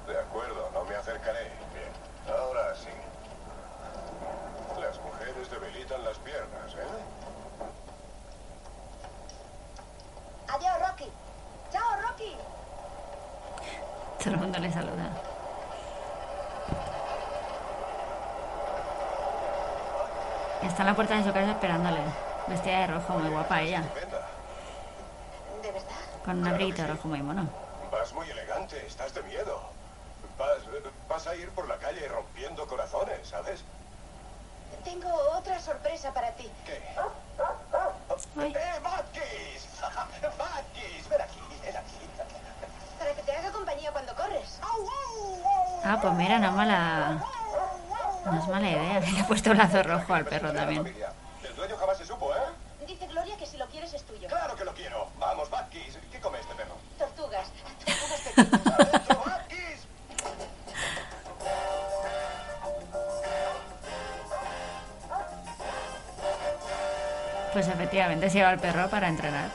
De 0.06 0.18
acuerdo, 0.18 0.70
no 0.72 0.84
me 0.84 0.96
acercaré. 0.96 1.50
Bien, 1.72 2.36
ahora 2.38 2.74
sí. 2.74 2.88
Las 4.80 4.98
mujeres 5.00 5.50
debilitan 5.50 6.04
las 6.04 6.18
piernas, 6.18 6.72
¿eh? 6.74 7.64
Adiós, 10.48 10.88
Rocky. 10.88 11.10
Chao, 11.72 12.02
Rocky. 12.02 12.36
Todo 14.18 14.30
el 14.34 14.36
mundo 14.36 14.58
le 14.58 14.72
saluda. 14.72 15.10
Está 20.62 20.82
en 20.82 20.86
la 20.86 20.94
puerta 20.94 21.16
de 21.16 21.24
su 21.24 21.32
casa 21.32 21.50
esperándole. 21.52 22.00
Vestida 22.48 22.80
de 22.80 22.86
rojo, 22.88 23.14
muy 23.14 23.30
guapa 23.30 23.62
ella. 23.62 23.82
¿De 25.62 25.72
verdad? 25.72 25.88
Rojo 26.82 27.08
muy 27.08 27.22
mono. 27.22 27.48
Vas 27.90 28.12
muy 28.12 28.28
elegante, 28.28 28.84
estás 28.86 29.14
de 29.14 29.22
miedo. 29.22 29.60
Vas, 30.38 30.58
vas 31.08 31.26
a 31.28 31.36
ir 31.36 31.48
por 31.50 31.68
la 31.68 31.76
calle 31.78 32.08
rompiendo 32.08 32.66
corazones, 32.66 33.28
¿sabes? 33.28 33.62
Tengo 34.82 35.08
otra 35.36 35.58
sorpresa 35.60 36.12
para 36.12 36.32
ti. 36.32 36.50
¿Qué? 36.66 36.82
Ay. 38.36 38.52
¡Eh, 38.54 38.80
Matkis! 38.82 39.68
¡Matkis! 40.38 41.08
Ven 41.08 41.20
aquí, 41.22 41.40
ven 41.62 41.76
aquí. 41.76 41.96
Para 42.98 43.14
que 43.14 43.22
te 43.22 43.32
haga 43.32 43.50
compañía 43.50 43.92
cuando 43.92 44.14
corres. 44.14 44.60
Ah, 45.84 45.98
pues 46.00 46.14
mira, 46.14 46.38
no 46.38 46.48
es 46.48 46.52
mala. 46.54 47.24
No 48.24 48.38
es 48.38 48.48
mala 48.48 48.70
idea. 48.70 49.00
Le 49.12 49.20
he 49.20 49.24
puesto 49.24 49.50
un 49.52 49.58
lazo 49.58 49.82
rojo 49.82 50.14
al 50.14 50.24
perro 50.24 50.52
también. 50.52 50.94
Perro 68.64 68.88
para 68.88 69.08
entrenar. 69.08 69.50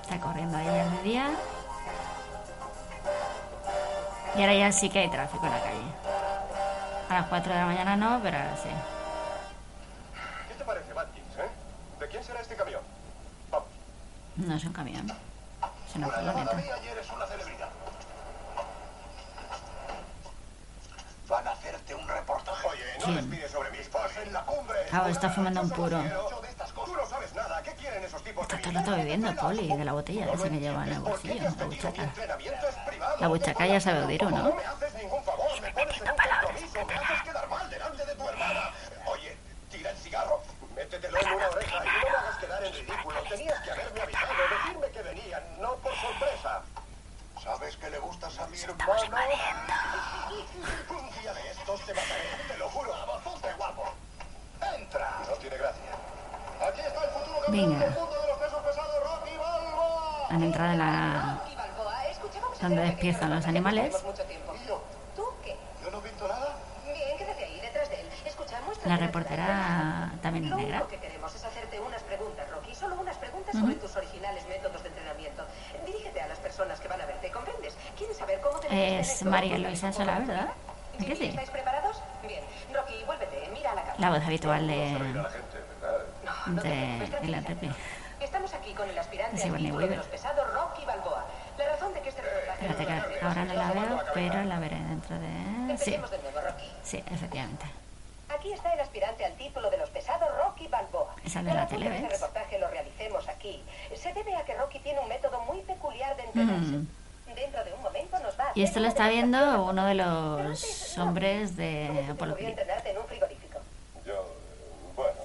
Está 0.00 0.18
corriendo 0.18 0.56
ahí 0.56 0.64
ya 0.64 0.88
de 0.88 1.02
día. 1.02 1.30
Y 4.34 4.40
ahora 4.40 4.54
ya 4.54 4.72
sí 4.72 4.88
que 4.88 5.00
hay 5.00 5.10
tráfico 5.10 5.44
en 5.44 5.52
la 5.52 5.60
calle. 5.60 5.88
A 7.10 7.14
las 7.14 7.26
4 7.26 7.52
de 7.52 7.58
la 7.58 7.66
mañana 7.66 7.96
no, 7.96 8.20
pero 8.22 8.38
ahora 8.38 8.56
sí. 8.56 8.70
¿Qué 10.48 10.54
te 10.54 10.64
parece, 10.64 10.94
Matkins, 10.94 11.36
eh? 11.36 11.50
¿De 12.00 12.08
quién 12.08 12.24
será 12.24 12.40
este 12.40 12.56
camión? 12.56 12.80
Vamos. 13.50 13.68
No 14.36 14.54
es 14.54 14.64
un 14.64 14.72
camión. 14.72 15.06
Es 15.06 15.96
una 15.96 16.08
furgoneta. 16.08 16.56
ayer 16.56 16.98
es 16.98 17.10
una 17.10 17.26
celebridad. 17.26 17.68
Van 21.28 21.46
a 21.46 21.50
hacerte 21.50 21.94
un 21.94 22.08
reportaje. 22.08 22.68
Oye, 22.68 22.84
no 23.00 23.04
¿Quién? 23.04 23.16
les 23.16 23.24
pides 23.26 23.50
sobre 23.50 23.70
mis 23.70 23.86
pos 23.88 24.10
en 24.24 24.32
la 24.32 24.42
cumbre. 24.46 24.78
Claro, 24.88 25.08
está 25.08 25.28
fumando 25.28 25.60
un 25.60 25.70
puro. 25.70 26.02
Yo 26.02 26.40
de 26.40 26.48
estas 26.48 26.72
cosas. 26.72 26.90
Tú 26.90 26.96
no 26.96 27.06
sabes 27.06 27.34
nada. 27.34 27.62
¿Qué 27.62 27.72
quieren 27.72 28.02
esos 28.02 28.02
tipos? 28.02 28.06
Está 28.26 28.58
todo 28.58 28.70
el 28.70 28.74
rato 28.74 28.90
bebiendo 28.96 29.34
poli 29.36 29.68
de 29.68 29.84
la 29.84 29.92
botella 29.92 30.26
que 30.32 30.50
lleva 30.50 30.86
en 30.86 30.92
el 30.92 31.00
bolsillo, 31.00 31.48
la 31.58 31.64
buchaca. 31.64 32.12
La 33.20 33.28
buchaca 33.28 33.66
ya 33.66 33.80
sabe 33.80 34.04
Odiru, 34.04 34.30
¿no? 34.30 34.54
me 34.54 34.64
haces 34.64 34.94
ningún 34.94 35.22
favor. 35.24 35.60
Me 35.60 35.72
pones 35.72 36.00
en 36.00 36.08
un 36.08 36.16
Balboa. 57.66 57.94
Han 60.30 60.42
entrado 60.42 60.72
en 60.72 60.78
la... 60.78 61.42
donde 62.60 62.82
despiertan 62.82 63.30
los 63.34 63.46
animales. 63.46 64.04
La 68.84 68.96
reportera 68.96 70.12
también 70.22 70.44
es 70.46 70.54
negra. 70.54 70.76
único 70.76 70.88
que 70.88 70.96
queremos 70.98 71.34
es 71.34 71.44
hacerte 71.44 71.80
unas 71.80 72.02
preguntas, 72.04 72.48
Rocky. 72.50 72.74
Solo 72.74 72.96
unas 73.00 73.16
preguntas 73.16 73.54
Ujú. 73.54 73.64
sobre 73.64 73.74
tus 73.76 73.96
originales 73.96 74.48
métodos 74.48 74.82
de 74.82 74.88
entrenamiento. 74.88 75.44
Dirígete 75.84 76.20
a 76.22 76.28
las 76.28 76.38
personas 76.38 76.80
que 76.80 76.88
van 76.88 77.00
a 77.00 77.04
Es 78.70 79.22
María 79.24 79.58
Luisa 79.58 79.92
Sola, 79.92 80.18
¿verdad? 80.20 80.48
¿A 80.94 81.04
que 81.04 81.16
sí? 81.16 81.26
¿Estáis 81.26 81.50
preparados? 81.50 82.02
Bien. 82.26 82.42
Rocky, 82.72 83.04
vuélvete, 83.04 83.48
mira 83.52 83.72
a 83.72 83.74
la. 83.74 83.94
La 83.98 84.10
voz 84.10 84.26
habitual 84.26 84.66
de. 84.66 85.14
De 86.56 87.28
la 87.28 87.40
Pepe. 87.42 87.70
Estamos 88.20 88.52
aquí 88.52 88.72
con 88.72 88.88
el 88.88 88.98
aspirante 88.98 89.36
Sigourney 89.36 89.66
título 89.66 89.86
de 89.86 89.96
los 89.96 90.06
pesados 90.06 90.52
Rocky 90.52 90.84
Balboa. 90.84 91.24
La 91.56 91.68
razón 91.68 91.94
de 91.94 92.00
que 92.00 92.08
este 92.08 92.22
reportaje... 92.22 92.66
Espérate 92.66 92.86
que 92.86 93.24
ahora 93.24 93.44
no 93.44 93.54
la 93.54 93.70
veo, 93.72 94.00
pero 94.14 94.44
la 94.44 94.58
veré 94.58 94.76
dentro 94.76 95.18
de... 95.18 95.28
Sí, 95.28 95.70
Empecemos 95.70 96.10
de 96.10 96.18
nuevo, 96.18 96.40
Rocky. 96.40 96.70
sí, 96.82 97.04
efectivamente. 97.10 97.66
Aquí 98.28 98.52
está 98.52 98.74
el 98.74 98.80
aspirante 98.80 99.24
al 99.24 99.34
título 99.34 99.70
de 99.70 99.78
los 99.78 99.88
pesados 99.90 100.28
Rocky 100.36 100.66
Balboa. 100.68 101.14
Esa 101.24 101.42
de 101.42 101.54
la 101.54 101.62
razón 101.62 101.78
tele, 101.78 101.84
que 101.84 101.90
¿ves? 101.90 102.02
Este 102.02 102.14
reportaje 102.14 102.58
lo 102.58 102.68
realicemos 102.68 103.28
aquí 103.28 103.62
se 103.98 104.12
debe 104.12 104.34
a 104.36 104.44
que 104.44 104.54
Rocky 104.54 104.78
tiene 104.78 105.00
un 105.00 105.08
método 105.08 105.40
muy 105.42 105.60
peculiar 105.62 106.16
de 106.16 106.24
entrenarse. 106.24 106.70
Mm. 106.70 106.88
Dentro 107.34 107.64
de 107.64 107.72
un 107.74 107.82
momento 107.82 108.18
nos 108.20 108.38
va 108.38 108.44
a 108.44 108.52
Y 108.54 108.62
esto 108.62 108.80
lo 108.80 108.88
está 108.88 109.08
viendo 109.08 109.64
uno 109.64 109.84
de 109.86 109.94
los 109.94 110.98
hombres 110.98 111.56
de 111.56 112.06
Apollo 112.10 112.34
Creed. 112.36 112.48
entrenarte 112.50 112.90
en 112.90 112.98
un 112.98 113.06
frigorífico. 113.06 113.58
Yo, 114.06 114.14
eh, 114.14 114.92
bueno, 114.96 115.20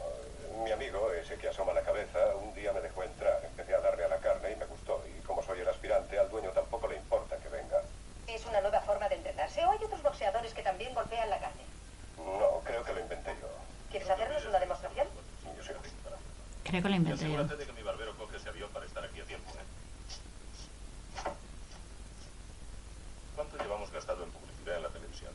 mi 0.63 0.71
amigo, 0.71 1.11
ese 1.13 1.37
que 1.37 1.47
asoma 1.47 1.71
la 1.73 1.81
cabeza, 1.81 2.19
un 2.35 2.53
día 2.53 2.73
me 2.73 2.81
dejó 2.81 3.03
entrar. 3.03 3.39
Empecé 3.45 3.73
a 3.73 3.79
darle 3.79 4.03
a 4.03 4.09
la 4.09 4.17
carne 4.17 4.51
y 4.51 4.55
me 4.57 4.65
gustó. 4.65 5.01
Y 5.07 5.21
como 5.21 5.41
soy 5.43 5.59
el 5.61 5.67
aspirante, 5.67 6.19
al 6.19 6.29
dueño 6.29 6.49
tampoco 6.49 6.87
le 6.87 6.97
importa 6.97 7.37
que 7.37 7.49
venga. 7.49 7.81
Es 8.27 8.45
una 8.45 8.61
nueva 8.61 8.81
forma 8.81 9.07
de 9.07 9.15
entrenarse. 9.15 9.65
¿O 9.65 9.71
hay 9.71 9.83
otros 9.83 10.03
boxeadores 10.03 10.53
que 10.53 10.61
también 10.61 10.93
golpean 10.93 11.29
la 11.29 11.39
carne? 11.39 11.63
No, 12.17 12.59
creo 12.63 12.83
que 12.83 12.93
lo 12.93 12.99
inventé 12.99 13.31
yo. 13.41 13.47
¿Quieres 13.89 14.09
hacernos 14.09 14.45
una 14.45 14.59
demostración? 14.59 15.07
Yo 15.57 15.63
soy 15.63 15.75
Creo 16.73 16.81
que 16.81 16.89
lo 16.89 16.95
inventé 16.95 17.19
yo. 17.19 17.37
Asegúrate 17.37 17.55
de 17.55 17.65
que 17.67 17.73
mi 17.73 17.83
barbero 17.83 18.17
coge 18.17 18.37
ese 18.37 18.49
avión 18.49 18.67
para 18.71 18.87
estar 18.87 19.05
aquí 19.05 19.21
a 19.21 19.25
tiempo. 19.25 19.47
¿eh? 19.51 21.29
¿Cuánto 23.35 23.57
llevamos 23.59 23.91
gastado 23.91 24.23
en 24.23 24.31
publicidad 24.31 24.77
en 24.77 24.81
la 24.81 24.89
televisión? 24.89 25.31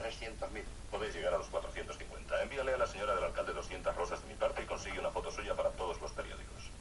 300.000. 0.00 0.64
Podéis 0.90 1.14
llegar 1.14 1.32
a 1.32 1.38
los 1.38 1.46
450. 1.46 2.42
Envíale 2.42 2.74
a 2.74 2.76
la 2.76 2.88
señora 2.88 3.14
del 3.14 3.22
alcalde 3.22 3.52
200 3.52 3.94
rosas 3.94 4.20
de 4.20 4.26
mi 4.26 4.34
parte 4.34 4.64
y 4.64 4.66
consigue 4.66 4.98
una 4.98 5.10
foto 5.10 5.30
suya 5.30 5.54
para 5.54 5.70
todos 5.70 6.00
los 6.00 6.10
periódicos. 6.10 6.72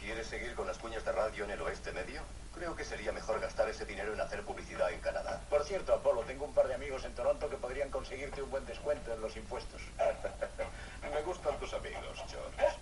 ¿Quieres 0.00 0.26
seguir 0.26 0.56
con 0.56 0.66
las 0.66 0.78
cuñas 0.78 1.04
de 1.04 1.12
radio 1.12 1.44
en 1.44 1.52
el 1.52 1.62
oeste 1.62 1.92
medio? 1.92 2.22
Creo 2.52 2.74
que 2.74 2.84
sería 2.84 3.12
mejor 3.12 3.38
gastar 3.38 3.68
ese 3.68 3.86
dinero 3.86 4.12
en 4.12 4.20
hacer 4.20 4.42
publicidad 4.42 4.90
en 4.92 4.98
Canadá. 4.98 5.40
Por 5.48 5.62
cierto, 5.62 5.94
Apolo, 5.94 6.22
tengo 6.22 6.44
un 6.46 6.52
par 6.52 6.66
de 6.66 6.74
amigos 6.74 7.04
en 7.04 7.14
Toronto 7.14 7.48
que 7.48 7.56
podrían 7.56 7.90
conseguirte 7.90 8.42
un 8.42 8.50
buen 8.50 8.66
descuento 8.66 9.12
en 9.12 9.20
los 9.20 9.36
impuestos. 9.36 9.80
Me 11.12 11.22
gustan 11.22 11.58
tus 11.58 11.72
amigos, 11.74 12.22
George. 12.28 12.72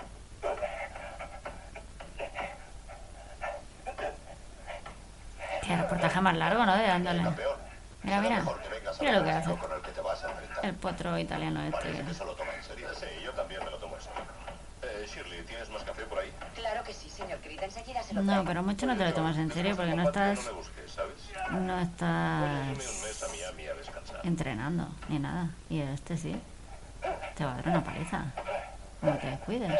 Qué 5.71 5.77
reportaje 5.77 6.21
más 6.21 6.37
largo, 6.37 6.67
¿no? 6.67 6.77
De 6.77 6.83
dándole. 6.83 7.23
Mira, 8.03 8.21
mira. 8.21 8.45
Mira 9.01 9.13
lo 9.13 9.25
que 9.25 9.31
hace. 9.31 9.51
El 10.65 10.75
potro 10.75 11.17
italiano 11.17 11.63
este. 11.63 11.79
Parece 11.79 12.03
que 12.03 12.15
se 12.15 12.25
lo 12.25 12.33
toma 12.35 12.53
en 12.57 12.65
serio. 12.65 12.89
Sí, 12.93 13.07
yo 13.25 13.31
también 13.35 13.65
me 13.65 13.71
lo 13.71 13.77
tomo 13.79 13.95
en 13.95 14.03
serio. 14.03 14.21
Eh, 14.83 15.07
Shirley, 15.07 15.43
¿tienes 15.43 15.71
más 15.71 15.85
café 15.85 16.03
por 16.07 16.19
ahí? 16.19 16.33
Claro 16.57 16.83
que 16.83 16.93
sí, 16.93 17.09
señor 17.09 17.39
Creed. 17.39 17.63
Enseguida 17.63 18.03
se 18.03 18.15
lo 18.15 18.23
No, 18.23 18.45
pero 18.45 18.65
mucho 18.65 18.85
no 18.85 18.97
te 18.97 19.05
lo 19.05 19.15
tomas 19.15 19.37
en 19.37 19.53
serio 19.53 19.77
porque 19.77 19.95
no 19.95 20.03
estás, 20.03 20.51
No 21.53 21.79
estás 21.79 22.77
entrenando 24.25 24.89
ni 25.09 25.21
nada. 25.21 25.51
Y 25.69 25.83
este 25.83 26.17
sí. 26.17 26.35
Te 27.37 27.45
va 27.45 27.53
a 27.53 27.57
dar 27.57 27.69
una 27.69 27.85
paliza. 27.85 28.25
No 29.03 29.17
te 29.19 29.27
descuides. 29.29 29.79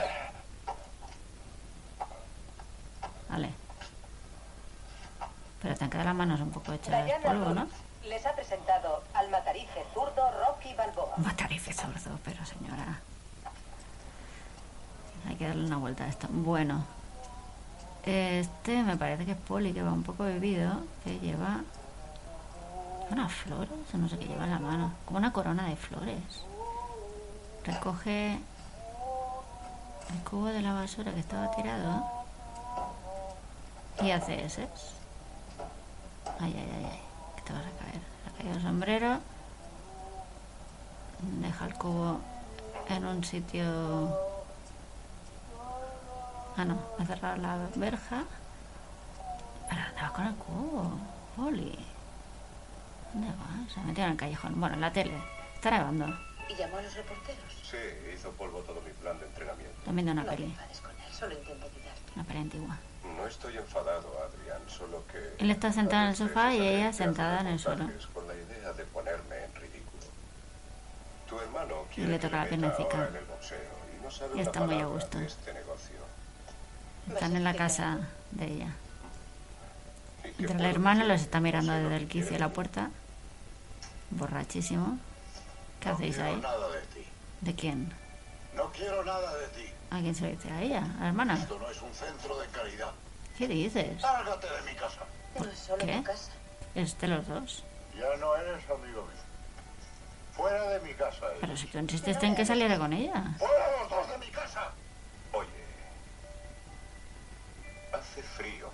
Vale. 3.29 3.51
Pero 5.63 5.75
te 5.75 5.85
han 5.85 5.91
quedado 5.91 6.09
las 6.09 6.17
manos 6.17 6.41
un 6.41 6.51
poco 6.51 6.73
hechas 6.73 7.05
de 7.05 7.13
polvo, 7.23 7.51
¿no? 7.51 7.67
Les 8.05 8.25
ha 8.25 8.35
presentado 8.35 9.03
al 9.13 9.31
matarife 9.31 9.85
zurdo 9.93 10.31
Rocky 10.41 10.75
Balboa. 10.75 11.15
Matarife 11.19 11.73
sordo, 11.73 12.19
pero 12.25 12.45
señora. 12.47 13.01
Hay 15.29 15.37
que 15.37 15.47
darle 15.47 15.67
una 15.67 15.77
vuelta 15.77 16.05
a 16.05 16.09
esto. 16.09 16.27
Bueno. 16.31 16.85
Este 18.03 18.83
me 18.83 18.97
parece 18.97 19.27
que 19.27 19.33
es 19.33 19.37
Poli, 19.37 19.75
que 19.75 19.83
va 19.83 19.93
un 19.93 20.03
poco 20.03 20.25
bebido, 20.25 20.73
que 21.05 21.19
lleva 21.19 21.61
unas 23.11 23.31
flores, 23.31 23.71
o 23.93 23.99
no 23.99 24.09
sé 24.09 24.19
qué 24.19 24.27
lleva 24.27 24.45
en 24.45 24.51
la 24.53 24.59
mano, 24.59 24.95
como 25.05 25.19
una 25.19 25.33
corona 25.33 25.67
de 25.69 25.77
flores. 25.77 26.23
Recoge 27.65 28.39
el 30.11 30.25
cubo 30.29 30.47
de 30.47 30.63
la 30.63 30.73
basura 30.73 31.13
que 31.13 31.21
estaba 31.21 31.51
tirado 31.51 32.03
y 34.03 34.11
hace 34.13 34.47
ese. 34.47 34.67
Ay, 36.41 36.55
ay, 36.57 36.71
ay, 36.75 36.85
ay, 36.91 37.01
que 37.37 37.43
te 37.43 37.53
vas 37.53 37.63
a 37.63 37.85
caer. 37.85 38.01
Se 38.25 38.31
ha 38.31 38.33
caído 38.39 38.55
el 38.57 38.63
sombrero. 38.63 39.19
Deja 41.23 41.67
el 41.67 41.75
cubo 41.75 42.21
en 42.89 43.05
un 43.05 43.23
sitio. 43.25 43.65
Ah, 46.57 46.65
no, 46.65 46.79
ha 46.99 47.05
cerrado 47.05 47.37
la 47.37 47.59
verja. 47.77 48.25
Pero 49.69 49.83
¿dónde 49.85 50.01
vas 50.03 50.11
con 50.13 50.27
el 50.27 50.35
cubo? 50.35 50.99
Poli. 51.37 51.79
¿Dónde 53.13 53.29
vas? 53.29 53.73
Se 53.73 53.81
ha 53.81 53.83
metido 53.83 54.07
en 54.07 54.13
el 54.13 54.19
callejón. 54.19 54.59
Bueno, 54.61 54.75
en 54.77 54.81
la 54.81 54.93
tele. 54.93 55.17
Está 55.55 55.71
nevando. 55.71 56.07
¿Y 56.49 56.55
llamó 56.57 56.79
a 56.79 56.83
los 56.83 56.95
reporteros? 56.95 57.45
Sí, 57.71 57.77
hizo 58.15 58.31
polvo 58.33 58.59
todo 58.61 58.81
mi 58.81 58.91
plan 58.95 59.19
de 59.21 59.27
entrenamiento. 59.27 59.79
Están 59.79 59.95
viendo 59.95 60.13
una 60.13 60.23
No 60.25 60.31
peli. 60.31 60.45
con 60.81 60.91
él. 60.91 61.13
Solo 61.13 61.35
intento 61.39 61.67
ayudarte. 61.67 62.13
Una 62.17 62.25
peli 62.25 62.39
antigua. 62.41 62.77
No 63.05 63.27
estoy 63.27 63.57
enfadado, 63.57 64.09
Adrián, 64.25 64.61
solo 64.69 65.05
que... 65.07 65.43
Él 65.43 65.51
está 65.51 65.73
sentado 65.73 66.03
en 66.05 66.09
el 66.11 66.17
sofá 66.17 66.55
y 66.55 66.61
ella 66.67 66.93
sentada 66.93 67.41
en 67.41 67.47
el 67.49 67.59
suelo. 67.59 67.89
Con 68.13 68.27
la 68.29 68.35
idea 68.35 68.73
de 68.73 68.85
ponerme 68.85 69.45
en 69.45 69.55
ridículo. 69.55 70.03
Tu 71.29 71.39
hermano 71.39 71.87
Y 71.97 72.03
le 72.03 72.19
toca 72.19 72.45
la 72.45 72.45
boxeo 73.29 73.59
y 73.99 74.03
no 74.03 74.11
sabe 74.11 74.37
Y 74.37 74.41
está 74.41 74.61
muy 74.61 74.81
a 74.81 74.87
gusto. 74.87 75.19
este. 75.19 75.53
Están 77.09 77.37
en 77.37 77.45
la 77.45 77.55
casa 77.55 77.99
de 78.33 78.47
ella. 78.47 78.73
¿Y 80.25 80.33
qué 80.33 80.53
Entre 80.53 80.69
el 80.69 80.75
hermano 80.75 81.05
los 81.07 81.21
está 81.23 81.41
mirando 81.41 81.73
desde 81.73 81.97
el 81.97 82.09
quicio 82.09 82.33
de 82.33 82.39
la 82.39 82.51
puerta. 82.51 82.91
Borrachísimo. 84.11 84.99
¿Qué 85.81 85.89
No 85.89 85.95
hacéis 85.95 86.19
ahí? 86.19 86.37
nada 86.37 86.69
de 86.69 86.81
ti. 86.83 87.05
¿De 87.41 87.55
quién? 87.55 87.93
No 88.55 88.71
quiero 88.73 89.03
nada 89.05 89.35
de 89.37 89.47
ti. 89.49 89.71
¿A 89.91 89.99
quién 90.01 90.15
se 90.15 90.25
lo 90.25 90.31
dice? 90.31 90.51
¿A 90.51 90.63
ella? 90.63 90.85
¿A 90.99 91.03
la 91.03 91.09
hermana? 91.09 91.35
Esto 91.35 91.59
no 91.59 91.69
es 91.71 91.83
un 91.83 91.93
centro 91.93 92.39
de 92.39 92.47
caridad. 92.49 92.93
¿Qué 93.37 93.49
dices? 93.49 94.01
Lárgate 94.01 94.47
de 94.47 94.63
mi 94.71 94.75
casa. 94.79 95.01
No 95.39 95.45
es 95.45 95.59
solo 95.59 95.85
¿Qué? 95.85 95.97
tu 95.97 96.03
casa. 96.05 96.31
Es 96.75 96.99
de 96.99 97.09
los 97.09 97.27
dos. 97.27 97.65
Ya 97.97 98.17
no 98.19 98.37
eres 98.37 98.63
amigo 98.71 99.03
mío. 99.03 99.21
Fuera 100.33 100.63
de 100.71 100.81
mi 100.81 100.95
casa. 100.95 101.27
eres. 101.27 101.39
Pero 101.41 101.57
si 101.57 101.67
tú 101.67 101.79
insististe 101.79 102.25
en 102.27 102.37
que 102.37 102.47
saliera 102.47 102.79
con 102.79 102.93
ella. 102.93 103.25
Fuera 103.39 103.81
los 103.81 103.91
dos 103.91 104.09
de 104.11 104.19
mi 104.19 104.29
casa. 104.29 104.71
Oye, 105.33 105.49
hace 107.93 108.23
frío 108.23 108.71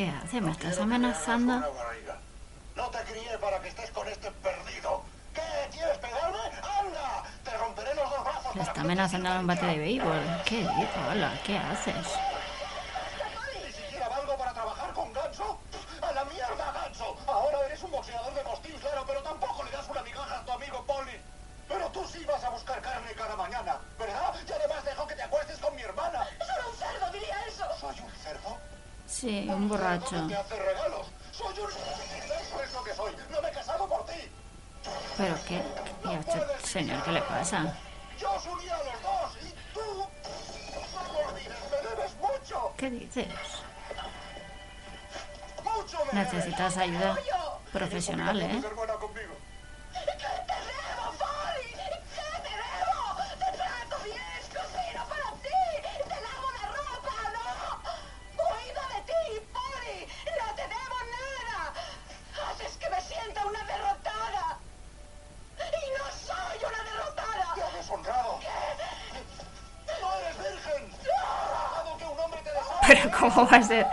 ¿Qué 0.00 0.08
hace? 0.08 0.40
¿Me 0.40 0.50
estás 0.50 0.78
amenazando? 0.78 1.60
No 2.74 2.86
te 2.88 2.98
crié 3.00 3.36
para 3.36 3.60
que 3.60 3.68
estés 3.68 3.90
con 3.90 4.08
este 4.08 4.30
perdido. 4.30 5.02
¿Qué? 5.34 5.42
¿Quieres 5.70 5.98
pegarme? 5.98 6.38
¡Anda! 6.38 7.22
Te 7.44 7.54
romperé 7.58 7.94
los 7.94 8.08
dos 8.08 8.24
brazos. 8.24 8.56
Le 8.56 8.62
está 8.62 8.80
amenazando 8.80 9.28
te 9.28 9.34
a 9.36 9.40
un 9.40 9.46
bate 9.46 9.66
de 9.66 9.78
béisbol. 9.78 10.42
¿Qué 10.46 10.60
dices? 10.60 10.88
Hola, 11.06 11.38
¿qué 11.44 11.58
haces? 11.58 12.06
¿Ni 13.62 13.72
siquiera 13.74 14.08
valgo 14.08 14.38
para 14.38 14.54
trabajar 14.54 14.90
con 14.94 15.12
Ganso? 15.12 15.60
¡A 16.00 16.12
la 16.12 16.24
mierda, 16.24 16.72
Ganso! 16.72 17.18
Ahora 17.26 17.58
eres 17.66 17.82
un 17.82 17.90
boxeador 17.90 18.32
de 18.32 18.40
postín, 18.40 18.78
claro, 18.78 19.04
pero 19.06 19.22
tampoco 19.22 19.64
le 19.64 19.70
das 19.70 19.86
una 19.86 20.02
migaja 20.02 20.38
a 20.38 20.44
tu 20.46 20.52
amigo 20.52 20.82
Poli. 20.86 21.20
Pero 21.68 21.86
tú 21.90 22.08
sí 22.10 22.24
vas 22.24 22.42
a 22.42 22.48
buscar 22.48 22.80
carne 22.80 23.12
cada 23.12 23.36
mañana, 23.36 23.76
¿verdad? 23.98 24.34
Y 24.48 24.50
además 24.50 24.82
dejo 24.82 25.06
que 25.06 25.14
te 25.14 25.22
acuestes 25.24 25.58
con 25.58 25.76
mi 25.76 25.82
hermana. 25.82 26.26
¡Solo 26.38 26.70
un 26.70 26.76
cerdo 26.78 27.12
diría 27.12 27.44
eso! 27.46 27.66
¿Soy 27.78 28.00
un 28.00 28.10
cerdo? 28.24 28.69
Sí, 29.10 29.46
un 29.48 29.68
borracho. 29.68 30.28
¿Pero 35.16 35.34
qué? 35.46 35.62
¿Y 36.04 36.08
a 36.08 36.20
este 36.20 36.66
señor 36.66 37.02
qué 37.02 37.12
le 37.12 37.22
pasa? 37.22 37.74
¿Qué 42.76 42.90
dices? 42.90 43.28
Necesitas 46.12 46.76
ayuda 46.76 47.18
profesional, 47.72 48.40
¿eh? 48.40 48.62
¿cómo 73.34 73.46
va 73.48 73.56
a 73.56 73.62
ser? 73.62 73.86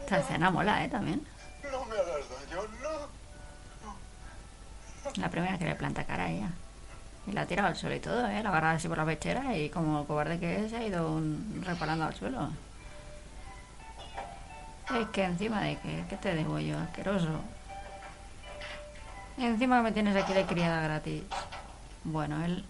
Esta 0.00 0.18
escena 0.18 0.50
mola, 0.50 0.84
¿eh? 0.84 0.88
También. 0.88 1.26
No 1.70 1.84
me 1.86 1.94
hagas 1.94 2.24
daño, 2.28 2.62
no. 2.82 3.12
La 5.16 5.28
primera 5.30 5.58
que 5.58 5.64
le 5.64 5.74
planta 5.74 6.04
cara 6.04 6.24
a 6.24 6.30
ella. 6.30 6.48
Y 7.26 7.32
la 7.32 7.42
ha 7.42 7.46
tirado 7.46 7.68
al 7.68 7.76
suelo 7.76 7.94
y 7.96 8.00
todo, 8.00 8.26
¿eh? 8.28 8.42
La 8.42 8.48
agarra 8.50 8.72
así 8.72 8.88
por 8.88 8.98
la 8.98 9.04
pechera 9.04 9.56
y 9.56 9.68
como 9.70 10.04
cobarde 10.06 10.38
que 10.40 10.64
es, 10.64 10.72
ha 10.72 10.82
ido 10.82 11.10
un- 11.12 11.62
reparando 11.64 12.04
al 12.04 12.14
suelo. 12.14 12.50
Es 14.94 15.08
que 15.08 15.24
encima 15.24 15.60
de 15.62 15.78
que, 15.78 16.04
¿qué 16.08 16.16
te 16.16 16.34
digo 16.34 16.58
yo? 16.58 16.78
Asqueroso. 16.78 17.40
Y 19.38 19.44
encima 19.46 19.78
que 19.78 19.82
me 19.84 19.92
tienes 19.92 20.16
aquí 20.22 20.32
de 20.34 20.44
criada 20.44 20.82
gratis. 20.82 21.22
Bueno, 22.04 22.44
él 22.44 22.64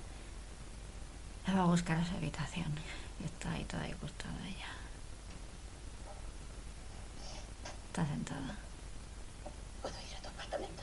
le 1.46 1.54
va 1.54 1.62
a 1.62 1.66
buscar 1.66 1.96
a 1.98 2.04
su 2.04 2.14
habitación. 2.14 2.66
Está 3.24 3.52
ahí 3.52 3.64
toda 3.64 3.82
disgustada 3.84 4.34
ella. 4.46 4.68
Está 7.88 8.06
sentada. 8.06 8.56
¿Puedo 9.82 9.94
ir 9.98 10.16
a 10.16 10.20
tu 10.22 10.28
apartamento? 10.28 10.82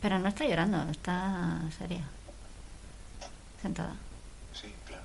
Pero 0.00 0.18
no 0.18 0.28
está 0.28 0.44
llorando, 0.44 0.90
está 0.90 1.60
seria. 1.78 2.04
Sentada. 3.62 3.94
Sí, 4.52 4.74
claro. 4.86 5.02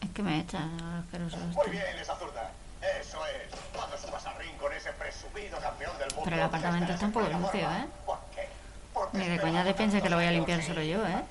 Es 0.00 0.10
que 0.10 0.22
me 0.22 0.40
echa 0.40 0.68
asqueroso 0.98 1.36
Muy 1.38 1.70
bien, 1.70 1.96
esa 1.98 2.16
zurda. 2.16 2.50
Eso 3.00 3.18
es. 3.26 3.58
Cuando 3.74 3.96
subas 3.98 4.24
al 4.26 4.36
ring 4.38 4.56
con 4.56 4.72
ese 4.72 4.92
presumido 4.92 5.58
campeón 5.58 5.96
del 5.98 6.08
mundo. 6.08 6.22
Pero 6.24 6.36
el 6.36 6.42
apartamento 6.42 6.92
está 6.92 7.06
un 7.06 7.12
poco 7.12 7.26
sucio, 7.26 7.70
¿eh? 7.70 7.86
¿Por 8.04 8.18
qué? 8.34 8.48
Porque 8.92 9.18
Ni 9.18 9.28
de 9.28 9.40
coña 9.40 9.64
te 9.64 9.74
piensa 9.74 10.00
que 10.00 10.08
lo 10.08 10.16
voy 10.16 10.26
a 10.26 10.30
limpiar 10.30 10.62
solo 10.62 10.82
yo, 10.82 11.06
¿eh? 11.06 11.22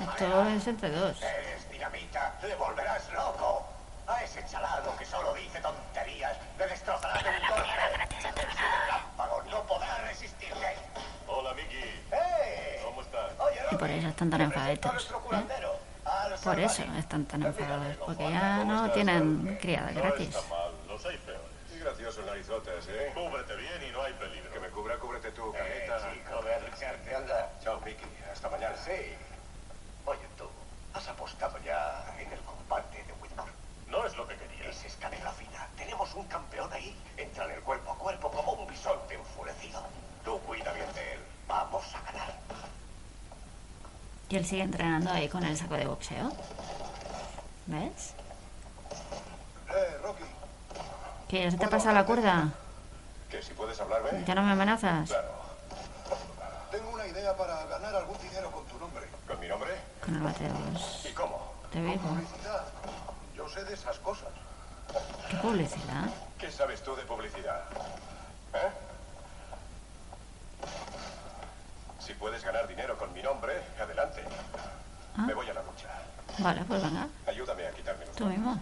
Esto 0.00 0.48
es 0.48 0.66
entre 0.66 0.90
dos. 0.90 1.22
eres 1.22 1.70
dinamita, 1.70 2.34
le 2.42 2.54
volverás 2.56 3.12
loco. 3.12 3.53
Que 4.98 5.04
solo 5.04 5.34
dice 5.34 5.60
tonterías, 5.60 6.38
le 6.58 6.66
destrozarás 6.66 7.22
de 7.22 7.28
un 7.28 7.36
golpe. 7.48 7.68
No 9.50 9.62
podrá 9.66 9.98
resistirle. 10.08 10.74
Hola, 11.26 11.52
Miki. 11.52 11.76
¡Eh! 12.10 12.80
¿Cómo 12.82 13.02
estás? 13.02 13.32
Oye, 13.38 13.60
Y 13.70 13.76
por 13.76 13.90
eso 13.90 14.08
están 14.08 14.30
tan 14.30 14.40
¿eh? 14.40 14.80
Al 16.06 16.34
Por 16.42 16.58
eso 16.60 16.82
están 16.98 17.26
tan 17.26 17.42
enfadados. 17.42 17.96
Porque 17.98 18.30
ya 18.30 18.64
no 18.64 18.90
tienen 18.92 19.58
criada 19.60 19.92
gratis. 19.92 20.30
No 20.32 20.38
está 20.40 20.54
mal, 20.54 20.72
los 20.88 21.04
hay 21.04 21.18
peores. 21.18 21.42
Y 21.74 21.78
gracioso 21.80 22.22
narizotas, 22.22 22.86
¿eh? 22.88 23.12
Cúbrete 23.14 23.56
bien 23.56 23.82
y 23.86 23.92
no 23.92 24.02
hay 24.02 24.14
peligro. 24.14 24.50
Que 24.50 24.60
me 24.60 24.68
cubra, 24.68 24.96
cúbrete 24.96 25.30
tú, 25.32 25.52
Eh, 25.54 25.58
careta. 25.58 26.10
chico, 26.12 26.34
a 26.38 26.70
ducharte, 26.70 27.14
anda. 27.14 27.52
Chao, 27.62 27.80
Mickey. 27.80 28.06
Hasta 28.32 28.48
mañana. 28.48 28.74
Sí. 28.76 29.14
Oye, 30.06 30.26
tú, 30.38 30.48
¿has 30.94 31.06
apostado 31.06 31.58
ya 31.58 32.02
en 32.18 32.32
el 32.32 32.40
combate 32.40 33.04
de 33.04 33.12
Whitmore? 33.14 33.52
No 33.88 34.06
es 34.06 34.16
lo 34.16 34.26
que 34.26 34.36
quería. 34.36 34.68
Es 34.70 34.84
escalera 34.84 35.30
fina. 35.32 35.68
Tenemos 35.76 36.12
un 36.14 36.26
campeón 36.26 36.72
ahí. 36.72 36.96
Entra 37.16 37.44
en 37.44 37.52
el 37.52 37.60
cuerpo 37.60 37.92
a 37.92 37.98
cuerpo 37.98 38.30
como 38.30 38.52
un 38.52 38.66
bisonte 38.66 39.14
enfurecido. 39.14 39.82
Tú 40.24 40.38
cuida 40.40 40.72
bien 40.72 40.92
de 40.94 41.12
él. 41.12 41.20
Vamos 41.46 41.84
a 41.94 42.00
ganar. 42.10 42.34
Y 44.34 44.36
él 44.36 44.44
sigue 44.44 44.64
entrenando 44.64 45.12
ahí 45.12 45.28
con 45.28 45.44
el 45.44 45.56
saco 45.56 45.74
de 45.74 45.86
boxeo. 45.86 46.32
¿Ves? 47.66 48.14
Eh, 49.68 49.98
Rocky. 50.02 50.24
Que 51.28 51.44
ya 51.44 51.52
se 51.52 51.56
te 51.56 51.66
ha 51.66 51.70
pasado 51.70 51.94
la 51.94 52.04
cuerda. 52.04 52.52
Que 53.30 53.40
si 53.40 53.52
puedes 53.52 53.80
hablarme. 53.80 54.24
Ya 54.26 54.34
no 54.34 54.42
me 54.42 54.50
amenazas. 54.50 55.08
Claro. 55.08 55.28
Tengo 56.72 56.90
una 56.90 57.06
idea 57.06 57.36
para 57.36 57.64
ganar 57.66 57.94
algún 57.94 58.18
dinero 58.18 58.50
con 58.50 58.64
tu 58.64 58.76
nombre. 58.76 59.06
¿Con 59.28 59.38
mi 59.38 59.46
nombre? 59.46 59.70
Con 60.04 60.16
el 60.16 60.22
los... 60.24 61.06
¿Y 61.06 61.12
cómo? 61.12 61.52
Te 61.70 61.80
digo. 61.80 62.02
Publicidad. 62.02 62.64
Yo 63.36 63.48
sé 63.48 63.62
de 63.62 63.74
esas 63.74 64.00
cosas. 64.00 64.30
¿Qué 65.30 65.36
publicidad? 65.36 66.10
¿Qué 66.40 66.50
sabes 66.50 66.82
tú 66.82 66.96
de 66.96 67.04
publicidad? 67.04 67.62
¿Eh? 68.52 68.83
Si 72.04 72.12
puedes 72.12 72.44
ganar 72.44 72.68
dinero 72.68 72.98
con 72.98 73.10
mi 73.14 73.22
nombre, 73.22 73.54
adelante. 73.80 74.22
Ah. 75.16 75.22
Me 75.22 75.32
voy 75.32 75.48
a 75.48 75.54
la 75.54 75.62
lucha. 75.62 75.88
Vale, 76.38 76.62
pues 76.68 76.82
venga. 76.82 77.06
Ayúdame 77.26 77.66
a 77.66 77.70
quitarme 77.70 78.04
Tú 78.14 78.26
mismo. 78.26 78.58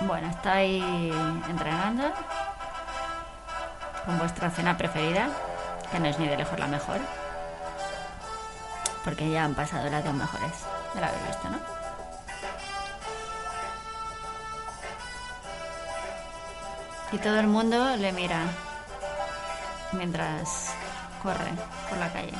Bueno, 0.00 0.28
está 0.28 0.54
ahí 0.54 1.12
entrenando. 1.48 2.12
Con 4.04 4.18
vuestra 4.18 4.50
cena 4.50 4.76
preferida. 4.76 5.28
Que 5.92 6.00
no 6.00 6.06
es 6.06 6.18
ni 6.18 6.26
de 6.26 6.36
lejos 6.36 6.58
la 6.58 6.66
mejor. 6.66 6.98
Porque 9.04 9.30
ya 9.30 9.44
han 9.44 9.54
pasado 9.54 9.88
las 9.88 10.04
dos 10.04 10.14
mejores. 10.14 10.52
Ya 10.96 11.00
la 11.00 11.08
habéis 11.08 11.26
visto, 11.28 11.48
¿no? 11.48 11.58
Y 17.12 17.18
todo 17.18 17.38
el 17.38 17.46
mundo 17.46 17.96
le 17.96 18.12
mira 18.12 18.46
mientras 19.92 20.74
corre 21.22 21.52
por 21.88 21.98
la 21.98 22.12
calle. 22.12 22.34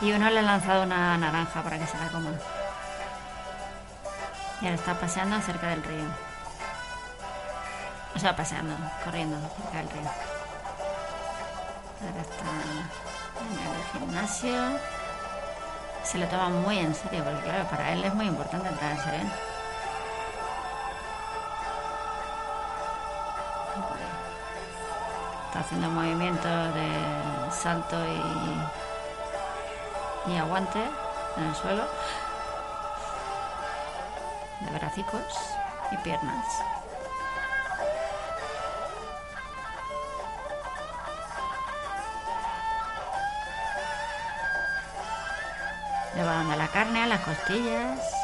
Y 0.00 0.12
uno 0.12 0.28
le 0.28 0.40
ha 0.40 0.42
lanzado 0.42 0.82
una 0.82 1.16
naranja 1.16 1.62
para 1.62 1.78
que 1.78 1.86
se 1.86 1.96
la 1.96 2.08
coma. 2.08 2.30
Y 4.60 4.66
ahora 4.66 4.74
está 4.74 4.94
paseando 4.94 5.40
cerca 5.40 5.68
del 5.68 5.82
río. 5.82 6.04
O 8.14 8.18
sea, 8.18 8.36
paseando, 8.36 8.74
corriendo 9.04 9.36
cerca 9.56 9.78
del 9.78 9.90
río. 9.90 10.10
Ahora 12.02 12.20
está 12.20 12.44
en 13.42 13.58
el 13.74 14.00
gimnasio. 14.00 14.78
Se 16.02 16.18
lo 16.18 16.26
toma 16.28 16.50
muy 16.50 16.78
en 16.78 16.94
serio, 16.94 17.24
porque 17.24 17.42
claro, 17.42 17.64
para 17.68 17.92
él 17.92 18.04
es 18.04 18.14
muy 18.14 18.26
importante 18.26 18.68
entrenarse 18.68 19.10
bien. 19.10 19.32
Haciendo 25.58 25.88
movimientos 25.90 26.74
de 26.74 26.90
salto 27.50 27.96
y, 30.26 30.32
y 30.32 30.36
aguante 30.36 30.78
en 31.36 31.44
el 31.44 31.54
suelo. 31.54 31.84
De 34.60 34.70
bracicos 34.78 35.22
y 35.90 35.96
piernas. 35.98 36.46
Le 46.16 46.22
la 46.56 46.68
carne 46.68 47.02
a 47.02 47.06
las 47.06 47.20
costillas. 47.20 48.15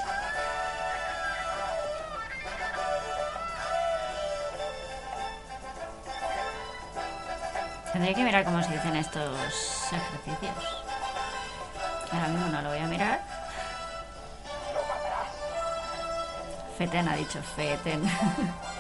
Tendría 7.92 8.14
que 8.14 8.24
mirar 8.24 8.44
cómo 8.44 8.62
se 8.62 8.72
dicen 8.72 8.96
estos 8.96 9.92
ejercicios. 9.92 10.54
Ahora 12.10 12.28
mismo 12.28 12.46
no 12.46 12.62
lo 12.62 12.70
voy 12.70 12.78
a 12.78 12.86
mirar. 12.86 13.20
Feten 16.78 17.06
ha 17.08 17.16
dicho 17.16 17.42
Feten. 17.54 18.02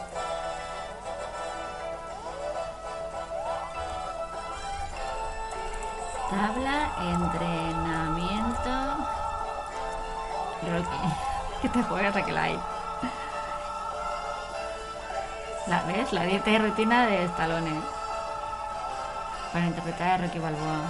Tabla, 6.30 6.92
entrenamiento. 6.98 8.70
Rocky. 10.62 10.96
Que 11.60 11.68
te 11.74 11.82
juegas 11.82 12.16
a 12.16 12.22
que 12.22 12.32
la 12.32 12.42
hay. 12.44 12.58
¿La 15.66 15.82
ves? 15.82 16.12
La 16.12 16.22
dieta 16.22 16.50
y 16.50 16.58
rutina 16.58 17.06
de 17.06 17.24
Stallone. 17.24 18.01
Para 19.52 19.66
interpretar 19.66 20.08
a 20.08 20.16
Rocky 20.16 20.38
Balboa. 20.38 20.80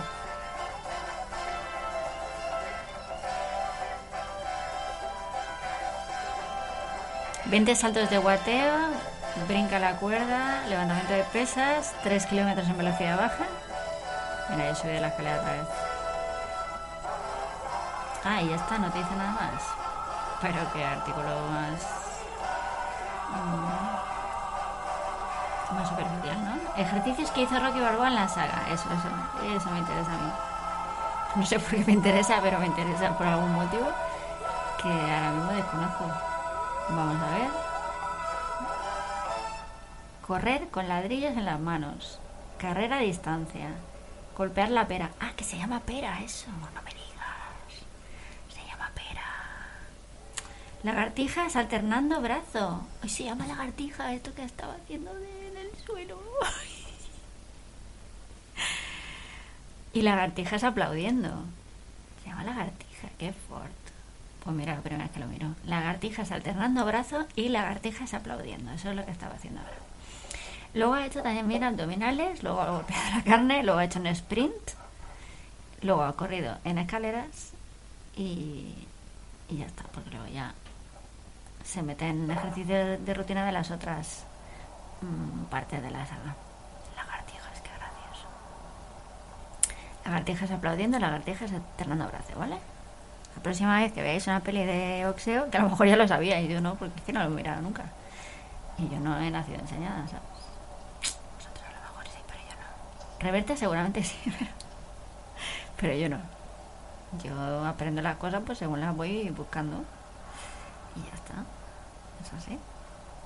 Veinte 7.46 7.74
saltos 7.74 8.08
de 8.08 8.18
guateo, 8.18 8.72
brinca 9.48 9.78
la 9.78 9.96
cuerda, 9.96 10.62
levantamiento 10.68 11.12
de 11.12 11.24
pesas, 11.24 11.92
3 12.04 12.26
kilómetros 12.26 12.68
en 12.68 12.78
velocidad 12.78 13.18
baja. 13.18 13.46
Mira, 14.48 14.68
yo 14.68 14.74
subí 14.76 14.92
de 14.92 15.00
la 15.00 15.08
escalera 15.08 15.40
otra 15.40 15.52
vez. 15.52 15.66
Ah, 18.24 18.40
y 18.42 18.48
ya 18.48 18.56
está, 18.56 18.78
no 18.78 18.90
te 18.92 18.98
dice 18.98 19.16
nada 19.16 19.32
más. 19.32 19.62
Pero 20.40 20.72
qué 20.72 20.84
artículo 20.84 21.48
más. 21.50 21.82
mm, 23.30 24.11
más 25.72 25.88
superficial, 25.88 26.44
¿no? 26.44 26.76
Ejercicios 26.80 27.30
que 27.30 27.42
hizo 27.42 27.58
Rocky 27.58 27.80
Balboa 27.80 28.08
en 28.08 28.14
la 28.14 28.28
saga. 28.28 28.62
Eso, 28.70 28.84
eso. 28.92 29.56
Eso 29.56 29.70
me 29.70 29.78
interesa 29.78 30.12
a 30.12 30.16
mí. 30.16 30.32
No 31.36 31.46
sé 31.46 31.58
por 31.58 31.70
qué 31.70 31.84
me 31.86 31.92
interesa, 31.92 32.38
pero 32.42 32.58
me 32.58 32.66
interesa 32.66 33.16
por 33.16 33.26
algún 33.26 33.52
motivo 33.54 33.86
que 34.82 34.88
ahora 34.88 35.30
mismo 35.32 35.52
desconozco. 35.52 36.04
Vamos 36.90 37.22
a 37.22 37.30
ver. 37.38 37.48
Correr 40.26 40.68
con 40.70 40.88
ladrillos 40.88 41.32
en 41.32 41.44
las 41.44 41.58
manos. 41.60 42.18
Carrera 42.58 42.96
a 42.96 43.00
distancia. 43.00 43.68
Golpear 44.36 44.70
la 44.70 44.86
pera. 44.86 45.10
Ah, 45.20 45.30
que 45.36 45.44
se 45.44 45.58
llama 45.58 45.80
pera 45.80 46.20
eso. 46.20 46.46
No 46.50 46.82
me 46.82 46.90
digas. 46.90 47.02
Se 48.54 48.64
llama 48.66 48.90
pera. 48.94 49.22
Lagartijas 50.82 51.56
alternando 51.56 52.20
brazo. 52.20 52.86
Ay, 53.02 53.08
se 53.08 53.24
llama 53.24 53.46
lagartija 53.46 54.12
esto 54.12 54.32
que 54.34 54.44
estaba 54.44 54.74
haciendo 54.74 55.12
de- 55.14 55.41
suelo. 55.84 56.18
y 59.92 60.02
lagartijas 60.02 60.64
aplaudiendo. 60.64 61.44
Se 62.22 62.28
llama 62.28 62.44
lagartija, 62.44 63.08
qué 63.18 63.32
fuerte. 63.32 63.72
Pues 64.44 64.56
mira, 64.56 64.74
la 64.74 64.80
primera 64.80 65.04
vez 65.04 65.12
que 65.12 65.20
lo 65.20 65.26
miro. 65.26 65.54
Lagartijas 65.64 66.32
alternando 66.32 66.84
brazos 66.84 67.26
y 67.36 67.48
lagartijas 67.48 68.14
aplaudiendo. 68.14 68.72
Eso 68.72 68.90
es 68.90 68.96
lo 68.96 69.04
que 69.04 69.12
estaba 69.12 69.34
haciendo 69.34 69.60
ahora. 69.60 69.76
Luego 70.74 70.94
ha 70.94 71.06
hecho 71.06 71.22
también 71.22 71.48
bien 71.48 71.64
abdominales, 71.64 72.42
luego 72.42 72.60
ha 72.60 72.70
golpeado 72.70 73.16
la 73.16 73.22
carne, 73.22 73.62
luego 73.62 73.78
ha 73.78 73.84
hecho 73.84 74.00
un 74.00 74.06
sprint, 74.06 74.70
luego 75.82 76.02
ha 76.02 76.16
corrido 76.16 76.56
en 76.64 76.78
escaleras 76.78 77.52
y, 78.16 78.74
y 79.50 79.56
ya 79.58 79.66
está, 79.66 79.82
porque 79.92 80.10
luego 80.10 80.26
ya 80.28 80.54
se 81.62 81.82
mete 81.82 82.08
en 82.08 82.30
ejercicio 82.30 82.98
de 82.98 83.14
rutina 83.14 83.44
de 83.44 83.52
las 83.52 83.70
otras 83.70 84.24
mm, 85.02 85.44
partes 85.50 85.82
de 85.82 85.90
la 85.90 86.06
saga. 86.06 86.34
Lagartijas, 86.96 87.60
qué 87.62 87.70
gracioso. 87.76 88.28
Lagartijas 90.04 90.50
aplaudiendo, 90.50 90.98
lagartijas 90.98 91.52
alternando 91.52 92.08
brazos, 92.08 92.36
¿vale? 92.36 92.58
La 93.36 93.42
próxima 93.42 93.78
vez 93.80 93.92
que 93.92 94.02
veáis 94.02 94.26
una 94.26 94.40
peli 94.40 94.64
de 94.64 95.04
boxeo, 95.06 95.50
que 95.50 95.56
a 95.56 95.62
lo 95.62 95.70
mejor 95.70 95.86
ya 95.86 95.96
lo 95.96 96.06
sabíais, 96.06 96.48
yo 96.48 96.60
no, 96.60 96.74
porque 96.74 96.98
es 96.98 97.02
que 97.02 97.12
no 97.12 97.20
lo 97.20 97.26
he 97.26 97.30
mirado 97.30 97.62
nunca. 97.62 97.84
Y 98.78 98.88
yo 98.88 99.00
no 99.00 99.18
he 99.20 99.30
nacido 99.30 99.58
enseñada. 99.58 100.02
Vosotros 100.02 101.64
a 101.66 101.72
lo 101.72 101.80
mejor 101.80 102.04
sí, 102.06 102.18
pero 102.26 102.40
yo 102.40 102.54
no. 102.56 103.20
Reverte 103.20 103.56
seguramente 103.56 104.02
sí, 104.02 104.16
pero, 104.38 104.50
pero 105.78 105.94
yo 105.94 106.08
no. 106.08 106.18
Yo 107.22 107.66
aprendo 107.66 108.00
las 108.00 108.16
cosas 108.16 108.42
pues 108.44 108.58
según 108.58 108.80
las 108.80 108.94
voy 108.96 109.28
buscando. 109.30 109.84
Y 110.96 111.00
ya 111.08 111.14
está. 111.14 111.34
Es 112.22 112.32
así. 112.32 112.58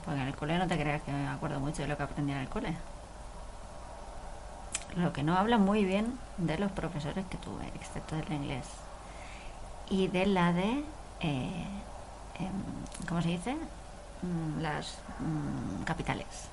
Porque 0.07 0.20
en 0.20 0.28
el 0.28 0.37
cole 0.37 0.57
no 0.57 0.66
te 0.69 0.78
creas 0.78 1.03
que 1.03 1.12
me 1.12 1.28
acuerdo 1.28 1.59
mucho 1.61 1.83
de 1.83 1.89
lo 1.89 1.97
que 1.97 2.05
aprendí 2.05 2.33
en 2.33 2.39
el 2.39 2.49
cole. 2.49 2.74
Lo 4.95 5.12
que 5.12 5.23
no 5.23 5.37
habla 5.37 5.59
muy 5.59 5.85
bien 5.85 6.19
de 6.39 6.57
los 6.59 6.70
profesores 6.73 7.27
que 7.27 7.37
tuve, 7.37 7.66
excepto 7.74 8.15
del 8.16 8.33
inglés. 8.33 8.66
Y 9.91 10.07
de 10.09 10.27
la 10.27 10.53
de... 10.53 10.85
eh, 11.20 11.66
em, 12.39 13.07
¿Cómo 13.09 13.20
se 13.20 13.28
dice? 13.28 13.57
Mm, 14.23 14.61
las 14.62 14.99
mm, 15.19 15.83
capitales. 15.83 16.49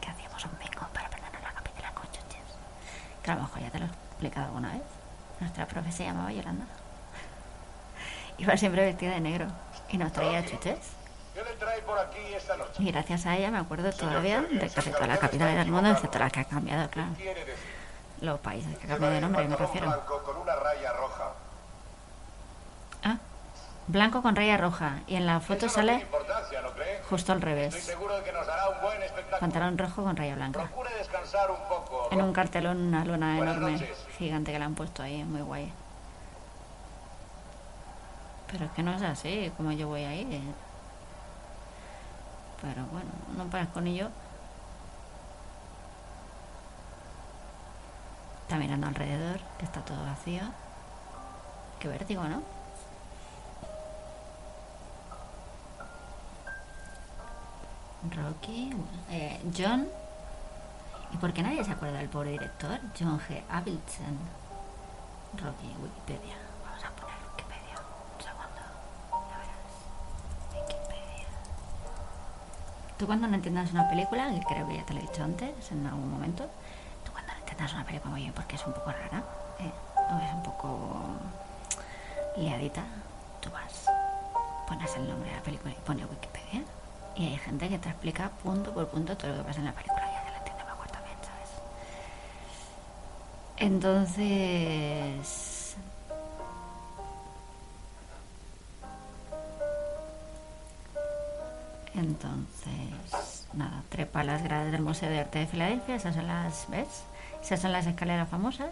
Que 0.00 0.10
hacíamos 0.10 0.44
un 0.44 0.52
bingo 0.58 0.86
para 0.92 1.06
aprender 1.06 1.32
la 1.42 1.52
capital 1.52 1.92
con 1.94 2.04
chuches. 2.04 2.44
Que 3.22 3.30
a 3.30 3.34
lo 3.34 3.40
mejor 3.42 3.60
ya 3.62 3.70
te 3.70 3.78
lo 3.78 3.86
he 3.86 3.88
explicado 3.88 4.46
alguna 4.46 4.72
vez. 4.72 4.82
Nuestra 5.40 5.66
profe 5.66 5.90
se 5.92 6.04
llamaba 6.04 6.30
Yolanda. 6.32 6.66
Iba 8.38 8.56
siempre 8.56 8.84
vestida 8.84 9.12
de 9.12 9.20
negro 9.20 9.46
y 9.90 9.96
nos 9.98 10.12
traía 10.12 10.44
chuches. 10.44 10.97
Y 12.78 12.90
gracias 12.90 13.26
a 13.26 13.36
ella 13.36 13.50
me 13.50 13.58
acuerdo 13.58 13.92
todavía 13.92 14.42
de 14.42 14.68
casi 14.70 14.90
todas 14.90 15.08
las 15.08 15.18
capitales 15.18 15.56
del 15.56 15.68
mundo, 15.70 15.90
excepto 15.90 16.18
las 16.18 16.32
que 16.32 16.40
ha 16.40 16.44
cambiado, 16.44 16.88
claro. 16.90 17.10
Los 18.20 18.40
países 18.40 18.76
que 18.78 18.86
ha 18.86 18.88
cambiado 18.88 19.14
de 19.14 19.20
nombre, 19.20 19.48
me 19.48 19.56
refiero. 19.56 19.86
blanco 19.86 20.22
con 20.22 20.36
una 20.38 20.56
raya 20.56 20.92
roja. 20.92 21.32
Ah, 23.04 23.16
blanco 23.86 24.22
con 24.22 24.34
raya 24.34 24.56
roja. 24.56 25.00
Y 25.06 25.16
en 25.16 25.26
la 25.26 25.40
foto 25.40 25.68
sale 25.68 26.06
justo 27.08 27.32
al 27.32 27.40
revés. 27.40 27.96
Pantalón 29.40 29.78
rojo 29.78 30.02
con 30.02 30.16
raya 30.16 30.34
blanca. 30.34 30.68
En 32.10 32.22
un 32.22 32.32
cartelón, 32.32 32.88
una 32.88 33.04
luna 33.04 33.36
Buenas 33.36 33.56
enorme, 33.56 33.90
gigante 34.18 34.52
que 34.52 34.58
le 34.58 34.64
han 34.64 34.74
puesto 34.74 35.02
ahí, 35.02 35.22
muy 35.24 35.42
guay. 35.42 35.72
Pero 38.50 38.64
es 38.64 38.70
que 38.72 38.82
no 38.82 38.94
es 38.94 39.02
así, 39.02 39.52
como 39.56 39.72
yo 39.72 39.88
voy 39.88 40.04
ahí. 40.04 40.42
Pero 42.60 42.84
bueno, 42.86 43.10
no 43.36 43.44
parezco 43.50 43.80
ni 43.80 43.96
yo. 43.96 44.08
Está 48.42 48.56
mirando 48.56 48.86
alrededor, 48.86 49.40
que 49.58 49.64
está 49.64 49.84
todo 49.84 50.02
vacío. 50.04 50.42
Qué 51.78 51.88
vértigo, 51.88 52.24
¿no? 52.24 52.42
Rocky, 58.16 58.72
eh, 59.10 59.40
John. 59.56 59.86
¿Y 61.12 61.16
por 61.18 61.32
qué 61.32 61.42
nadie 61.42 61.64
se 61.64 61.72
acuerda 61.72 61.98
del 61.98 62.08
pobre 62.08 62.30
director? 62.30 62.80
John 62.98 63.20
G. 63.20 63.42
Avildsen. 63.50 64.18
Rocky, 65.34 65.74
Wikipedia. 65.82 66.47
Tú 72.98 73.06
cuando 73.06 73.28
no 73.28 73.36
entiendas 73.36 73.70
una 73.72 73.88
película, 73.88 74.28
que 74.28 74.40
creo 74.40 74.66
que 74.66 74.74
ya 74.76 74.84
te 74.84 74.92
lo 74.92 74.98
he 74.98 75.02
dicho 75.02 75.22
antes, 75.22 75.70
en 75.70 75.86
algún 75.86 76.10
momento, 76.10 76.50
tú 77.04 77.12
cuando 77.12 77.32
no 77.32 77.38
entiendas 77.38 77.72
una 77.72 77.84
película 77.84 78.12
bien 78.16 78.32
porque 78.32 78.56
es 78.56 78.66
un 78.66 78.72
poco 78.72 78.90
rara, 78.90 79.22
¿eh? 79.60 79.70
o 79.96 80.18
es 80.18 80.32
un 80.34 80.42
poco 80.42 81.00
liadita, 82.36 82.82
tú 83.40 83.50
vas, 83.50 83.86
pones 84.66 84.96
el 84.96 85.08
nombre 85.08 85.30
de 85.30 85.36
la 85.36 85.42
película 85.42 85.72
y 85.72 85.76
pones 85.86 86.10
Wikipedia. 86.10 86.64
Y 87.14 87.26
hay 87.26 87.38
gente 87.38 87.68
que 87.68 87.78
te 87.78 87.88
explica 87.88 88.30
punto 88.42 88.72
por 88.72 88.88
punto 88.88 89.16
todo 89.16 89.30
lo 89.30 89.36
que 89.38 89.44
pasa 89.44 89.60
en 89.60 89.66
la 89.66 89.72
película. 89.72 90.02
Ya 90.12 90.24
te 90.24 90.30
lo 90.30 90.36
entiende 90.36 90.64
mejor 90.64 90.88
también, 90.88 91.16
¿sabes? 91.22 91.50
Entonces... 93.58 95.57
Entonces, 101.98 103.46
nada, 103.54 103.82
trepa 103.88 104.22
las 104.22 104.44
gradas 104.44 104.70
del 104.70 104.82
Museo 104.82 105.10
de 105.10 105.18
Arte 105.18 105.40
de 105.40 105.46
Filadelfia, 105.48 105.96
esas 105.96 106.14
son 106.14 106.28
las, 106.28 106.70
¿ves? 106.70 106.86
Esas 107.42 107.60
son 107.60 107.72
las 107.72 107.86
escaleras 107.86 108.28
famosas. 108.28 108.70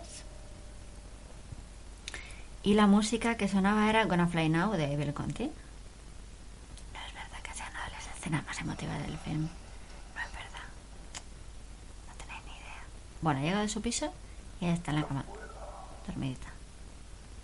Y 2.62 2.74
la 2.74 2.86
música 2.86 3.36
que 3.36 3.48
sonaba 3.48 3.90
era 3.90 4.04
Gonna 4.04 4.28
Fly 4.28 4.48
Now 4.48 4.72
de 4.72 4.96
Bill 4.96 5.12
Conti. 5.12 5.44
No 5.44 7.00
es 7.04 7.14
verdad 7.14 7.40
que 7.42 7.52
sea 7.52 7.68
una 7.68 7.84
de 7.84 7.90
las 7.90 8.06
escenas 8.16 8.46
más 8.46 8.60
emotivas 8.60 9.02
del 9.02 9.18
film. 9.18 9.48
No 10.14 10.20
es 10.20 10.32
verdad. 10.32 10.66
No 12.06 12.14
tenéis 12.14 12.44
ni 12.44 12.52
idea. 12.52 12.82
Bueno, 13.22 13.40
ha 13.40 13.42
llegado 13.42 13.62
de 13.62 13.68
su 13.68 13.82
piso 13.82 14.12
y 14.60 14.66
ya 14.66 14.72
está 14.72 14.92
en 14.92 15.00
la 15.00 15.06
cama. 15.06 15.24
Dormidita. 16.06 16.48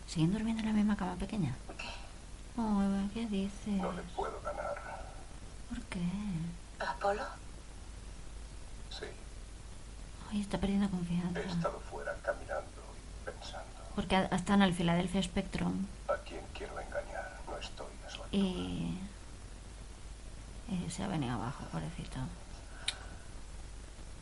¿Siguen 0.06 0.32
durmiendo 0.32 0.60
en 0.60 0.68
la 0.68 0.74
misma 0.74 0.96
cama 0.96 1.16
pequeña? 1.16 1.56
Ay, 2.56 3.10
¿qué 3.14 3.26
dices? 3.26 3.66
No 3.66 3.92
le 3.92 4.02
puedo. 4.02 4.41
¿Por 5.72 5.80
qué? 5.84 6.00
¿Apolo? 6.80 7.22
Sí, 8.90 9.06
Ay, 10.30 10.40
está 10.40 10.58
perdiendo 10.58 10.90
confianza. 10.90 11.40
he 11.40 11.46
estado 11.46 11.80
fuera 11.90 12.14
caminando 12.22 12.82
y 13.22 13.24
pensando. 13.30 13.66
Porque 13.94 14.16
en 14.16 14.62
el 14.62 14.74
Philadelphia 14.74 15.22
Spectrum 15.22 15.86
¿A 16.08 16.16
quién 16.28 16.42
quiero 16.54 16.78
engañar? 16.78 17.38
No 17.46 17.56
estoy 17.58 17.86
a 18.06 18.10
su 18.10 18.22
altura. 18.22 18.42
y... 18.42 18.98
y 20.68 20.90
se 20.90 21.02
ha 21.04 21.08
venido 21.08 21.34
abajo, 21.34 21.64
pobrecito. 21.70 22.18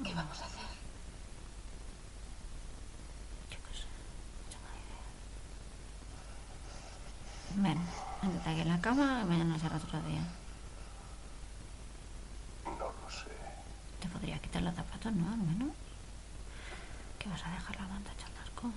¿Qué 0.05 0.15
vamos 0.15 0.41
a 0.41 0.45
hacer? 0.47 0.61
Yo 3.51 3.59
qué 3.67 3.75
sé, 3.75 3.87
no 4.37 4.51
tengo 4.51 4.69
idea. 7.65 7.75
Ven, 7.75 7.79
métete 8.23 8.51
aquí 8.51 8.61
en 8.63 8.69
la 8.69 8.81
cama 8.81 9.21
y 9.23 9.27
mañana 9.27 9.59
será 9.59 9.77
otro 9.77 10.01
día. 10.03 10.23
No 12.65 12.71
lo 12.79 13.11
sé. 13.11 13.29
Te 14.01 14.09
podrías 14.21 14.41
quitar 14.41 14.63
los 14.63 14.75
zapatos, 14.75 15.13
¿no? 15.13 15.33
Al 15.33 15.39
menos. 15.39 15.71
¿Qué 17.19 17.29
vas 17.29 17.43
a 17.45 17.51
dejar 17.51 17.77
la 17.81 17.87
manta 17.89 18.13
hecha 18.13 18.27
un 18.29 18.37
asco? 18.43 18.71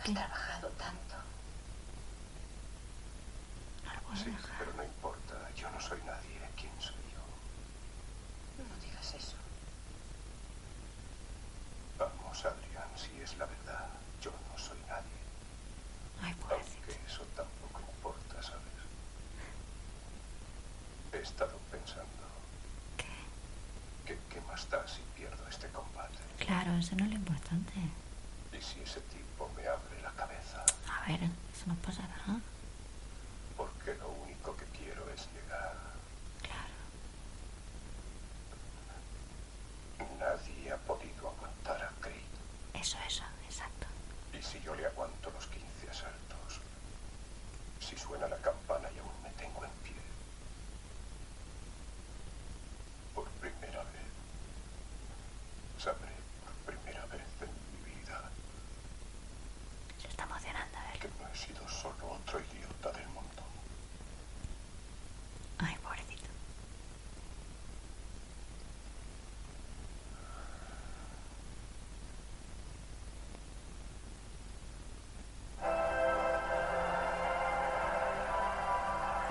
Has 0.00 0.04
trabajado 0.12 0.68
tanto. 0.70 1.14
No 3.84 3.92
lo 3.94 4.00
puedo 4.00 4.16
Sí, 4.16 4.24
dejar. 4.30 4.50
pero 4.58 4.72
no 4.74 4.84
importa. 4.84 5.34
Yo 5.56 5.70
no 5.70 5.80
soy 5.80 5.98
nadie. 6.06 6.40
¿Quién 6.56 6.72
soy 6.80 6.96
yo? 7.12 8.64
No 8.64 8.74
digas 8.84 9.14
eso. 9.14 9.36
Vamos, 11.98 12.44
Adrián, 12.44 12.88
si 12.96 13.20
es 13.20 13.36
la 13.36 13.46
verdad. 13.46 13.88
Yo 14.22 14.30
no 14.30 14.58
soy 14.58 14.78
nadie. 14.88 15.20
Ay, 16.22 16.34
pobrecito. 16.34 16.76
Aunque 16.88 17.00
eso 17.06 17.22
tampoco 17.36 17.80
importa, 17.80 18.42
¿sabes? 18.42 18.62
He 21.12 21.18
estado 21.18 21.56
pensando. 21.70 22.24
¿Qué? 24.04 24.18
¿Qué, 24.30 24.40
más 24.42 24.68
da 24.70 24.86
si 24.88 25.00
pierdo 25.16 25.46
este 25.48 25.68
combate? 25.68 26.18
Claro, 26.46 26.76
eso 26.76 26.94
no 26.96 27.04
es 27.04 27.10
lo 27.10 27.16
importante. 27.16 27.72
¿Y 28.52 28.60
si 28.62 28.80
ese 28.80 29.00
tipo 29.00 29.50
me 29.56 29.66
abre 29.66 30.02
la 30.02 30.10
cabeza? 30.10 30.62
A 30.86 31.08
ver, 31.08 31.20
eso 31.22 31.66
nos 31.66 31.78
pasará. 31.78 32.20
Porque 33.56 33.94
lo 33.94 34.10
único 34.10 34.54
que 34.54 34.66
quiero 34.76 35.08
es 35.10 35.26
llegar. 35.32 35.74
Claro. 36.42 36.74
Nadie 40.18 40.72
ha 40.72 40.76
podido 40.76 41.30
aguantar 41.30 41.82
a 41.82 41.90
Creed. 42.02 42.20
Eso, 42.74 42.98
eso, 43.08 43.24
exacto. 43.48 43.86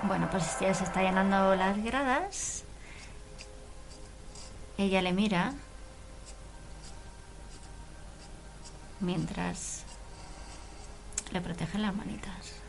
Bueno, 0.06 0.28
pues 0.30 0.58
ya 0.60 0.74
se 0.74 0.84
está 0.84 1.02
llenando 1.02 1.54
las 1.56 1.82
gradas. 1.82 2.64
Ella 4.76 5.00
le 5.00 5.12
mira 5.12 5.54
mientras 9.00 9.84
le 11.32 11.40
protege 11.40 11.78
las 11.78 11.94
manitas. 11.94 12.63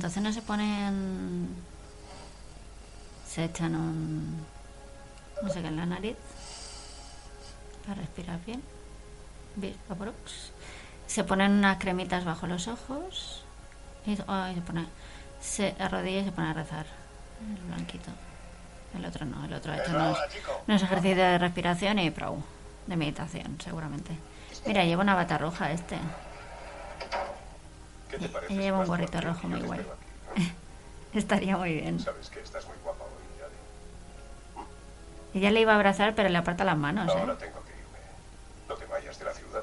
Entonces 0.00 0.22
no 0.22 0.32
se 0.32 0.40
ponen. 0.40 1.46
Se 3.28 3.44
echan 3.44 3.74
un. 3.74 4.46
No 5.42 5.48
sé 5.50 5.60
qué 5.60 5.68
en 5.68 5.76
la 5.76 5.84
nariz. 5.84 6.16
Para 7.86 8.00
respirar 8.00 8.42
bien. 8.46 8.62
Bien. 9.56 9.76
Se 11.06 11.22
ponen 11.22 11.52
unas 11.52 11.76
cremitas 11.76 12.24
bajo 12.24 12.46
los 12.46 12.66
ojos. 12.66 13.44
Y 14.06 14.16
ay, 14.26 14.54
se 14.54 14.60
pone. 14.62 14.86
Se 15.38 15.76
arrodilla 15.78 16.20
y 16.20 16.24
se 16.24 16.32
pone 16.32 16.48
a 16.48 16.54
rezar. 16.54 16.86
El 17.46 17.62
blanquito. 17.66 18.10
El 18.96 19.04
otro 19.04 19.26
no, 19.26 19.44
el 19.44 19.52
otro 19.52 19.74
ha 19.74 19.76
hecho 19.76 19.90
unos, 19.90 20.18
unos 20.66 20.82
ejercicios 20.82 21.18
de 21.18 21.36
respiración 21.36 21.98
y 21.98 22.10
pro. 22.10 22.38
De 22.86 22.96
meditación, 22.96 23.58
seguramente. 23.62 24.16
Mira, 24.64 24.82
lleva 24.82 25.02
una 25.02 25.14
bata 25.14 25.36
roja 25.36 25.70
este. 25.72 25.98
¿Qué 28.20 28.26
te 28.28 28.32
parece? 28.32 28.72
Un 28.72 28.86
gorrito 28.86 29.20
rojo 29.20 29.48
muy 29.48 29.60
te 29.60 29.66
guay. 29.66 29.86
Estaría 31.14 31.56
muy 31.56 31.74
bien. 31.74 31.96
¿no? 31.96 32.02
Sabes 32.02 32.30
que 32.30 32.40
estás 32.40 32.64
muy 32.66 32.76
guapa 32.84 33.02
hoy, 33.04 33.42
Ali. 33.42 34.68
Ella 35.34 35.50
le 35.50 35.60
iba 35.60 35.72
a 35.72 35.76
abrazar, 35.76 36.14
pero 36.14 36.28
le 36.28 36.38
aparta 36.38 36.64
las 36.64 36.76
manos, 36.76 37.08
Ahora 37.08 37.32
¿eh? 37.32 37.36
tengo 37.38 37.62
que 37.64 37.70
irme. 37.72 37.98
No 38.68 38.74
te 38.76 38.86
vayas 38.86 39.18
de 39.18 39.24
la 39.24 39.32
ciudad. 39.34 39.62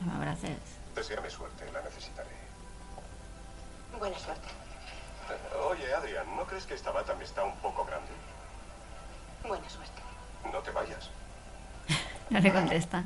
No 0.00 0.06
me 0.06 0.12
abraces. 0.18 0.58
Deseame 0.96 1.30
suerte, 1.30 1.70
la 1.72 1.82
necesitaré. 1.82 2.28
Buena 3.98 4.18
suerte. 4.18 4.48
Oye, 5.70 5.94
Adrian, 5.94 6.36
¿no 6.36 6.44
crees 6.44 6.66
que 6.66 6.74
esta 6.74 6.90
bata 6.90 7.14
me 7.14 7.24
está 7.24 7.44
un 7.44 7.56
poco 7.58 7.84
grande? 7.84 8.10
Buena 9.46 9.68
suerte. 9.68 10.02
No 10.52 10.58
te 10.60 10.70
vayas. 10.72 11.10
No 12.30 12.40
le 12.40 12.52
contesta. 12.52 13.04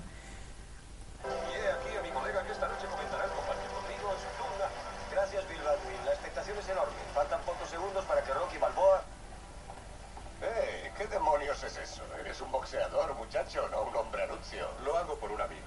Demonios 11.69 11.77
es 11.77 11.91
eso? 11.91 12.03
¿Eres 12.21 12.41
un 12.41 12.51
boxeador, 12.51 13.15
muchacho, 13.15 13.69
no 13.71 13.83
un 13.83 13.97
hombre 13.97 14.23
anuncio? 14.25 14.69
Lo 14.85 14.97
hago 14.97 15.17
por 15.17 15.31
un 15.31 15.41
amigo. 15.41 15.61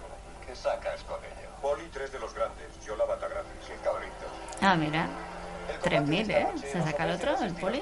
¿Qué 0.46 0.56
sacas 0.56 1.04
con 1.04 1.20
ello? 1.24 1.50
Poli, 1.62 1.88
tres 1.90 2.12
de 2.12 2.20
los 2.20 2.34
grandes. 2.34 2.68
Yo 2.86 2.96
la 2.96 3.06
bata 3.06 3.28
grande. 3.28 3.52
Sí, 3.66 3.74
cabrito. 3.84 4.26
Ah, 4.62 4.76
mira. 4.76 5.08
3.000, 5.84 6.30
¿eh? 6.32 6.48
Se 6.60 6.84
saca 6.84 7.06
el 7.06 7.12
otro, 7.12 7.38
el 7.44 7.54
poli. 7.54 7.82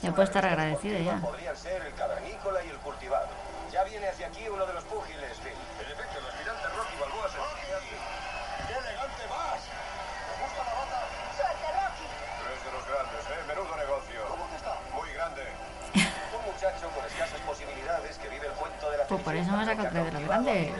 Ya 0.00 0.12
puede 0.12 0.24
estar 0.24 0.46
agradecido 0.46 0.98
ya. 0.98 1.18
Podrían 1.18 1.56
ser 1.56 1.82
el 1.82 1.94
cavernícola 1.94 2.64
y 2.64 2.68
el 2.68 2.76
cultivado. 2.78 3.26
Ya 3.72 3.84
viene 3.84 4.08
hacia 4.08 4.28
aquí 4.28 4.48
uno 4.48 4.64
de 4.64 4.72
los 4.72 4.84
púgiles, 4.84 5.38
Bill. 5.44 5.52
Pues 19.08 19.22
por 19.22 19.34
eso 19.34 19.50
me 19.52 19.64
saca 19.64 19.88
tres 19.90 20.04
de 20.04 20.12
los 20.12 20.22
grandes. 20.24 20.72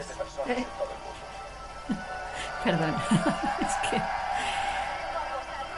Perdón. 2.63 2.95
es 3.61 3.89
que. 3.89 4.01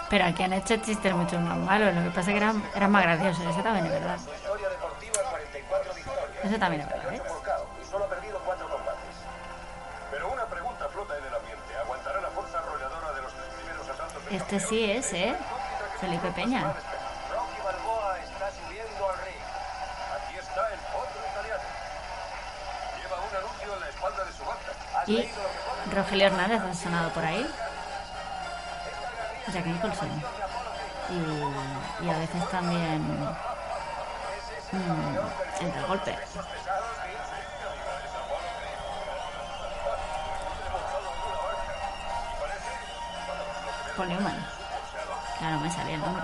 Pero 0.10 0.26
aquí 0.26 0.44
han 0.44 0.52
hecho 0.52 0.76
chistes 0.78 1.14
mucho 1.16 1.40
más 1.40 1.58
malos. 1.58 1.96
Lo 1.96 2.04
que 2.04 2.10
pasa 2.10 2.32
es 2.32 2.38
que 2.38 2.38
eran, 2.76 2.92
más 2.92 3.04
graciosos. 3.04 3.46
Eso 3.46 3.64
también 3.64 3.86
es 3.86 3.92
verdad. 3.94 4.18
Su 4.20 4.34
historia 4.34 4.68
deportiva, 4.68 5.24
44 5.30 5.94
victorias. 5.94 6.44
Eso 6.44 6.60
también 6.60 6.82
es 6.82 6.90
verdad, 6.90 7.08
38 7.08 7.24
¿ves? 7.24 7.32
por 7.32 7.44
KO, 7.44 7.68
y 7.82 7.86
solo 7.86 8.04
ha 8.04 8.10
perdido 8.10 8.40
cuatro 8.44 8.68
combates. 8.68 9.16
Pero 10.12 10.34
una 10.34 10.46
pregunta 10.48 10.90
flota 10.90 11.18
en 11.18 11.24
el 11.24 11.34
ambiente. 11.34 11.78
¿Aguantará 11.80 12.20
la 12.20 12.30
fuerza 12.30 12.60
arrolladora 12.60 13.14
de 13.14 13.22
los 13.22 13.32
tres 13.32 13.48
primeros 13.56 13.88
asaltos 13.88 14.26
del 14.26 14.36
Este 14.36 14.60
sí 14.60 14.92
es, 14.92 15.14
¿eh? 15.14 15.34
Felipe 16.02 16.32
Peña. 16.32 16.74
Rocky 17.32 17.62
Balboa 17.64 18.20
está 18.20 18.52
subiendo 18.52 19.10
al 19.10 19.18
ring. 19.24 19.46
Aquí 20.12 20.36
está 20.36 20.74
el 20.74 20.80
otro 20.92 21.22
italiano. 21.24 21.64
Lleva 23.00 23.16
un 23.16 23.32
anuncio 23.32 23.74
en 23.76 23.80
la 23.80 23.88
espalda 23.88 24.26
de 24.26 24.34
su 24.34 24.44
bata. 24.44 24.72
Y 25.12 25.30
Rogelio 25.94 26.28
Hernández 26.28 26.62
ha 26.62 26.74
sonado 26.74 27.10
por 27.10 27.26
ahí. 27.26 27.46
Jack 29.52 29.66
Nicholson. 29.66 30.10
Y, 31.10 32.06
y 32.06 32.10
a 32.10 32.18
veces 32.18 32.50
también. 32.50 33.02
mm, 34.72 35.64
entra 35.64 35.82
el 35.82 35.88
golpe. 35.88 36.18
Paul 43.98 44.08
Newman. 44.10 44.46
Claro, 45.40 45.60
me 45.60 45.72
salía 45.72 45.96
el 45.96 46.02
nombre. 46.02 46.24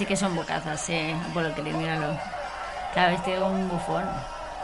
Sí 0.00 0.06
que 0.06 0.16
son 0.16 0.34
bocazas, 0.34 0.80
sí. 0.80 1.14
Por 1.34 1.42
lo 1.42 1.54
que 1.54 1.62
le 1.62 1.74
míralo. 1.74 2.16
Cada 2.94 3.10
vestido 3.10 3.48
un 3.48 3.68
bufón. 3.68 4.02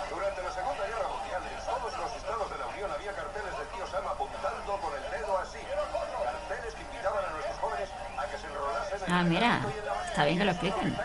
Durante 0.09 0.43
la 0.43 0.51
Segunda 0.51 0.83
Guerra 0.87 1.09
Mundial, 1.13 1.43
en 1.45 1.61
todos 1.67 1.93
los 1.93 2.17
estados 2.17 2.51
de 2.51 2.57
la 2.57 2.67
Unión 2.69 2.91
había 2.91 3.13
carteles 3.13 3.53
de 3.53 3.65
tío 3.77 3.87
Sam 3.87 4.07
apuntando 4.09 4.73
con 4.81 4.93
el 4.97 5.05
dedo 5.11 5.37
así. 5.37 5.59
Carteles 5.61 6.75
que 6.75 6.83
invitaban 6.89 7.23
a 7.23 7.31
nuestros 7.33 7.59
jóvenes 7.59 7.89
a 8.17 8.25
que 8.25 8.39
se 8.39 8.47
enrolasen 8.47 8.99
en 9.07 9.13
Ah, 9.13 9.23
mira. 9.25 9.61
Está 10.09 10.25
bien 10.25 10.39
que 10.39 10.45
lo 10.47 10.51
expliquen. 10.53 10.97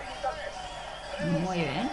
Muy 1.43 1.57
bien. 1.59 1.91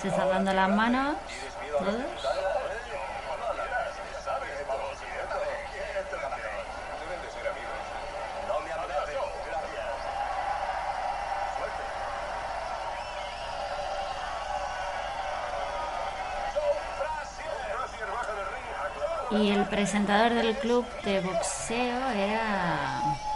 Se 0.00 0.08
están 0.08 0.30
dando 0.30 0.52
las 0.54 0.68
manos. 0.70 1.16
Todos. 1.78 1.94
Y 19.32 19.50
el 19.50 19.64
presentador 19.66 20.32
del 20.32 20.56
club 20.56 20.86
de 21.04 21.20
boxeo 21.20 22.10
era. 22.10 23.29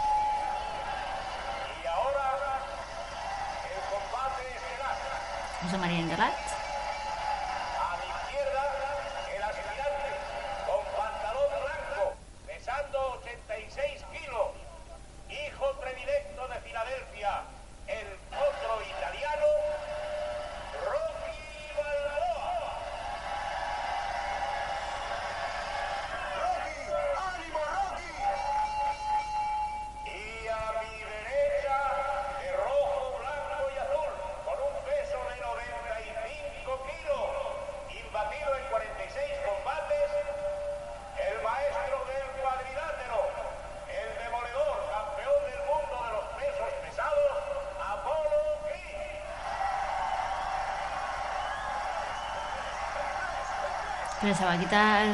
Se 54.37 54.43
va 54.43 54.51
a 54.51 54.57
quitar 54.57 55.05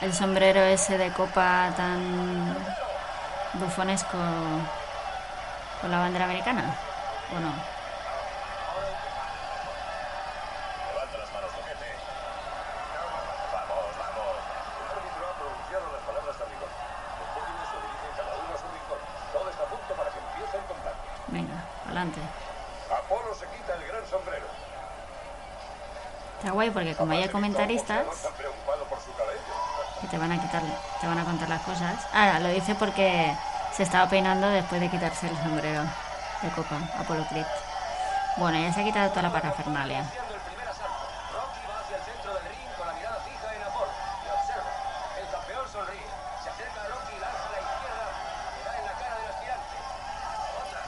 el 0.00 0.12
sombrero 0.12 0.60
ese 0.62 0.98
de 0.98 1.12
copa 1.12 1.70
tan 1.76 2.56
bufonesco 3.54 4.18
con 5.80 5.90
la 5.90 5.98
bandera 6.00 6.24
americana. 6.24 6.74
¿O 7.30 7.38
no? 7.38 7.52
Levanta 10.90 11.18
las 11.18 11.32
manos, 11.32 11.50
toquete. 11.54 11.86
Vamos, 13.54 13.94
vamos. 14.02 14.34
El 14.82 14.90
árbitro 14.90 15.22
ha 15.22 15.34
pronunciado 15.38 15.86
las 15.94 16.02
palabras 16.02 16.34
de 16.34 16.44
rigor. 16.50 16.70
Los 17.22 17.28
jóvenes 17.30 17.66
se 17.70 17.78
dirigen 17.78 18.10
cada 18.18 18.32
uno 18.42 18.50
a 18.50 18.58
su 18.58 18.66
rincón. 18.74 18.98
Todo 19.32 19.46
está 19.54 19.62
a 19.62 19.70
punto 19.70 19.94
para 19.94 20.10
que 20.10 20.18
empiece 20.18 20.56
el 20.58 20.64
combate. 20.66 20.98
Venga, 21.28 21.62
adelante. 21.86 22.18
Apolo 22.90 23.30
se 23.38 23.46
quita 23.54 23.78
el 23.78 23.86
gran 23.86 24.02
sombrero. 24.10 24.50
Está 26.42 26.50
guay 26.50 26.70
porque 26.82 26.96
como 26.96 27.12
hay 27.12 27.28
comentaristas 27.28 28.04
que 30.00 30.08
te 30.08 30.18
van 30.18 30.32
a 30.32 30.40
quitar, 30.40 30.62
te 31.00 31.06
van 31.06 31.16
a 31.16 31.24
contar 31.24 31.48
las 31.48 31.62
cosas. 31.62 31.94
Ahora, 32.12 32.40
lo 32.40 32.48
dice 32.48 32.74
porque 32.74 33.32
se 33.72 33.84
estaba 33.84 34.08
peinando 34.08 34.48
después 34.48 34.80
de 34.80 34.90
quitarse 34.90 35.28
el 35.28 35.36
sombrero 35.36 35.84
de 36.42 36.48
copa, 36.56 36.80
Apolo 36.98 37.24
Creed. 37.28 37.46
Bueno, 38.36 38.58
ya 38.58 38.72
se 38.72 38.80
ha 38.80 38.84
quitado 38.84 39.10
toda 39.10 39.22
la 39.22 39.30
parafernalia. 39.30 40.00
Iniciando 40.00 40.34
el 40.34 40.40
primer 40.40 40.66
asalto. 40.66 41.06
Rocky 41.30 41.62
va 41.70 41.78
hacia 41.86 41.96
el 41.98 42.02
centro 42.02 42.34
del 42.34 42.44
ring 42.50 42.66
con 42.74 42.86
la 42.88 42.94
mirada 42.98 43.18
fija 43.22 43.46
en 43.54 43.62
Apolo. 43.62 43.92
Y 43.94 44.28
observa. 44.34 44.70
El 45.22 45.26
campeón 45.30 45.66
sonríe. 45.70 46.10
Se 46.42 46.48
acerca 46.50 46.80
a 46.82 46.88
Rocky 46.90 47.14
y 47.14 47.20
lanza 47.22 47.46
a 47.46 47.52
la 47.52 47.60
izquierda. 47.62 48.06
Le 48.58 48.62
da 48.66 48.72
en 48.74 48.84
la 48.90 48.94
cara 48.98 49.14
del 49.22 49.30
aspirante. 49.30 49.76
Otra. 50.58 50.80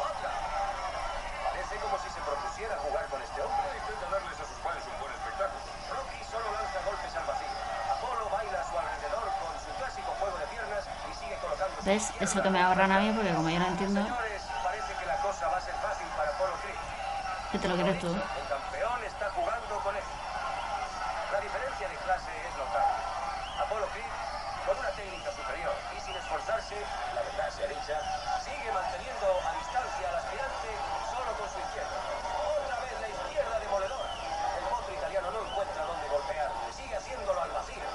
Otra. 0.00 0.30
Parece 1.44 1.74
como 1.76 1.96
si 2.00 2.08
se 2.08 2.20
propusiera 2.24 2.74
jugar 2.80 3.04
con 3.12 3.20
este 3.20 3.38
hombre. 3.42 3.68
Intenta 3.82 4.06
darles 4.08 4.38
a 4.40 4.46
sus 4.48 4.58
fans 4.64 4.80
un 4.88 4.96
buen 4.96 5.12
espectáculo. 5.12 5.60
Rocky 5.92 6.22
solo 6.22 6.46
lanza 6.54 6.78
golpes 6.86 7.12
al 7.18 7.26
vacío. 7.26 7.50
Apolo 7.98 8.30
baila 8.30 8.62
a 8.62 8.64
su 8.64 8.78
alrededor 8.78 9.26
con 9.42 9.52
su 9.58 9.70
clásico 9.74 10.10
juego 10.22 10.38
de 10.38 10.46
piernas 10.54 10.86
y 10.86 11.12
sigue 11.18 11.34
¿Ves? 12.02 12.10
Eso 12.18 12.42
que 12.42 12.50
me 12.50 12.58
ahorran 12.58 12.90
a 12.90 12.98
mí 12.98 13.12
porque 13.14 13.30
como 13.30 13.48
yo 13.48 13.58
no 13.60 13.66
entiendo. 13.66 14.02
¿qué 17.52 17.58
te 17.58 17.68
lo 17.68 17.74
quieres 17.76 18.00
tú? 18.00 18.08
El 18.08 18.48
campeón 18.48 19.04
está 19.04 19.30
jugando 19.30 19.74
con 19.86 19.94
él. 19.94 20.02
La 21.30 21.38
diferencia 21.38 21.86
de 21.86 21.96
clase 22.02 22.32
es 22.42 22.54
notable. 22.58 22.98
Apolo 23.62 23.86
Creed, 23.94 24.10
con 24.66 24.74
una 24.82 24.90
técnica 24.98 25.30
superior 25.30 25.74
y 25.94 26.00
sin 26.00 26.16
esforzarse, 26.16 26.74
la 27.14 27.22
verdad 27.22 27.48
sea 27.54 27.68
dicha, 27.70 27.96
sigue 28.42 28.72
manteniendo 28.72 29.26
a 29.46 29.50
distancia 29.62 30.08
al 30.10 30.16
aspirante 30.16 30.70
solo 31.06 31.30
con 31.38 31.46
su 31.54 31.58
izquierda. 31.62 31.98
Otra 32.66 32.76
vez 32.82 32.94
la 32.98 33.08
izquierda 33.14 33.54
demoledora. 33.62 34.10
El 34.58 34.64
potro 34.66 34.90
italiano 34.90 35.30
no 35.30 35.38
encuentra 35.38 35.86
dónde 35.86 36.08
golpear. 36.08 36.50
Sigue 36.74 36.96
haciéndolo 36.96 37.38
al 37.42 37.52
vacío. 37.52 37.86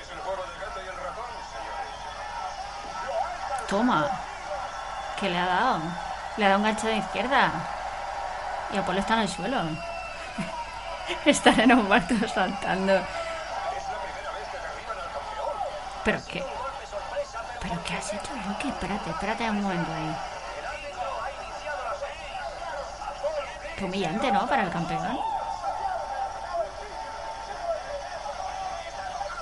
Es 0.00 0.10
el 0.10 0.18
juego 0.26 0.42
del 0.42 0.58
gato 0.58 0.82
y 0.82 0.88
el 0.90 0.96
ratón, 0.98 1.30
señores. 1.54 2.04
Toma. 3.84 4.08
¿Qué 5.20 5.28
le 5.28 5.38
ha 5.38 5.44
dado? 5.44 5.78
Le 6.38 6.46
ha 6.46 6.48
dado 6.48 6.60
un 6.60 6.64
gancho 6.64 6.86
de 6.86 6.96
izquierda. 6.96 7.50
Y 8.72 8.78
Apolo 8.78 8.98
está 9.00 9.12
en 9.14 9.20
el 9.20 9.28
suelo. 9.28 9.58
Están 11.26 11.60
en 11.60 11.72
un 11.74 11.86
barco 11.86 12.14
saltando. 12.32 12.98
¿Pero 16.02 16.18
qué? 16.30 16.42
¿Pero 17.60 17.82
qué 17.84 17.94
has 17.94 18.10
hecho, 18.14 18.30
Rocky? 18.48 18.68
Espérate, 18.70 19.10
espérate 19.10 19.50
un 19.50 19.62
momento 19.62 19.92
ahí. 19.92 20.16
Qué 23.76 23.84
humillante, 23.84 24.32
¿no? 24.32 24.46
Para 24.46 24.62
el 24.62 24.70
campeón. 24.70 25.18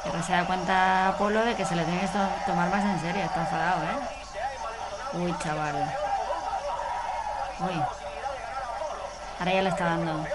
Ahora 0.05 0.23
se 0.24 0.32
da 0.32 0.44
cuenta 0.47 1.09
Apolo 1.09 1.44
de 1.44 1.55
que 1.55 1.64
se 1.64 1.77
le 1.77 1.85
tiene 1.85 2.01
que 2.01 2.09
to- 2.09 2.28
tomar 2.47 2.69
más 2.70 2.85
en 2.85 3.01
serio. 3.01 3.23
Está 3.23 3.40
enfadado, 3.43 3.82
¿eh? 3.85 4.22
Uy, 5.15 5.37
chaval. 5.39 5.95
Uy. 7.61 7.85
Ahora 9.39 9.53
ya 9.53 9.63
le 9.63 9.69
está 9.69 9.85
dando. 9.85 10.27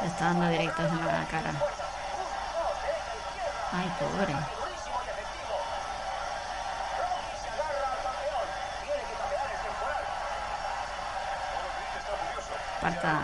Le 0.00 0.06
está 0.06 0.24
dando 0.26 0.48
directos 0.48 0.86
en 0.86 1.06
la 1.06 1.24
cara. 1.26 1.52
Ay, 3.72 3.92
pobre. 3.98 4.36
Parta. 12.80 13.20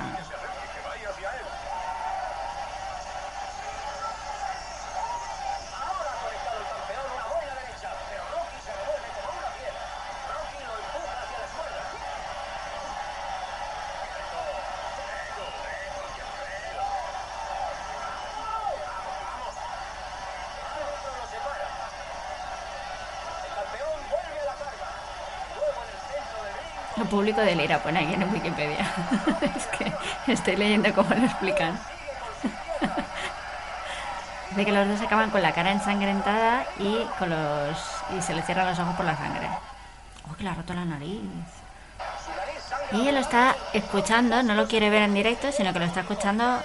Público 27.15 27.41
de 27.43 27.55
Lira 27.55 27.79
pone 27.79 28.01
aquí 28.01 28.15
en 28.15 28.33
Wikipedia. 28.33 28.85
es 29.57 29.67
que 29.69 29.93
estoy 30.33 30.57
leyendo 30.57 30.93
cómo 30.93 31.15
lo 31.15 31.25
explican. 31.25 31.79
Dice 34.51 34.65
que 34.65 34.73
los 34.73 34.89
dos 34.89 35.01
acaban 35.01 35.31
con 35.31 35.41
la 35.41 35.53
cara 35.53 35.71
ensangrentada 35.71 36.67
y 36.77 37.05
con 37.19 37.31
los 37.31 37.79
y 38.17 38.21
se 38.21 38.35
le 38.35 38.43
cierran 38.43 38.67
los 38.67 38.79
ojos 38.81 38.97
por 38.97 39.07
la 39.07 39.17
sangre. 39.17 39.49
Oh, 40.29 40.35
que 40.35 40.43
le 40.43 40.51
ha 40.51 40.55
roto 40.55 40.75
la 40.75 40.85
nariz. 40.85 41.21
Y 42.91 43.01
ella 43.01 43.13
lo 43.13 43.21
está 43.21 43.55
escuchando, 43.73 44.43
no 44.43 44.55
lo 44.55 44.67
quiere 44.67 44.91
ver 44.91 45.03
en 45.03 45.15
directo, 45.15 45.53
sino 45.53 45.73
que 45.73 45.79
lo 45.79 45.85
está 45.85 46.01
escuchando 46.01 46.61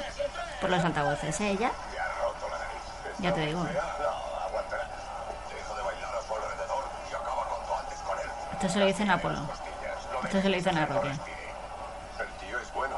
por 0.62 0.72
los 0.72 0.84
altavoces. 0.84 1.40
¿eh? 1.42 1.52
Ella, 1.52 1.72
ya 3.20 3.34
te 3.34 3.46
digo. 3.46 3.68
Esto 8.54 8.70
se 8.70 8.80
lo 8.80 8.86
dicen 8.88 9.12
Apolo. 9.12 9.69
Esto 10.24 10.42
se 10.42 10.50
lo 10.50 10.56
dicen 10.56 10.78
a 10.78 10.86
Roque. 10.86 11.08
El 11.08 12.28
tío 12.48 12.60
es 12.60 12.74
bueno. 12.74 12.96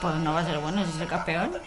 Pues 0.00 0.14
no 0.16 0.34
va 0.34 0.40
a 0.40 0.44
ser 0.44 0.58
bueno 0.58 0.84
si 0.84 0.90
es 0.90 1.00
el 1.00 1.08
campeón. 1.08 1.60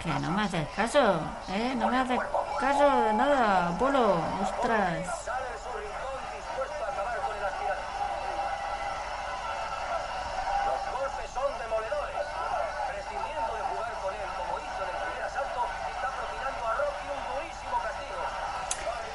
Que 0.00 0.08
no 0.08 0.30
me 0.30 0.42
haces 0.42 0.68
caso, 0.74 1.20
¿eh? 1.48 1.74
No 1.76 1.88
me 1.88 1.98
haces 1.98 2.18
caso 2.58 3.02
de 3.02 3.12
nada, 3.12 3.68
Apolo. 3.68 4.22
Ostras. 4.42 5.06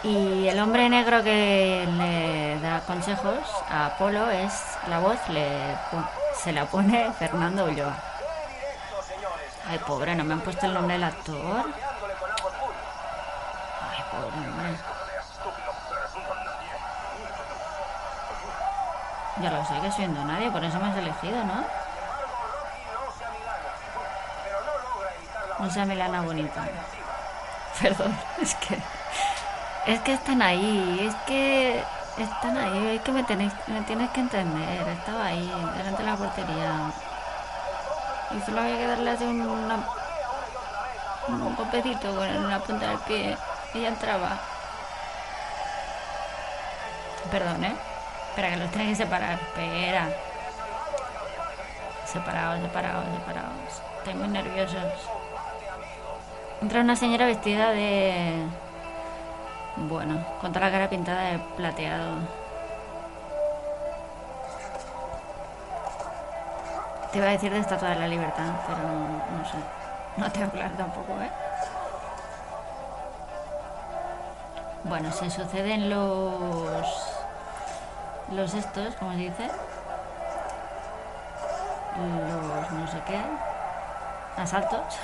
Y 0.03 0.47
el 0.47 0.59
hombre 0.59 0.87
negro 0.87 1.23
que 1.23 1.87
le 1.97 2.59
da 2.59 2.79
a 3.07 3.85
Apolo 3.85 4.31
es 4.31 4.51
la 4.87 4.99
voz, 4.99 5.19
le 5.29 5.77
se 6.43 6.51
la 6.51 6.65
pone 6.65 7.11
Fernando 7.13 7.65
Ulloa. 7.65 7.93
Ay, 9.69 9.77
pobre, 9.79 10.15
no 10.15 10.23
me 10.23 10.33
han 10.33 10.41
puesto 10.41 10.65
el 10.65 10.73
nombre 10.73 10.93
del 10.93 11.03
actor. 11.03 11.65
Ay, 13.81 14.03
pobre 14.09 14.49
hombre. 14.49 14.75
Ya 19.41 19.51
lo 19.51 19.65
sé 19.65 19.79
que 19.81 19.91
soy 19.91 20.07
nadie, 20.07 20.49
por 20.49 20.63
eso 20.63 20.79
me 20.79 20.87
has 20.87 20.97
elegido, 20.97 21.43
¿no? 21.43 21.63
No 25.59 25.69
sea 25.69 25.85
Milana 25.85 26.21
bonita. 26.21 26.63
Perdón, 27.81 28.17
es 28.41 28.55
que. 28.55 28.79
Es 29.85 29.99
que 29.99 30.13
están 30.13 30.41
ahí, 30.41 31.07
es 31.07 31.15
que. 31.27 31.83
Están 32.17 32.57
ahí, 32.57 32.95
es 32.95 33.01
que 33.01 33.11
me, 33.11 33.23
tenéis, 33.23 33.51
me 33.67 33.81
tienes 33.81 34.09
que 34.11 34.21
entender. 34.21 34.87
Estaba 34.87 35.25
ahí, 35.25 35.51
delante 35.77 36.01
de 36.01 36.09
la 36.09 36.15
portería. 36.15 36.91
Y 38.31 38.41
solo 38.41 38.61
había 38.61 38.77
que 38.77 38.87
darle 38.87 39.11
así 39.11 39.23
un, 39.25 39.41
una, 39.41 39.79
un 41.27 41.55
golpecito 41.55 42.15
con 42.15 42.49
la 42.49 42.59
punta 42.59 42.87
del 42.87 42.99
pie. 42.99 43.37
Y 43.73 43.81
ya 43.81 43.89
entraba. 43.89 44.39
Perdón, 47.29 47.65
¿eh? 47.65 47.75
Espera, 48.29 48.49
que 48.49 48.57
los 48.57 48.71
tenés 48.71 48.89
que 48.89 49.03
separar. 49.03 49.33
Espera. 49.33 50.09
Separados, 52.05 52.61
separados, 52.61 53.05
separados. 53.13 53.81
Estoy 53.97 54.13
muy 54.13 54.27
nerviosos. 54.29 55.09
Entra 56.61 56.79
una 56.79 56.95
señora 56.95 57.25
vestida 57.25 57.71
de... 57.71 58.45
Bueno, 59.77 60.23
con 60.39 60.53
toda 60.53 60.67
la 60.67 60.71
cara 60.71 60.89
pintada 60.89 61.31
de 61.31 61.39
plateado. 61.57 62.15
Te 67.11 67.17
iba 67.17 67.27
a 67.27 67.31
decir 67.31 67.51
de 67.51 67.59
Estatua 67.59 67.89
de 67.89 67.95
la 67.95 68.07
Libertad, 68.07 68.53
pero 68.67 68.79
no 68.79 69.45
sé. 69.45 69.57
No 70.17 70.31
te 70.31 70.39
voy 70.39 70.59
a 70.59 70.65
hablar 70.65 70.77
tampoco, 70.77 71.13
¿eh? 71.21 71.29
Bueno, 74.85 75.11
se 75.11 75.29
suceden 75.29 75.89
los... 75.89 77.11
Los 78.31 78.53
estos, 78.53 78.95
¿cómo 78.95 79.11
se 79.11 79.17
dice? 79.17 79.49
Los 81.97 82.71
no 82.71 82.87
sé 82.87 83.01
qué. 83.05 83.19
Asaltos. 84.37 84.99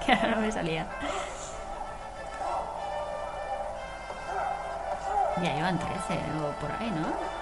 Que 0.06 0.12
ahora 0.12 0.36
no 0.36 0.42
me 0.42 0.52
salía. 0.52 0.86
Ya 5.42 5.54
llevan 5.54 5.78
13 5.78 5.94
o 6.42 6.50
por 6.60 6.72
ahí, 6.72 6.90
¿no? 6.90 7.36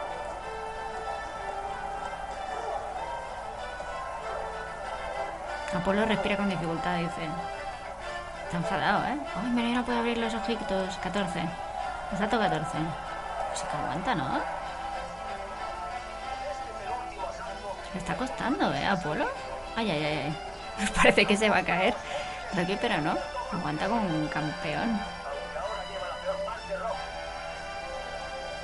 Apolo 5.79 6.05
respira 6.05 6.37
con 6.37 6.49
dificultad, 6.49 6.99
dice. 6.99 7.29
Está 8.45 8.57
enfadado, 8.57 9.05
¿eh? 9.05 9.19
Ay, 9.37 9.51
mira, 9.51 9.69
no 9.81 9.85
puede 9.85 9.99
abrir 9.99 10.19
los 10.19 10.33
ojitos. 10.35 10.97
14. 11.03 11.41
Asalto 12.12 12.39
14. 12.39 12.71
Pues 13.49 13.61
sí 13.61 13.66
que 13.71 13.77
aguanta, 13.77 14.15
¿no? 14.15 14.41
Le 17.93 17.99
está 17.99 18.16
costando, 18.16 18.73
¿eh? 18.73 18.87
Apolo. 18.87 19.27
Ay, 19.77 19.91
ay, 19.91 20.05
ay, 20.05 20.19
ay. 20.79 20.89
Parece 20.97 21.27
que 21.27 21.37
se 21.37 21.51
va 21.51 21.59
a 21.59 21.65
caer. 21.65 21.95
Rocky, 22.57 22.79
pero 22.81 23.01
no. 23.01 23.15
Aguanta 23.53 23.89
como 23.89 24.03
un 24.03 24.29
campeón. 24.29 25.01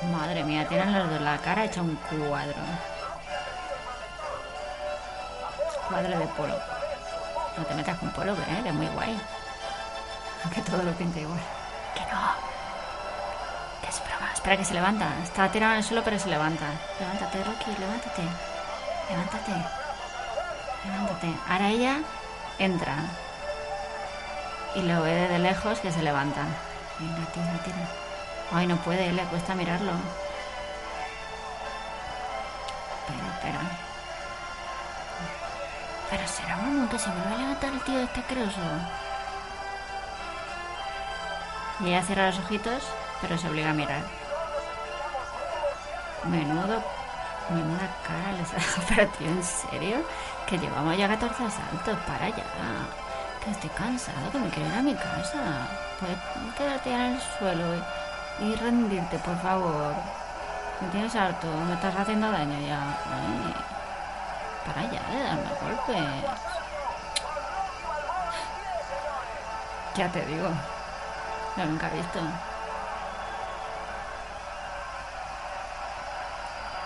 Madre 0.02 0.43
mía, 0.44 0.66
tienen 0.66 0.98
los 0.98 1.10
dos 1.10 1.20
la 1.20 1.36
cara 1.39 1.64
hecha 1.64 1.82
un 1.82 1.94
cuadro. 1.97 2.55
Cuadro 5.89 6.18
de 6.18 6.27
polo. 6.28 6.55
No 7.56 7.64
te 7.64 7.74
metas 7.74 7.98
con 7.98 8.10
polo, 8.10 8.35
que 8.35 8.59
eres 8.59 8.72
muy 8.72 8.86
guay. 8.89 9.20
Aunque 10.44 10.62
todo 10.62 10.82
lo 10.82 10.93
pinta 10.93 11.20
igual. 11.20 11.40
Que 11.94 12.01
no. 12.01 12.20
Que 13.82 13.89
es 13.89 14.02
broma. 14.05 14.32
Espera 14.32 14.56
que 14.56 14.64
se 14.64 14.74
levanta. 14.74 15.12
Está 15.22 15.51
tirado 15.51 15.72
en 15.72 15.78
el 15.78 15.85
suelo, 15.85 16.02
pero 16.02 16.18
se 16.18 16.28
levanta. 16.28 16.66
Levántate, 16.98 17.44
Rocky, 17.44 17.77
levántate. 17.78 18.22
Levántate. 19.10 19.52
Levántate. 20.86 21.35
Ahora 21.47 21.68
ella 21.68 21.98
entra. 22.59 22.97
Y 24.74 24.82
lo 24.82 25.02
ve 25.02 25.28
de 25.28 25.39
lejos 25.40 25.81
que 25.81 25.93
se 25.93 26.02
levanta. 26.02 26.43
Venga, 26.98 27.27
tira, 27.32 27.62
tira. 27.64 28.10
Ay, 28.52 28.66
no 28.66 28.77
puede, 28.78 29.12
le 29.12 29.22
cuesta 29.24 29.55
mirarlo. 29.55 29.93
Espera, 32.98 33.35
espera. 33.35 33.60
Pero 36.10 36.27
será 36.27 36.56
un 36.56 36.89
que 36.89 36.98
se 36.98 37.10
vuelve 37.10 37.35
a 37.35 37.39
levantar 37.39 37.72
el 37.72 37.81
tío 37.82 38.01
este 38.01 38.20
asqueroso. 38.20 38.60
Y 41.78 41.89
ella 41.89 42.02
cierra 42.02 42.27
los 42.27 42.39
ojitos, 42.40 42.82
pero 43.20 43.39
se 43.39 43.48
obliga 43.48 43.70
a 43.70 43.74
mirar. 43.74 44.02
Menudo, 46.24 46.82
menuda 47.51 47.89
cara 48.06 48.32
les 48.32 48.52
ha 48.52 48.82
pero 48.89 49.06
tío, 49.12 49.28
¿en 49.28 49.44
serio? 49.44 49.97
Que 50.47 50.59
llevamos 50.59 50.97
ya 50.97 51.09
14 51.09 51.44
asaltos, 51.44 51.98
para 52.01 52.28
ya. 52.28 52.44
Que 53.44 53.52
estoy 53.52 53.70
cansado, 53.70 54.31
que 54.32 54.39
me 54.39 54.51
quiero 54.51 54.68
ir 54.68 54.77
a 54.77 54.82
mi 54.82 54.94
casa. 54.94 55.68
Puedes 56.01 56.18
quedarte 56.59 56.93
en 56.93 57.01
el 57.01 57.20
suelo 57.39 57.77
y, 57.77 57.99
y 58.41 58.55
rendirte, 58.57 59.19
por 59.19 59.39
favor. 59.41 59.95
Me 60.81 60.89
tienes 60.89 61.15
harto, 61.15 61.47
me 61.47 61.75
estás 61.75 61.95
haciendo 61.95 62.31
daño 62.31 62.59
ya. 62.67 62.99
Ay, 63.05 63.55
para 64.67 64.83
ya 64.91 65.03
de 65.11 65.23
darme 65.23 65.51
golpes. 65.61 66.31
Ya 69.95 70.09
te 70.09 70.25
digo. 70.25 70.49
Lo 71.57 71.65
nunca 71.67 71.89
he 71.89 71.97
visto. 71.97 72.19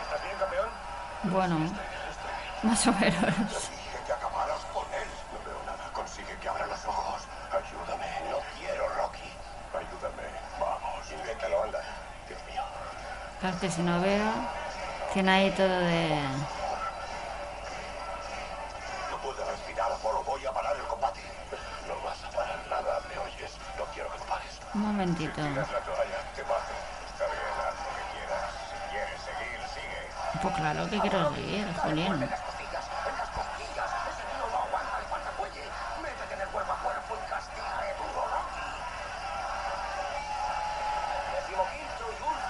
¿Estás 0.02 0.22
bien, 0.22 0.36
campeón? 0.38 0.68
Bueno, 1.24 1.58
más 2.62 2.86
o 2.86 2.92
menos. 2.92 3.14
Dije 3.14 3.98
que 4.06 4.12
acabaras 4.12 4.60
con 4.72 4.84
él. 4.94 5.08
No 5.32 5.38
veo 5.44 5.62
nada. 5.66 5.90
Consigue 5.92 6.36
que 6.38 6.48
abra 6.48 6.66
los 6.66 6.84
ojos. 6.86 7.22
Ayúdame. 7.52 8.06
No 8.30 8.38
quiero, 8.58 8.88
Rocky. 8.96 9.30
Ayúdame. 9.74 10.24
Vamos. 10.58 11.10
Inténtalo, 11.12 11.62
anda. 11.62 11.80
Dios 12.26 12.40
mío. 12.50 12.62
Claro 13.44 13.60
que 13.60 13.70
si 13.70 13.82
no 13.82 14.00
veo, 14.00 14.32
tiene 15.12 15.30
ahí 15.30 15.50
todo 15.50 15.68
de... 15.68 16.18
No 19.10 19.18
puedo 19.18 19.44
respirar, 19.50 19.92
Apolo. 19.92 20.24
Voy 20.24 20.46
a 20.46 20.50
parar 20.50 20.74
el 20.74 20.82
combate. 20.84 21.20
No 21.86 21.94
vas 22.08 22.24
a 22.24 22.30
parar 22.34 22.58
nada, 22.70 23.00
¿me 23.06 23.18
oyes? 23.18 23.52
No 23.76 23.84
quiero 23.92 24.10
que 24.12 24.18
lo 24.18 24.24
pares. 24.24 24.60
Un 24.72 24.80
momentito. 24.80 25.42
Pues 30.40 30.54
claro 30.54 30.88
que 30.88 31.00
quiero 31.00 31.34
seguir, 31.34 31.74
Julián. 31.82 32.30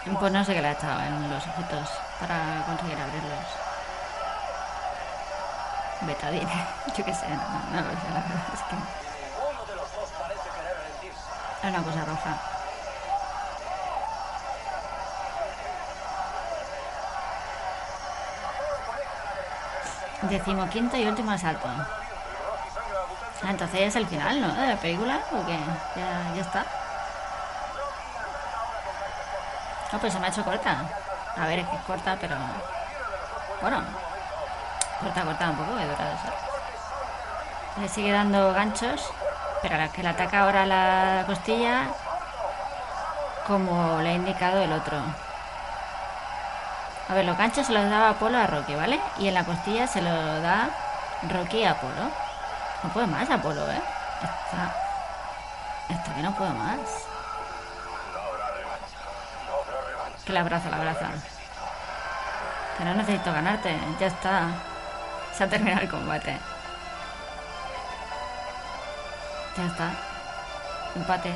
Pues 0.04 0.32
no 0.32 0.44
sé 0.44 0.52
qué 0.52 0.60
le 0.60 0.68
ha 0.68 0.72
echado 0.72 1.00
en 1.00 1.30
los 1.30 1.46
ojitos 1.46 1.88
para 2.20 2.62
conseguir 2.66 2.98
abrirlos. 2.98 3.46
Betadine, 6.02 6.66
yo 6.96 7.04
qué 7.04 7.14
sé, 7.14 7.26
no, 7.28 7.80
lo 7.80 7.90
sé, 7.90 8.08
la 8.12 8.20
verdad 8.20 8.52
es 8.52 8.60
que 8.60 8.76
es 11.62 11.70
una 11.70 11.82
cosa 11.82 12.04
roja. 12.04 12.36
Decimoquinto 20.22 20.96
y 20.98 21.06
último 21.06 21.30
asalto. 21.30 21.66
Ah, 23.42 23.50
entonces 23.50 23.80
es 23.80 23.96
el 23.96 24.06
final, 24.06 24.40
¿no? 24.40 24.52
De 24.54 24.66
la 24.66 24.76
película, 24.76 25.20
¿o 25.32 25.46
qué? 25.46 25.58
Ya, 25.96 26.34
ya 26.34 26.42
está. 26.42 26.83
No, 29.94 30.00
pues 30.00 30.12
se 30.12 30.18
me 30.18 30.26
ha 30.26 30.30
hecho 30.30 30.44
corta. 30.44 30.78
A 31.36 31.46
ver, 31.46 31.60
es 31.60 31.68
que 31.68 31.76
es 31.76 31.82
corta, 31.82 32.16
pero... 32.20 32.34
Bueno. 33.60 33.80
Corta, 35.00 35.22
corta 35.22 35.50
un 35.50 35.56
poco, 35.56 35.76
que 35.76 35.84
dura 35.84 36.12
eso. 36.14 36.34
Le 37.80 37.88
sigue 37.88 38.10
dando 38.10 38.52
ganchos, 38.52 39.12
pero 39.62 39.76
a 39.76 39.78
la 39.78 39.88
que 39.90 40.02
le 40.02 40.08
ataca 40.08 40.40
ahora 40.40 40.66
la 40.66 41.22
costilla, 41.26 41.84
como 43.46 44.00
le 44.00 44.08
ha 44.08 44.14
indicado 44.14 44.60
el 44.62 44.72
otro. 44.72 44.98
A 47.08 47.14
ver, 47.14 47.24
los 47.24 47.38
ganchos 47.38 47.64
se 47.68 47.72
los 47.72 47.88
daba 47.88 48.10
Apolo 48.10 48.36
a 48.36 48.48
Rocky, 48.48 48.74
¿vale? 48.74 49.00
Y 49.18 49.28
en 49.28 49.34
la 49.34 49.44
costilla 49.44 49.86
se 49.86 50.02
lo 50.02 50.40
da 50.40 50.70
Rocky 51.30 51.62
a 51.62 51.70
Apolo. 51.70 52.10
No 52.82 52.90
puede 52.90 53.06
más 53.06 53.30
Apolo, 53.30 53.70
¿eh? 53.70 53.80
Está, 54.22 54.74
está 55.88 56.14
que 56.14 56.22
no 56.22 56.34
puede 56.34 56.50
más. 56.50 56.80
Ahora 58.16 58.50
revancha. 58.56 60.13
Que 60.24 60.32
la 60.32 60.40
abraza, 60.40 60.70
la 60.70 60.76
abraza. 60.76 61.08
Que 62.78 62.84
no 62.84 62.94
necesito 62.94 63.32
ganarte, 63.32 63.76
ya 64.00 64.06
está. 64.06 64.48
Se 65.36 65.44
ha 65.44 65.48
terminado 65.48 65.82
el 65.82 65.88
combate. 65.88 66.38
Ya 69.56 69.66
está. 69.66 69.90
Empate. 70.96 71.34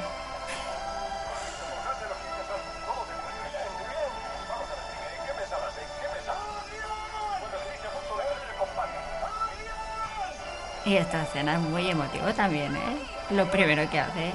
Y 10.84 10.96
esta 10.96 11.22
escena 11.22 11.52
es 11.54 11.60
muy 11.60 11.90
emotivo 11.90 12.32
también, 12.32 12.74
¿eh? 12.74 12.96
Lo 13.30 13.50
primero 13.50 13.88
que 13.90 14.00
hace 14.00 14.32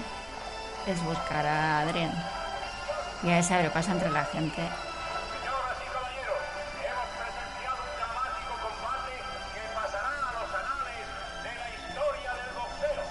es 0.85 1.03
buscar 1.03 1.43
a 1.47 1.79
Adrien. 1.79 2.11
Y 3.23 3.29
a 3.29 3.39
ese 3.39 3.69
paso 3.69 3.91
entre 3.91 4.11
la 4.11 4.25
gente. 4.25 4.61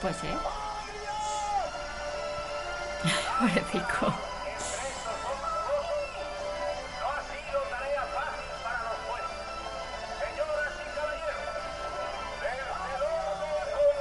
Pues 0.02 0.16
sí. 0.16 0.28
Pobrecito. 3.39 4.14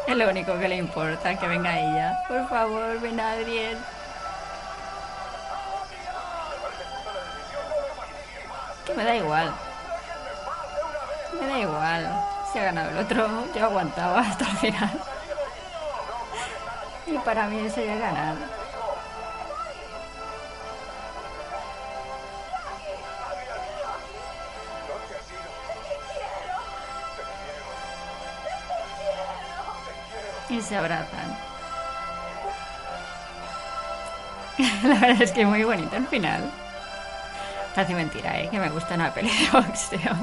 Es 0.08 0.18
lo 0.18 0.30
único 0.30 0.60
que 0.60 0.68
le 0.68 0.76
importa, 0.76 1.40
que 1.40 1.48
venga 1.48 1.80
ella. 1.80 2.22
Por 2.28 2.50
favor, 2.50 3.00
ven 3.00 3.18
Adrien. 3.18 3.78
Me 9.02 9.08
da 9.08 9.16
igual. 9.16 9.52
Me 11.40 11.48
da 11.48 11.60
igual. 11.60 12.26
Si 12.52 12.60
ha 12.60 12.64
ganado 12.66 12.90
el 12.92 12.98
otro, 13.00 13.28
yo 13.56 13.66
aguantaba 13.66 14.20
hasta 14.20 14.46
el 14.46 14.58
final. 14.58 15.02
Y 17.08 17.18
para 17.18 17.48
mí 17.48 17.66
eso 17.66 17.82
ya 17.82 17.96
ganar. 17.96 18.36
Y 30.50 30.62
se 30.62 30.78
abrazan. 30.78 31.38
La 34.84 35.00
verdad 35.00 35.22
es 35.22 35.32
que 35.32 35.46
muy 35.46 35.64
bonito 35.64 35.96
el 35.96 36.06
final. 36.08 36.52
Parece 37.76 37.94
mentira, 37.94 38.40
¿eh? 38.40 38.50
Que 38.50 38.60
me 38.60 38.70
gusta 38.70 38.96
una 38.96 39.14
peli 39.14 39.30
de 39.30 39.50
boxeo. 39.50 40.16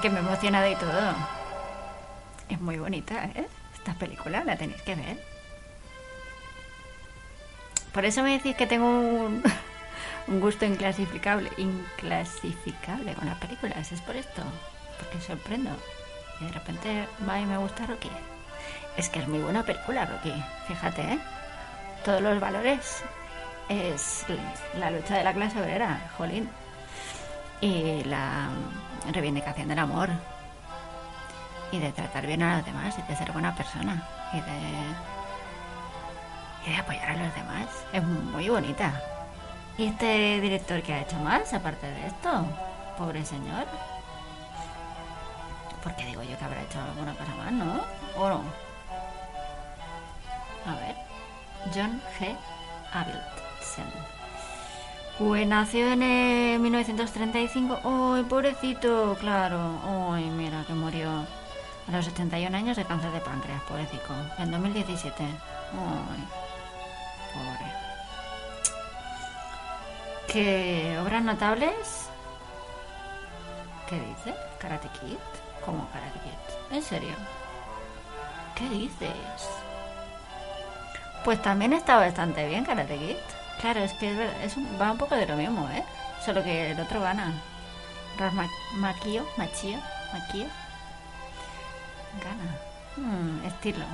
Que 0.00 0.10
me 0.10 0.20
emociona 0.20 0.62
de 0.62 0.76
todo. 0.76 1.14
Es 2.48 2.60
muy 2.60 2.78
bonita, 2.78 3.24
¿eh? 3.34 3.46
Esta 3.74 3.94
película 3.94 4.44
la 4.44 4.56
tenéis 4.56 4.82
que 4.82 4.94
ver. 4.94 5.18
Por 7.92 8.04
eso 8.04 8.22
me 8.22 8.32
decís 8.32 8.54
que 8.56 8.66
tengo 8.66 8.86
un, 8.86 9.42
un 10.28 10.40
gusto 10.40 10.64
inclasificable, 10.64 11.50
inclasificable 11.56 13.14
con 13.14 13.26
las 13.26 13.38
películas. 13.38 13.90
Es 13.90 14.00
por 14.02 14.14
esto. 14.16 14.42
Porque 14.98 15.20
sorprendo. 15.20 15.70
Y 16.40 16.44
de 16.44 16.52
repente 16.52 17.08
va 17.28 17.40
y 17.40 17.46
me 17.46 17.56
gusta 17.58 17.86
Rocky. 17.86 18.10
Es 18.96 19.08
que 19.08 19.18
es 19.18 19.28
muy 19.28 19.40
buena 19.40 19.64
película, 19.64 20.06
Rocky. 20.06 20.32
Fíjate, 20.68 21.02
¿eh? 21.02 21.18
Todos 22.04 22.22
los 22.22 22.38
valores 22.38 23.02
es 23.68 24.24
la 24.78 24.90
lucha 24.90 25.16
de 25.16 25.24
la 25.24 25.32
clase 25.32 25.60
obrera, 25.60 26.10
jolín. 26.16 26.48
Y 27.60 28.04
la 28.04 28.48
reivindicación 29.12 29.68
del 29.68 29.78
amor. 29.78 30.10
Y 31.72 31.78
de 31.78 31.92
tratar 31.92 32.26
bien 32.26 32.42
a 32.42 32.56
los 32.56 32.66
demás 32.66 32.96
y 32.98 33.02
de 33.02 33.16
ser 33.16 33.32
buena 33.32 33.54
persona. 33.54 34.06
Y 34.32 34.40
de, 34.40 34.58
y 36.66 36.70
de 36.70 36.76
apoyar 36.76 37.10
a 37.10 37.16
los 37.16 37.34
demás. 37.34 37.66
Es 37.92 38.02
muy 38.02 38.48
bonita. 38.48 39.00
¿Y 39.78 39.86
este 39.86 40.40
director 40.40 40.82
que 40.82 40.94
ha 40.94 41.00
hecho 41.02 41.16
más 41.18 41.52
aparte 41.52 41.86
de 41.86 42.06
esto? 42.06 42.46
Pobre 42.96 43.24
señor. 43.24 43.66
Porque 45.82 46.04
digo 46.04 46.22
yo 46.22 46.38
que 46.38 46.44
habrá 46.44 46.62
hecho 46.62 46.80
alguna 46.80 47.12
cosa 47.12 47.34
más, 47.34 47.52
¿no? 47.52 47.80
¿O 48.16 48.28
no? 48.28 48.42
A 50.66 50.74
ver. 50.74 50.96
John 51.74 52.00
G. 52.18 52.36
Pues 55.18 55.46
nació 55.46 55.90
en 55.90 56.02
eh, 56.02 56.58
1935. 56.60 57.80
¡Ay, 58.14 58.22
pobrecito! 58.24 59.16
Claro. 59.18 59.80
¡Ay, 60.12 60.24
mira, 60.24 60.64
que 60.66 60.74
murió 60.74 61.08
a 61.88 61.90
los 61.90 62.06
81 62.06 62.54
años 62.54 62.76
de 62.76 62.84
cáncer 62.84 63.10
de 63.12 63.20
páncreas, 63.20 63.62
pobrecito. 63.62 64.12
En 64.38 64.50
2017. 64.50 65.22
¡Ay! 65.22 66.24
Pobre. 67.32 67.72
¿Qué 70.28 70.98
obras 71.02 71.22
notables? 71.22 72.10
¿Qué 73.88 73.98
dice? 74.00 74.34
¿Karate 74.58 74.88
Kid? 75.00 75.16
¿Cómo 75.64 75.88
Karate 75.92 76.18
Kid? 76.18 76.76
¿En 76.76 76.82
serio? 76.82 77.14
¿Qué 78.54 78.68
dices? 78.68 79.48
Pues 81.24 81.40
también 81.40 81.72
está 81.72 81.96
bastante 81.96 82.46
bien 82.48 82.64
Karate 82.64 82.98
Kid. 82.98 83.35
Claro, 83.60 83.80
es 83.80 83.92
que 83.94 84.30
es 84.44 84.56
un- 84.56 84.78
va 84.80 84.92
un 84.92 84.98
poco 84.98 85.14
de 85.16 85.26
lo 85.26 85.36
mismo, 85.36 85.68
¿eh? 85.70 85.82
Solo 86.24 86.42
que 86.44 86.72
el 86.72 86.80
otro 86.80 87.00
gana. 87.00 87.32
Ma- 88.32 88.48
Makio, 88.74 89.26
Machio, 89.36 89.78
Makio. 90.12 90.46
Gana. 92.22 92.56
Hmm, 92.96 93.44
estilo. 93.46 93.84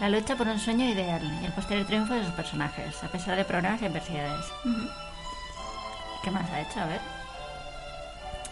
La 0.00 0.08
lucha 0.08 0.36
por 0.36 0.48
un 0.48 0.58
sueño 0.58 0.84
ideal 0.84 1.22
y 1.42 1.46
el 1.46 1.52
posterior 1.52 1.86
triunfo 1.86 2.14
de 2.14 2.24
sus 2.24 2.32
personajes, 2.34 3.02
a 3.02 3.08
pesar 3.08 3.36
de 3.36 3.44
problemas 3.44 3.80
y 3.80 3.86
adversidades. 3.86 4.46
¿Qué 6.22 6.30
más 6.30 6.50
ha 6.50 6.60
hecho? 6.60 6.80
A 6.80 6.86
ver. 6.86 7.00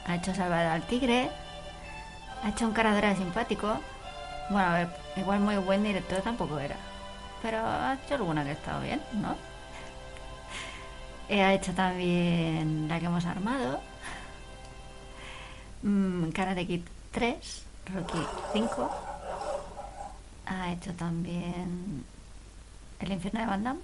Ha 0.06 0.14
hecho 0.16 0.34
Salvar 0.34 0.66
al 0.66 0.82
Tigre. 0.82 1.30
Ha 2.44 2.48
hecho 2.50 2.66
un 2.66 2.72
caradura 2.72 3.14
simpático. 3.16 3.80
Bueno, 4.50 4.68
a 4.68 4.72
ver, 4.74 4.88
igual 5.16 5.40
muy 5.40 5.56
buen 5.56 5.82
director 5.82 6.20
tampoco 6.22 6.58
era. 6.58 6.76
Pero 7.42 7.58
ha 7.66 7.94
hecho 7.94 8.14
alguna 8.14 8.44
que 8.44 8.50
ha 8.50 8.52
estado 8.52 8.80
bien, 8.80 9.02
¿no? 9.12 9.36
Ha 11.30 11.54
hecho 11.54 11.72
también 11.72 12.86
la 12.88 13.00
que 13.00 13.06
hemos 13.06 13.24
armado. 13.24 13.80
Mm, 15.82 16.30
Karate 16.30 16.66
Kid 16.66 16.82
3, 17.12 17.64
Rocky 17.94 18.18
5. 18.52 18.90
Ha 20.46 20.72
hecho 20.72 20.92
también 20.94 22.04
El 23.00 23.12
infierno 23.12 23.40
de 23.40 23.46
Van 23.46 23.64
Damme. 23.64 23.80